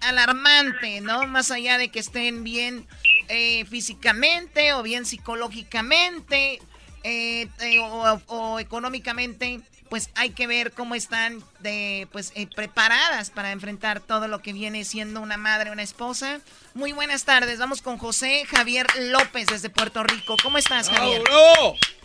alarmante, 0.01 1.01
¿no? 1.01 1.25
Más 1.25 1.49
allá 1.49 1.79
de 1.79 1.89
que 1.89 1.97
estén 2.01 2.43
bien 2.43 2.85
eh, 3.29 3.65
físicamente 3.65 4.73
o 4.73 4.83
bien 4.83 5.07
psicológicamente 5.07 6.61
eh, 7.05 7.47
eh, 7.61 7.79
o, 7.79 8.19
o 8.27 8.59
económicamente, 8.59 9.61
pues 9.89 10.09
hay 10.15 10.31
que 10.31 10.47
ver 10.47 10.71
cómo 10.71 10.95
están 10.95 11.43
de, 11.59 12.07
pues, 12.11 12.31
eh, 12.35 12.47
preparadas 12.47 13.29
para 13.29 13.51
enfrentar 13.51 13.99
todo 13.99 14.27
lo 14.27 14.39
que 14.39 14.53
viene 14.53 14.83
siendo 14.83 15.21
una 15.21 15.37
madre, 15.37 15.69
una 15.69 15.83
esposa. 15.83 16.41
Muy 16.73 16.93
buenas 16.93 17.23
tardes, 17.23 17.59
vamos 17.59 17.83
con 17.83 17.99
José 17.99 18.43
Javier 18.45 18.87
López 19.11 19.45
desde 19.45 19.69
Puerto 19.69 20.03
Rico. 20.03 20.35
¿Cómo 20.41 20.57
estás, 20.57 20.89
Javier? 20.89 21.21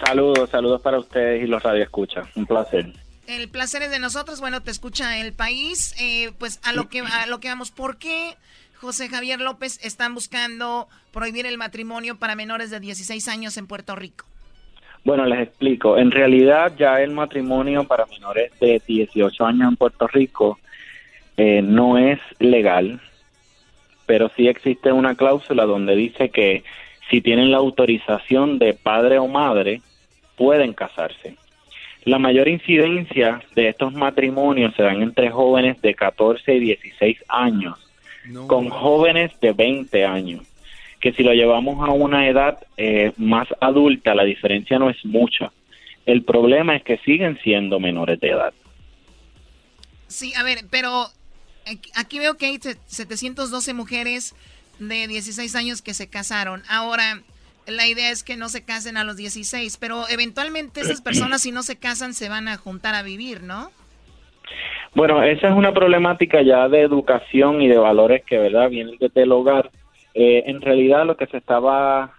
Saludos, 0.05 0.51
saludos 0.51 0.83
para 0.83 0.99
ustedes 0.99 1.43
y 1.43 1.47
los 1.47 1.63
radioescuchas. 1.63 2.29
Un 2.37 2.45
placer. 2.45 2.93
El 3.27 3.49
placer 3.49 3.83
es 3.83 3.91
de 3.91 4.01
nosotros. 4.01 4.41
Bueno, 4.41 4.61
te 4.63 4.71
escucha 4.71 5.17
el 5.19 5.33
país. 5.33 5.95
Eh, 5.99 6.33
pues 6.39 6.61
a 6.63 6.73
lo 6.75 6.89
que 6.89 7.01
a 7.01 7.27
lo 7.27 7.41
que 7.41 7.49
vamos. 7.49 7.71
¿Por 7.71 7.97
qué 7.97 8.37
José 8.75 9.09
Javier 9.09 9.41
López 9.41 9.79
están 9.83 10.15
buscando 10.15 10.89
prohibir 11.11 11.47
el 11.47 11.57
matrimonio 11.57 12.19
para 12.19 12.35
menores 12.35 12.71
de 12.71 12.81
16 12.81 13.29
años 13.29 13.57
en 13.57 13.67
Puerto 13.67 13.97
Rico? 13.97 14.30
Bueno, 15.05 15.25
les 15.25 15.41
explico. 15.41 15.97
En 15.97 16.11
realidad 16.11 16.73
ya 16.79 17.01
el 17.01 17.13
matrimonio 17.13 17.85
para 17.85 18.07
menores 18.07 18.53
de 18.61 18.81
18 18.87 19.47
años 19.47 19.69
en 19.71 19.77
Puerto 19.77 20.07
Rico 20.07 20.59
eh, 21.37 21.63
no 21.63 21.97
es 21.97 22.19
legal, 22.39 23.01
pero 24.07 24.31
sí 24.37 24.49
existe 24.49 24.93
una 24.93 25.15
cláusula 25.15 25.65
donde 25.65 25.97
dice 25.97 26.29
que 26.29 26.65
si 27.11 27.21
tienen 27.21 27.51
la 27.51 27.57
autorización 27.57 28.59
de 28.59 28.75
padre 28.75 29.19
o 29.19 29.27
madre, 29.27 29.81
pueden 30.37 30.75
casarse. 30.75 31.37
La 32.05 32.19
mayor 32.19 32.49
incidencia 32.49 33.43
de 33.55 33.69
estos 33.69 33.93
matrimonios 33.93 34.75
se 34.75 34.83
dan 34.83 35.03
entre 35.03 35.31
jóvenes 35.31 35.81
de 35.83 35.95
14 35.95 36.55
y 36.55 36.61
16 36.61 37.25
años, 37.29 37.79
con 38.47 38.69
jóvenes 38.69 39.39
de 39.41 39.53
20 39.53 40.05
años, 40.05 40.50
que 41.01 41.13
si 41.13 41.23
lo 41.23 41.33
llevamos 41.33 41.87
a 41.89 41.93
una 41.93 42.29
edad 42.29 42.59
eh, 42.77 43.13
más 43.17 43.49
adulta, 43.61 44.15
la 44.15 44.25
diferencia 44.25 44.79
no 44.79 44.91
es 44.91 45.03
mucha. 45.05 45.51
El 46.07 46.23
problema 46.25 46.77
es 46.77 46.83
que 46.83 46.99
siguen 46.99 47.39
siendo 47.43 47.81
menores 47.81 48.21
de 48.21 48.29
edad. 48.31 48.53
Sí, 50.09 50.33
a 50.35 50.43
ver, 50.43 50.59
pero 50.71 51.07
aquí- 51.97 52.19
veo 52.19 52.37
que 52.37 52.47
hay 52.47 52.59
se- 52.59 52.77
712 52.87 53.75
mujeres 53.75 54.35
de 54.79 55.07
16 55.07 55.55
años 55.57 55.83
que 55.83 55.95
se 55.95 56.09
casaron. 56.09 56.63
Ahora, 56.69 57.21
la 57.67 57.87
idea 57.87 58.11
es 58.11 58.25
que 58.25 58.37
no 58.37 58.49
se 58.49 58.65
casen 58.65 58.97
a 58.97 59.05
los 59.05 59.17
16, 59.17 59.77
pero 59.77 60.09
eventualmente 60.09 60.81
esas 60.81 61.01
personas 61.01 61.43
si 61.43 61.53
no 61.53 61.63
se 61.63 61.77
casan 61.77 62.15
se 62.15 62.29
van 62.29 62.49
a 62.49 62.57
juntar 62.57 62.95
a 62.95 63.03
vivir, 63.03 63.43
¿no? 63.43 63.71
Bueno, 64.95 65.23
esa 65.23 65.47
es 65.49 65.53
una 65.55 65.73
problemática 65.73 66.43
ya 66.43 66.69
de 66.69 66.81
educación 66.81 67.63
y 67.63 67.69
de 67.69 67.79
valores 67.79 68.25
que, 68.25 68.39
¿verdad?, 68.39 68.69
vienen 68.71 68.97
desde 68.99 69.23
el 69.23 69.31
hogar. 69.31 69.71
Eh, 70.15 70.45
en 70.47 70.61
realidad 70.61 71.07
lo 71.07 71.17
que 71.17 71.27
se 71.27 71.37
estaba 71.37 72.13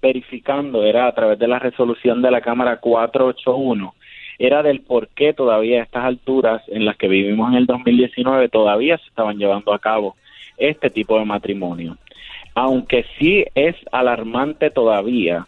verificando 0.00 0.84
era 0.84 1.06
a 1.06 1.14
través 1.14 1.38
de 1.38 1.48
la 1.48 1.58
resolución 1.58 2.20
de 2.22 2.30
la 2.30 2.40
Cámara 2.40 2.78
481, 2.78 3.94
era 4.38 4.62
del 4.62 4.80
por 4.80 5.08
qué 5.08 5.32
todavía 5.32 5.80
a 5.80 5.84
estas 5.84 6.04
alturas 6.04 6.62
en 6.68 6.84
las 6.84 6.96
que 6.96 7.08
vivimos 7.08 7.50
en 7.50 7.58
el 7.58 7.66
2019 7.66 8.48
todavía 8.48 8.98
se 8.98 9.08
estaban 9.08 9.38
llevando 9.38 9.72
a 9.72 9.78
cabo 9.78 10.16
este 10.56 10.90
tipo 10.90 11.18
de 11.18 11.24
matrimonio. 11.24 11.96
Aunque 12.54 13.06
sí 13.18 13.44
es 13.54 13.76
alarmante 13.92 14.70
todavía, 14.70 15.46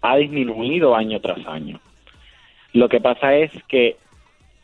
ha 0.00 0.16
disminuido 0.16 0.96
año 0.96 1.20
tras 1.20 1.46
año. 1.46 1.80
Lo 2.72 2.88
que 2.88 3.00
pasa 3.00 3.34
es 3.34 3.50
que 3.64 3.96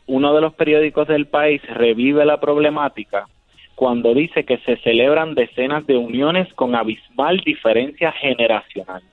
uno 0.07 0.33
de 0.33 0.41
los 0.41 0.53
periódicos 0.53 1.07
del 1.07 1.25
país 1.25 1.61
revive 1.67 2.25
la 2.25 2.39
problemática 2.39 3.27
cuando 3.75 4.13
dice 4.13 4.45
que 4.45 4.57
se 4.59 4.77
celebran 4.77 5.35
decenas 5.35 5.85
de 5.85 5.97
uniones 5.97 6.51
con 6.53 6.75
abismal 6.75 7.41
diferencia 7.45 8.11
generacional. 8.13 9.03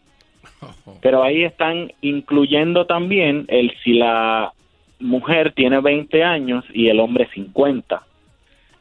Pero 1.00 1.22
ahí 1.22 1.42
están 1.42 1.92
incluyendo 2.00 2.86
también 2.86 3.44
el 3.48 3.72
si 3.82 3.94
la 3.94 4.52
mujer 5.00 5.52
tiene 5.52 5.80
20 5.80 6.22
años 6.22 6.64
y 6.72 6.88
el 6.88 7.00
hombre 7.00 7.28
50. 7.34 8.02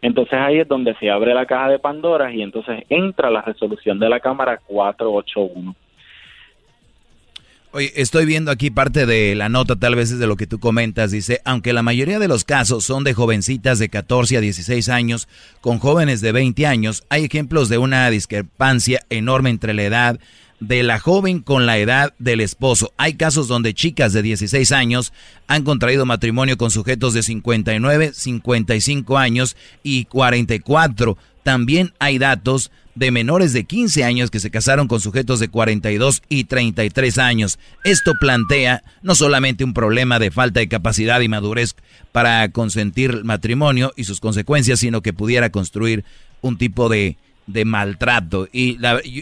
Entonces 0.04 0.34
ahí 0.34 0.60
es 0.60 0.68
donde 0.68 0.96
se 0.96 1.10
abre 1.10 1.34
la 1.34 1.46
caja 1.46 1.70
de 1.70 1.80
Pandora 1.80 2.32
y 2.32 2.42
entonces 2.42 2.84
entra 2.90 3.30
la 3.30 3.42
resolución 3.42 4.00
de 4.00 4.10
la 4.10 4.20
Cámara 4.20 4.60
481. 4.66 5.76
Oye, 7.74 7.94
estoy 7.96 8.26
viendo 8.26 8.52
aquí 8.52 8.70
parte 8.70 9.06
de 9.06 9.34
la 9.34 9.48
nota, 9.48 9.78
tal 9.78 9.96
vez 9.96 10.12
es 10.12 10.20
de 10.20 10.28
lo 10.28 10.36
que 10.36 10.46
tú 10.46 10.60
comentas. 10.60 11.12
Dice, 11.12 11.40
aunque 11.46 11.72
la 11.72 11.84
mayoría 11.84 12.20
de 12.20 12.28
los 12.28 12.44
casos 12.44 12.84
son 12.84 13.06
de 13.06 13.14
jovencitas 13.14 13.80
de 13.80 13.88
14 13.88 14.36
a 14.36 14.42
16 14.42 14.90
años 14.90 15.30
con 15.62 15.80
jóvenes 15.80 16.20
de 16.20 16.34
20 16.34 16.68
años, 16.68 17.06
hay 17.08 17.24
ejemplos 17.24 17.70
de 17.70 17.78
una 17.78 18.10
discrepancia 18.10 19.06
enorme 19.10 19.52
entre 19.52 19.74
la 19.74 19.84
edad 19.84 20.20
de 20.60 20.84
la 20.84 21.00
joven 21.00 21.40
con 21.40 21.66
la 21.66 21.78
edad 21.78 22.14
del 22.20 22.42
esposo. 22.42 22.94
Hay 22.98 23.14
casos 23.14 23.48
donde 23.48 23.74
chicas 23.74 24.12
de 24.12 24.22
16 24.22 24.74
años 24.74 25.14
han 25.48 25.64
contraído 25.64 26.06
matrimonio 26.06 26.58
con 26.58 26.72
sujetos 26.72 27.14
de 27.14 27.24
59, 27.24 28.12
55 28.14 29.18
años 29.18 29.56
y 29.82 30.06
44. 30.06 31.18
También 31.44 31.94
hay 32.00 32.18
datos 32.18 32.70
de 32.96 33.12
menores 33.12 33.54
de 33.54 33.64
15 33.64 34.04
años 34.04 34.32
que 34.32 34.40
se 34.40 34.52
casaron 34.52 34.88
con 34.88 35.02
sujetos 35.02 35.40
de 35.40 35.48
42 35.48 36.22
y 36.30 36.46
33 36.46 37.18
años. 37.18 37.60
Esto 37.84 38.14
plantea 38.20 38.84
no 39.02 39.16
solamente 39.16 39.64
un 39.64 39.74
problema 39.74 40.20
de 40.20 40.32
falta 40.32 40.60
de 40.60 40.68
capacidad 40.68 41.22
y 41.22 41.28
madurez 41.28 41.76
para 42.12 42.50
consentir 42.50 43.24
matrimonio 43.24 43.94
y 43.96 44.04
sus 44.04 44.20
consecuencias, 44.20 44.80
sino 44.80 45.02
que 45.02 45.14
pudiera 45.14 45.50
construir 45.50 46.04
un 46.42 46.58
tipo 46.58 46.90
de 46.90 47.18
de 47.48 47.66
maltrato. 47.66 48.48
Y 48.52 48.78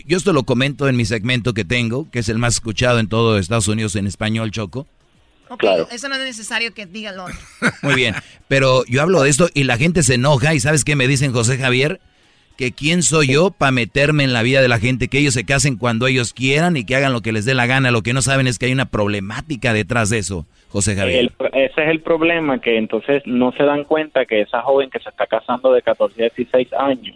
yo, 0.06 0.18
esto 0.18 0.34
lo 0.34 0.44
comento 0.44 0.88
en 0.88 0.96
mi 0.96 1.06
segmento 1.06 1.54
que 1.54 1.66
tengo, 1.66 2.10
que 2.12 2.20
es 2.20 2.30
el 2.30 2.38
más 2.38 2.56
escuchado 2.56 3.00
en 3.00 3.08
todo 3.08 3.38
Estados 3.38 3.68
Unidos 3.68 3.96
en 3.96 4.08
español, 4.08 4.52
Choco. 4.52 4.88
Ok, 5.50 5.64
eso 5.91 6.10
no 6.10 6.16
es 6.16 6.22
necesario 6.22 6.74
que 6.74 6.86
diga 6.86 7.12
lo 7.12 7.26
Muy 7.82 7.96
bien, 7.96 8.14
pero 8.48 8.86
yo 8.86 9.02
hablo 9.02 9.24
de 9.24 9.30
esto 9.30 9.50
y 9.54 9.64
la 9.64 9.78
gente 9.78 10.04
se 10.04 10.16
enoja 10.16 10.54
y 10.54 10.60
¿sabes 10.60 10.84
qué 10.84 10.96
me 10.96 11.08
dicen 11.08 11.34
José 11.34 11.58
Javier? 11.58 12.00
Que 12.60 12.73
quién 12.73 13.03
soy 13.03 13.27
yo 13.34 13.52
para 13.52 13.72
meterme 13.72 14.26
en 14.26 14.34
la 14.34 14.44
vida 14.44 14.61
de 14.61 14.68
la 14.68 14.80
gente, 14.80 15.07
que 15.07 15.19
ellos 15.19 15.34
se 15.34 15.45
casen 15.45 15.77
cuando 15.77 16.07
ellos 16.07 16.34
quieran 16.34 16.76
y 16.76 16.86
que 16.86 16.94
hagan 16.94 17.14
lo 17.14 17.22
que 17.22 17.31
les 17.31 17.45
dé 17.45 17.53
la 17.53 17.68
gana. 17.68 17.90
Lo 17.90 18.02
que 18.02 18.11
no 18.11 18.22
saben 18.22 18.48
es 18.48 18.60
que 18.60 18.65
hay 18.65 18.73
una 18.73 18.91
problemática 18.91 19.72
detrás 19.72 20.10
de 20.10 20.18
eso, 20.18 20.45
José 20.68 20.98
Javier. 20.98 21.31
ese 21.53 21.84
es 21.84 21.90
el 21.90 22.02
problema, 22.02 22.60
que 22.60 22.77
entonces 22.77 23.23
no 23.26 23.53
se 23.53 23.64
dan 23.64 23.86
cuenta 23.86 24.26
que 24.26 24.41
esa 24.41 24.61
joven 24.61 24.90
que 24.90 24.99
se 24.99 25.07
está 25.07 25.26
casando 25.26 25.72
de 25.72 25.81
14 25.81 26.22
a 26.22 26.30
16 26.36 26.73
años 26.73 27.15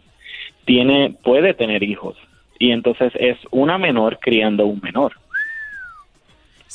tiene, 0.63 1.13
puede 1.21 1.53
tener 1.53 1.83
hijos 1.83 2.15
y 2.57 2.71
entonces 2.71 3.11
es 3.15 3.37
una 3.51 3.77
menor 3.77 4.19
criando 4.21 4.65
un 4.65 4.79
menor. 4.81 5.11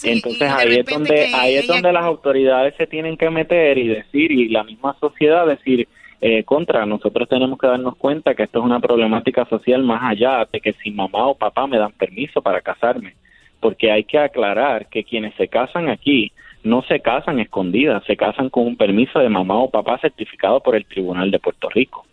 entonces 0.05 0.43
ahí 0.43 0.77
es 0.77 0.85
donde 0.85 1.35
ahí 1.35 1.55
es 1.55 1.67
donde 1.67 1.91
las 1.91 2.05
autoridades 2.05 2.75
se 2.77 2.87
tienen 2.87 3.17
que 3.17 3.31
meter 3.31 3.79
y 3.79 3.89
decir 3.89 4.31
y 4.31 4.51
la 4.51 4.65
misma 4.65 4.95
sociedad 5.01 5.47
decir 5.47 5.89
eh, 6.21 6.45
contra 6.45 6.85
nosotros 6.87 7.29
tenemos 7.29 7.59
que 7.59 7.67
darnos 7.67 7.97
cuenta 7.97 8.35
que 8.35 8.45
esto 8.45 8.59
es 8.59 8.65
una 8.65 8.81
problemática 8.81 9.45
social 9.47 9.83
más 9.83 10.03
allá 10.03 10.47
de 10.51 10.61
que 10.61 10.73
si 10.75 10.91
mamá 10.91 11.27
o 11.27 11.35
papá 11.37 11.67
me 11.67 11.79
dan 11.79 11.93
permiso 11.93 12.43
para 12.43 12.61
casarme 12.61 13.15
porque 13.61 13.91
hay 13.91 14.05
que 14.05 14.19
aclarar 14.19 14.89
que 14.89 15.05
quienes 15.05 15.35
se 15.35 15.49
casan 15.49 15.89
aquí 15.89 16.33
no 16.63 16.83
se 16.83 17.01
casan 17.01 17.39
escondidas, 17.39 18.03
se 18.07 18.17
casan 18.17 18.51
con 18.51 18.67
un 18.67 18.77
permiso 18.77 19.21
de 19.21 19.29
mamá 19.29 19.59
o 19.59 19.71
papá 19.71 19.99
certificado 20.01 20.61
por 20.61 20.75
el 20.75 20.85
Tribunal 20.87 21.31
de 21.31 21.39
Puerto 21.39 21.69
Rico. 21.69 22.05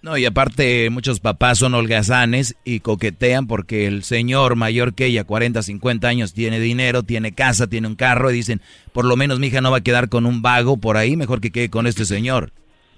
No, 0.00 0.16
y 0.16 0.24
aparte 0.24 0.90
muchos 0.90 1.20
papás 1.20 1.58
son 1.58 1.74
holgazanes 1.74 2.56
y 2.64 2.80
coquetean 2.80 3.46
porque 3.46 3.86
el 3.86 4.02
señor 4.02 4.56
mayor 4.56 4.94
que 4.94 5.06
ella, 5.06 5.22
40, 5.22 5.62
50 5.62 6.08
años, 6.08 6.34
tiene 6.34 6.58
dinero, 6.58 7.04
tiene 7.04 7.32
casa, 7.32 7.68
tiene 7.68 7.86
un 7.86 7.94
carro 7.94 8.30
y 8.30 8.34
dicen, 8.34 8.60
por 8.92 9.04
lo 9.04 9.16
menos 9.16 9.38
mi 9.38 9.46
hija 9.46 9.60
no 9.60 9.70
va 9.70 9.76
a 9.76 9.82
quedar 9.82 10.08
con 10.08 10.26
un 10.26 10.42
vago 10.42 10.78
por 10.78 10.96
ahí, 10.96 11.16
mejor 11.16 11.40
que 11.40 11.52
quede 11.52 11.70
con 11.70 11.86
este 11.86 12.04
señor. 12.04 12.50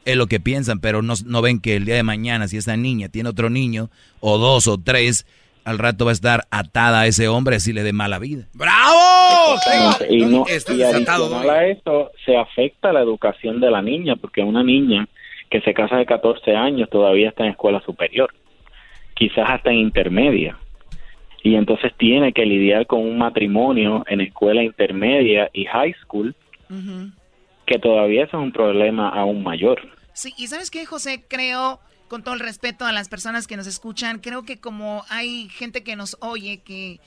Es 0.05 0.17
lo 0.17 0.27
que 0.27 0.41
piensan, 0.41 0.81
pero 0.81 1.03
no, 1.03 1.15
no 1.25 1.43
ven 1.43 1.61
que 1.61 1.77
el 1.77 1.85
día 1.85 1.95
de 1.95 2.03
mañana, 2.03 2.49
si 2.49 2.57
esa 2.57 2.77
niña 2.77 3.09
tiene 3.09 3.29
otro 3.29 3.51
niño, 3.51 3.91
o 4.21 4.39
dos 4.39 4.69
o 4.69 4.79
tres, 4.79 5.27
al 5.65 5.79
rato 5.79 6.05
va 6.05 6.11
a 6.11 6.13
estar 6.13 6.45
atada 6.51 7.01
a 7.01 7.07
ese 7.07 7.29
hombre 7.29 7.57
así 7.57 7.73
le 7.73 7.83
dé 7.83 7.93
mala 7.93 8.19
vida. 8.19 8.45
¡Bravo! 8.53 9.59
Y, 10.09 10.25
no, 10.25 10.45
y 10.47 10.83
adicional 10.83 11.51
a 11.51 11.67
eso, 11.67 12.11
se 12.25 12.37
afecta 12.37 12.93
la 12.93 13.01
educación 13.01 13.61
de 13.61 13.71
la 13.71 13.83
niña, 13.83 14.17
porque 14.17 14.43
una 14.43 14.63
niña 14.63 15.09
que 15.51 15.61
se 15.61 15.75
casa 15.75 15.97
de 15.97 16.07
14 16.07 16.55
años 16.55 16.89
todavía 16.91 17.29
está 17.29 17.45
en 17.45 17.51
escuela 17.51 17.81
superior, 17.81 18.33
quizás 19.15 19.49
hasta 19.49 19.71
en 19.71 19.79
intermedia. 19.79 20.59
Y 21.43 21.57
entonces 21.57 21.93
tiene 21.97 22.33
que 22.33 22.47
lidiar 22.47 22.87
con 22.87 23.01
un 23.01 23.19
matrimonio 23.19 24.05
en 24.09 24.21
escuela 24.21 24.63
intermedia 24.63 25.51
y 25.53 25.67
high 25.67 25.95
school, 26.03 26.35
que 27.67 27.79
todavía 27.79 28.25
eso 28.25 28.39
es 28.39 28.43
un 28.43 28.53
problema 28.53 29.11
aún 29.11 29.43
mayor. 29.43 29.81
Sí, 30.15 30.33
y 30.37 30.47
sabes 30.47 30.71
qué, 30.71 30.87
José, 30.87 31.25
creo, 31.29 31.81
con 32.09 32.23
todo 32.23 32.35
el 32.35 32.41
respeto 32.41 32.87
a 32.87 32.93
las 32.93 33.09
personas 33.09 33.47
que 33.47 33.57
nos 33.57 33.67
escuchan, 33.67 34.21
creo 34.21 34.45
que 34.45 34.59
como 34.59 35.05
hay 35.09 35.49
gente 35.49 35.83
que 35.83 35.97
nos 35.97 36.17
oye 36.21 36.59
que 36.59 37.01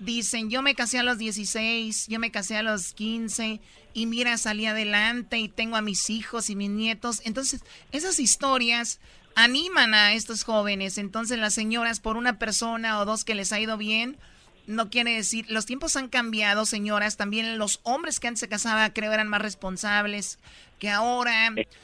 dicen, 0.00 0.50
yo 0.50 0.60
me 0.60 0.74
casé 0.74 0.98
a 0.98 1.02
los 1.02 1.18
16, 1.18 2.08
yo 2.08 2.18
me 2.18 2.30
casé 2.30 2.56
a 2.56 2.62
los 2.62 2.92
15 2.94 3.60
y 3.94 4.06
mira, 4.06 4.36
salí 4.36 4.66
adelante 4.66 5.38
y 5.38 5.48
tengo 5.48 5.76
a 5.76 5.82
mis 5.82 6.10
hijos 6.10 6.50
y 6.50 6.56
mis 6.56 6.70
nietos. 6.70 7.22
Entonces, 7.24 7.62
esas 7.92 8.18
historias 8.18 9.00
animan 9.34 9.94
a 9.94 10.14
estos 10.14 10.42
jóvenes. 10.42 10.98
Entonces, 10.98 11.38
las 11.38 11.54
señoras, 11.54 12.00
por 12.00 12.16
una 12.16 12.38
persona 12.38 12.98
o 12.98 13.04
dos 13.04 13.24
que 13.24 13.34
les 13.34 13.52
ha 13.52 13.60
ido 13.60 13.76
bien, 13.76 14.18
no 14.66 14.90
quiere 14.90 15.14
decir, 15.14 15.46
los 15.48 15.64
tiempos 15.64 15.96
han 15.96 16.08
cambiado, 16.08 16.66
señoras. 16.66 17.16
También 17.16 17.56
los 17.56 17.80
hombres 17.84 18.20
que 18.20 18.28
antes 18.28 18.40
se 18.40 18.48
casaban, 18.48 18.92
creo, 18.92 19.12
eran 19.12 19.28
más 19.28 19.40
responsables 19.40 20.38
que 20.78 20.88
ahora. 20.88 21.32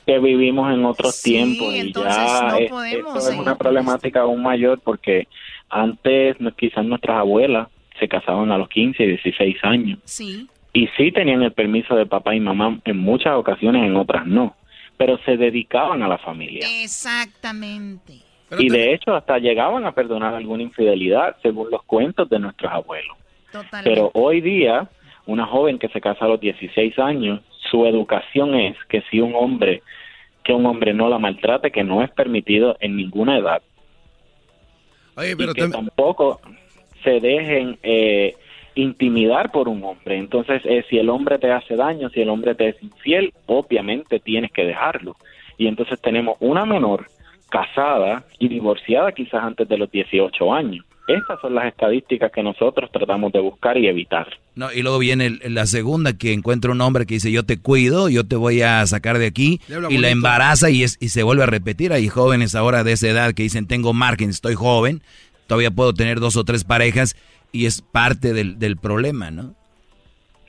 que 0.06 0.18
vivimos 0.18 0.72
en 0.72 0.84
otros 0.84 1.20
tiempos 1.22 1.74
y 1.74 1.92
ya 1.92 2.48
no 2.50 2.66
podemos 2.68 3.28
es 3.28 3.36
una 3.36 3.56
problemática 3.56 4.20
aún 4.20 4.42
mayor 4.42 4.80
porque 4.80 5.28
antes 5.68 6.36
quizás 6.56 6.84
nuestras 6.84 7.18
abuelas 7.18 7.68
se 7.98 8.08
casaban 8.08 8.50
a 8.50 8.58
los 8.58 8.68
15 8.68 9.02
y 9.02 9.06
16 9.06 9.56
años. 9.62 9.98
Sí. 10.04 10.48
Y 10.72 10.88
sí 10.96 11.12
tenían 11.12 11.42
el 11.42 11.52
permiso 11.52 11.94
de 11.94 12.06
papá 12.06 12.34
y 12.34 12.40
mamá 12.40 12.80
en 12.84 12.98
muchas 12.98 13.34
ocasiones, 13.34 13.84
en 13.84 13.96
otras 13.96 14.26
no. 14.26 14.56
Pero 14.96 15.18
se 15.24 15.36
dedicaban 15.36 16.02
a 16.02 16.08
la 16.08 16.18
familia. 16.18 16.66
Exactamente. 16.82 18.14
y 18.58 18.68
de 18.68 18.92
hecho 18.92 19.14
hasta 19.14 19.38
llegaban 19.38 19.84
a 19.86 19.92
perdonar 19.92 20.34
alguna 20.34 20.62
infidelidad, 20.62 21.36
según 21.42 21.70
los 21.70 21.82
cuentos 21.84 22.28
de 22.28 22.38
nuestros 22.38 22.72
abuelos. 22.72 23.16
Totalmente. 23.50 23.90
Pero 23.90 24.10
hoy 24.14 24.40
día, 24.40 24.88
una 25.26 25.46
joven 25.46 25.78
que 25.78 25.88
se 25.88 26.00
casa 26.00 26.24
a 26.24 26.28
los 26.28 26.40
16 26.40 26.98
años, 26.98 27.40
su 27.74 27.86
educación 27.86 28.54
es 28.54 28.76
que 28.88 29.02
si 29.10 29.20
un 29.20 29.34
hombre, 29.34 29.82
que 30.44 30.52
un 30.52 30.64
hombre 30.64 30.94
no 30.94 31.08
la 31.08 31.18
maltrate, 31.18 31.72
que 31.72 31.82
no 31.82 32.04
es 32.04 32.10
permitido 32.12 32.76
en 32.78 32.94
ninguna 32.94 33.36
edad. 33.36 33.62
Oye, 35.16 35.36
pero 35.36 35.50
y 35.50 35.54
que 35.54 35.68
tampoco 35.68 36.40
se 37.02 37.18
dejen 37.18 37.76
eh, 37.82 38.36
intimidar 38.76 39.50
por 39.50 39.68
un 39.68 39.82
hombre. 39.82 40.18
Entonces, 40.18 40.62
eh, 40.64 40.84
si 40.88 40.98
el 40.98 41.10
hombre 41.10 41.40
te 41.40 41.50
hace 41.50 41.74
daño, 41.74 42.10
si 42.10 42.20
el 42.20 42.28
hombre 42.28 42.54
te 42.54 42.68
es 42.68 42.80
infiel, 42.80 43.32
obviamente 43.46 44.20
tienes 44.20 44.52
que 44.52 44.64
dejarlo. 44.64 45.16
Y 45.58 45.66
entonces 45.66 46.00
tenemos 46.00 46.36
una 46.38 46.64
menor 46.64 47.08
casada 47.50 48.22
y 48.38 48.46
divorciada 48.46 49.10
quizás 49.10 49.42
antes 49.42 49.68
de 49.68 49.78
los 49.78 49.90
18 49.90 50.54
años. 50.54 50.86
Estas 51.06 51.38
son 51.40 51.54
las 51.54 51.66
estadísticas 51.66 52.32
que 52.32 52.42
nosotros 52.42 52.90
tratamos 52.90 53.30
de 53.32 53.38
buscar 53.40 53.76
y 53.76 53.86
evitar. 53.88 54.26
No, 54.54 54.72
y 54.72 54.82
luego 54.82 54.98
viene 54.98 55.38
la 55.50 55.66
segunda 55.66 56.16
que 56.16 56.32
encuentra 56.32 56.70
un 56.72 56.80
hombre 56.80 57.04
que 57.04 57.14
dice 57.14 57.30
yo 57.30 57.42
te 57.44 57.58
cuido, 57.60 58.08
yo 58.08 58.24
te 58.24 58.36
voy 58.36 58.62
a 58.62 58.86
sacar 58.86 59.18
de 59.18 59.26
aquí 59.26 59.60
y 59.90 59.98
la 59.98 60.08
embaraza 60.08 60.70
y, 60.70 60.82
es, 60.82 60.96
y 61.00 61.10
se 61.10 61.22
vuelve 61.22 61.42
a 61.42 61.46
repetir. 61.46 61.92
Hay 61.92 62.08
jóvenes 62.08 62.54
ahora 62.54 62.84
de 62.84 62.92
esa 62.92 63.08
edad 63.08 63.34
que 63.34 63.42
dicen 63.42 63.66
tengo 63.66 63.92
margen, 63.92 64.30
estoy 64.30 64.54
joven, 64.54 65.02
todavía 65.46 65.70
puedo 65.70 65.92
tener 65.92 66.20
dos 66.20 66.36
o 66.36 66.44
tres 66.44 66.64
parejas 66.64 67.16
y 67.52 67.66
es 67.66 67.82
parte 67.82 68.32
del, 68.32 68.58
del 68.58 68.78
problema, 68.78 69.30
¿no? 69.30 69.54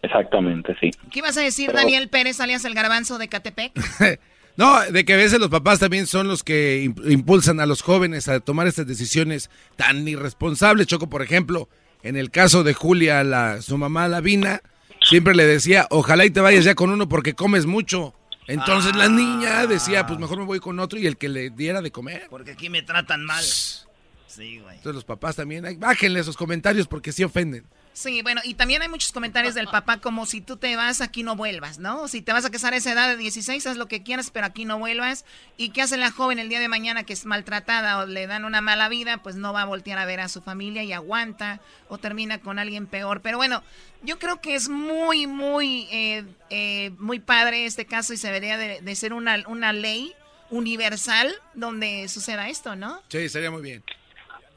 Exactamente, 0.04 0.76
sí. 0.80 0.92
¿Qué 1.12 1.20
ibas 1.20 1.36
a 1.38 1.42
decir, 1.42 1.68
Pero- 1.68 1.80
Daniel 1.80 2.10
Pérez, 2.10 2.40
alias 2.40 2.64
el 2.64 2.76
garbanzo 2.76 3.18
de 3.18 3.28
Catepec? 3.28 3.74
No, 4.58 4.80
de 4.90 5.04
que 5.04 5.14
a 5.14 5.18
veces 5.18 5.40
los 5.40 5.50
papás 5.50 5.80
también 5.80 6.08
son 6.08 6.28
los 6.28 6.44
que 6.44 6.86
imp- 6.86 7.12
impulsan 7.12 7.60
a 7.60 7.66
los 7.66 7.82
jóvenes 7.82 8.28
a 8.30 8.40
tomar 8.40 8.68
estas 8.68 8.88
decisiones 8.88 9.50
tan 9.76 10.08
irresponsables. 10.08 10.88
Choco, 10.88 11.10
por 11.10 11.22
ejemplo, 11.22 11.68
en 12.04 12.16
el 12.16 12.32
caso 12.32 12.64
de 12.64 12.74
Julia, 12.74 13.24
la, 13.24 13.62
su 13.62 13.78
mamá 13.78 14.08
Lavina, 14.08 14.62
siempre 15.02 15.36
le 15.36 15.46
decía, 15.46 15.88
ojalá 15.90 16.26
y 16.26 16.30
te 16.30 16.40
vayas 16.40 16.64
ya 16.64 16.74
con 16.76 16.90
uno 16.90 17.10
porque 17.10 17.34
comes 17.34 17.66
mucho. 17.66 18.14
Entonces 18.48 18.96
la 18.96 19.10
niña 19.10 19.66
decía, 19.68 20.06
pues 20.06 20.20
mejor 20.20 20.38
me 20.38 20.46
voy 20.46 20.60
con 20.60 20.80
otro 20.80 21.00
y 21.00 21.08
el 21.08 21.18
que 21.18 21.28
le 21.30 21.50
diera 21.50 21.82
de 21.82 21.92
comer. 21.92 22.28
Porque 22.30 22.52
aquí 22.52 22.70
me 22.70 22.82
tratan 22.84 23.26
mal. 23.26 23.44
Sí, 23.44 24.60
güey. 24.60 24.76
Entonces 24.78 24.94
los 24.96 25.04
papás 25.06 25.36
también, 25.36 25.66
bájenle 25.80 26.20
esos 26.20 26.38
comentarios 26.38 26.88
porque 26.88 27.12
sí 27.12 27.24
ofenden. 27.24 27.66
Sí, 27.96 28.22
bueno, 28.22 28.42
y 28.44 28.56
también 28.56 28.82
hay 28.82 28.90
muchos 28.90 29.14
comentarios 29.14 29.56
del 29.56 29.68
papá 29.72 30.02
como 30.02 30.26
si 30.26 30.42
tú 30.42 30.58
te 30.58 30.76
vas, 30.76 31.00
aquí 31.00 31.24
no 31.24 31.38
vuelvas, 31.38 31.80
¿no? 31.80 32.10
Si 32.10 32.22
te 32.22 32.34
vas 32.34 32.44
a 32.44 32.50
casar 32.50 32.74
a 32.74 32.78
esa 32.78 32.92
edad 32.92 33.08
de 33.08 33.16
16, 33.16 33.66
haz 33.66 33.78
lo 33.78 33.88
que 33.88 34.04
quieras, 34.04 34.32
pero 34.32 34.46
aquí 34.46 34.66
no 34.66 34.78
vuelvas. 34.78 35.24
¿Y 35.56 35.70
qué 35.70 35.82
hace 35.82 35.96
la 35.96 36.12
joven 36.12 36.38
el 36.38 36.50
día 36.50 36.60
de 36.60 36.68
mañana 36.68 37.04
que 37.04 37.14
es 37.14 37.26
maltratada 37.26 38.00
o 38.00 38.06
le 38.06 38.28
dan 38.28 38.44
una 38.44 38.60
mala 38.60 38.90
vida? 38.90 39.24
Pues 39.24 39.38
no 39.38 39.54
va 39.54 39.62
a 39.62 39.66
voltear 39.66 39.98
a 39.98 40.06
ver 40.06 40.20
a 40.20 40.28
su 40.28 40.42
familia 40.42 40.84
y 40.84 40.92
aguanta 40.92 41.62
o 41.88 41.98
termina 41.98 42.42
con 42.42 42.60
alguien 42.60 42.86
peor. 42.86 43.22
Pero 43.22 43.38
bueno, 43.38 43.64
yo 44.04 44.20
creo 44.20 44.42
que 44.42 44.56
es 44.56 44.68
muy, 44.68 45.26
muy, 45.26 45.88
eh, 45.90 46.26
eh, 46.50 46.92
muy 47.00 47.22
padre 47.22 47.66
este 47.66 47.86
caso 47.86 48.12
y 48.12 48.18
se 48.18 48.28
debería 48.28 48.58
de, 48.58 48.82
de 48.82 48.96
ser 48.98 49.14
una, 49.14 49.42
una 49.48 49.72
ley 49.72 50.14
universal 50.50 51.34
donde 51.54 52.10
suceda 52.10 52.50
esto, 52.50 52.76
¿no? 52.76 53.02
Sí, 53.08 53.30
sería 53.30 53.52
muy 53.52 53.62
bien. 53.62 53.84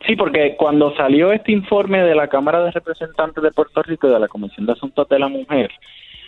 Sí, 0.06 0.16
porque 0.16 0.54
cuando 0.56 0.94
salió 0.94 1.32
este 1.32 1.52
informe 1.52 2.02
de 2.02 2.14
la 2.14 2.28
Cámara 2.28 2.62
de 2.62 2.70
Representantes 2.70 3.42
de 3.42 3.50
Puerto 3.50 3.82
Rico 3.82 4.08
y 4.08 4.12
de 4.12 4.20
la 4.20 4.28
Comisión 4.28 4.66
de 4.66 4.72
Asuntos 4.72 5.08
de 5.08 5.18
la 5.18 5.28
Mujer, 5.28 5.70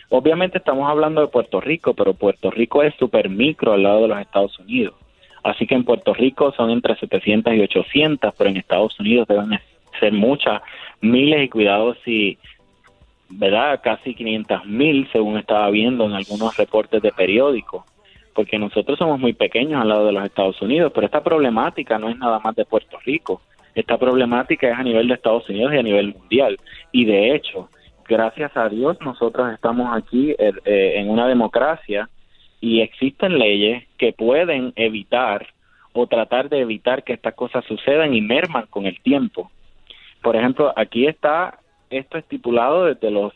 obviamente 0.09 0.57
estamos 0.57 0.89
hablando 0.89 1.21
de 1.21 1.27
Puerto 1.27 1.61
Rico, 1.61 1.93
pero 1.93 2.13
Puerto 2.13 2.51
Rico 2.51 2.83
es 2.83 2.93
súper 2.95 3.29
micro 3.29 3.73
al 3.73 3.83
lado 3.83 4.01
de 4.03 4.07
los 4.09 4.19
Estados 4.19 4.59
Unidos. 4.59 4.95
Así 5.43 5.65
que 5.65 5.75
en 5.75 5.85
Puerto 5.85 6.13
Rico 6.13 6.51
son 6.51 6.69
entre 6.69 6.95
700 6.95 7.53
y 7.53 7.61
800, 7.61 8.33
pero 8.37 8.49
en 8.49 8.57
Estados 8.57 8.99
Unidos 8.99 9.27
deben 9.27 9.57
ser 9.99 10.13
muchas, 10.13 10.61
miles 10.99 11.45
y 11.45 11.49
cuidados 11.49 11.97
si, 12.03 12.37
¿verdad? 13.29 13.79
Casi 13.81 14.13
500 14.13 14.65
mil, 14.65 15.09
según 15.11 15.37
estaba 15.37 15.69
viendo 15.69 16.05
en 16.05 16.13
algunos 16.13 16.55
reportes 16.57 17.01
de 17.01 17.11
periódicos 17.11 17.85
porque 18.33 18.57
nosotros 18.57 18.97
somos 18.97 19.19
muy 19.19 19.33
pequeños 19.33 19.81
al 19.81 19.89
lado 19.89 20.05
de 20.05 20.13
los 20.13 20.23
Estados 20.23 20.61
Unidos, 20.61 20.91
pero 20.93 21.05
esta 21.05 21.23
problemática 21.23 21.99
no 21.99 22.09
es 22.09 22.17
nada 22.17 22.39
más 22.39 22.55
de 22.55 22.65
Puerto 22.65 22.97
Rico, 23.05 23.41
esta 23.75 23.97
problemática 23.97 24.69
es 24.69 24.77
a 24.77 24.83
nivel 24.83 25.07
de 25.07 25.13
Estados 25.15 25.49
Unidos 25.49 25.73
y 25.73 25.77
a 25.77 25.83
nivel 25.83 26.13
mundial. 26.13 26.59
Y 26.91 27.05
de 27.05 27.33
hecho, 27.35 27.69
gracias 28.07 28.55
a 28.55 28.69
Dios, 28.69 28.97
nosotros 29.01 29.51
estamos 29.53 29.89
aquí 29.95 30.31
eh, 30.31 30.53
eh, 30.65 30.93
en 30.97 31.09
una 31.09 31.27
democracia 31.27 32.09
y 32.59 32.81
existen 32.81 33.39
leyes 33.39 33.87
que 33.97 34.13
pueden 34.13 34.73
evitar 34.75 35.47
o 35.93 36.07
tratar 36.07 36.49
de 36.49 36.59
evitar 36.59 37.03
que 37.03 37.13
estas 37.13 37.33
cosas 37.33 37.65
sucedan 37.65 38.13
y 38.13 38.21
merman 38.21 38.67
con 38.69 38.85
el 38.85 39.01
tiempo. 39.01 39.49
Por 40.21 40.35
ejemplo, 40.35 40.71
aquí 40.75 41.07
está 41.07 41.59
esto 41.89 42.17
estipulado 42.17 42.85
desde 42.85 43.09
los 43.11 43.33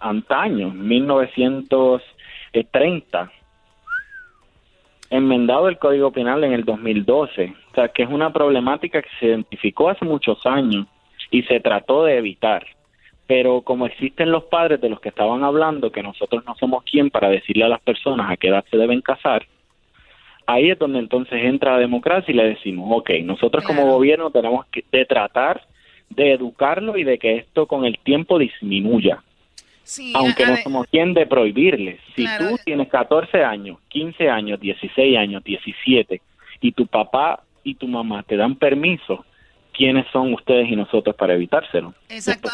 antaños, 0.00 0.74
1930 0.74 3.30
enmendado 5.10 5.68
el 5.68 5.78
Código 5.78 6.12
Penal 6.12 6.44
en 6.44 6.52
el 6.52 6.64
2012. 6.64 7.54
Sea, 7.78 7.88
que 7.88 8.02
es 8.02 8.08
una 8.08 8.32
problemática 8.32 9.00
que 9.00 9.08
se 9.20 9.26
identificó 9.26 9.88
hace 9.88 10.04
muchos 10.04 10.44
años 10.46 10.86
y 11.30 11.42
se 11.42 11.60
trató 11.60 12.04
de 12.04 12.18
evitar. 12.18 12.66
Pero 13.28 13.60
como 13.60 13.86
existen 13.86 14.32
los 14.32 14.44
padres 14.44 14.80
de 14.80 14.88
los 14.88 15.00
que 15.00 15.10
estaban 15.10 15.44
hablando, 15.44 15.92
que 15.92 16.02
nosotros 16.02 16.44
no 16.44 16.56
somos 16.56 16.82
quien 16.82 17.10
para 17.10 17.28
decirle 17.28 17.64
a 17.64 17.68
las 17.68 17.80
personas 17.80 18.30
a 18.30 18.36
qué 18.36 18.48
edad 18.48 18.64
se 18.70 18.76
deben 18.76 19.00
casar, 19.00 19.46
ahí 20.46 20.70
es 20.70 20.78
donde 20.78 20.98
entonces 20.98 21.44
entra 21.44 21.74
la 21.74 21.78
democracia 21.78 22.32
y 22.32 22.36
le 22.36 22.48
decimos, 22.48 22.88
ok, 22.90 23.10
nosotros 23.22 23.62
como 23.64 23.86
gobierno 23.86 24.30
tenemos 24.30 24.66
que 24.66 24.82
de 24.90 25.04
tratar 25.04 25.62
de 26.10 26.32
educarlo 26.32 26.96
y 26.96 27.04
de 27.04 27.18
que 27.18 27.36
esto 27.36 27.66
con 27.66 27.84
el 27.84 27.98
tiempo 27.98 28.38
disminuya 28.38 29.22
Sí, 29.82 30.12
aunque 30.14 30.44
no 30.44 30.52
ver, 30.52 30.62
somos 30.62 30.86
quien 30.88 31.14
de 31.14 31.26
prohibirles. 31.26 31.98
Si 32.14 32.24
Claro. 32.24 32.50
tú 32.50 32.58
tienes 32.64 32.88
14 32.88 33.42
años, 33.42 33.78
15 33.88 34.28
años, 34.28 34.60
16 34.60 35.16
años, 35.16 35.42
17 35.44 36.20
y 36.60 36.72
tu 36.72 36.86
papá 36.86 37.42
y 37.70 37.74
tu 37.74 37.86
mamá 37.88 38.22
te 38.22 38.36
dan 38.36 38.56
permiso, 38.56 39.24
¿quiénes 39.72 40.06
son 40.12 40.32
ustedes 40.34 40.68
y 40.70 40.76
nosotros 40.76 41.14
para 41.16 41.34
evitárselo? 41.34 41.94
Exacto. 42.08 42.48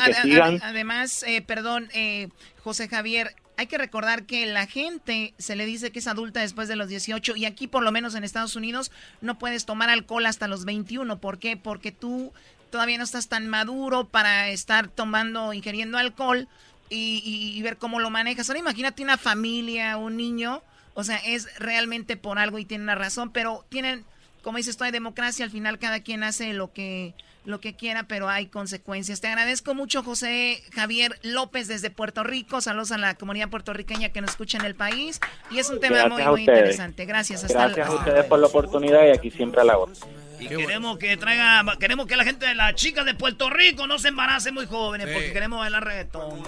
Además, 0.62 1.22
eh, 1.26 1.42
perdón, 1.42 1.88
eh, 1.94 2.28
José 2.62 2.88
Javier, 2.88 3.30
hay 3.56 3.66
que 3.66 3.78
recordar 3.78 4.24
que 4.26 4.46
la 4.46 4.66
gente 4.66 5.32
se 5.38 5.54
le 5.54 5.64
dice 5.66 5.92
que 5.92 6.00
es 6.00 6.08
adulta 6.08 6.40
después 6.40 6.66
de 6.68 6.74
los 6.76 6.88
18 6.88 7.36
y 7.36 7.44
aquí 7.44 7.68
por 7.68 7.84
lo 7.84 7.92
menos 7.92 8.14
en 8.16 8.24
Estados 8.24 8.56
Unidos 8.56 8.90
no 9.20 9.38
puedes 9.38 9.64
tomar 9.64 9.90
alcohol 9.90 10.26
hasta 10.26 10.48
los 10.48 10.64
21. 10.64 11.18
¿Por 11.20 11.38
qué? 11.38 11.56
Porque 11.56 11.92
tú 11.92 12.32
todavía 12.70 12.98
no 12.98 13.04
estás 13.04 13.28
tan 13.28 13.46
maduro 13.46 14.08
para 14.08 14.48
estar 14.48 14.88
tomando, 14.88 15.52
ingiriendo 15.52 15.98
alcohol 15.98 16.48
y, 16.90 17.22
y- 17.24 17.56
y 17.56 17.62
ver 17.62 17.76
cómo 17.76 18.00
lo 18.00 18.10
manejas. 18.10 18.50
Ahora 18.50 18.58
imagínate 18.58 19.04
una 19.04 19.16
familia, 19.18 19.96
un 19.96 20.16
niño, 20.16 20.60
o 20.94 21.04
sea, 21.04 21.18
es 21.18 21.48
realmente 21.60 22.16
por 22.16 22.40
algo 22.40 22.58
y 22.58 22.64
tiene 22.64 22.82
una 22.82 22.96
razón, 22.96 23.30
pero 23.30 23.64
tienen, 23.68 24.04
como 24.44 24.58
dices 24.58 24.76
tú, 24.76 24.84
hay 24.84 24.92
democracia, 24.92 25.44
al 25.44 25.50
final 25.50 25.78
cada 25.78 26.00
quien 26.00 26.22
hace 26.22 26.52
lo 26.52 26.72
que 26.72 27.14
lo 27.44 27.60
que 27.60 27.74
quiera, 27.74 28.04
pero 28.04 28.28
hay 28.28 28.46
consecuencias. 28.46 29.20
Te 29.20 29.28
agradezco 29.28 29.74
mucho, 29.74 30.02
José 30.02 30.62
Javier 30.74 31.18
López, 31.22 31.68
desde 31.68 31.90
Puerto 31.90 32.24
Rico. 32.24 32.60
Saludos 32.60 32.92
a 32.92 32.98
la 32.98 33.14
comunidad 33.14 33.50
puertorriqueña 33.50 34.08
que 34.10 34.20
nos 34.20 34.30
escucha 34.30 34.58
en 34.58 34.64
el 34.64 34.74
país. 34.74 35.20
Y 35.50 35.58
es 35.58 35.68
un 35.68 35.80
tema 35.80 35.96
Gracias 35.96 36.12
muy, 36.12 36.24
muy 36.24 36.40
interesante. 36.40 37.04
Gracias. 37.04 37.44
Hasta 37.44 37.68
Gracias 37.68 37.88
a 37.88 37.94
ustedes 37.94 38.24
por 38.24 38.38
la 38.38 38.46
oportunidad 38.46 39.06
y 39.06 39.10
aquí 39.10 39.30
siempre 39.30 39.60
a 39.60 39.64
la 39.64 39.76
hora. 39.76 39.92
Y 40.40 40.48
queremos 40.48 40.98
que 40.98 41.16
traiga, 41.16 41.64
queremos 41.78 42.06
que 42.06 42.16
la 42.16 42.24
gente 42.24 42.46
de 42.46 42.54
las 42.54 42.74
chicas 42.74 43.04
de 43.04 43.14
Puerto 43.14 43.50
Rico 43.50 43.86
no 43.86 43.98
se 43.98 44.08
embarace 44.08 44.50
muy 44.50 44.66
jóvenes, 44.66 45.08
porque 45.12 45.32
queremos 45.32 45.58
bailar 45.58 45.84
reggaetón. 45.84 46.42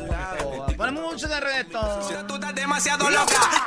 Ponemos 0.76 1.12
mucho 1.12 1.28
de 1.28 1.40
reggaetón. 1.40 2.54
demasiado 2.54 3.10
loca. 3.10 3.66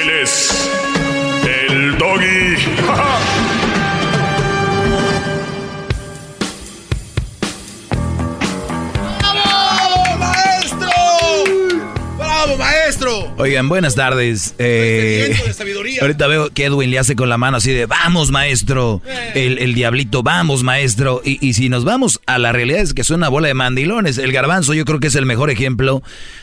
Él 0.00 0.10
es 0.22 0.70
el 1.44 1.98
doggy. 1.98 2.56
¡Bravo, 2.86 3.37
¡Bravo, 12.40 12.56
maestro! 12.56 13.34
Oigan, 13.36 13.68
buenas 13.68 13.96
tardes. 13.96 14.54
Eh, 14.58 15.22
sediento 15.22 15.44
de 15.46 15.54
sabiduría. 15.54 16.02
ahorita 16.02 16.28
veo 16.28 16.50
que 16.50 16.66
Edwin 16.66 16.88
le 16.88 17.00
hace 17.00 17.16
con 17.16 17.28
la 17.28 17.36
mano 17.36 17.56
así 17.56 17.72
de, 17.72 17.86
vamos 17.86 18.30
maestro. 18.30 19.02
El, 19.34 19.58
el 19.58 19.74
diablito, 19.74 20.22
vamos 20.22 20.62
maestro. 20.62 21.20
Y, 21.24 21.44
y 21.44 21.54
si 21.54 21.68
nos 21.68 21.84
vamos 21.84 22.20
a 22.26 22.38
la 22.38 22.52
realidad 22.52 22.78
es 22.78 22.94
que 22.94 23.02
es 23.02 23.10
una 23.10 23.28
bola 23.28 23.48
de 23.48 23.54
mandilones. 23.54 24.18
El 24.18 24.30
garbanzo 24.30 24.72
yo 24.72 24.84
creo 24.84 25.00
que 25.00 25.08
es 25.08 25.16
el 25.16 25.26
mejor 25.26 25.50
ejemplo 25.50 26.00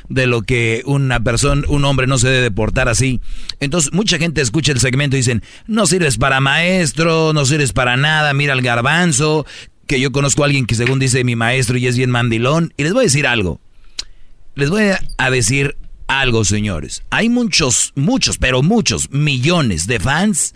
de 0.10 0.28
lo 0.28 0.42
que 0.42 0.82
una 0.86 1.22
persona, 1.22 1.62
un 1.70 1.86
hombre 1.86 2.08
no 2.08 2.18
se 2.18 2.28
debe 2.28 2.52
portar 2.52 2.90
así. 2.90 3.22
Entonces 3.62 3.94
mucha 3.94 4.18
gente 4.18 4.42
escucha 4.42 4.74
el 4.74 4.82
segmento 4.82 5.16
y 5.16 5.20
dicen, 5.20 5.44
no 5.66 5.88
sirves 5.88 6.18
para 6.18 6.42
maestro, 6.42 7.32
no 7.32 7.46
sirves 7.46 7.72
para 7.72 7.96
nada, 7.96 8.34
mira 8.34 8.52
al 8.52 8.62
garbanzo. 8.62 9.46
Que 9.88 10.02
yo 10.02 10.12
conozco 10.12 10.44
a 10.44 10.48
alguien 10.48 10.66
que 10.66 10.76
según 10.76 11.00
dice 11.00 11.24
mi 11.24 11.38
maestro 11.38 11.78
y 11.78 11.88
es 11.88 11.96
bien 11.96 12.10
mandilón. 12.10 12.74
Y 12.76 12.84
les 12.84 12.92
voy 12.92 13.04
a 13.04 13.08
decir 13.08 13.28
algo. 13.28 13.62
Les 14.56 14.70
voy 14.70 14.84
a 15.18 15.30
decir 15.30 15.76
algo, 16.08 16.46
señores. 16.46 17.04
Hay 17.10 17.30
muchos, 17.30 17.94
muchos, 17.96 18.38
pero 18.38 18.62
muchos 18.62 19.10
millones 19.12 19.88
de 19.88 20.00
fans 20.00 20.56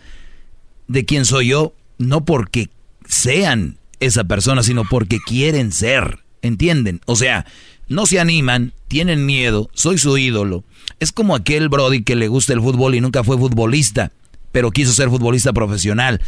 de 0.88 1.05
quién 1.05 1.26
soy 1.26 1.49
yo, 1.49 1.73
no 1.97 2.26
porque 2.26 2.69
sean 3.07 3.77
esa 3.99 4.23
persona, 4.23 4.63
sino 4.63 4.84
porque 4.85 5.19
quieren 5.19 5.71
ser. 5.71 6.19
¿Entienden? 6.41 7.01
O 7.05 7.17
sea, 7.17 7.45
no 7.89 8.05
se 8.05 8.19
animan, 8.19 8.73
tienen 8.88 9.26
miedo, 9.26 9.69
soy 9.73 9.97
su 9.97 10.17
ídolo. 10.17 10.63
Es 10.99 11.11
como 11.11 11.35
aquel 11.35 11.69
Brody 11.69 12.03
que 12.03 12.15
le 12.15 12.27
gusta 12.27 12.53
el 12.53 12.61
fútbol 12.61 12.95
y 12.95 13.01
nunca 13.01 13.23
fue 13.23 13.38
futbolista, 13.38 14.11
pero 14.51 14.71
quiso 14.71 14.93
ser 14.93 15.09
futbolista 15.09 15.53
profesional. 15.53 16.21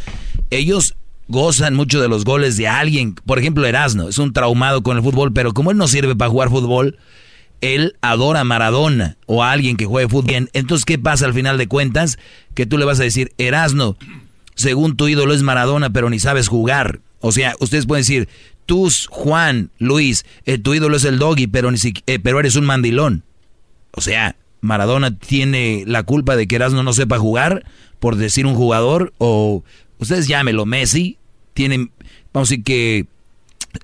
Ellos 0.50 0.96
gozan 1.28 1.74
mucho 1.74 2.00
de 2.00 2.08
los 2.08 2.24
goles 2.24 2.56
de 2.56 2.68
alguien. 2.68 3.14
Por 3.14 3.38
ejemplo, 3.38 3.66
Erasno 3.66 4.08
es 4.08 4.18
un 4.18 4.32
traumado 4.32 4.82
con 4.82 4.96
el 4.96 5.02
fútbol, 5.02 5.32
pero 5.32 5.52
como 5.54 5.70
él 5.70 5.78
no 5.78 5.88
sirve 5.88 6.14
para 6.14 6.30
jugar 6.30 6.50
fútbol, 6.50 6.98
él 7.62 7.96
adora 8.02 8.40
a 8.40 8.44
Maradona 8.44 9.16
o 9.26 9.42
a 9.42 9.52
alguien 9.52 9.78
que 9.78 9.86
juegue 9.86 10.08
fútbol 10.08 10.26
bien. 10.26 10.50
Entonces, 10.52 10.84
¿qué 10.84 10.98
pasa 10.98 11.24
al 11.24 11.32
final 11.32 11.56
de 11.56 11.68
cuentas? 11.68 12.18
Que 12.54 12.66
tú 12.66 12.76
le 12.76 12.84
vas 12.84 13.00
a 13.00 13.04
decir, 13.04 13.32
Erasno, 13.38 13.96
según 14.54 14.96
tu 14.96 15.08
ídolo 15.08 15.32
es 15.32 15.42
Maradona, 15.42 15.90
pero 15.90 16.10
ni 16.10 16.18
sabes 16.18 16.48
jugar. 16.48 17.00
O 17.20 17.32
sea, 17.32 17.54
ustedes 17.60 17.86
pueden 17.86 18.02
decir, 18.02 18.28
tú, 18.66 18.90
Juan, 19.08 19.70
Luis, 19.78 20.26
eh, 20.44 20.58
tu 20.58 20.74
ídolo 20.74 20.96
es 20.96 21.04
el 21.04 21.18
doggy, 21.18 21.46
pero, 21.46 21.70
ni 21.70 21.78
eh, 22.06 22.18
pero 22.18 22.40
eres 22.40 22.56
un 22.56 22.66
mandilón. 22.66 23.22
O 23.92 24.00
sea, 24.00 24.36
Maradona 24.60 25.16
tiene 25.16 25.84
la 25.86 26.02
culpa 26.02 26.36
de 26.36 26.46
que 26.46 26.56
Erasno 26.56 26.82
no 26.82 26.92
sepa 26.92 27.18
jugar, 27.18 27.64
por 28.00 28.16
decir 28.16 28.44
un 28.44 28.56
jugador, 28.56 29.12
o 29.18 29.62
ustedes 29.98 30.26
llámelo 30.26 30.66
Messi, 30.66 31.16
tienen, 31.54 31.92
vamos 32.32 32.48
a 32.48 32.50
decir 32.50 32.64
que 32.64 33.06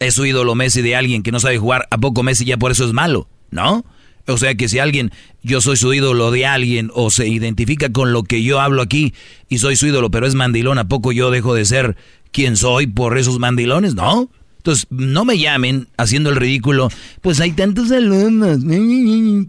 es 0.01 0.15
su 0.15 0.27
ídolo 0.27 0.57
Messi 0.57 0.83
de 0.83 0.97
alguien 0.97 1.23
que 1.23 1.31
no 1.31 1.39
sabe 1.39 1.59
jugar, 1.59 1.87
¿a 1.91 1.99
poco 1.99 2.25
Messi 2.25 2.45
ya 2.45 2.57
por 2.57 2.73
eso 2.73 2.85
es 2.85 2.93
malo? 2.93 3.29
¿No? 3.51 3.85
O 4.27 4.37
sea 4.37 4.55
que 4.55 4.69
si 4.69 4.79
alguien, 4.79 5.11
yo 5.43 5.61
soy 5.61 5.77
su 5.77 5.93
ídolo 5.95 6.31
de 6.31 6.45
alguien 6.45 6.91
o 6.95 7.11
se 7.11 7.27
identifica 7.27 7.91
con 7.91 8.13
lo 8.13 8.25
que 8.25 8.43
yo 8.43 8.61
hablo 8.61 8.83
aquí 8.83 9.15
y 9.49 9.59
soy 9.59 9.77
su 9.77 9.87
ídolo, 9.87 10.11
pero 10.11 10.27
es 10.27 10.35
mandilón, 10.35 10.79
¿a 10.79 10.87
poco 10.87 11.13
yo 11.13 11.31
dejo 11.31 11.55
de 11.55 11.65
ser 11.65 11.97
quien 12.31 12.57
soy 12.57 12.87
por 12.87 13.17
esos 13.17 13.39
mandilones? 13.39 13.95
No. 13.95 14.31
Entonces, 14.59 14.87
no 14.91 15.25
me 15.25 15.39
llamen 15.39 15.89
haciendo 15.97 16.29
el 16.29 16.37
ridículo. 16.37 16.91
Pues 17.23 17.41
hay 17.41 17.53
tantos 17.53 17.91
alumnos, 17.91 18.59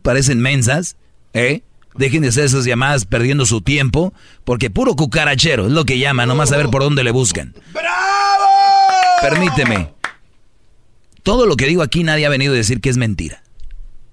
parecen 0.01 0.39
mensas, 0.39 0.95
¿eh? 1.33 1.61
Dejen 1.95 2.21
de 2.21 2.29
hacer 2.29 2.45
esas 2.45 2.63
llamadas 2.63 3.03
perdiendo 3.03 3.45
su 3.45 3.59
tiempo, 3.59 4.13
porque 4.45 4.69
puro 4.69 4.95
cucarachero 4.95 5.65
es 5.65 5.73
lo 5.73 5.83
que 5.83 5.99
llama, 5.99 6.25
nomás 6.25 6.53
a 6.53 6.57
ver 6.57 6.69
por 6.69 6.83
dónde 6.83 7.03
le 7.03 7.11
buscan. 7.11 7.53
¡Bravo! 7.73 8.45
Permíteme. 9.21 9.89
Todo 11.23 11.45
lo 11.45 11.57
que 11.57 11.65
digo 11.65 11.81
aquí 11.81 12.05
nadie 12.05 12.25
ha 12.25 12.29
venido 12.29 12.53
a 12.53 12.57
decir 12.57 12.79
que 12.79 12.89
es 12.89 12.95
mentira. 12.95 13.43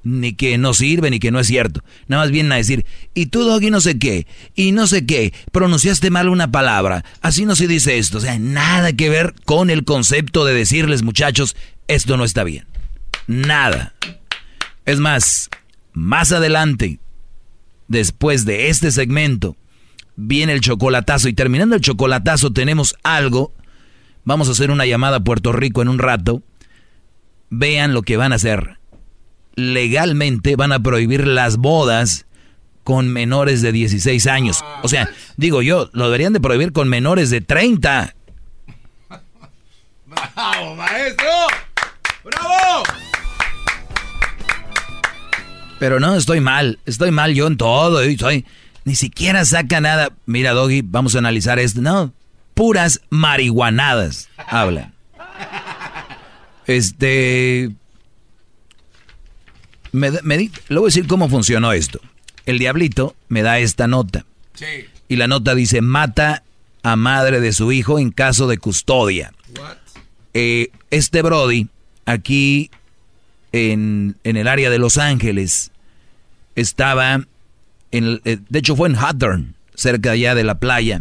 Ni 0.09 0.35
que 0.35 0.57
no 0.57 0.73
sirve, 0.73 1.11
ni 1.11 1.19
que 1.19 1.33
no 1.33 1.41
es 1.41 1.49
cierto. 1.49 1.83
Nada 2.07 2.23
más 2.23 2.31
vienen 2.31 2.53
a 2.53 2.57
decir, 2.57 2.87
y 3.12 3.27
tú, 3.27 3.43
Doggy, 3.43 3.73
no 3.73 3.81
sé 3.81 3.99
qué, 3.99 4.28
y 4.55 4.70
no 4.70 4.87
sé 4.87 5.05
qué, 5.05 5.35
pronunciaste 5.51 6.11
mal 6.11 6.28
una 6.28 6.53
palabra, 6.53 7.05
así 7.23 7.45
no 7.45 7.57
se 7.57 7.66
dice 7.66 7.99
esto. 7.99 8.19
O 8.19 8.20
sea, 8.20 8.39
nada 8.39 8.93
que 8.93 9.11
ver 9.11 9.35
con 9.45 9.69
el 9.69 9.83
concepto 9.83 10.45
de 10.45 10.55
decirles, 10.55 11.03
muchachos, 11.03 11.57
esto 11.89 12.16
no 12.16 12.23
está 12.23 12.45
bien. 12.45 12.66
Nada. 13.27 13.95
Es 14.85 15.01
más, 15.01 15.51
más 15.93 16.31
adelante, 16.31 17.01
después 17.89 18.45
de 18.45 18.69
este 18.69 18.93
segmento, 18.93 19.57
viene 20.15 20.53
el 20.53 20.61
chocolatazo 20.61 21.28
y 21.28 21.33
terminando 21.33 21.74
el 21.74 21.81
chocolatazo 21.81 22.53
tenemos 22.53 22.95
algo. 23.03 23.53
Vamos 24.23 24.47
a 24.49 24.53
hacer 24.53 24.70
una 24.70 24.87
llamada 24.87 25.16
a 25.16 25.24
Puerto 25.24 25.51
Rico 25.51 25.83
en 25.83 25.89
un 25.89 25.99
rato. 25.99 26.45
Vean 27.51 27.93
lo 27.93 28.03
que 28.03 28.16
van 28.16 28.31
a 28.31 28.37
hacer. 28.37 28.78
Legalmente 29.57 30.55
van 30.55 30.73
a 30.73 30.81
prohibir 30.81 31.27
las 31.27 31.57
bodas 31.57 32.27
con 32.85 33.09
menores 33.09 33.62
de 33.62 33.73
16 33.73 34.27
años. 34.28 34.65
O 34.83 34.89
sea, 34.89 35.11
digo 35.37 35.61
yo, 35.61 35.91
lo 35.93 36.05
deberían 36.05 36.33
de 36.33 36.41
prohibir 36.41 36.73
con 36.73 36.89
menores 36.89 37.31
de 37.31 37.41
30. 37.41 38.15
¡Bravo, 40.07 40.77
maestro! 40.77 41.27
¡Bravo! 42.23 42.85
Pero 45.78 46.01
no, 46.01 46.15
estoy 46.15 46.41
mal, 46.41 46.78
estoy 46.87 47.11
mal 47.11 47.35
yo 47.35 47.49
en 47.49 47.57
todo, 47.57 48.01
soy, 48.19 48.47
ni 48.85 48.95
siquiera 48.95 49.45
saca 49.45 49.81
nada. 49.81 50.11
Mira, 50.24 50.53
Doggy, 50.53 50.83
vamos 50.83 51.16
a 51.16 51.19
analizar 51.19 51.59
esto. 51.59 51.81
No, 51.81 52.12
puras 52.55 53.01
marihuanadas 53.11 54.28
habla. 54.47 54.93
Este... 56.66 57.73
Me, 59.97 60.10
me, 60.23 60.36
le 60.36 60.51
voy 60.68 60.85
a 60.85 60.86
decir 60.86 61.06
cómo 61.06 61.28
funcionó 61.28 61.73
esto. 61.73 62.01
El 62.44 62.59
diablito 62.59 63.16
me 63.28 63.43
da 63.43 63.59
esta 63.59 63.86
nota. 63.86 64.24
Sí. 64.55 64.66
Y 65.09 65.16
la 65.16 65.27
nota 65.27 65.55
dice, 65.55 65.81
mata 65.81 66.43
a 66.82 66.97
madre 66.97 67.40
de 67.40 67.52
su 67.52 67.73
hijo 67.73 67.98
en 67.98 68.10
caso 68.10 68.47
de 68.47 68.59
custodia. 68.59 69.32
Eh, 70.35 70.68
este 70.90 71.23
Brody, 71.23 71.68
aquí 72.05 72.70
en, 73.51 74.16
el 74.23 74.47
área 74.47 74.70
de 74.70 74.78
Los 74.78 74.98
Ángeles. 74.98 75.73
Estaba, 76.55 77.27
en, 77.90 78.20
eh, 78.24 78.39
de 78.48 78.59
hecho 78.59 78.77
fue 78.77 78.89
en 78.89 78.97
Hawthorne, 78.97 79.55
cerca 79.74 80.12
allá 80.12 80.35
de 80.35 80.44
la 80.44 80.59
playa. 80.59 81.01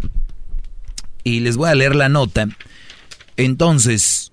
Y 1.23 1.41
les 1.41 1.57
voy 1.57 1.69
a 1.69 1.75
leer 1.75 1.95
la 1.95 2.09
nota. 2.09 2.47
Entonces, 3.37 4.31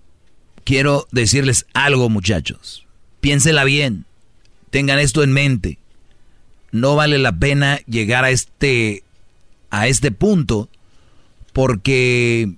quiero 0.65 1.07
decirles 1.11 1.67
algo 1.75 2.09
muchachos. 2.09 2.87
Piénsela 3.21 3.65
bien. 3.65 4.07
Tengan 4.73 4.99
esto 4.99 5.23
en 5.23 5.33
mente. 5.33 5.79
No 6.71 6.97
vale 6.97 7.19
la 7.19 7.33
pena 7.33 7.79
llegar 7.87 8.25
a 8.25 8.31
este, 8.31 9.05
a 9.69 9.87
este 9.87 10.11
punto 10.11 10.71
porque 11.53 12.55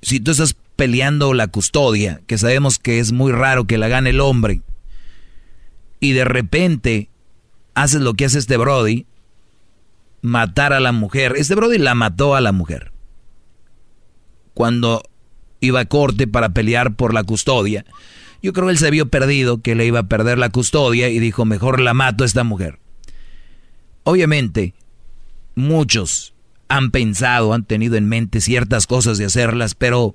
si 0.00 0.20
tú 0.20 0.30
estás 0.30 0.56
peleando 0.76 1.34
la 1.34 1.48
custodia, 1.48 2.22
que 2.26 2.38
sabemos 2.38 2.78
que 2.78 3.00
es 3.00 3.12
muy 3.12 3.32
raro 3.32 3.66
que 3.66 3.76
la 3.76 3.88
gane 3.88 4.10
el 4.10 4.20
hombre, 4.20 4.62
y 6.00 6.12
de 6.12 6.24
repente 6.24 7.10
haces 7.74 8.00
lo 8.00 8.14
que 8.14 8.24
hace 8.24 8.38
este 8.38 8.56
Brody, 8.56 9.04
matar 10.22 10.72
a 10.72 10.80
la 10.80 10.92
mujer. 10.92 11.34
Este 11.36 11.54
Brody 11.54 11.76
la 11.76 11.94
mató 11.94 12.34
a 12.34 12.40
la 12.40 12.52
mujer. 12.52 12.92
Cuando 14.54 15.02
iba 15.60 15.80
a 15.80 15.84
corte 15.84 16.26
para 16.26 16.48
pelear 16.48 16.94
por 16.94 17.12
la 17.12 17.24
custodia, 17.24 17.84
yo 18.44 18.52
creo 18.52 18.66
que 18.66 18.72
él 18.72 18.78
se 18.78 18.90
vio 18.90 19.08
perdido, 19.08 19.62
que 19.62 19.74
le 19.74 19.86
iba 19.86 20.00
a 20.00 20.06
perder 20.06 20.36
la 20.36 20.50
custodia 20.50 21.08
y 21.08 21.18
dijo, 21.18 21.46
mejor 21.46 21.80
la 21.80 21.94
mato 21.94 22.24
a 22.24 22.26
esta 22.26 22.44
mujer. 22.44 22.78
Obviamente, 24.02 24.74
muchos 25.54 26.34
han 26.68 26.90
pensado, 26.90 27.54
han 27.54 27.64
tenido 27.64 27.96
en 27.96 28.06
mente 28.06 28.42
ciertas 28.42 28.86
cosas 28.86 29.16
de 29.16 29.24
hacerlas, 29.24 29.74
pero 29.74 30.14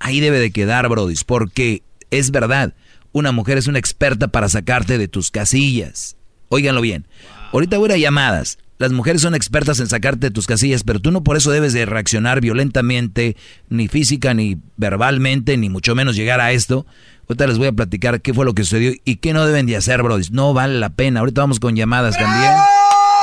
ahí 0.00 0.18
debe 0.18 0.40
de 0.40 0.50
quedar, 0.50 0.88
Brody, 0.88 1.14
porque 1.24 1.84
es 2.10 2.32
verdad, 2.32 2.74
una 3.12 3.30
mujer 3.30 3.58
es 3.58 3.68
una 3.68 3.78
experta 3.78 4.26
para 4.26 4.48
sacarte 4.48 4.98
de 4.98 5.06
tus 5.06 5.30
casillas. 5.30 6.16
Óiganlo 6.48 6.80
bien. 6.80 7.06
Ahorita 7.52 7.78
voy 7.78 7.92
a 7.92 7.96
llamadas. 7.96 8.58
Las 8.78 8.90
mujeres 8.90 9.22
son 9.22 9.36
expertas 9.36 9.78
en 9.78 9.86
sacarte 9.86 10.26
de 10.26 10.30
tus 10.32 10.48
casillas, 10.48 10.82
pero 10.82 10.98
tú 10.98 11.12
no 11.12 11.22
por 11.22 11.36
eso 11.36 11.52
debes 11.52 11.72
de 11.74 11.86
reaccionar 11.86 12.40
violentamente, 12.40 13.36
ni 13.68 13.86
física, 13.86 14.34
ni 14.34 14.58
verbalmente, 14.76 15.56
ni 15.56 15.68
mucho 15.68 15.94
menos 15.94 16.16
llegar 16.16 16.40
a 16.40 16.50
esto. 16.50 16.86
Ahorita 17.32 17.46
les 17.46 17.56
voy 17.56 17.68
a 17.68 17.72
platicar 17.72 18.20
qué 18.20 18.34
fue 18.34 18.44
lo 18.44 18.52
que 18.52 18.62
sucedió 18.62 18.92
y 19.06 19.16
qué 19.16 19.32
no 19.32 19.46
deben 19.46 19.64
de 19.64 19.74
hacer, 19.74 20.02
Brody. 20.02 20.26
No 20.32 20.52
vale 20.52 20.78
la 20.78 20.90
pena. 20.90 21.20
Ahorita 21.20 21.40
vamos 21.40 21.60
con 21.60 21.74
llamadas 21.74 22.14
también. 22.18 22.52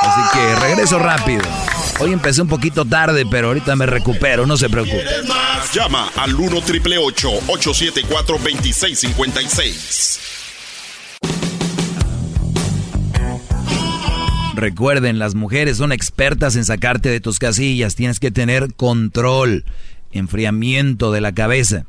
Así 0.02 0.22
que 0.34 0.56
regreso 0.65 0.98
rápido. 0.98 1.44
Hoy 1.99 2.11
empecé 2.11 2.41
un 2.41 2.48
poquito 2.48 2.86
tarde, 2.86 3.27
pero 3.30 3.49
ahorita 3.49 3.76
me 3.76 3.86
recupero, 3.86 4.48
no 4.48 4.57
se 4.57 4.68
preocupe. 4.68 5.06
Llama 5.76 6.10
al 6.15 6.34
1 6.34 6.61
triple 6.61 6.98
874 6.98 8.38
2656. 8.40 10.19
Recuerden, 14.56 15.19
las 15.19 15.36
mujeres 15.36 15.77
son 15.77 15.91
expertas 15.91 16.56
en 16.56 16.65
sacarte 16.65 17.10
de 17.10 17.19
tus 17.19 17.38
casillas. 17.38 17.94
Tienes 17.94 18.19
que 18.19 18.31
tener 18.31 18.73
control, 18.73 19.65
enfriamiento 20.11 21.11
de 21.11 21.22
la 21.22 21.31
cabeza. 21.31 21.86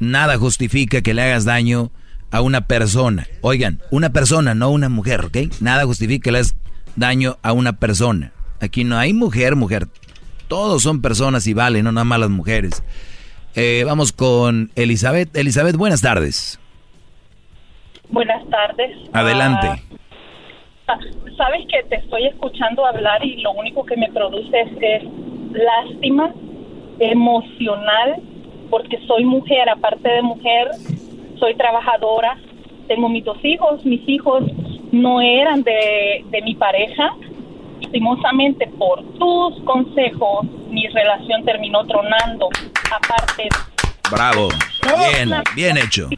Nada 0.00 0.38
justifica 0.38 1.02
que 1.02 1.14
le 1.14 1.22
hagas 1.22 1.44
daño 1.44 1.90
a 2.30 2.40
una 2.40 2.62
persona. 2.62 3.26
Oigan, 3.42 3.80
una 3.90 4.10
persona, 4.10 4.54
no 4.54 4.70
una 4.70 4.88
mujer, 4.88 5.26
¿ok? 5.26 5.60
Nada 5.60 5.84
justifica 5.84 6.24
que 6.24 6.32
le 6.32 6.38
hagas 6.38 6.56
daño 6.96 7.36
a 7.42 7.52
una 7.52 7.74
persona. 7.74 8.32
Aquí 8.60 8.82
no 8.84 8.98
hay 8.98 9.12
mujer, 9.12 9.56
mujer. 9.56 9.88
Todos 10.48 10.82
son 10.82 11.02
personas 11.02 11.46
y 11.46 11.54
valen, 11.54 11.84
no 11.84 11.92
nada 11.92 12.04
más 12.04 12.18
las 12.18 12.30
mujeres. 12.30 12.82
Eh, 13.54 13.82
vamos 13.84 14.12
con 14.12 14.70
Elizabeth. 14.74 15.36
Elizabeth, 15.36 15.76
buenas 15.76 16.00
tardes. 16.00 16.58
Buenas 18.08 18.42
tardes. 18.48 18.90
Adelante. 19.12 19.68
Ah, 20.88 20.98
sabes 21.36 21.66
que 21.68 21.82
te 21.88 21.96
estoy 21.96 22.26
escuchando 22.26 22.84
hablar 22.86 23.24
y 23.24 23.40
lo 23.42 23.52
único 23.52 23.84
que 23.84 23.96
me 23.96 24.10
produce 24.12 24.60
es, 24.60 25.02
lástima 25.52 26.32
emocional 26.98 28.22
porque 28.70 28.98
soy 29.06 29.24
mujer, 29.24 29.68
aparte 29.68 30.08
de 30.08 30.22
mujer, 30.22 30.70
soy 31.38 31.54
trabajadora, 31.56 32.38
tengo 32.88 33.08
mis 33.08 33.24
dos 33.24 33.38
hijos, 33.44 33.84
mis 33.84 34.08
hijos 34.08 34.44
no 34.92 35.20
eran 35.20 35.62
de, 35.62 36.24
de 36.30 36.42
mi 36.42 36.54
pareja, 36.54 37.14
lastimosamente 37.80 38.66
por 38.78 39.02
tus 39.18 39.62
consejos, 39.64 40.46
mi 40.68 40.86
relación 40.88 41.44
terminó 41.44 41.84
tronando. 41.86 42.48
Aparte. 42.90 43.48
Bravo. 44.10 44.48
Bien, 45.12 45.30
bien 45.54 45.76
hecho. 45.76 46.08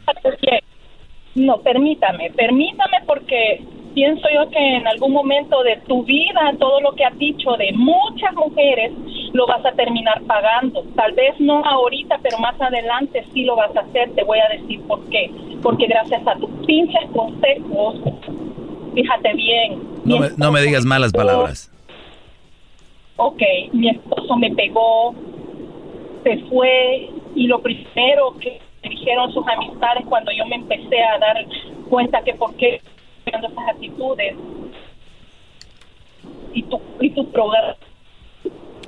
No, 1.35 1.59
permítame, 1.63 2.31
permítame 2.31 2.99
porque 3.07 3.63
pienso 3.95 4.29
yo 4.35 4.49
que 4.51 4.77
en 4.77 4.87
algún 4.87 5.13
momento 5.13 5.63
de 5.63 5.77
tu 5.87 6.03
vida, 6.05 6.53
todo 6.59 6.81
lo 6.81 6.93
que 6.93 7.05
has 7.05 7.17
dicho 7.19 7.53
de 7.57 7.73
muchas 7.73 8.35
mujeres, 8.35 8.93
lo 9.33 9.47
vas 9.47 9.65
a 9.65 9.73
terminar 9.73 10.23
pagando. 10.27 10.85
Tal 10.95 11.13
vez 11.13 11.39
no 11.39 11.65
ahorita, 11.65 12.19
pero 12.23 12.39
más 12.39 12.61
adelante 12.61 13.25
sí 13.33 13.45
lo 13.45 13.57
vas 13.57 13.75
a 13.77 13.81
hacer. 13.81 14.11
Te 14.15 14.25
voy 14.25 14.39
a 14.39 14.49
decir 14.49 14.81
por 14.83 15.01
qué. 15.09 15.31
Porque 15.63 15.87
gracias 15.87 16.27
a 16.27 16.35
tus 16.37 16.51
pinches 16.67 17.09
consejos, 17.15 17.97
fíjate 18.95 19.35
bien. 19.35 19.83
No 20.05 20.19
me, 20.19 20.29
no 20.37 20.53
me 20.53 20.61
digas 20.61 20.85
malas 20.85 21.13
palabras. 21.13 21.71
Ok, 23.17 23.43
mi 23.73 23.89
esposo 23.89 24.37
me 24.37 24.51
pegó, 24.51 25.15
se 26.25 26.39
fue 26.49 27.09
y 27.35 27.47
lo 27.47 27.61
primero 27.61 28.35
que 28.41 28.61
dijeron 28.83 29.33
sus 29.33 29.47
amistades 29.47 30.05
cuando 30.09 30.31
yo 30.33 30.47
me 30.47 30.57
empecé 30.57 31.03
a 31.03 31.19
dar 31.19 31.37
cuenta 31.89 32.23
que 32.23 32.35
por 32.35 32.55
qué 32.57 32.81
esas 33.27 33.53
actitudes 33.71 34.35
y 36.53 36.63
tu, 36.65 36.81
y 37.01 37.11
tu 37.11 37.31
programa 37.31 37.77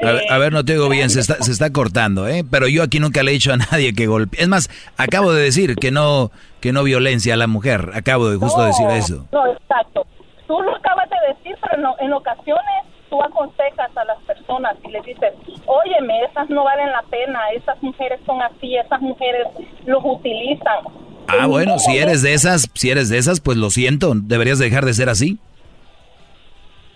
a 0.02 0.12
ver, 0.12 0.22
a 0.28 0.38
ver, 0.38 0.52
no 0.52 0.64
te 0.64 0.72
digo 0.72 0.88
bien, 0.88 1.10
se 1.10 1.20
está, 1.20 1.36
se 1.42 1.52
está 1.52 1.72
cortando, 1.72 2.26
¿eh? 2.26 2.44
Pero 2.50 2.68
yo 2.68 2.82
aquí 2.82 2.98
nunca 2.98 3.22
le 3.22 3.30
he 3.30 3.34
dicho 3.34 3.52
a 3.52 3.56
nadie 3.70 3.94
que 3.94 4.06
golpee. 4.06 4.42
Es 4.42 4.48
más, 4.48 4.68
acabo 4.96 5.32
de 5.32 5.42
decir 5.42 5.76
que 5.76 5.90
no, 5.90 6.30
que 6.60 6.72
no 6.72 6.82
violencia 6.82 7.34
a 7.34 7.36
la 7.36 7.46
mujer. 7.46 7.90
Acabo 7.94 8.28
de 8.28 8.36
justo 8.36 8.64
decir 8.64 8.86
eso. 8.90 9.26
No, 9.32 9.46
exacto. 9.46 10.06
Tú 10.46 10.60
lo 10.60 10.76
acabas 10.76 11.08
de 11.08 11.34
decir, 11.34 11.56
pero 11.62 11.80
no, 11.80 11.94
en 12.00 12.12
ocasiones 12.12 12.84
tú 13.14 13.22
aconsejas 13.22 13.96
a 13.96 14.04
las 14.04 14.20
personas 14.22 14.74
y 14.84 14.90
les 14.90 15.04
dices, 15.04 15.32
óyeme, 15.66 16.24
esas 16.24 16.50
no 16.50 16.64
valen 16.64 16.90
la 16.90 17.02
pena, 17.02 17.38
esas 17.54 17.80
mujeres 17.80 18.18
son 18.26 18.42
así, 18.42 18.76
esas 18.76 19.00
mujeres 19.00 19.46
los 19.86 20.02
utilizan. 20.04 20.80
Ah, 21.28 21.46
bueno, 21.46 21.78
si 21.78 21.96
eres 21.96 22.22
de 22.22 22.34
esas, 22.34 22.68
si 22.74 22.90
eres 22.90 23.08
de 23.10 23.18
esas, 23.18 23.40
pues 23.40 23.56
lo 23.56 23.70
siento, 23.70 24.12
deberías 24.16 24.58
dejar 24.58 24.84
de 24.84 24.94
ser 24.94 25.08
así. 25.08 25.38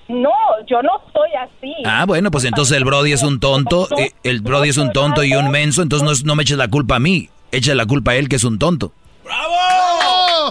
No, 0.08 0.32
yo 0.66 0.82
no 0.82 1.00
soy 1.12 1.30
así. 1.38 1.72
Ah, 1.84 2.04
bueno, 2.04 2.32
pues 2.32 2.44
entonces 2.44 2.76
el 2.76 2.84
Brody 2.84 3.12
es 3.12 3.22
un 3.22 3.38
tonto, 3.38 3.86
eh, 3.96 4.10
el 4.24 4.40
Brody 4.40 4.70
es 4.70 4.76
un 4.76 4.92
tonto 4.92 5.22
y 5.22 5.34
un 5.34 5.52
menso, 5.52 5.82
entonces 5.82 6.24
no, 6.24 6.32
no 6.32 6.34
me 6.34 6.42
eches 6.42 6.56
la 6.56 6.66
culpa 6.66 6.96
a 6.96 6.98
mí, 6.98 7.28
echa 7.52 7.76
la 7.76 7.86
culpa 7.86 8.10
a 8.10 8.16
él 8.16 8.28
que 8.28 8.36
es 8.36 8.44
un 8.44 8.58
tonto. 8.58 8.92
¡Bravo! 9.22 10.50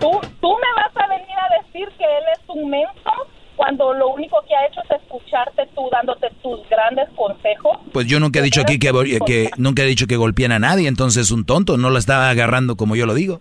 ¿Tú, 0.00 0.20
tú 0.40 0.48
me 0.48 0.82
vas 0.82 0.96
a 0.96 1.08
venir 1.08 1.36
a 1.36 1.62
decir 1.62 1.88
que 1.98 2.04
él 2.04 2.24
es 2.32 2.40
un 2.48 2.70
menso 2.70 3.26
cuando 3.56 3.94
lo 3.94 4.08
único 4.08 4.36
que 4.46 4.54
ha 4.54 4.66
hecho 4.66 4.80
es 4.84 5.02
escucharte 5.02 5.66
tú 5.74 5.88
dándote 5.90 6.28
tus 6.42 6.60
grandes 6.68 7.08
consejos. 7.16 7.78
Pues 7.92 8.06
yo 8.06 8.20
nunca 8.20 8.40
he 8.40 8.42
dicho 8.42 8.60
aquí 8.60 8.78
que, 8.78 8.92
que 9.26 9.50
nunca 9.56 9.82
he 9.82 9.86
dicho 9.86 10.06
que 10.06 10.16
golpeen 10.16 10.52
a 10.52 10.58
nadie, 10.58 10.88
entonces 10.88 11.24
es 11.24 11.30
un 11.30 11.44
tonto, 11.44 11.76
no 11.76 11.90
la 11.90 11.98
estaba 11.98 12.30
agarrando 12.30 12.76
como 12.76 12.96
yo 12.96 13.06
lo 13.06 13.14
digo. 13.14 13.40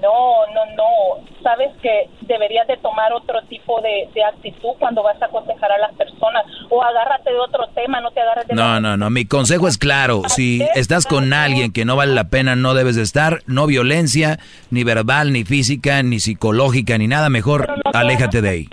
No, 0.00 0.46
no, 0.54 0.64
no. 0.76 1.28
Sabes 1.42 1.70
que 1.82 2.08
deberías 2.22 2.66
de 2.66 2.76
tomar 2.78 3.12
otro 3.12 3.42
tipo 3.48 3.80
de, 3.80 4.08
actitud 4.24 4.70
cuando 4.78 5.02
vas 5.02 5.20
a 5.22 5.26
aconsejar 5.26 5.70
a 5.72 5.78
las 5.78 5.94
personas 5.94 6.44
o 6.70 6.82
agárrate 6.82 7.30
de 7.30 7.38
otro 7.38 7.68
tema, 7.74 8.00
no 8.00 8.10
te 8.10 8.20
agarres 8.20 8.46
de... 8.48 8.54
No, 8.54 8.80
no, 8.80 8.96
no, 8.96 9.10
mi 9.10 9.24
consejo 9.26 9.68
es 9.68 9.78
claro. 9.78 10.22
Si 10.28 10.62
estás 10.74 11.06
con 11.06 11.32
alguien 11.32 11.72
que 11.72 11.84
no 11.84 11.96
vale 11.96 12.14
la 12.14 12.24
pena, 12.24 12.56
no 12.56 12.74
debes 12.74 12.96
de 12.96 13.02
estar. 13.02 13.40
No 13.46 13.66
violencia, 13.66 14.38
ni 14.70 14.84
verbal, 14.84 15.32
ni 15.32 15.44
física, 15.44 16.02
ni 16.02 16.20
psicológica, 16.20 16.96
ni 16.98 17.06
nada. 17.06 17.28
Mejor 17.28 17.68
aléjate 17.92 18.42
de 18.42 18.48
ahí. 18.48 18.68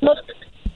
no 0.00 0.12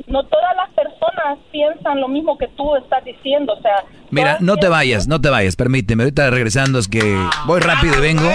todas 0.09 0.57
las 0.57 0.71
personas 0.71 1.39
piensan 1.53 2.01
lo 2.01 2.09
mismo 2.09 2.39
que 2.39 2.49
tú 2.57 2.75
estás 2.77 3.05
diciendo, 3.05 3.53
o 3.53 3.63
sea... 3.63 3.85
Mira, 4.11 4.39
no 4.41 4.57
te 4.57 4.69
vayas, 4.69 5.07
no 5.07 5.21
te 5.21 5.29
vayas, 5.29 5.57
permíteme. 5.57 6.05
Ahorita 6.05 6.31
regresando 6.31 6.79
es 6.79 6.89
que 6.89 7.03
voy 7.47 7.61
rápido 7.61 7.99
y 7.99 8.01
vengo. 8.01 8.29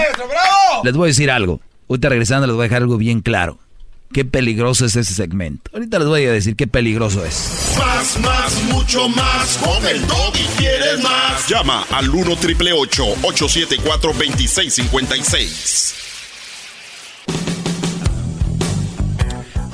Les 0.84 0.96
voy 0.96 1.06
a 1.06 1.08
decir 1.08 1.30
algo. 1.30 1.60
Ahorita 1.88 2.08
regresando 2.08 2.46
les 2.46 2.54
voy 2.54 2.62
a 2.62 2.68
dejar 2.68 2.82
algo 2.82 2.96
bien 2.96 3.20
claro. 3.20 3.58
Qué 4.12 4.24
peligroso 4.24 4.86
es 4.86 4.94
ese 4.94 5.12
segmento. 5.12 5.72
Ahorita 5.74 5.98
les 5.98 6.06
voy 6.06 6.24
a 6.24 6.30
decir 6.30 6.54
qué 6.54 6.68
peligroso 6.68 7.24
es. 7.24 7.76
Más, 7.76 8.20
más, 8.20 8.62
mucho 8.72 9.08
más. 9.08 9.58
Con 9.58 9.84
el 9.86 10.00
y 10.00 10.46
quieres 10.56 11.02
más. 11.02 11.48
Llama 11.48 11.84
al 11.90 12.08
1 12.08 12.36
triple 12.36 12.72
874 12.72 14.12
2656. 14.12 16.13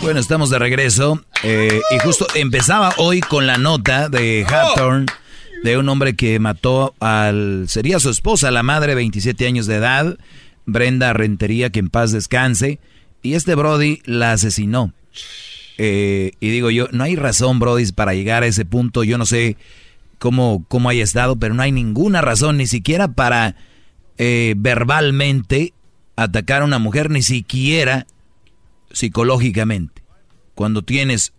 Bueno, 0.02 0.18
estamos 0.18 0.48
de 0.48 0.58
regreso. 0.58 1.22
Eh, 1.42 1.80
y 1.94 1.98
justo 1.98 2.26
empezaba 2.34 2.94
hoy 2.96 3.20
con 3.20 3.46
la 3.46 3.58
nota 3.58 4.08
de 4.08 4.46
Hawthorne 4.48 5.06
de 5.62 5.76
un 5.76 5.88
hombre 5.90 6.16
que 6.16 6.38
mató 6.38 6.94
al. 7.00 7.66
sería 7.68 8.00
su 8.00 8.08
esposa, 8.08 8.50
la 8.50 8.62
madre, 8.62 8.94
27 8.94 9.46
años 9.46 9.66
de 9.66 9.76
edad, 9.76 10.18
Brenda 10.64 11.12
Rentería, 11.12 11.68
que 11.70 11.80
en 11.80 11.90
paz 11.90 12.12
descanse. 12.12 12.80
Y 13.22 13.34
este 13.34 13.54
Brody 13.54 14.00
la 14.06 14.32
asesinó. 14.32 14.94
Eh, 15.76 16.32
y 16.40 16.48
digo 16.48 16.70
yo, 16.70 16.88
no 16.92 17.04
hay 17.04 17.14
razón, 17.14 17.58
Brody, 17.58 17.92
para 17.92 18.14
llegar 18.14 18.42
a 18.42 18.46
ese 18.46 18.64
punto. 18.64 19.04
Yo 19.04 19.18
no 19.18 19.26
sé 19.26 19.58
cómo, 20.18 20.64
cómo 20.68 20.88
haya 20.88 21.04
estado, 21.04 21.36
pero 21.36 21.52
no 21.52 21.62
hay 21.62 21.72
ninguna 21.72 22.22
razón, 22.22 22.56
ni 22.56 22.66
siquiera 22.66 23.08
para 23.08 23.54
eh, 24.16 24.54
verbalmente 24.56 25.74
atacar 26.16 26.62
a 26.62 26.64
una 26.64 26.78
mujer, 26.78 27.10
ni 27.10 27.22
siquiera 27.22 28.06
psicológicamente. 28.90 30.02
Cuando 30.54 30.82
tienes 30.82 31.32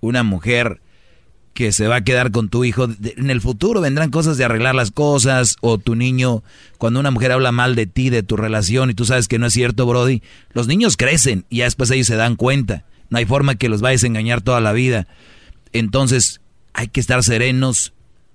una 0.00 0.22
mujer 0.22 0.80
que 1.54 1.72
se 1.72 1.88
va 1.88 1.96
a 1.96 2.04
quedar 2.04 2.30
con 2.30 2.48
tu 2.48 2.64
hijo, 2.64 2.84
en 2.84 3.30
el 3.30 3.40
futuro 3.40 3.80
vendrán 3.80 4.10
cosas 4.10 4.36
de 4.36 4.44
arreglar 4.44 4.76
las 4.76 4.92
cosas, 4.92 5.56
o 5.60 5.78
tu 5.78 5.96
niño, 5.96 6.44
cuando 6.78 7.00
una 7.00 7.10
mujer 7.10 7.32
habla 7.32 7.50
mal 7.50 7.74
de 7.74 7.86
ti, 7.86 8.10
de 8.10 8.22
tu 8.22 8.36
relación, 8.36 8.90
y 8.90 8.94
tú 8.94 9.04
sabes 9.04 9.26
que 9.26 9.40
no 9.40 9.46
es 9.46 9.54
cierto, 9.54 9.84
Brody, 9.84 10.22
los 10.52 10.68
niños 10.68 10.96
crecen 10.96 11.46
y 11.50 11.58
ya 11.58 11.64
después 11.64 11.90
ellos 11.90 12.06
se 12.06 12.14
dan 12.14 12.36
cuenta. 12.36 12.84
No 13.10 13.18
hay 13.18 13.24
forma 13.24 13.56
que 13.56 13.68
los 13.68 13.80
vayas 13.80 14.04
a 14.04 14.06
engañar 14.06 14.40
toda 14.40 14.60
la 14.60 14.72
vida. 14.72 15.08
Entonces, 15.72 16.40
hay 16.74 16.86
que 16.86 17.00
estar 17.00 17.24
serenos, 17.24 17.92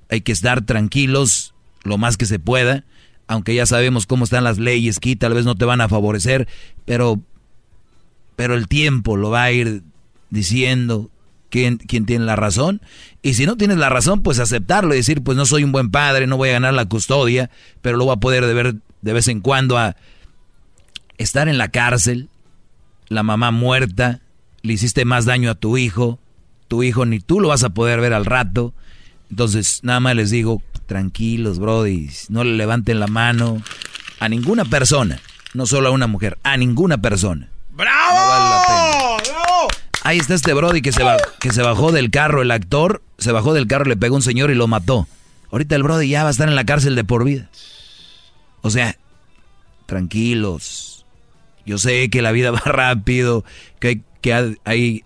hay 0.09 0.19
que 0.19 0.33
estar 0.33 0.65
tranquilos 0.65 1.53
lo 1.83 1.97
más 1.97 2.17
que 2.17 2.25
se 2.25 2.39
pueda, 2.39 2.83
aunque 3.27 3.55
ya 3.55 3.65
sabemos 3.65 4.05
cómo 4.05 4.25
están 4.25 4.43
las 4.43 4.57
leyes, 4.57 4.99
que 4.99 5.15
tal 5.15 5.33
vez 5.33 5.45
no 5.45 5.55
te 5.55 5.63
van 5.63 5.79
a 5.79 5.87
favorecer, 5.87 6.47
pero 6.83 7.21
pero 8.35 8.55
el 8.55 8.67
tiempo 8.67 9.17
lo 9.17 9.29
va 9.29 9.43
a 9.43 9.51
ir 9.51 9.83
diciendo 10.29 11.09
quién, 11.49 11.77
quién 11.77 12.05
tiene 12.05 12.25
la 12.25 12.35
razón. 12.35 12.81
Y 13.21 13.35
si 13.35 13.45
no 13.45 13.57
tienes 13.57 13.77
la 13.77 13.89
razón, 13.89 14.23
pues 14.23 14.39
aceptarlo 14.39 14.93
y 14.93 14.97
decir, 14.97 15.21
pues 15.23 15.37
no 15.37 15.45
soy 15.45 15.63
un 15.63 15.71
buen 15.71 15.91
padre, 15.91 16.27
no 16.27 16.37
voy 16.37 16.49
a 16.49 16.53
ganar 16.53 16.73
la 16.73 16.85
custodia, 16.85 17.49
pero 17.81 17.97
lo 17.97 18.05
voy 18.05 18.15
a 18.15 18.19
poder 18.19 18.45
de 18.45 18.53
ver 18.53 18.75
de 19.01 19.13
vez 19.13 19.27
en 19.27 19.41
cuando 19.41 19.77
a 19.77 19.95
estar 21.17 21.47
en 21.47 21.57
la 21.57 21.67
cárcel, 21.67 22.29
la 23.09 23.21
mamá 23.21 23.51
muerta, 23.51 24.21
le 24.61 24.73
hiciste 24.73 25.05
más 25.05 25.25
daño 25.25 25.51
a 25.51 25.55
tu 25.55 25.77
hijo, 25.77 26.19
tu 26.67 26.83
hijo 26.83 27.05
ni 27.05 27.19
tú 27.19 27.39
lo 27.39 27.49
vas 27.49 27.63
a 27.63 27.69
poder 27.69 28.01
ver 28.01 28.13
al 28.13 28.25
rato. 28.25 28.73
Entonces, 29.29 29.81
nada 29.83 29.99
más 29.99 30.15
les 30.15 30.31
digo, 30.31 30.61
tranquilos, 30.87 31.59
brody, 31.59 32.09
no 32.29 32.43
le 32.43 32.53
levanten 32.53 32.99
la 32.99 33.07
mano 33.07 33.61
a 34.19 34.29
ninguna 34.29 34.65
persona, 34.65 35.19
no 35.53 35.65
solo 35.65 35.89
a 35.89 35.91
una 35.91 36.07
mujer, 36.07 36.37
a 36.43 36.57
ninguna 36.57 36.99
persona. 36.99 37.49
¡Bravo! 37.73 39.17
Ahí 40.03 40.17
está 40.17 40.35
este 40.35 40.53
Brody 40.53 40.81
que 40.81 40.91
se, 40.91 41.03
que 41.39 41.51
se 41.51 41.61
bajó 41.61 41.91
del 41.91 42.11
carro, 42.11 42.41
el 42.41 42.51
actor 42.51 43.01
se 43.17 43.31
bajó 43.31 43.53
del 43.53 43.67
carro, 43.67 43.85
le 43.85 43.97
pegó 43.97 44.15
a 44.15 44.17
un 44.17 44.21
señor 44.21 44.51
y 44.51 44.55
lo 44.55 44.67
mató. 44.67 45.07
Ahorita 45.51 45.75
el 45.75 45.83
Brody 45.83 46.09
ya 46.09 46.23
va 46.23 46.29
a 46.29 46.31
estar 46.31 46.47
en 46.47 46.55
la 46.55 46.65
cárcel 46.65 46.95
de 46.95 47.03
por 47.03 47.23
vida. 47.23 47.49
O 48.61 48.69
sea, 48.69 48.97
tranquilos. 49.85 51.05
Yo 51.65 51.77
sé 51.77 52.09
que 52.09 52.21
la 52.21 52.31
vida 52.31 52.51
va 52.51 52.61
rápido, 52.65 53.43
que 53.79 53.87
hay, 53.87 54.01
que 54.21 54.57
hay 54.65 55.03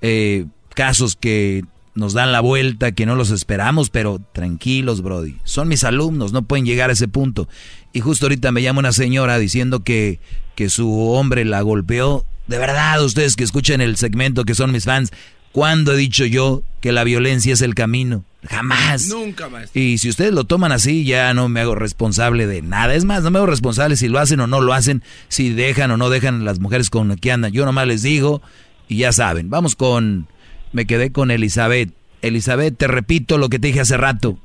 eh, 0.00 0.46
casos 0.74 1.16
que 1.16 1.64
nos 1.94 2.12
dan 2.12 2.32
la 2.32 2.40
vuelta, 2.40 2.92
que 2.92 3.06
no 3.06 3.16
los 3.16 3.30
esperamos, 3.30 3.90
pero 3.90 4.20
tranquilos, 4.32 5.02
Brody. 5.02 5.36
Son 5.44 5.68
mis 5.68 5.84
alumnos, 5.84 6.32
no 6.32 6.42
pueden 6.42 6.64
llegar 6.64 6.90
a 6.90 6.94
ese 6.94 7.08
punto. 7.08 7.48
Y 7.92 8.00
justo 8.00 8.26
ahorita 8.26 8.52
me 8.52 8.62
llama 8.62 8.80
una 8.80 8.92
señora 8.92 9.38
diciendo 9.38 9.82
que, 9.82 10.20
que 10.54 10.70
su 10.70 11.10
hombre 11.10 11.44
la 11.44 11.60
golpeó. 11.62 12.24
De 12.46 12.58
verdad, 12.58 13.02
ustedes 13.04 13.36
que 13.36 13.44
escuchen 13.44 13.80
el 13.80 13.96
segmento, 13.96 14.44
que 14.44 14.54
son 14.54 14.72
mis 14.72 14.84
fans, 14.84 15.10
¿cuándo 15.52 15.92
he 15.92 15.96
dicho 15.96 16.24
yo 16.24 16.62
que 16.80 16.92
la 16.92 17.04
violencia 17.04 17.52
es 17.52 17.62
el 17.62 17.74
camino? 17.74 18.24
Jamás. 18.48 19.08
Nunca 19.08 19.48
más. 19.48 19.70
Y 19.74 19.98
si 19.98 20.08
ustedes 20.08 20.32
lo 20.32 20.44
toman 20.44 20.72
así, 20.72 21.04
ya 21.04 21.34
no 21.34 21.48
me 21.48 21.60
hago 21.60 21.74
responsable 21.74 22.46
de 22.46 22.62
nada. 22.62 22.94
Es 22.94 23.04
más, 23.04 23.22
no 23.22 23.30
me 23.30 23.38
hago 23.38 23.46
responsable 23.46 23.96
si 23.96 24.08
lo 24.08 24.18
hacen 24.18 24.40
o 24.40 24.46
no 24.46 24.60
lo 24.60 24.72
hacen, 24.72 25.02
si 25.28 25.50
dejan 25.50 25.90
o 25.90 25.96
no 25.96 26.10
dejan 26.10 26.44
las 26.44 26.60
mujeres 26.60 26.90
con 26.90 27.08
las 27.08 27.18
que 27.18 27.32
andan. 27.32 27.52
Yo 27.52 27.64
nomás 27.66 27.86
les 27.86 28.02
digo 28.02 28.40
y 28.88 28.98
ya 28.98 29.12
saben. 29.12 29.50
Vamos 29.50 29.76
con... 29.76 30.28
Me 30.72 30.86
quedé 30.86 31.10
con 31.10 31.32
Elizabeth. 31.32 31.92
Elizabeth, 32.22 32.76
te 32.76 32.86
repito 32.86 33.38
lo 33.38 33.48
que 33.48 33.58
te 33.58 33.68
dije 33.68 33.80
hace 33.80 33.96
rato 33.96 34.38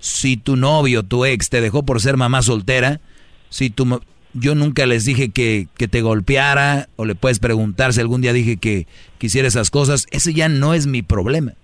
si 0.00 0.36
tu 0.36 0.56
novio, 0.56 1.02
tu 1.02 1.24
ex, 1.24 1.50
te 1.50 1.60
dejó 1.60 1.82
por 1.82 2.00
ser 2.00 2.16
mamá 2.16 2.42
soltera, 2.42 3.00
si 3.48 3.70
tu, 3.70 4.00
yo 4.34 4.54
nunca 4.54 4.86
les 4.86 5.04
dije 5.04 5.30
que, 5.32 5.66
que, 5.76 5.88
te 5.88 6.00
golpeara, 6.00 6.88
o 6.96 7.04
le 7.04 7.14
puedes 7.14 7.38
preguntar 7.38 7.92
si 7.92 8.00
algún 8.00 8.20
día 8.20 8.32
dije 8.32 8.58
que 8.60 8.86
quisiera 9.18 9.48
esas 9.48 9.70
cosas, 9.70 10.06
ese 10.10 10.34
ya 10.34 10.48
no 10.48 10.74
es 10.74 10.86
mi 10.86 11.02
problema. 11.02 11.54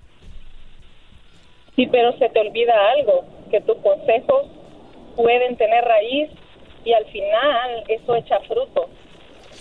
Sí, 1.76 1.86
pero 1.86 2.16
se 2.18 2.28
te 2.28 2.40
olvida 2.40 2.72
algo, 2.98 3.24
que 3.50 3.60
tus 3.60 3.76
consejos 3.78 4.46
pueden 5.16 5.56
tener 5.56 5.84
raíz 5.84 6.30
y 6.84 6.92
al 6.92 7.04
final 7.06 7.84
eso 7.88 8.14
echa 8.16 8.40
fruto, 8.40 8.88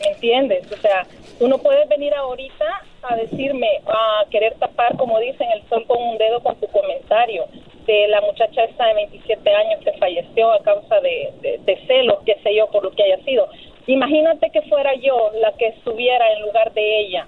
¿me 0.02 0.12
entiendes? 0.14 0.72
O 0.72 0.78
sea, 0.78 1.06
tú 1.40 1.48
no 1.48 1.58
puedes 1.58 1.88
venir 1.90 2.14
ahorita 2.14 2.66
a 3.04 3.16
decirme, 3.16 3.68
a 3.88 4.26
querer 4.30 4.56
tapar, 4.60 4.96
como 4.98 5.20
dicen, 5.20 5.48
el 5.56 5.68
sol 5.70 5.86
con 5.88 6.02
un 6.02 6.18
dedo 6.18 6.42
con 6.42 6.56
tu 6.56 6.68
comentario 6.68 7.46
de 7.86 8.08
la 8.08 8.22
muchacha 8.22 8.64
esta 8.64 8.88
de 8.88 8.94
27 8.96 9.50
años 9.50 9.82
que 9.84 9.94
falleció 9.94 10.52
a 10.52 10.64
causa 10.64 11.00
de, 11.02 11.34
de, 11.42 11.60
de 11.66 11.88
celos, 11.88 12.20
qué 12.26 12.38
sé 12.44 12.56
yo, 12.56 12.68
por 12.72 12.84
lo 12.84 12.92
que 12.92 13.04
haya 13.04 13.24
sido. 13.24 13.48
Imagínate 13.88 14.50
que 14.52 14.62
fuera 14.64 14.94
yo 14.96 15.32
la 15.42 15.52
que 15.54 15.68
estuviera 15.68 16.32
en 16.34 16.42
lugar 16.44 16.74
de 16.74 17.00
ella. 17.00 17.28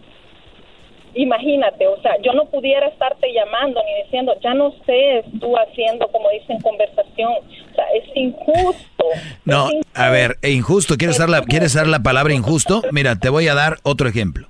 Imagínate, 1.15 1.87
o 1.87 2.01
sea, 2.01 2.17
yo 2.21 2.33
no 2.33 2.45
pudiera 2.45 2.87
estarte 2.87 3.31
llamando 3.33 3.81
ni 3.83 4.03
diciendo, 4.03 4.33
ya 4.43 4.53
no 4.53 4.73
sé, 4.85 5.23
tú 5.39 5.55
haciendo, 5.55 6.09
como 6.09 6.29
dicen, 6.29 6.59
conversación. 6.59 7.31
O 7.71 7.75
sea, 7.75 7.85
es 7.95 8.03
injusto. 8.15 9.05
No, 9.45 9.69
a 9.93 10.09
ver, 10.09 10.37
e 10.41 10.51
injusto, 10.51 10.97
¿quieres 10.97 11.17
dar, 11.17 11.29
la, 11.29 11.41
¿quieres 11.43 11.73
dar 11.73 11.87
la 11.87 11.99
palabra 11.99 12.33
injusto? 12.33 12.81
Mira, 12.91 13.15
te 13.15 13.29
voy 13.29 13.47
a 13.47 13.55
dar 13.55 13.77
otro 13.83 14.09
ejemplo. 14.09 14.47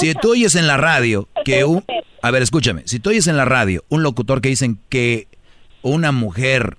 Si 0.00 0.14
tú 0.14 0.32
oyes 0.32 0.54
en 0.54 0.66
la 0.66 0.76
radio 0.76 1.28
que 1.44 1.64
un... 1.64 1.84
A 2.22 2.30
ver, 2.30 2.42
escúchame, 2.42 2.82
si 2.86 2.98
tú 2.98 3.10
oyes 3.10 3.26
en 3.26 3.36
la 3.36 3.44
radio 3.44 3.84
un 3.88 4.02
locutor 4.02 4.40
que 4.40 4.48
dicen 4.48 4.78
que 4.88 5.28
una 5.82 6.10
mujer, 6.12 6.76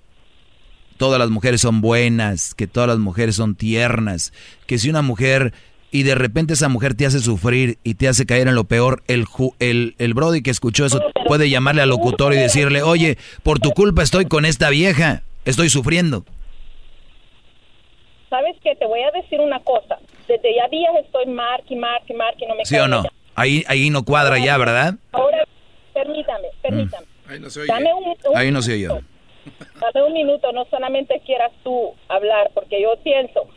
todas 0.97 1.17
las 1.19 1.29
mujeres 1.29 1.61
son 1.61 1.79
buenas, 1.81 2.53
que 2.55 2.67
todas 2.67 2.89
las 2.89 2.97
mujeres 2.99 3.35
son 3.35 3.55
tiernas, 3.55 4.33
que 4.67 4.77
si 4.77 4.89
una 4.89 5.01
mujer 5.01 5.53
y 5.91 6.03
de 6.03 6.13
repente 6.13 6.53
esa 6.53 6.67
mujer 6.69 6.93
te 6.93 7.05
hace 7.05 7.19
sufrir 7.19 7.77
y 7.83 7.95
te 7.95 8.07
hace 8.09 8.25
caer 8.25 8.47
en 8.47 8.55
lo 8.55 8.65
peor, 8.65 9.01
el, 9.07 9.25
ju- 9.25 9.55
el, 9.59 9.95
el 9.97 10.13
Brody 10.13 10.41
que 10.43 10.51
escuchó 10.51 10.85
eso 10.85 11.01
puede 11.25 11.49
llamarle 11.49 11.81
al 11.81 11.89
locutor 11.89 12.33
y 12.33 12.37
decirle, 12.37 12.83
oye, 12.83 13.17
por 13.41 13.59
tu 13.59 13.71
culpa 13.71 14.03
estoy 14.03 14.25
con 14.25 14.43
esta 14.45 14.69
vieja, 14.69 15.23
estoy 15.45 15.69
sufriendo. 15.69 16.25
¿Sabes 18.29 18.55
qué? 18.61 18.75
Te 18.75 18.85
voy 18.85 18.99
a 19.01 19.11
decir 19.19 19.39
una 19.39 19.59
cosa. 19.61 19.97
Desde 20.30 20.53
ya 20.56 20.68
días 20.68 20.93
estoy 21.03 21.23
y 21.23 21.76
mark 21.76 22.35
y 22.38 22.45
no 22.45 22.53
me 22.56 22.64
¿Sí 22.64 22.77
o 22.77 22.88
no? 22.88 23.03
Ahí, 23.35 23.64
ahí 23.68 23.89
no 23.89 24.06
cuadra 24.06 24.38
ya, 24.38 24.57
¿verdad? 24.60 24.93
Ahora, 25.11 25.43
permítame, 25.93 26.49
permítame. 26.61 27.07
Ahí 27.27 27.39
no 27.39 27.49
se 27.49 27.65
Dame 27.65 27.91
un, 27.95 28.03
un- 28.10 28.38
Ahí 28.38 28.51
no 28.51 28.61
se 28.61 28.73
oyó. 28.73 28.99
dame 29.81 30.06
un 30.06 30.14
minuto, 30.14 30.51
no 30.51 30.65
solamente 30.65 31.19
quieras 31.26 31.51
tú 31.64 31.93
hablar, 32.10 32.51
porque 32.53 32.80
yo 32.80 32.93
pienso, 33.03 33.47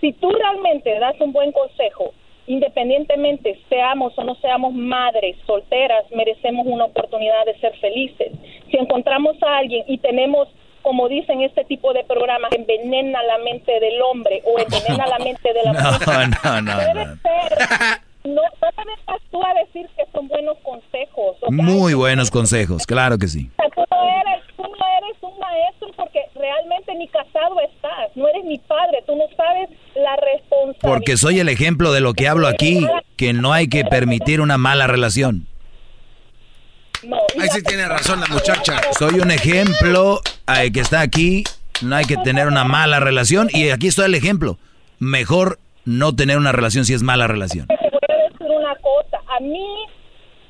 si 0.00 0.12
tú 0.12 0.30
realmente 0.30 0.96
das 1.00 1.20
un 1.20 1.32
buen 1.32 1.50
consejo, 1.50 2.14
independientemente 2.46 3.58
seamos 3.68 4.16
o 4.16 4.22
no 4.24 4.36
seamos 4.36 4.72
madres 4.72 5.36
solteras, 5.46 6.04
merecemos 6.12 6.64
una 6.68 6.84
oportunidad 6.84 7.44
de 7.44 7.58
ser 7.58 7.76
felices. 7.78 8.30
Si 8.70 8.76
encontramos 8.76 9.36
a 9.42 9.58
alguien 9.58 9.84
y 9.88 9.98
tenemos, 9.98 10.48
como 10.88 11.06
dicen 11.06 11.42
este 11.42 11.64
tipo 11.66 11.92
de 11.92 12.02
programas, 12.04 12.50
envenena 12.52 13.22
la 13.24 13.36
mente 13.44 13.78
del 13.78 14.00
hombre 14.00 14.42
o 14.46 14.58
envenena 14.58 15.06
la 15.06 15.18
mente 15.18 15.52
de 15.52 15.62
la 15.64 15.72
mujer, 15.92 16.28
No, 16.42 16.62
no, 16.62 16.62
no, 16.62 16.78
debe 16.78 17.04
no. 17.04 17.16
ser. 17.20 17.58
No, 18.24 18.40
tú 19.30 19.44
a 19.44 19.52
decir 19.64 19.86
que 19.96 20.04
son 20.12 20.28
buenos 20.28 20.56
consejos. 20.62 21.36
o 21.42 21.46
sea, 21.46 21.48
Muy 21.50 21.92
buenos 21.92 22.30
consejos, 22.30 22.86
claro 22.86 23.18
que 23.18 23.28
sí. 23.28 23.50
tú 23.58 23.82
no 23.90 24.02
eres, 24.22 24.44
tú 24.56 24.62
no 24.62 24.86
eres 24.98 25.22
un 25.22 25.38
maestro 25.38 25.88
porque 25.94 26.20
realmente 26.34 26.94
ni 26.94 27.06
casado 27.08 27.60
estás, 27.60 28.10
no 28.16 28.26
eres 28.28 28.44
mi 28.46 28.56
padre, 28.58 29.02
tú 29.06 29.14
no 29.14 29.24
sabes 29.36 29.68
la 29.94 30.16
responsabilidad. 30.16 30.80
Porque 30.80 31.18
soy 31.18 31.38
el 31.40 31.50
ejemplo 31.50 31.92
de 31.92 32.00
lo 32.00 32.14
que 32.14 32.28
hablo 32.28 32.48
aquí, 32.48 32.86
que 33.18 33.34
no 33.34 33.52
hay 33.52 33.68
que 33.68 33.84
permitir 33.84 34.40
una 34.40 34.56
mala 34.56 34.86
relación. 34.86 35.46
Ahí 37.02 37.48
sí 37.52 37.62
tiene 37.62 37.86
razón 37.86 38.20
la 38.20 38.26
muchacha. 38.26 38.80
Soy 38.98 39.20
un 39.20 39.30
ejemplo 39.30 40.20
eh, 40.48 40.72
que 40.72 40.80
está 40.80 41.00
aquí, 41.00 41.44
no 41.80 41.94
hay 41.94 42.04
que 42.04 42.16
tener 42.16 42.48
una 42.48 42.64
mala 42.64 42.98
relación 42.98 43.48
y 43.52 43.70
aquí 43.70 43.86
está 43.86 44.06
el 44.06 44.14
ejemplo. 44.14 44.58
Mejor 44.98 45.60
no 45.84 46.14
tener 46.16 46.38
una 46.38 46.50
relación 46.52 46.84
si 46.84 46.94
es 46.94 47.02
mala 47.02 47.28
relación. 47.28 47.68
Te 47.68 47.76
voy 47.76 48.00
a 48.08 48.30
decir 48.30 48.48
una 48.50 48.74
cosa, 48.76 49.18
a 49.28 49.40
mí 49.40 49.86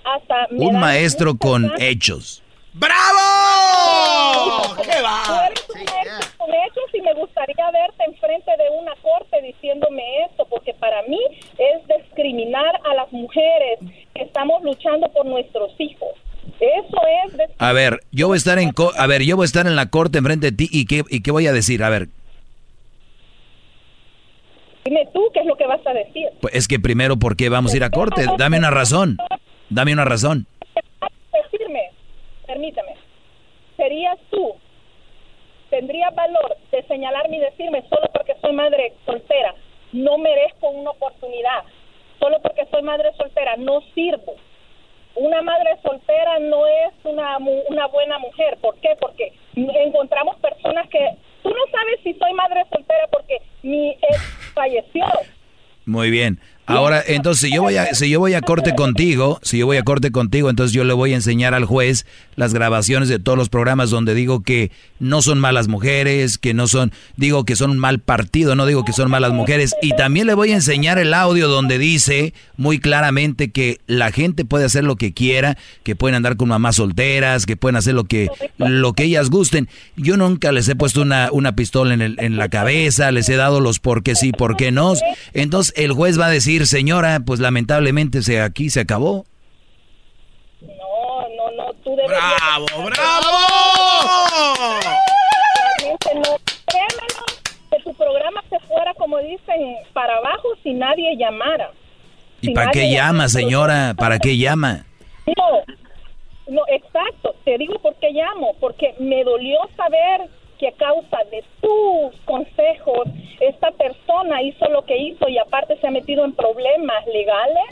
hasta 0.04 0.46
me 0.50 0.66
Un 0.66 0.80
maestro 0.80 1.36
con 1.36 1.70
hechos. 1.78 2.42
¡Bravo! 2.72 4.76
¡Qué 4.82 5.02
va! 5.02 5.22
Tú 5.26 5.32
eres 5.46 5.66
un 5.68 5.84
maestro 5.84 6.30
con 6.38 6.54
hechos 6.54 6.84
y 6.94 7.00
me 7.02 7.12
gustaría 7.14 7.70
verte 7.72 8.04
enfrente 8.06 8.50
de 8.56 8.70
una 8.80 8.92
corte 9.02 9.42
diciéndome 9.42 10.02
esto, 10.30 10.46
porque 10.48 10.72
para 10.74 11.02
mí 11.02 11.20
es 11.58 11.86
discriminar 11.98 12.80
a 12.90 12.94
las 12.94 13.12
mujeres 13.12 13.80
que 14.14 14.22
estamos 14.22 14.62
luchando 14.62 15.10
por 15.12 15.26
nuestros 15.26 15.72
hijos. 15.78 16.14
Eso 16.60 17.00
es 17.40 17.50
A 17.58 17.72
ver, 17.72 18.00
yo 18.10 18.26
voy 18.28 18.36
a 18.36 18.38
estar 18.38 18.58
en 18.58 18.72
co- 18.72 18.92
a 18.96 19.06
ver, 19.06 19.22
yo 19.22 19.36
voy 19.36 19.44
a 19.44 19.46
estar 19.46 19.66
en 19.66 19.76
la 19.76 19.90
corte 19.90 20.18
enfrente 20.18 20.50
de 20.50 20.56
ti 20.56 20.68
y 20.70 20.86
qué 20.86 21.02
y 21.08 21.22
qué 21.22 21.30
voy 21.30 21.46
a 21.46 21.52
decir, 21.52 21.82
a 21.82 21.88
ver, 21.90 22.08
Dime 24.84 25.06
tú 25.12 25.20
qué 25.34 25.40
es 25.40 25.46
lo 25.46 25.56
que 25.56 25.66
vas 25.66 25.86
a 25.86 25.92
decir. 25.92 26.28
pues 26.40 26.54
es 26.54 26.66
que 26.66 26.78
primero 26.80 27.18
por 27.18 27.36
qué 27.36 27.48
vamos 27.50 27.74
a 27.74 27.76
ir 27.76 27.84
a 27.84 27.90
corte? 27.90 28.24
Dame 28.38 28.58
una 28.58 28.70
razón. 28.70 29.18
Dame 29.68 29.92
una 29.92 30.04
razón. 30.04 30.46
decirme, 31.52 31.90
permítame, 32.46 32.94
serías 33.76 34.16
tú, 34.30 34.54
tendrías 35.70 36.14
valor 36.14 36.56
de 36.72 36.82
señalarme 36.86 37.36
y 37.36 37.40
decirme 37.40 37.82
solo 37.90 38.08
porque 38.14 38.34
soy 38.40 38.52
madre 38.54 38.94
soltera, 39.04 39.54
no 39.92 40.16
merezco 40.18 40.70
una 40.70 40.90
oportunidad, 40.90 41.64
solo 42.18 42.38
porque 42.42 42.66
soy 42.70 42.82
madre 42.82 43.10
soltera, 43.18 43.56
no 43.58 43.80
sirvo. 43.94 44.36
Una 45.18 45.42
madre 45.42 45.76
soltera 45.82 46.38
no 46.38 46.66
es 46.66 46.92
una, 47.04 47.38
una 47.38 47.86
buena 47.88 48.18
mujer. 48.18 48.56
¿Por 48.60 48.76
qué? 48.80 48.96
Porque 49.00 49.32
encontramos 49.54 50.36
personas 50.36 50.88
que... 50.88 50.98
Tú 51.42 51.50
no 51.50 51.66
sabes 51.70 52.00
si 52.02 52.14
soy 52.14 52.32
madre 52.34 52.64
soltera 52.70 53.06
porque 53.10 53.38
mi 53.62 53.90
ex 53.90 54.52
falleció. 54.54 55.04
Muy 55.86 56.10
bien. 56.10 56.38
Ahora, 56.68 57.02
entonces, 57.06 57.48
si 57.48 57.54
yo 57.54 57.62
voy 57.62 57.76
a, 57.76 57.94
si 57.94 58.08
yo 58.10 58.20
voy 58.20 58.34
a 58.34 58.40
corte 58.42 58.74
contigo, 58.74 59.40
si 59.42 59.58
yo 59.58 59.66
voy 59.66 59.78
a 59.78 59.82
corte 59.82 60.10
contigo, 60.12 60.50
entonces 60.50 60.72
yo 60.74 60.84
le 60.84 60.92
voy 60.92 61.12
a 61.12 61.16
enseñar 61.16 61.54
al 61.54 61.64
juez 61.64 62.06
las 62.36 62.52
grabaciones 62.54 63.08
de 63.08 63.18
todos 63.18 63.36
los 63.38 63.48
programas 63.48 63.90
donde 63.90 64.14
digo 64.14 64.42
que 64.42 64.70
no 65.00 65.22
son 65.22 65.38
malas 65.40 65.66
mujeres, 65.66 66.38
que 66.38 66.54
no 66.54 66.68
son, 66.68 66.92
digo 67.16 67.44
que 67.44 67.56
son 67.56 67.70
un 67.70 67.78
mal 67.78 67.98
partido, 68.00 68.54
no 68.54 68.66
digo 68.66 68.84
que 68.84 68.92
son 68.92 69.10
malas 69.10 69.32
mujeres. 69.32 69.74
Y 69.82 69.96
también 69.96 70.26
le 70.26 70.34
voy 70.34 70.52
a 70.52 70.56
enseñar 70.56 70.98
el 70.98 71.14
audio 71.14 71.48
donde 71.48 71.78
dice 71.78 72.34
muy 72.56 72.78
claramente 72.78 73.50
que 73.50 73.78
la 73.86 74.12
gente 74.12 74.44
puede 74.44 74.64
hacer 74.66 74.84
lo 74.84 74.96
que 74.96 75.12
quiera, 75.14 75.56
que 75.82 75.96
pueden 75.96 76.16
andar 76.16 76.36
con 76.36 76.48
mamás 76.48 76.76
solteras, 76.76 77.46
que 77.46 77.56
pueden 77.56 77.76
hacer 77.76 77.94
lo 77.94 78.04
que, 78.04 78.28
lo 78.58 78.92
que 78.92 79.04
ellas 79.04 79.30
gusten. 79.30 79.68
Yo 79.96 80.16
nunca 80.16 80.52
les 80.52 80.68
he 80.68 80.76
puesto 80.76 81.00
una, 81.02 81.30
una 81.32 81.56
pistola 81.56 81.94
en, 81.94 82.02
el- 82.02 82.16
en 82.20 82.36
la 82.36 82.48
cabeza, 82.50 83.10
les 83.10 83.28
he 83.30 83.36
dado 83.36 83.60
los 83.60 83.80
por 83.80 84.02
qué 84.02 84.14
sí, 84.14 84.32
por 84.32 84.56
qué 84.56 84.70
no. 84.70 84.92
Entonces 85.34 85.72
el 85.76 85.92
juez 85.92 86.18
va 86.20 86.26
a 86.26 86.30
decir, 86.30 86.57
señora, 86.66 87.20
pues 87.24 87.40
lamentablemente 87.40 88.22
se, 88.22 88.40
aquí 88.40 88.70
se 88.70 88.80
acabó. 88.80 89.24
No, 90.60 91.28
no, 91.36 91.50
no, 91.56 91.72
tú 91.84 91.90
deberías... 91.90 92.20
¡Bravo, 92.36 92.66
bravo! 92.86 93.38
Realmente 95.78 96.14
no. 96.14 96.36
Créemelo, 96.66 97.24
que 97.70 97.82
tu 97.82 97.94
programa 97.94 98.42
se 98.50 98.58
fuera, 98.60 98.92
como 98.94 99.18
dicen, 99.18 99.76
para 99.92 100.16
abajo 100.16 100.48
si 100.62 100.72
nadie 100.72 101.16
llamara. 101.16 101.70
¿Y 102.40 102.52
para 102.52 102.70
qué 102.70 102.90
llama, 102.90 103.28
señora? 103.28 103.94
¿Para 103.96 104.18
qué 104.18 104.36
llama? 104.36 104.84
No, 105.26 106.54
no, 106.54 106.62
exacto. 106.68 107.34
Te 107.44 107.58
digo 107.58 107.78
por 107.80 107.94
qué 107.96 108.10
llamo. 108.12 108.54
Porque 108.60 108.94
me 109.00 109.24
dolió 109.24 109.58
saber 109.76 110.28
que 110.58 110.68
a 110.68 110.72
causa 110.72 111.18
de 111.30 111.44
tus 111.60 112.20
consejos, 112.24 113.08
esta 113.40 113.70
persona 113.72 114.42
hizo 114.42 114.68
lo 114.70 114.84
que 114.84 114.96
hizo 114.96 115.28
y 115.28 115.38
aparte 115.38 115.78
se 115.80 115.86
ha 115.86 115.90
metido 115.90 116.24
en 116.24 116.32
problemas 116.32 117.06
legales. 117.06 117.64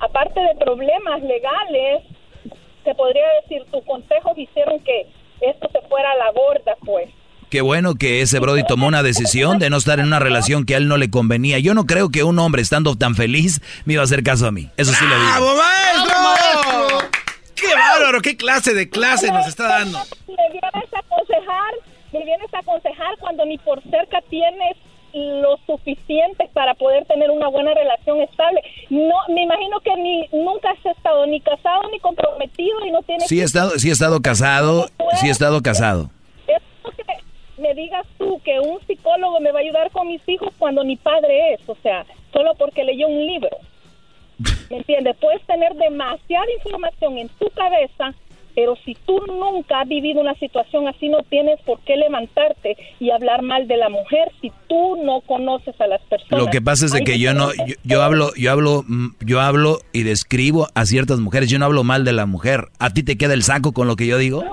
Aparte 0.00 0.40
de 0.40 0.54
problemas 0.56 1.22
legales, 1.22 2.02
se 2.84 2.94
podría 2.94 3.24
decir, 3.42 3.64
tus 3.70 3.82
consejos 3.84 4.36
hicieron 4.36 4.80
que 4.80 5.06
esto 5.40 5.68
se 5.72 5.80
fuera 5.88 6.10
a 6.12 6.16
la 6.16 6.30
borda, 6.32 6.76
pues. 6.84 7.08
Qué 7.50 7.60
bueno 7.60 7.94
que 7.94 8.20
ese 8.20 8.40
Brody 8.40 8.64
tomó 8.66 8.88
una 8.88 9.02
decisión 9.02 9.58
de 9.58 9.70
no 9.70 9.76
estar 9.76 10.00
en 10.00 10.06
una 10.06 10.18
relación 10.18 10.66
que 10.66 10.74
a 10.74 10.78
él 10.78 10.88
no 10.88 10.96
le 10.96 11.10
convenía. 11.10 11.58
Yo 11.60 11.72
no 11.74 11.86
creo 11.86 12.10
que 12.10 12.24
un 12.24 12.38
hombre 12.38 12.62
estando 12.62 12.96
tan 12.96 13.14
feliz 13.14 13.60
me 13.84 13.94
iba 13.94 14.02
a 14.02 14.04
hacer 14.04 14.24
caso 14.24 14.46
a 14.46 14.52
mí. 14.52 14.70
Eso 14.76 14.92
sí 14.92 15.04
lo 15.06 15.14
digo. 15.14 15.30
¡Bravo, 15.30 15.54
maestro! 15.56 17.08
¡Qué 17.54 17.74
bárbaro! 17.74 18.20
¿Qué 18.22 18.36
clase 18.36 18.74
de 18.74 18.90
clase 18.90 19.30
nos 19.30 19.46
está 19.46 19.68
dando? 19.68 20.00
Vienes 20.26 20.62
a 20.64 20.98
aconsejar, 20.98 21.74
me 22.14 22.24
vienes 22.24 22.54
a 22.54 22.60
aconsejar 22.60 23.18
cuando 23.18 23.44
ni 23.44 23.58
por 23.58 23.82
cerca 23.82 24.22
tienes 24.30 24.76
lo 25.12 25.58
suficiente 25.66 26.48
para 26.52 26.74
poder 26.74 27.04
tener 27.06 27.30
una 27.30 27.48
buena 27.48 27.74
relación 27.74 28.20
estable. 28.20 28.62
No, 28.88 29.14
me 29.28 29.42
imagino 29.42 29.80
que 29.80 29.96
ni 29.96 30.28
nunca 30.32 30.70
has 30.70 30.96
estado 30.96 31.26
ni 31.26 31.40
casado 31.40 31.82
ni 31.90 31.98
comprometido 31.98 32.86
y 32.86 32.92
no 32.92 33.02
tienes 33.02 33.28
Sí 33.28 33.40
he 33.40 33.44
estado, 33.44 33.78
sí 33.78 33.88
he 33.88 33.92
estado 33.92 34.20
casado, 34.22 34.86
sí 35.20 35.26
he 35.26 35.30
estado 35.30 35.60
casado. 35.60 36.10
Es 36.46 36.62
como 36.82 36.96
que 36.96 37.04
me 37.60 37.74
digas 37.74 38.06
tú 38.16 38.40
que 38.44 38.60
un 38.60 38.80
psicólogo 38.86 39.40
me 39.40 39.50
va 39.50 39.58
a 39.58 39.62
ayudar 39.62 39.90
con 39.90 40.06
mis 40.06 40.22
hijos 40.28 40.52
cuando 40.58 40.84
ni 40.84 40.96
padre 40.96 41.54
es, 41.54 41.68
o 41.68 41.76
sea, 41.82 42.06
solo 42.32 42.54
porque 42.54 42.84
leyó 42.84 43.08
un 43.08 43.26
libro. 43.26 43.56
¿Me 44.70 44.78
entiendes? 44.78 45.16
Puedes 45.20 45.42
tener 45.46 45.74
demasiada 45.74 46.46
información 46.58 47.18
en 47.18 47.28
tu 47.28 47.48
cabeza 47.50 48.14
Pero 48.54 48.76
si 48.84 48.94
tú 49.06 49.20
nunca 49.26 49.80
has 49.80 49.88
vivido 49.88 50.20
una 50.20 50.34
situación 50.34 50.86
así, 50.86 51.08
no 51.08 51.22
tienes 51.24 51.60
por 51.62 51.80
qué 51.80 51.96
levantarte 51.96 52.76
y 53.00 53.10
hablar 53.10 53.42
mal 53.42 53.66
de 53.66 53.76
la 53.76 53.88
mujer 53.88 54.30
si 54.40 54.52
tú 54.68 54.96
no 55.02 55.20
conoces 55.22 55.78
a 55.80 55.86
las 55.86 56.00
personas. 56.02 56.44
Lo 56.44 56.50
que 56.50 56.62
pasa 56.62 56.86
es 56.86 56.92
de 56.92 57.02
que 57.02 57.18
yo 57.18 57.34
no, 57.34 57.52
yo, 57.52 57.74
yo 57.82 58.02
hablo, 58.02 58.30
yo 58.36 58.52
hablo, 58.52 58.84
mm, 58.86 59.08
yo 59.20 59.40
hablo 59.40 59.78
y 59.92 60.04
describo 60.04 60.68
a 60.74 60.86
ciertas 60.86 61.18
mujeres. 61.18 61.50
Yo 61.50 61.58
no 61.58 61.64
hablo 61.64 61.82
mal 61.82 62.04
de 62.04 62.12
la 62.12 62.26
mujer. 62.26 62.68
¿A 62.78 62.90
ti 62.90 63.02
te 63.02 63.18
queda 63.18 63.34
el 63.34 63.42
saco 63.42 63.72
con 63.72 63.88
lo 63.88 63.96
que 63.96 64.06
yo 64.06 64.18
digo? 64.18 64.44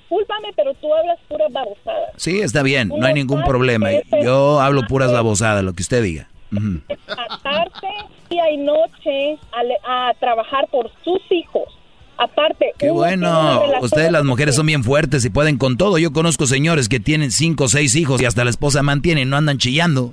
Discúlpame, 0.00 0.48
pero 0.56 0.74
tú 0.74 0.92
hablas 0.92 1.18
puras 1.28 1.52
babosadas. 1.52 2.10
Sí, 2.16 2.40
está 2.40 2.62
bien, 2.62 2.88
no 2.88 3.06
hay 3.06 3.14
ningún 3.14 3.42
problema. 3.42 3.90
Yo 4.22 4.60
hablo 4.60 4.82
puras 4.88 5.12
babosadas, 5.12 5.62
lo 5.62 5.72
que 5.74 5.82
usted 5.82 6.02
diga. 6.02 6.28
Ujú. 6.52 6.80
Atarte 7.06 7.86
día 8.28 8.50
y 8.50 8.56
noche 8.56 9.38
a 9.84 10.12
trabajar 10.18 10.66
por 10.68 10.90
sus 11.04 11.20
hijos. 11.30 11.79
Aparte, 12.20 12.74
Qué 12.76 12.90
bueno, 12.90 13.62
ustedes 13.80 14.12
las 14.12 14.24
mujeres 14.24 14.54
son 14.54 14.66
bien 14.66 14.84
fuertes 14.84 15.24
y 15.24 15.30
pueden 15.30 15.56
con 15.56 15.78
todo. 15.78 15.96
Yo 15.96 16.12
conozco 16.12 16.44
señores 16.44 16.90
que 16.90 17.00
tienen 17.00 17.30
cinco 17.30 17.64
o 17.64 17.68
seis 17.68 17.96
hijos 17.96 18.20
y 18.20 18.26
hasta 18.26 18.44
la 18.44 18.50
esposa 18.50 18.82
mantiene 18.82 19.22
y 19.22 19.24
no 19.24 19.38
andan 19.38 19.56
chillando. 19.56 20.12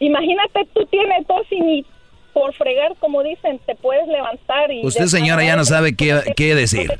Imagínate, 0.00 0.66
tú 0.74 0.86
tienes 0.86 1.26
dos 1.28 1.46
y 1.50 1.60
ni 1.60 1.86
por 2.32 2.54
fregar, 2.54 2.96
como 2.98 3.22
dicen, 3.22 3.60
te 3.66 3.74
puedes 3.74 4.08
levantar 4.08 4.72
y... 4.72 4.86
Usted 4.86 5.08
señora 5.08 5.44
ya 5.44 5.54
no 5.54 5.66
sabe 5.66 5.94
qué, 5.94 6.18
qué 6.34 6.54
decir. 6.54 6.98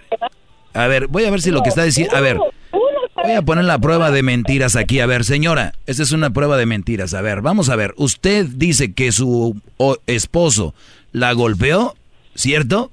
A 0.74 0.86
ver, 0.86 1.06
voy 1.06 1.24
a 1.24 1.30
ver 1.30 1.40
si 1.40 1.50
lo 1.50 1.62
que 1.62 1.70
está 1.70 1.84
diciendo... 1.84 2.14
A 2.14 2.20
ver, 2.20 2.36
voy 2.36 3.32
a 3.32 3.40
poner 3.40 3.64
la 3.64 3.78
prueba 3.78 4.10
de 4.10 4.22
mentiras 4.22 4.76
aquí. 4.76 5.00
A 5.00 5.06
ver, 5.06 5.24
señora, 5.24 5.72
esta 5.86 6.02
es 6.02 6.12
una 6.12 6.34
prueba 6.34 6.58
de 6.58 6.66
mentiras. 6.66 7.14
A 7.14 7.22
ver, 7.22 7.40
vamos 7.40 7.70
a 7.70 7.76
ver. 7.76 7.94
Usted 7.96 8.44
dice 8.44 8.92
que 8.92 9.10
su 9.10 9.58
esposo 10.06 10.74
la 11.12 11.32
golpeó, 11.32 11.94
¿cierto? 12.34 12.90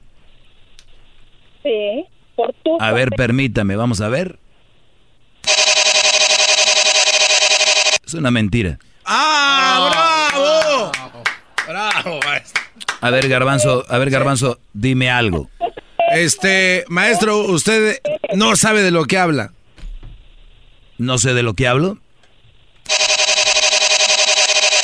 Sí, 1.65 2.05
por 2.35 2.53
tu... 2.63 2.77
A 2.79 2.91
ver, 2.91 3.09
permítame, 3.09 3.75
vamos 3.75 3.99
a 3.99 4.07
ver. 4.07 4.37
Es 8.05 8.13
una 8.13 8.29
mentira. 8.29 8.77
¡Ah, 9.03 10.29
bravo! 10.31 10.91
¡Bravo, 11.67 12.19
maestro! 12.23 12.61
A 13.01 13.09
ver, 13.09 13.27
Garbanzo, 13.27 13.83
a 13.89 13.97
ver, 13.97 14.11
Garbanzo, 14.11 14.59
dime 14.73 15.09
algo. 15.09 15.49
Este, 16.13 16.85
maestro, 16.87 17.39
usted 17.39 17.99
no 18.35 18.55
sabe 18.55 18.83
de 18.83 18.91
lo 18.91 19.05
que 19.05 19.17
habla. 19.17 19.51
No 20.99 21.17
sé 21.17 21.33
de 21.33 21.41
lo 21.41 21.55
que 21.55 21.67
hablo. 21.67 21.97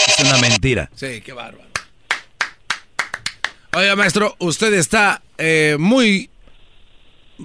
Es 0.07 0.19
una 0.19 0.37
mentira. 0.37 0.89
Sí, 0.95 1.21
qué 1.21 1.33
bárbaro. 1.33 1.69
Oiga, 3.73 3.95
maestro, 3.95 4.35
usted 4.39 4.73
está 4.73 5.21
eh, 5.37 5.77
muy, 5.79 6.30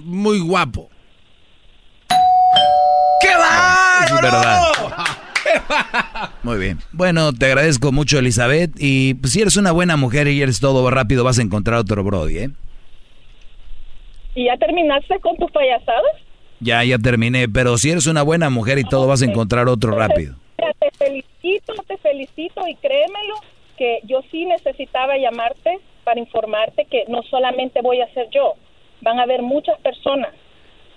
muy 0.03 0.39
guapo. 0.39 0.89
¡Qué 3.21 3.29
Es 4.05 4.21
verdad. 4.21 4.61
Muy 6.43 6.59
bien. 6.59 6.77
Bueno, 6.91 7.33
te 7.33 7.45
agradezco 7.45 7.91
mucho, 7.91 8.19
Elizabeth. 8.19 8.71
Y 8.77 9.15
pues, 9.15 9.33
si 9.33 9.41
eres 9.41 9.57
una 9.57 9.71
buena 9.71 9.97
mujer 9.97 10.27
y 10.27 10.41
eres 10.41 10.59
todo 10.59 10.89
rápido, 10.89 11.23
vas 11.23 11.39
a 11.39 11.41
encontrar 11.41 11.79
otro 11.79 12.03
Brody, 12.03 12.37
¿eh? 12.37 12.49
¿Y 14.35 14.45
ya 14.45 14.57
terminaste 14.57 15.19
con 15.19 15.35
tus 15.37 15.51
payasadas? 15.51 16.21
Ya, 16.59 16.83
ya 16.83 16.97
terminé. 16.99 17.49
Pero 17.49 17.77
si 17.77 17.91
eres 17.91 18.07
una 18.07 18.21
buena 18.21 18.49
mujer 18.49 18.77
y 18.77 18.83
todo, 18.83 19.07
vas 19.07 19.21
a 19.21 19.25
encontrar 19.25 19.67
otro 19.67 19.91
rápido. 19.91 20.35
Te 20.57 20.91
felicito, 20.97 21.73
te 21.87 21.97
felicito 21.97 22.67
y 22.67 22.75
créemelo 22.75 23.35
que 23.77 23.99
yo 24.03 24.21
sí 24.31 24.45
necesitaba 24.45 25.17
llamarte 25.17 25.79
para 26.03 26.19
informarte 26.19 26.85
que 26.85 27.03
no 27.07 27.21
solamente 27.23 27.81
voy 27.81 28.01
a 28.01 28.11
ser 28.13 28.27
yo, 28.31 28.53
van 29.01 29.19
a 29.19 29.23
haber 29.23 29.41
muchas 29.41 29.79
personas 29.79 30.29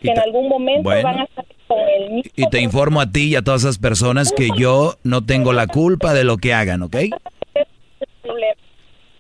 que 0.00 0.10
en 0.10 0.18
algún 0.18 0.48
momento 0.48 0.82
bueno. 0.84 1.02
van 1.02 1.20
a 1.20 1.24
estar 1.24 1.44
con 1.66 1.78
el 1.78 2.10
mismo 2.10 2.32
Y 2.36 2.48
te 2.48 2.60
informo 2.60 3.00
a 3.00 3.10
ti 3.10 3.28
y 3.28 3.36
a 3.36 3.42
todas 3.42 3.62
esas 3.62 3.78
personas 3.78 4.32
que 4.32 4.48
yo 4.56 4.94
no 5.04 5.24
tengo 5.24 5.52
la 5.52 5.66
culpa 5.66 6.14
de 6.14 6.24
lo 6.24 6.38
que 6.38 6.54
hagan, 6.54 6.82
¿ok? 6.82 6.96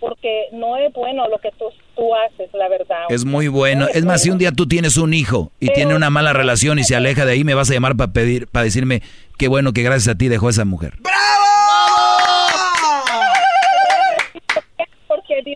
porque 0.00 0.46
no 0.52 0.76
es 0.78 0.92
bueno 0.94 1.28
lo 1.28 1.38
que 1.38 1.50
tú, 1.58 1.66
tú 1.94 2.14
haces, 2.14 2.48
la 2.54 2.68
verdad. 2.68 3.04
Es 3.10 3.24
muy 3.24 3.48
bueno. 3.48 3.86
Es 3.92 4.04
más, 4.04 4.22
si 4.22 4.30
un 4.30 4.38
día 4.38 4.50
tú 4.50 4.66
tienes 4.66 4.96
un 4.96 5.12
hijo 5.12 5.52
y 5.60 5.68
tiene 5.68 5.94
una 5.94 6.10
mala 6.10 6.32
relación 6.32 6.78
y 6.78 6.84
se 6.84 6.96
aleja 6.96 7.26
de 7.26 7.32
ahí, 7.32 7.44
me 7.44 7.54
vas 7.54 7.70
a 7.70 7.74
llamar 7.74 7.96
para 7.96 8.12
pedir, 8.12 8.46
para 8.48 8.64
decirme 8.64 9.02
qué 9.36 9.48
bueno 9.48 9.72
que 9.72 9.82
gracias 9.82 10.14
a 10.14 10.18
ti 10.18 10.28
dejó 10.28 10.48
esa 10.48 10.64
mujer. 10.64 10.94
Porque 11.02 11.10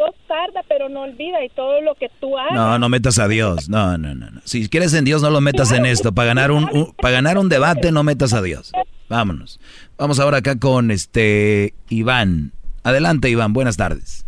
Dios 0.05 0.15
tarda, 0.27 0.63
pero 0.69 0.89
no 0.89 1.03
olvida 1.03 1.45
y 1.45 1.49
todo 1.51 1.81
lo 1.81 1.95
que 1.95 2.11
tú 2.21 2.37
haces. 2.39 2.53
No, 2.55 2.79
no 2.79 2.89
metas 2.89 3.19
a 3.19 3.29
Dios. 3.29 3.69
No, 3.69 3.97
no, 3.99 4.15
no, 4.15 4.31
no. 4.31 4.41
Si 4.45 4.69
quieres 4.69 4.95
en 4.95 5.05
Dios, 5.05 5.23
no 5.23 5.31
lo 5.31 5.41
metas 5.41 5.73
en 5.73 5.87
esto. 5.87 6.13
Para 6.13 6.27
ganar 6.29 6.51
un, 6.51 6.65
un- 6.73 6.93
para 7.01 7.13
ganar 7.15 7.39
un 7.39 7.49
debate, 7.49 7.93
no 7.93 8.03
metas 8.03 8.33
a 8.35 8.43
Dios. 8.43 8.73
Vámonos. 9.09 9.61
Vamos 9.99 10.19
ahora 10.21 10.39
acá 10.39 10.59
con 10.59 10.91
este 10.91 11.75
Iván. 11.89 12.53
Adelante, 12.83 13.29
Iván. 13.31 13.53
Buenas 13.53 13.77
tardes. 13.77 14.27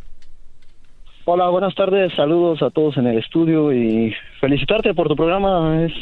Hola, 1.25 1.49
buenas 1.49 1.75
tardes, 1.75 2.13
saludos 2.15 2.63
a 2.63 2.71
todos 2.71 2.97
en 2.99 3.07
el 3.09 3.19
estudio 3.19 3.73
y 3.73 4.15
felicitarte 4.41 4.95
por 4.95 5.09
tu 5.09 5.17
programa. 5.17 5.83
Es 5.85 5.93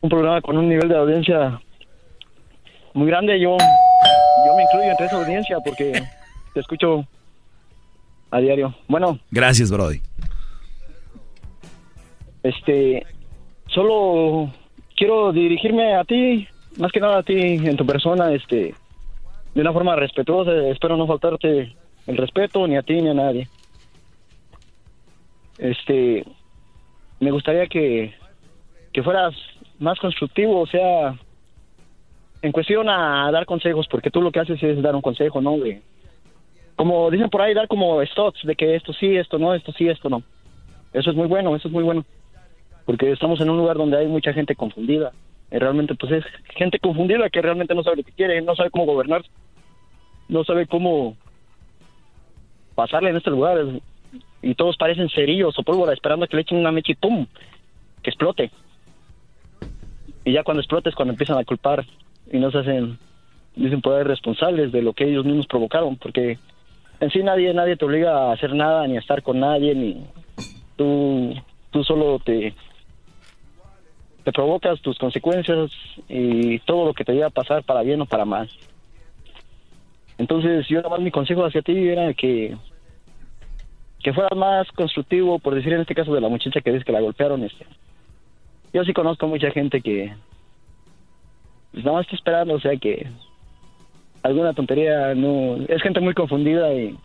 un 0.00 0.08
programa 0.08 0.40
con 0.40 0.56
un 0.56 0.68
nivel 0.68 0.88
de 0.88 0.96
audiencia 0.96 1.60
muy 2.94 3.08
grande. 3.08 3.40
Yo, 3.40 3.56
yo 3.58 4.56
me 4.56 4.62
incluyo 4.62 4.90
entre 4.92 5.06
esa 5.06 5.16
audiencia 5.16 5.56
porque 5.64 6.00
te 6.54 6.60
escucho 6.60 7.04
a 8.32 8.40
diario. 8.40 8.74
Bueno, 8.88 9.18
Gracias, 9.30 9.70
Brody. 9.70 10.00
este, 12.42 13.06
solo 13.68 14.50
quiero 14.96 15.32
dirigirme 15.32 15.94
a 15.94 16.04
ti, 16.04 16.48
más 16.78 16.90
que 16.90 17.00
nada 17.00 17.18
a 17.18 17.22
ti 17.22 17.34
en 17.34 17.76
tu 17.76 17.86
persona, 17.86 18.32
este, 18.32 18.74
de 19.54 19.60
una 19.60 19.72
forma 19.72 19.94
respetuosa. 19.96 20.50
Espero 20.68 20.96
no 20.96 21.06
faltarte 21.06 21.76
el 22.06 22.16
respeto 22.16 22.66
ni 22.66 22.76
a 22.76 22.82
ti 22.82 23.00
ni 23.00 23.10
a 23.10 23.14
nadie. 23.14 23.48
Este, 25.58 26.24
me 27.20 27.30
gustaría 27.30 27.66
que, 27.66 28.14
que 28.92 29.02
fueras 29.02 29.34
más 29.78 29.98
constructivo, 29.98 30.60
o 30.60 30.66
sea, 30.66 31.14
en 32.40 32.50
cuestión 32.50 32.88
a 32.88 33.30
dar 33.30 33.44
consejos, 33.46 33.86
porque 33.88 34.10
tú 34.10 34.22
lo 34.22 34.32
que 34.32 34.40
haces 34.40 34.60
es 34.62 34.82
dar 34.82 34.96
un 34.96 35.02
consejo, 35.02 35.40
¿no? 35.40 35.58
De, 35.58 35.82
como 36.76 37.10
dicen 37.10 37.30
por 37.30 37.42
ahí, 37.42 37.54
dar 37.54 37.68
como 37.68 38.04
stocks 38.06 38.42
de 38.44 38.54
que 38.54 38.74
esto 38.74 38.92
sí, 38.92 39.16
esto 39.16 39.38
no, 39.38 39.54
esto 39.54 39.72
sí, 39.72 39.88
esto 39.88 40.08
no. 40.08 40.22
Eso 40.92 41.10
es 41.10 41.16
muy 41.16 41.26
bueno, 41.26 41.54
eso 41.56 41.68
es 41.68 41.74
muy 41.74 41.84
bueno. 41.84 42.04
Porque 42.84 43.12
estamos 43.12 43.40
en 43.40 43.50
un 43.50 43.58
lugar 43.58 43.76
donde 43.76 43.98
hay 43.98 44.06
mucha 44.06 44.32
gente 44.32 44.56
confundida. 44.56 45.12
Y 45.50 45.58
realmente, 45.58 45.94
pues 45.94 46.12
es 46.12 46.24
gente 46.56 46.78
confundida 46.78 47.28
que 47.30 47.42
realmente 47.42 47.74
no 47.74 47.82
sabe 47.82 47.98
lo 47.98 48.02
que 48.02 48.12
quiere, 48.12 48.40
no 48.42 48.56
sabe 48.56 48.70
cómo 48.70 48.86
gobernar, 48.86 49.22
no 50.28 50.44
sabe 50.44 50.66
cómo 50.66 51.16
pasarle 52.74 53.10
en 53.10 53.16
este 53.16 53.30
lugar. 53.30 53.58
Y 54.40 54.54
todos 54.54 54.76
parecen 54.76 55.08
cerillos 55.10 55.58
o 55.58 55.62
pólvora 55.62 55.92
esperando 55.92 56.24
a 56.24 56.28
que 56.28 56.36
le 56.36 56.42
echen 56.42 56.58
una 56.58 56.72
mecha 56.72 56.92
y 56.92 56.96
¡pum! 56.96 57.26
que 58.02 58.10
explote. 58.10 58.50
Y 60.24 60.32
ya 60.32 60.42
cuando 60.42 60.60
explote 60.60 60.88
es 60.88 60.94
cuando 60.94 61.12
empiezan 61.12 61.38
a 61.38 61.44
culpar 61.44 61.84
y 62.30 62.38
no 62.38 62.50
se 62.50 62.58
hacen, 62.58 62.98
dicen 63.54 63.80
por 63.80 63.94
ahí, 63.94 64.04
responsables 64.04 64.72
de 64.72 64.82
lo 64.82 64.92
que 64.92 65.04
ellos 65.04 65.24
mismos 65.24 65.46
provocaron, 65.46 65.96
porque 65.96 66.38
en 67.02 67.10
sí 67.10 67.20
nadie 67.20 67.52
nadie 67.52 67.76
te 67.76 67.84
obliga 67.84 68.30
a 68.30 68.32
hacer 68.32 68.54
nada 68.54 68.86
ni 68.86 68.96
a 68.96 69.00
estar 69.00 69.22
con 69.22 69.40
nadie 69.40 69.74
ni 69.74 70.06
tú 70.76 71.34
tú 71.72 71.82
solo 71.82 72.20
te 72.20 72.54
te 74.22 74.30
provocas 74.30 74.80
tus 74.80 74.96
consecuencias 74.98 75.72
y 76.08 76.60
todo 76.60 76.86
lo 76.86 76.94
que 76.94 77.04
te 77.04 77.12
llega 77.12 77.26
a 77.26 77.30
pasar 77.30 77.64
para 77.64 77.82
bien 77.82 78.00
o 78.00 78.06
para 78.06 78.24
mal. 78.24 78.48
Entonces 80.16 80.68
yo 80.68 80.76
nada 80.76 80.90
más 80.90 81.00
mi 81.00 81.10
consejo 81.10 81.44
hacia 81.44 81.60
ti 81.60 81.76
era 81.88 82.14
que 82.14 82.56
que 84.00 84.12
fueras 84.12 84.38
más 84.38 84.70
constructivo 84.70 85.40
por 85.40 85.56
decir 85.56 85.72
en 85.72 85.80
este 85.80 85.96
caso 85.96 86.14
de 86.14 86.20
la 86.20 86.28
muchacha 86.28 86.60
que 86.60 86.70
dice 86.70 86.84
que 86.84 86.92
la 86.92 87.00
golpearon 87.00 87.42
este. 87.42 87.66
Yo 88.72 88.84
sí 88.84 88.92
conozco 88.92 89.26
mucha 89.26 89.50
gente 89.50 89.80
que 89.80 90.14
pues 91.72 91.84
nada 91.84 91.96
más 91.96 92.06
está 92.06 92.14
esperando 92.14 92.54
o 92.54 92.60
sea 92.60 92.76
que 92.76 93.08
alguna 94.22 94.52
tontería 94.52 95.14
no 95.14 95.56
es 95.68 95.82
gente 95.82 96.00
muy 96.00 96.14
confundida 96.14 96.72
y 96.72 96.96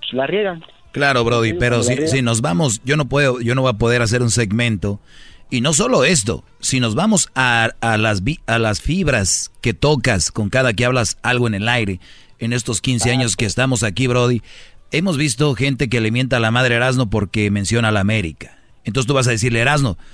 pues, 0.00 0.12
la 0.12 0.26
riegan 0.26 0.62
Claro, 0.96 1.24
Brody, 1.24 1.52
pero 1.52 1.82
si, 1.82 2.08
si 2.08 2.22
nos 2.22 2.40
vamos, 2.40 2.80
yo 2.82 2.96
no 2.96 3.06
puedo, 3.06 3.38
yo 3.42 3.54
no 3.54 3.60
voy 3.60 3.68
a 3.68 3.74
poder 3.74 4.00
hacer 4.00 4.22
un 4.22 4.30
segmento. 4.30 4.98
Y 5.50 5.60
no 5.60 5.74
solo 5.74 6.04
esto, 6.04 6.42
si 6.58 6.80
nos 6.80 6.94
vamos 6.94 7.28
a, 7.34 7.68
a 7.82 7.98
las, 7.98 8.22
a 8.46 8.58
las 8.58 8.80
fibras 8.80 9.52
que 9.60 9.74
tocas 9.74 10.32
con 10.32 10.48
cada 10.48 10.72
que 10.72 10.86
hablas 10.86 11.18
algo 11.22 11.48
en 11.48 11.54
el 11.54 11.68
aire, 11.68 12.00
en 12.38 12.54
estos 12.54 12.80
15 12.80 13.10
años 13.10 13.36
que 13.36 13.44
estamos 13.44 13.82
aquí, 13.82 14.06
Brody, 14.06 14.40
hemos 14.90 15.18
visto 15.18 15.54
gente 15.54 15.90
que 15.90 16.00
le 16.00 16.10
mienta 16.10 16.38
a 16.38 16.40
la 16.40 16.50
madre 16.50 16.76
Erasno 16.76 17.10
porque 17.10 17.50
menciona 17.50 17.88
a 17.88 17.92
la 17.92 18.00
América. 18.00 18.56
Entonces 18.84 19.06
tú 19.06 19.12
vas 19.12 19.28
a 19.28 19.32
decirle, 19.32 19.60
Erasno, 19.60 19.98
ah, 20.00 20.04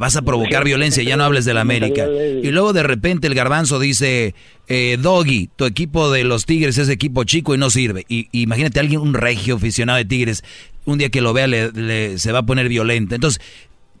vas 0.00 0.16
a 0.16 0.22
provocar 0.22 0.64
violencia, 0.64 1.02
ya 1.02 1.16
no 1.16 1.24
hables 1.24 1.44
de 1.44 1.54
la 1.54 1.60
América. 1.60 2.06
Y 2.42 2.50
luego 2.50 2.72
de 2.72 2.82
repente 2.82 3.26
el 3.26 3.34
garbanzo 3.34 3.78
dice, 3.78 4.34
eh, 4.68 4.96
Doggy, 5.00 5.50
tu 5.56 5.64
equipo 5.66 6.10
de 6.10 6.24
los 6.24 6.46
Tigres 6.46 6.78
es 6.78 6.88
equipo 6.88 7.24
chico 7.24 7.54
y 7.54 7.58
no 7.58 7.70
sirve. 7.70 8.04
Y, 8.08 8.28
imagínate 8.32 8.78
a 8.78 8.82
alguien, 8.82 9.00
un 9.00 9.14
regio 9.14 9.56
aficionado 9.56 9.96
de 9.98 10.04
Tigres, 10.04 10.42
un 10.84 10.98
día 10.98 11.08
que 11.10 11.20
lo 11.20 11.32
vea 11.32 11.46
le, 11.46 11.70
le- 11.72 12.18
se 12.18 12.32
va 12.32 12.40
a 12.40 12.46
poner 12.46 12.68
violento. 12.68 13.14
Entonces, 13.14 13.40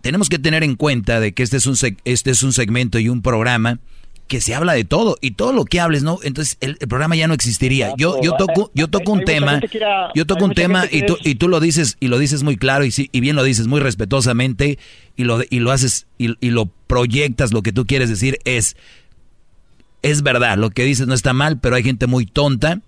tenemos 0.00 0.28
que 0.28 0.38
tener 0.38 0.62
en 0.64 0.74
cuenta 0.76 1.20
de 1.20 1.32
que 1.32 1.42
este 1.42 1.56
es 1.56 1.66
un, 1.66 1.76
este 2.04 2.30
es 2.30 2.42
un 2.42 2.52
segmento 2.52 2.98
y 2.98 3.08
un 3.08 3.22
programa 3.22 3.78
que 4.26 4.40
se 4.40 4.54
habla 4.54 4.72
de 4.72 4.84
todo 4.84 5.16
y 5.20 5.32
todo 5.32 5.52
lo 5.52 5.64
que 5.64 5.80
hables, 5.80 6.02
¿no? 6.02 6.18
Entonces 6.22 6.56
el, 6.60 6.76
programa 6.76 7.16
ya 7.16 7.28
no 7.28 7.34
existiría. 7.34 7.94
yo 7.96 8.20
yo 8.22 8.32
toco 8.32 8.70
yo 8.74 8.88
toco 8.88 9.12
un 9.12 9.24
tema, 9.24 9.60
yo 10.14 10.26
toco 10.26 10.44
un 10.44 10.54
tema 10.54 10.84
y 10.90 11.04
tú 11.04 11.18
y 11.22 11.34
tú 11.34 11.48
lo 11.48 11.60
dices 11.60 11.96
y 12.00 12.08
lo 12.08 12.18
dices 12.18 12.42
muy 12.42 12.56
claro 12.56 12.84
y 12.84 12.90
sí, 12.90 13.10
y 13.12 13.20
bien 13.20 13.36
lo 13.36 13.42
dices 13.42 13.66
muy 13.66 13.80
respetuosamente 13.80 14.78
y 15.16 15.24
lo 15.24 15.40
y 15.48 15.60
lo 15.60 15.72
haces 15.72 16.06
y, 16.18 16.34
y 16.44 16.50
lo 16.50 16.66
proyectas 16.86 17.52
lo 17.52 17.62
que 17.62 17.72
tú 17.72 17.86
quieres 17.86 18.08
decir 18.08 18.38
es 18.44 18.76
es 20.02 20.22
verdad, 20.22 20.58
lo 20.58 20.70
que 20.70 20.84
dices 20.84 21.06
no 21.06 21.14
está 21.14 21.32
mal, 21.32 21.58
pero 21.60 21.76
hay 21.76 21.82
gente 21.82 22.06
muy 22.06 22.26
tonta 22.26 22.80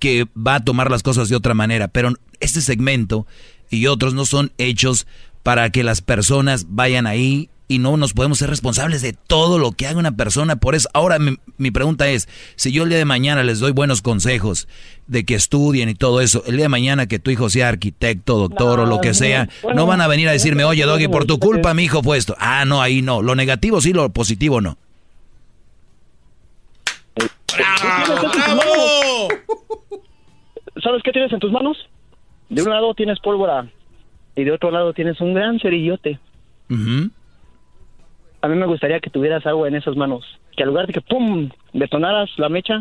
que 0.00 0.26
va 0.36 0.56
a 0.56 0.64
tomar 0.64 0.90
las 0.90 1.02
cosas 1.02 1.28
de 1.28 1.36
otra 1.36 1.54
manera, 1.54 1.88
pero 1.88 2.12
este 2.40 2.60
segmento 2.60 3.26
y 3.70 3.86
otros 3.86 4.14
no 4.14 4.24
son 4.24 4.52
hechos 4.58 5.06
para 5.42 5.70
que 5.70 5.84
las 5.84 6.00
personas 6.00 6.66
vayan 6.70 7.06
ahí 7.06 7.50
y 7.66 7.78
no 7.78 7.96
nos 7.96 8.12
podemos 8.12 8.38
ser 8.38 8.50
responsables 8.50 9.00
de 9.00 9.14
todo 9.14 9.58
lo 9.58 9.72
que 9.72 9.86
haga 9.86 9.98
una 9.98 10.16
persona. 10.16 10.56
Por 10.56 10.74
eso, 10.74 10.88
ahora 10.92 11.18
mi, 11.18 11.70
pregunta 11.70 12.08
es, 12.08 12.28
si 12.56 12.72
yo 12.72 12.82
el 12.82 12.90
día 12.90 12.98
de 12.98 13.04
mañana 13.04 13.42
les 13.42 13.58
doy 13.58 13.72
buenos 13.72 14.02
consejos 14.02 14.68
de 15.06 15.24
que 15.24 15.34
estudien 15.34 15.88
y 15.88 15.94
todo 15.94 16.20
eso, 16.20 16.42
el 16.46 16.56
día 16.56 16.66
de 16.66 16.70
mañana 16.70 17.06
que 17.06 17.18
tu 17.18 17.30
hijo 17.30 17.48
sea 17.48 17.68
arquitecto, 17.68 18.36
doctor 18.36 18.80
o 18.80 18.86
lo 18.86 19.00
que 19.00 19.14
sea, 19.14 19.48
no 19.74 19.86
van 19.86 20.00
a 20.00 20.08
venir 20.08 20.28
a 20.28 20.32
decirme, 20.32 20.64
oye, 20.64 20.84
Doggy, 20.84 21.08
por 21.08 21.24
tu 21.24 21.38
culpa 21.38 21.74
mi 21.74 21.84
hijo 21.84 22.02
fue 22.02 22.18
esto. 22.18 22.36
Ah, 22.38 22.64
no, 22.64 22.82
ahí 22.82 23.00
no. 23.00 23.22
Lo 23.22 23.34
negativo 23.34 23.80
sí, 23.80 23.92
lo 23.92 24.10
positivo 24.10 24.60
no. 24.60 24.76
¡Bravo! 27.56 29.28
¿Sabes 30.82 31.02
qué 31.02 31.12
tienes 31.12 31.32
en 31.32 31.38
tus 31.38 31.52
manos? 31.52 31.78
De 32.50 32.62
un 32.62 32.68
lado 32.68 32.94
tienes 32.94 33.18
pólvora 33.20 33.66
y 34.36 34.44
de 34.44 34.52
otro 34.52 34.70
lado 34.70 34.92
tienes 34.92 35.20
un 35.20 35.32
gran 35.32 35.58
cerillote 35.60 36.18
a 38.44 38.48
mí 38.48 38.56
me 38.56 38.66
gustaría 38.66 39.00
que 39.00 39.08
tuvieras 39.08 39.46
agua 39.46 39.68
en 39.68 39.74
esas 39.74 39.96
manos. 39.96 40.22
Que 40.54 40.64
al 40.64 40.68
lugar 40.68 40.86
de 40.86 40.92
que 40.92 41.00
¡pum! 41.00 41.48
detonaras 41.72 42.28
la 42.36 42.50
mecha, 42.50 42.78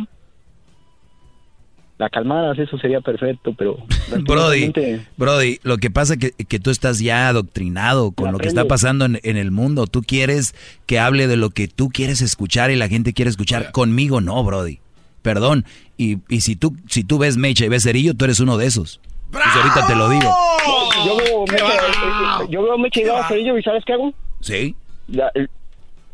la 1.98 2.10
calmaras, 2.10 2.60
eso 2.60 2.78
sería 2.78 3.00
perfecto, 3.00 3.54
pero... 3.58 3.78
Brody, 4.28 4.74
Brody, 5.16 5.60
lo 5.64 5.78
que 5.78 5.90
pasa 5.90 6.16
es 6.16 6.34
que, 6.36 6.60
tú 6.60 6.70
estás 6.70 7.00
ya 7.00 7.30
adoctrinado 7.30 8.12
con 8.12 8.34
lo 8.34 8.40
que 8.40 8.50
está 8.50 8.66
pasando 8.66 9.06
en, 9.06 9.38
el 9.38 9.52
mundo. 9.52 9.88
Tú 9.88 10.02
quieres 10.02 10.54
que 10.86 11.00
hable 11.00 11.28
de 11.28 11.38
lo 11.38 11.50
que 11.52 11.70
tú 11.70 11.88
quieres 11.88 12.22
escuchar 12.22 12.70
y 12.70 12.76
la 12.76 12.90
gente 12.90 13.14
quiere 13.14 13.32
escuchar. 13.32 13.72
Conmigo 13.72 14.20
no, 14.20 14.44
Brody. 14.44 14.80
Perdón. 15.22 15.64
Y, 15.96 16.18
y 16.28 16.42
si, 16.42 16.58
tú, 16.58 16.76
si 16.90 17.06
tú 17.06 17.20
ves 17.20 17.38
mecha 17.38 17.64
y 17.64 17.70
ves 17.70 17.84
cerillo, 17.84 18.16
tú 18.16 18.26
eres 18.26 18.42
uno 18.42 18.58
de 18.58 18.66
esos. 18.66 19.00
Pues 19.32 19.46
ahorita 19.46 19.88
te 19.88 19.96
lo 19.96 20.10
digo. 20.10 20.30
Yo, 21.06 21.16
veo 21.16 21.46
mecha, 21.50 22.50
yo 22.50 22.64
veo 22.64 22.78
mecha 22.78 23.00
y 23.00 23.04
veo 23.06 23.24
cerillo 23.30 23.58
y 23.58 23.64
¿sabes 23.64 23.86
qué 23.86 23.94
hago? 23.94 24.14
Sí 24.42 24.76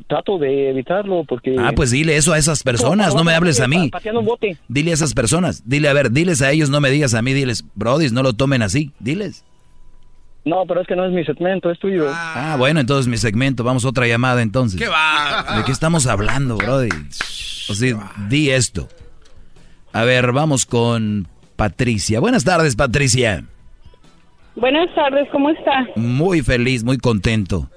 trato 0.07 0.37
de 0.37 0.69
evitarlo 0.69 1.23
porque... 1.23 1.55
Ah, 1.59 1.71
pues 1.75 1.91
dile 1.91 2.17
eso 2.17 2.33
a 2.33 2.37
esas 2.37 2.63
personas, 2.63 3.15
no 3.15 3.23
me 3.23 3.33
hables 3.33 3.59
a 3.59 3.67
mí. 3.67 3.91
Dile 4.67 4.91
a 4.91 4.93
esas 4.93 5.13
personas, 5.13 5.63
dile, 5.65 5.89
a 5.89 5.93
ver, 5.93 6.11
diles 6.11 6.41
a 6.41 6.51
ellos, 6.51 6.69
no 6.69 6.81
me 6.81 6.89
digas 6.89 7.13
a 7.13 7.21
mí, 7.21 7.33
diles, 7.33 7.65
brodis, 7.75 8.11
no 8.11 8.23
lo 8.23 8.33
tomen 8.33 8.61
así, 8.61 8.91
diles. 8.99 9.43
No, 10.45 10.65
pero 10.65 10.81
es 10.81 10.87
que 10.87 10.95
no 10.95 11.05
es 11.05 11.11
mi 11.11 11.23
segmento, 11.25 11.69
es 11.69 11.77
tuyo. 11.79 12.07
Ah, 12.09 12.55
bueno, 12.57 12.79
entonces 12.79 13.07
mi 13.07 13.17
segmento, 13.17 13.63
vamos 13.63 13.85
a 13.85 13.89
otra 13.89 14.07
llamada 14.07 14.41
entonces. 14.41 14.79
¿Qué 14.79 14.87
va? 14.87 15.57
¿De 15.57 15.63
qué 15.63 15.71
estamos 15.71 16.07
hablando, 16.07 16.55
brody? 16.55 16.89
O 17.69 17.73
sea, 17.73 18.11
di 18.29 18.49
esto. 18.49 18.87
A 19.91 20.03
ver, 20.05 20.31
vamos 20.31 20.65
con 20.65 21.27
Patricia. 21.55 22.19
Buenas 22.19 22.45
tardes, 22.45 22.75
Patricia. 22.75 23.43
Buenas 24.55 24.93
tardes, 24.95 25.27
¿cómo 25.31 25.49
está? 25.49 25.87
Muy 25.95 26.41
feliz, 26.41 26.83
muy 26.83 26.97
contento. 26.97 27.69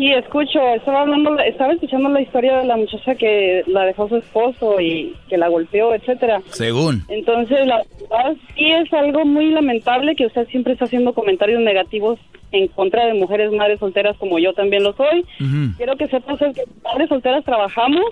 Sí, 0.00 0.10
escucho. 0.12 0.58
Estaba 0.76 1.02
hablando, 1.02 1.38
estaba 1.40 1.74
escuchando 1.74 2.08
la 2.08 2.22
historia 2.22 2.56
de 2.60 2.64
la 2.64 2.78
muchacha 2.78 3.14
que 3.16 3.62
la 3.66 3.84
dejó 3.84 4.08
su 4.08 4.16
esposo 4.16 4.80
y 4.80 5.14
que 5.28 5.36
la 5.36 5.48
golpeó, 5.48 5.94
etcétera. 5.94 6.40
Según. 6.52 7.02
Entonces, 7.08 7.66
la 7.66 7.82
verdad 8.00 8.34
sí 8.56 8.64
es 8.64 8.90
algo 8.94 9.26
muy 9.26 9.50
lamentable 9.50 10.16
que 10.16 10.24
usted 10.24 10.48
siempre 10.48 10.72
está 10.72 10.86
haciendo 10.86 11.12
comentarios 11.12 11.60
negativos 11.60 12.18
en 12.50 12.68
contra 12.68 13.04
de 13.04 13.12
mujeres 13.12 13.52
madres 13.52 13.78
solteras 13.78 14.16
como 14.16 14.38
yo 14.38 14.54
también 14.54 14.84
lo 14.84 14.94
soy. 14.94 15.22
Quiero 15.76 15.94
que 15.98 16.08
sepas 16.08 16.38
que 16.38 16.64
madres 16.82 17.10
solteras 17.10 17.44
trabajamos, 17.44 18.06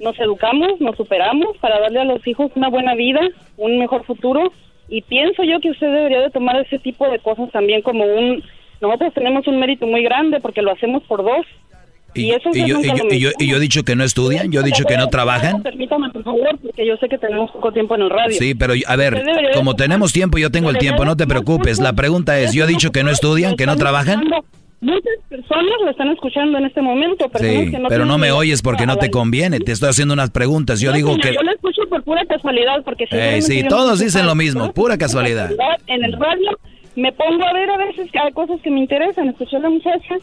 nos 0.00 0.16
educamos, 0.20 0.80
nos 0.80 0.96
superamos 0.96 1.56
para 1.56 1.80
darle 1.80 2.02
a 2.02 2.04
los 2.04 2.24
hijos 2.28 2.52
una 2.54 2.68
buena 2.68 2.94
vida, 2.94 3.20
un 3.56 3.80
mejor 3.80 4.04
futuro 4.04 4.52
y 4.88 5.02
pienso 5.02 5.42
yo 5.42 5.58
que 5.58 5.72
usted 5.72 5.92
debería 5.92 6.20
de 6.20 6.30
tomar 6.30 6.56
ese 6.60 6.78
tipo 6.78 7.08
de 7.10 7.18
cosas 7.18 7.50
también 7.50 7.82
como 7.82 8.04
un 8.04 8.44
nosotros 8.80 9.14
tenemos 9.14 9.46
un 9.46 9.58
mérito 9.58 9.86
muy 9.86 10.02
grande 10.02 10.40
porque 10.40 10.62
lo 10.62 10.72
hacemos 10.72 11.02
por 11.04 11.22
dos. 11.22 11.46
Y, 12.14 12.30
eso 12.30 12.48
y, 12.54 12.66
yo, 12.66 12.80
y, 12.80 13.18
yo, 13.20 13.30
y, 13.38 13.46
yo, 13.46 13.56
he 13.56 13.60
dicho 13.60 13.84
que 13.84 13.94
no 13.94 14.02
estudian, 14.02 14.50
yo 14.50 14.62
he 14.62 14.64
dicho 14.64 14.84
que 14.84 14.96
no 14.96 15.08
trabajan. 15.08 15.62
Permítame, 15.62 16.08
por 16.10 16.24
favor, 16.24 16.58
porque 16.62 16.86
yo 16.86 16.96
sé 16.96 17.08
que 17.10 17.18
tenemos 17.18 17.50
poco 17.50 17.72
tiempo 17.72 17.94
en 17.94 18.02
el 18.02 18.10
radio. 18.10 18.38
Sí, 18.38 18.54
pero 18.54 18.72
a 18.86 18.96
ver, 18.96 19.22
como 19.54 19.74
tenemos 19.76 20.14
tiempo, 20.14 20.38
yo 20.38 20.50
tengo 20.50 20.70
el 20.70 20.78
tiempo, 20.78 21.04
no 21.04 21.16
te 21.16 21.26
preocupes. 21.26 21.78
La 21.78 21.92
pregunta 21.92 22.38
es, 22.38 22.54
yo 22.54 22.64
he 22.64 22.66
dicho 22.66 22.90
que 22.90 23.02
no 23.02 23.10
estudian, 23.10 23.54
que 23.56 23.66
no 23.66 23.76
trabajan. 23.76 24.22
Muchas 24.80 25.18
personas 25.28 25.72
lo 25.84 25.90
están 25.90 26.08
escuchando 26.08 26.58
en 26.58 26.66
este 26.66 26.80
momento. 26.80 27.30
Sí, 27.38 27.72
pero 27.88 28.04
no 28.04 28.18
me 28.18 28.30
oyes 28.30 28.62
porque 28.62 28.86
no 28.86 28.96
te 28.96 29.10
conviene. 29.10 29.58
Te 29.60 29.72
estoy 29.72 29.90
haciendo 29.90 30.14
unas 30.14 30.30
preguntas. 30.30 30.80
Yo 30.80 30.92
digo 30.92 31.16
que... 31.16 31.34
Yo 31.34 31.42
lo 31.42 31.52
escucho 31.52 31.82
por 31.88 32.02
pura 32.02 32.24
casualidad 32.26 32.82
porque... 32.84 33.06
sí, 33.42 33.64
todos 33.68 34.00
dicen 34.00 34.26
lo 34.26 34.34
mismo, 34.34 34.72
pura 34.72 34.96
casualidad. 34.96 35.50
En 35.86 36.04
el 36.04 36.12
radio 36.12 36.58
me 36.96 37.12
pongo 37.12 37.44
a 37.44 37.52
ver 37.52 37.70
a 37.70 37.76
veces 37.76 38.10
hay 38.14 38.32
cosas 38.32 38.60
que 38.62 38.70
me 38.70 38.80
interesan, 38.80 39.28
escuchar 39.28 39.60
a 39.60 39.64
la 39.64 39.70
muchacha 39.70 40.16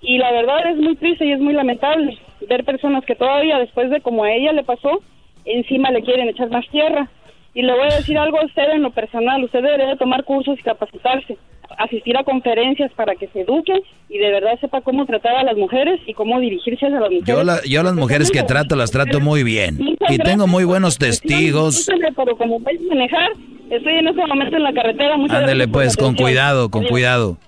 y 0.00 0.18
la 0.18 0.32
verdad 0.32 0.70
es 0.70 0.76
muy 0.76 0.96
triste 0.96 1.26
y 1.26 1.32
es 1.32 1.40
muy 1.40 1.52
lamentable 1.52 2.18
ver 2.48 2.64
personas 2.64 3.04
que 3.04 3.14
todavía 3.14 3.58
después 3.58 3.90
de 3.90 4.00
como 4.00 4.24
a 4.24 4.32
ella 4.32 4.52
le 4.52 4.64
pasó, 4.64 5.00
encima 5.44 5.90
le 5.90 6.02
quieren 6.02 6.28
echar 6.28 6.50
más 6.50 6.68
tierra. 6.70 7.08
Y 7.54 7.62
le 7.62 7.72
voy 7.72 7.82
a 7.82 7.96
decir 7.96 8.16
algo 8.16 8.40
a 8.40 8.46
usted 8.46 8.70
en 8.70 8.82
lo 8.82 8.90
personal, 8.90 9.44
usted 9.44 9.62
debería 9.62 9.96
tomar 9.96 10.24
cursos 10.24 10.58
y 10.58 10.62
capacitarse, 10.62 11.36
asistir 11.78 12.16
a 12.16 12.24
conferencias 12.24 12.90
para 12.92 13.14
que 13.14 13.28
se 13.28 13.42
eduque 13.42 13.72
y 14.08 14.18
de 14.18 14.30
verdad 14.30 14.58
sepa 14.60 14.80
cómo 14.80 15.06
tratar 15.06 15.36
a 15.36 15.42
las 15.42 15.56
mujeres 15.56 16.00
y 16.06 16.14
cómo 16.14 16.38
dirigirse 16.40 16.86
a 16.86 16.90
las 16.90 17.10
mujeres. 17.10 17.26
Yo, 17.26 17.42
la, 17.44 17.62
yo 17.64 17.82
las 17.82 17.94
mujeres 17.94 18.30
que 18.30 18.42
trato 18.42 18.76
las 18.76 18.90
trato 18.90 19.20
muy 19.20 19.42
bien 19.42 19.78
y 20.08 20.18
tengo 20.18 20.46
muy 20.46 20.64
buenos 20.64 20.98
testigos. 20.98 21.88
Pero 22.16 22.36
como 22.36 22.60
vais 22.60 22.80
a 22.80 22.94
manejar, 22.94 23.30
estoy 23.70 23.94
en 23.94 24.08
este 24.08 24.26
momento 24.26 24.56
en 24.56 24.62
la 24.62 24.72
carretera. 24.72 25.14
Ándele 25.14 25.68
pues, 25.68 25.96
con 25.96 26.14
cuidado, 26.14 26.70
con 26.70 26.84
cuidado. 26.84 27.38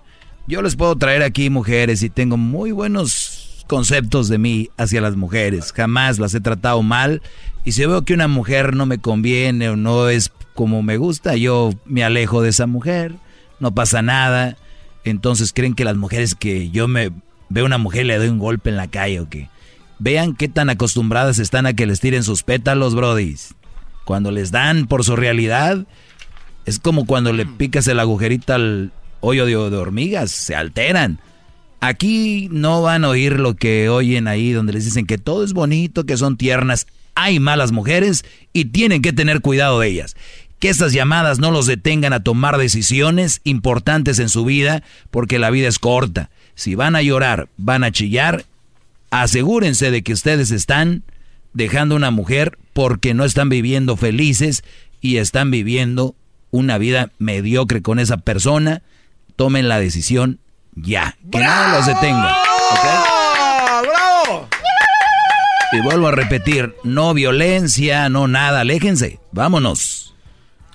Yo 0.47 0.61
les 0.61 0.77
puedo 0.77 0.97
traer 0.97 1.23
aquí 1.23 1.49
mujeres 1.49 2.03
y 2.03 2.11
tengo 2.11 2.37
muy 2.37 2.71
buenos 2.71 3.65
conceptos 3.67 4.29
de 4.29 4.39
mí 4.39 4.69
hacia 4.77 5.01
las 5.01 5.17
mujeres. 5.17 5.73
Jamás 5.73 6.19
las 6.19 6.35
he 6.35 6.41
tratado 6.41 6.83
mal 6.83 7.23
y 7.65 7.73
si 7.73 7.87
veo 7.87 8.03
que 8.03 8.15
una 8.15 8.29
mujer 8.29 8.75
no 8.75 8.85
me 8.85 8.99
conviene 8.99 9.71
o 9.71 9.77
no 9.77 10.09
es 10.09 10.31
como 10.55 10.83
me 10.83 10.99
gusta, 10.99 11.37
yo 11.37 11.71
me 11.85 12.05
alejo 12.05 12.43
de 12.43 12.51
esa 12.51 12.67
mujer, 12.67 13.15
no 13.61 13.75
pasa 13.75 14.03
nada. 14.03 14.57
Entonces 15.05 15.53
creen 15.53 15.75
que 15.75 15.85
las 15.85 15.97
mujeres 15.97 16.35
que 16.35 16.71
yo 16.71 16.89
me 16.89 17.11
veo 17.49 17.65
una 17.65 17.79
mujer 17.79 18.05
y 18.05 18.09
le 18.09 18.19
doy 18.19 18.29
un 18.29 18.39
golpe 18.39 18.71
en 18.71 18.77
la 18.77 18.89
calle 18.89 19.21
o 19.21 19.29
qué. 19.29 19.49
Vean 19.99 20.35
qué 20.35 20.49
tan 20.49 20.71
acostumbradas 20.71 21.39
están 21.39 21.67
a 21.67 21.75
que 21.75 21.87
les 21.87 22.01
tiren 22.01 22.25
sus 22.25 22.43
pétalos, 22.43 22.95
brodis. 22.95 23.55
Cuando 24.05 24.31
les 24.31 24.51
dan 24.51 24.87
por 24.87 25.05
su 25.05 25.17
realidad, 25.17 25.87
es 26.67 26.79
como 26.79 27.07
cuando 27.07 27.33
le 27.33 27.47
picas 27.47 27.87
el 27.89 28.01
agujerito 28.01 28.55
al 28.55 28.93
hoyo 29.21 29.47
de, 29.47 29.53
de 29.71 29.77
hormigas, 29.77 30.31
se 30.31 30.55
alteran. 30.55 31.21
Aquí 31.81 32.49
no 32.51 32.83
van 32.83 33.05
a 33.05 33.11
oír 33.11 33.39
lo 33.39 33.55
que 33.55 33.89
oyen 33.89 34.27
ahí 34.27 34.53
donde 34.53 34.73
les 34.73 34.85
dicen 34.85 35.07
que 35.07 35.19
todo 35.19 35.45
es 35.45 35.53
bonito, 35.53 36.05
que 36.05 36.17
son 36.17 36.37
tiernas 36.37 36.87
hay 37.15 37.39
malas 37.41 37.73
mujeres 37.73 38.25
y 38.53 38.67
tienen 38.67 39.03
que 39.03 39.13
tener 39.13 39.41
cuidado 39.41 39.81
de 39.81 39.89
ellas. 39.89 40.17
Que 40.65 40.71
estas 40.71 40.95
llamadas 40.95 41.41
no 41.41 41.51
los 41.51 41.67
detengan 41.67 42.15
a 42.15 42.23
tomar 42.23 42.57
decisiones 42.57 43.43
importantes 43.45 44.19
en 44.19 44.31
su 44.31 44.47
vida, 44.47 44.83
porque 45.11 45.39
la 45.39 45.51
vida 45.51 45.69
es 45.69 45.79
corta. 45.79 46.31
Si 46.55 46.75
van 46.75 46.97
a 46.97 47.03
llorar, 47.03 47.51
van 47.59 47.85
a 47.85 47.93
chillar, 47.93 48.47
asegúrense 49.11 49.91
de 49.91 50.03
que 50.03 50.15
ustedes 50.15 50.51
están 50.51 51.03
dejando 51.53 51.97
una 51.97 52.11
mujer 52.11 52.57
porque 52.73 53.13
no 53.13 53.27
están 53.27 53.51
viviendo 53.51 53.99
felices 53.99 54.65
y 55.03 55.19
están 55.19 55.51
viviendo 55.51 56.15
una 56.51 56.79
vida 56.79 57.11
mediocre 57.19 57.83
con 57.83 57.99
esa 57.99 58.17
persona. 58.17 58.81
Tomen 59.37 59.69
la 59.69 59.79
decisión 59.79 60.39
ya. 60.75 61.19
Que 61.31 61.41
nada 61.41 61.77
los 61.77 61.87
detenga. 61.87 62.39
Y 65.73 65.81
vuelvo 65.83 66.09
a 66.09 66.13
repetir, 66.13 66.75
no 66.85 67.13
violencia, 67.13 68.09
no 68.09 68.29
nada, 68.29 68.61
aléjense, 68.61 69.21
vámonos. 69.31 70.04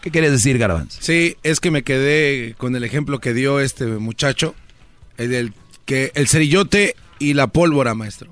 ¿Qué 0.10 0.14
quieres 0.14 0.31
decir, 0.31 0.57
Garbanz? 0.57 0.98
Sí, 0.99 1.38
es 1.44 1.60
que 1.60 1.69
me 1.69 1.84
quedé 1.84 2.56
con 2.57 2.76
el 2.76 2.84
ejemplo 2.84 3.19
que 3.19 3.31
dio 3.31 3.60
este 3.60 3.86
muchacho, 3.86 4.56
el 5.19 5.30
del 5.30 5.53
que 5.86 6.11
el 6.15 6.27
cerillote 6.27 6.95
y 7.19 7.36
la 7.36 7.45
pólvora, 7.45 7.94
maestro. 7.94 8.31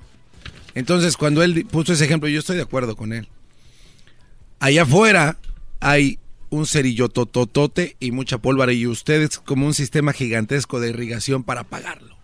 Entonces, 0.74 1.18
cuando 1.18 1.44
él 1.44 1.68
puso 1.70 1.94
ese 1.94 2.06
ejemplo, 2.06 2.28
yo 2.30 2.40
estoy 2.40 2.56
de 2.56 2.64
acuerdo 2.64 2.96
con 2.96 3.14
él. 3.14 3.28
Allá 4.58 4.82
afuera 4.82 5.38
hay 5.80 6.18
un 6.50 6.66
cerillotototote 6.66 7.96
y 8.00 8.10
mucha 8.10 8.40
pólvora 8.40 8.74
y 8.74 8.88
ustedes 8.88 9.38
como 9.38 9.68
un 9.68 9.76
sistema 9.76 10.14
gigantesco 10.14 10.80
de 10.80 10.90
irrigación 10.90 11.44
para 11.44 11.62
apagarlo. 11.62 12.18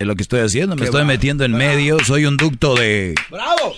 Es 0.00 0.08
lo 0.08 0.16
que 0.16 0.22
estoy 0.22 0.40
haciendo, 0.40 0.74
me 0.74 0.80
Qué 0.80 0.84
estoy 0.86 1.02
bravo, 1.02 1.12
metiendo 1.12 1.44
en 1.44 1.52
medio, 1.52 2.00
soy 2.00 2.26
un 2.26 2.36
ducto 2.36 2.74
de, 2.74 3.14
¡Bravo! 3.30 3.76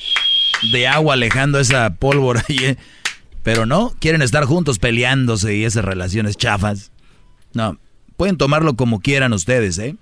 de 0.73 0.89
agua 0.89 1.13
alejando 1.13 1.61
esa 1.61 1.97
pólvora. 1.97 2.43
ahí, 2.49 2.57
¿eh? 2.57 2.77
Pero 3.43 3.67
no, 3.67 3.95
quieren 3.99 4.23
estar 4.23 4.45
juntos 4.45 4.79
peleándose 4.79 5.57
y 5.57 5.65
esas 5.65 5.85
relaciones 5.85 6.37
chafas. 6.37 6.91
No, 7.53 7.79
pueden 8.17 8.37
tomarlo 8.37 8.77
como 8.77 9.01
quieran 9.01 9.33
ustedes, 9.33 9.79
¿eh? 9.79 9.97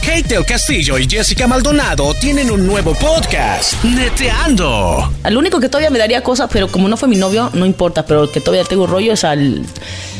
Kate 0.00 0.34
del 0.34 0.46
Castillo 0.46 0.98
y 0.98 1.06
Jessica 1.08 1.46
Maldonado 1.46 2.14
tienen 2.14 2.50
un 2.50 2.66
nuevo 2.66 2.94
podcast, 2.94 3.84
Neteando. 3.84 5.12
Al 5.22 5.36
único 5.36 5.60
que 5.60 5.68
todavía 5.68 5.90
me 5.90 5.98
daría 5.98 6.22
cosas, 6.22 6.48
pero 6.50 6.68
como 6.68 6.88
no 6.88 6.96
fue 6.96 7.06
mi 7.06 7.16
novio, 7.16 7.50
no 7.52 7.66
importa, 7.66 8.06
pero 8.06 8.24
el 8.24 8.30
que 8.30 8.40
todavía 8.40 8.64
tengo 8.64 8.86
rollo 8.86 9.12
es 9.12 9.24
al 9.24 9.62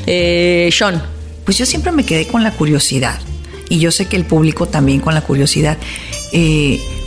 eh, 0.06 0.68
Sean. 0.70 1.02
Pues 1.44 1.56
yo 1.56 1.64
siempre 1.64 1.92
me 1.92 2.04
quedé 2.04 2.26
con 2.26 2.42
la 2.42 2.52
curiosidad. 2.52 3.18
Y 3.70 3.78
yo 3.78 3.90
sé 3.90 4.06
que 4.06 4.16
el 4.16 4.26
público 4.26 4.66
también 4.66 5.00
con 5.00 5.14
la 5.14 5.22
curiosidad. 5.22 5.78
Eh, 6.32 6.78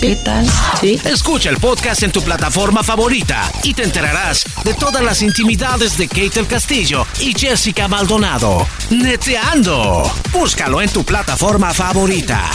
¿Qué 0.00 0.14
tal? 0.16 0.46
Sí. 0.80 1.00
Escucha 1.04 1.48
el 1.48 1.56
podcast 1.56 2.02
en 2.02 2.12
tu 2.12 2.22
plataforma 2.22 2.82
favorita 2.82 3.50
y 3.62 3.72
te 3.72 3.82
enterarás 3.82 4.44
de 4.64 4.74
todas 4.74 5.02
las 5.02 5.22
intimidades 5.22 5.96
de 5.96 6.06
Kate 6.06 6.30
del 6.30 6.46
Castillo 6.46 7.06
y 7.20 7.32
Jessica 7.32 7.88
Maldonado. 7.88 8.66
Neteando. 8.90 10.10
Búscalo 10.32 10.82
en 10.82 10.90
tu 10.90 11.02
plataforma 11.04 11.72
favorita. 11.72 12.50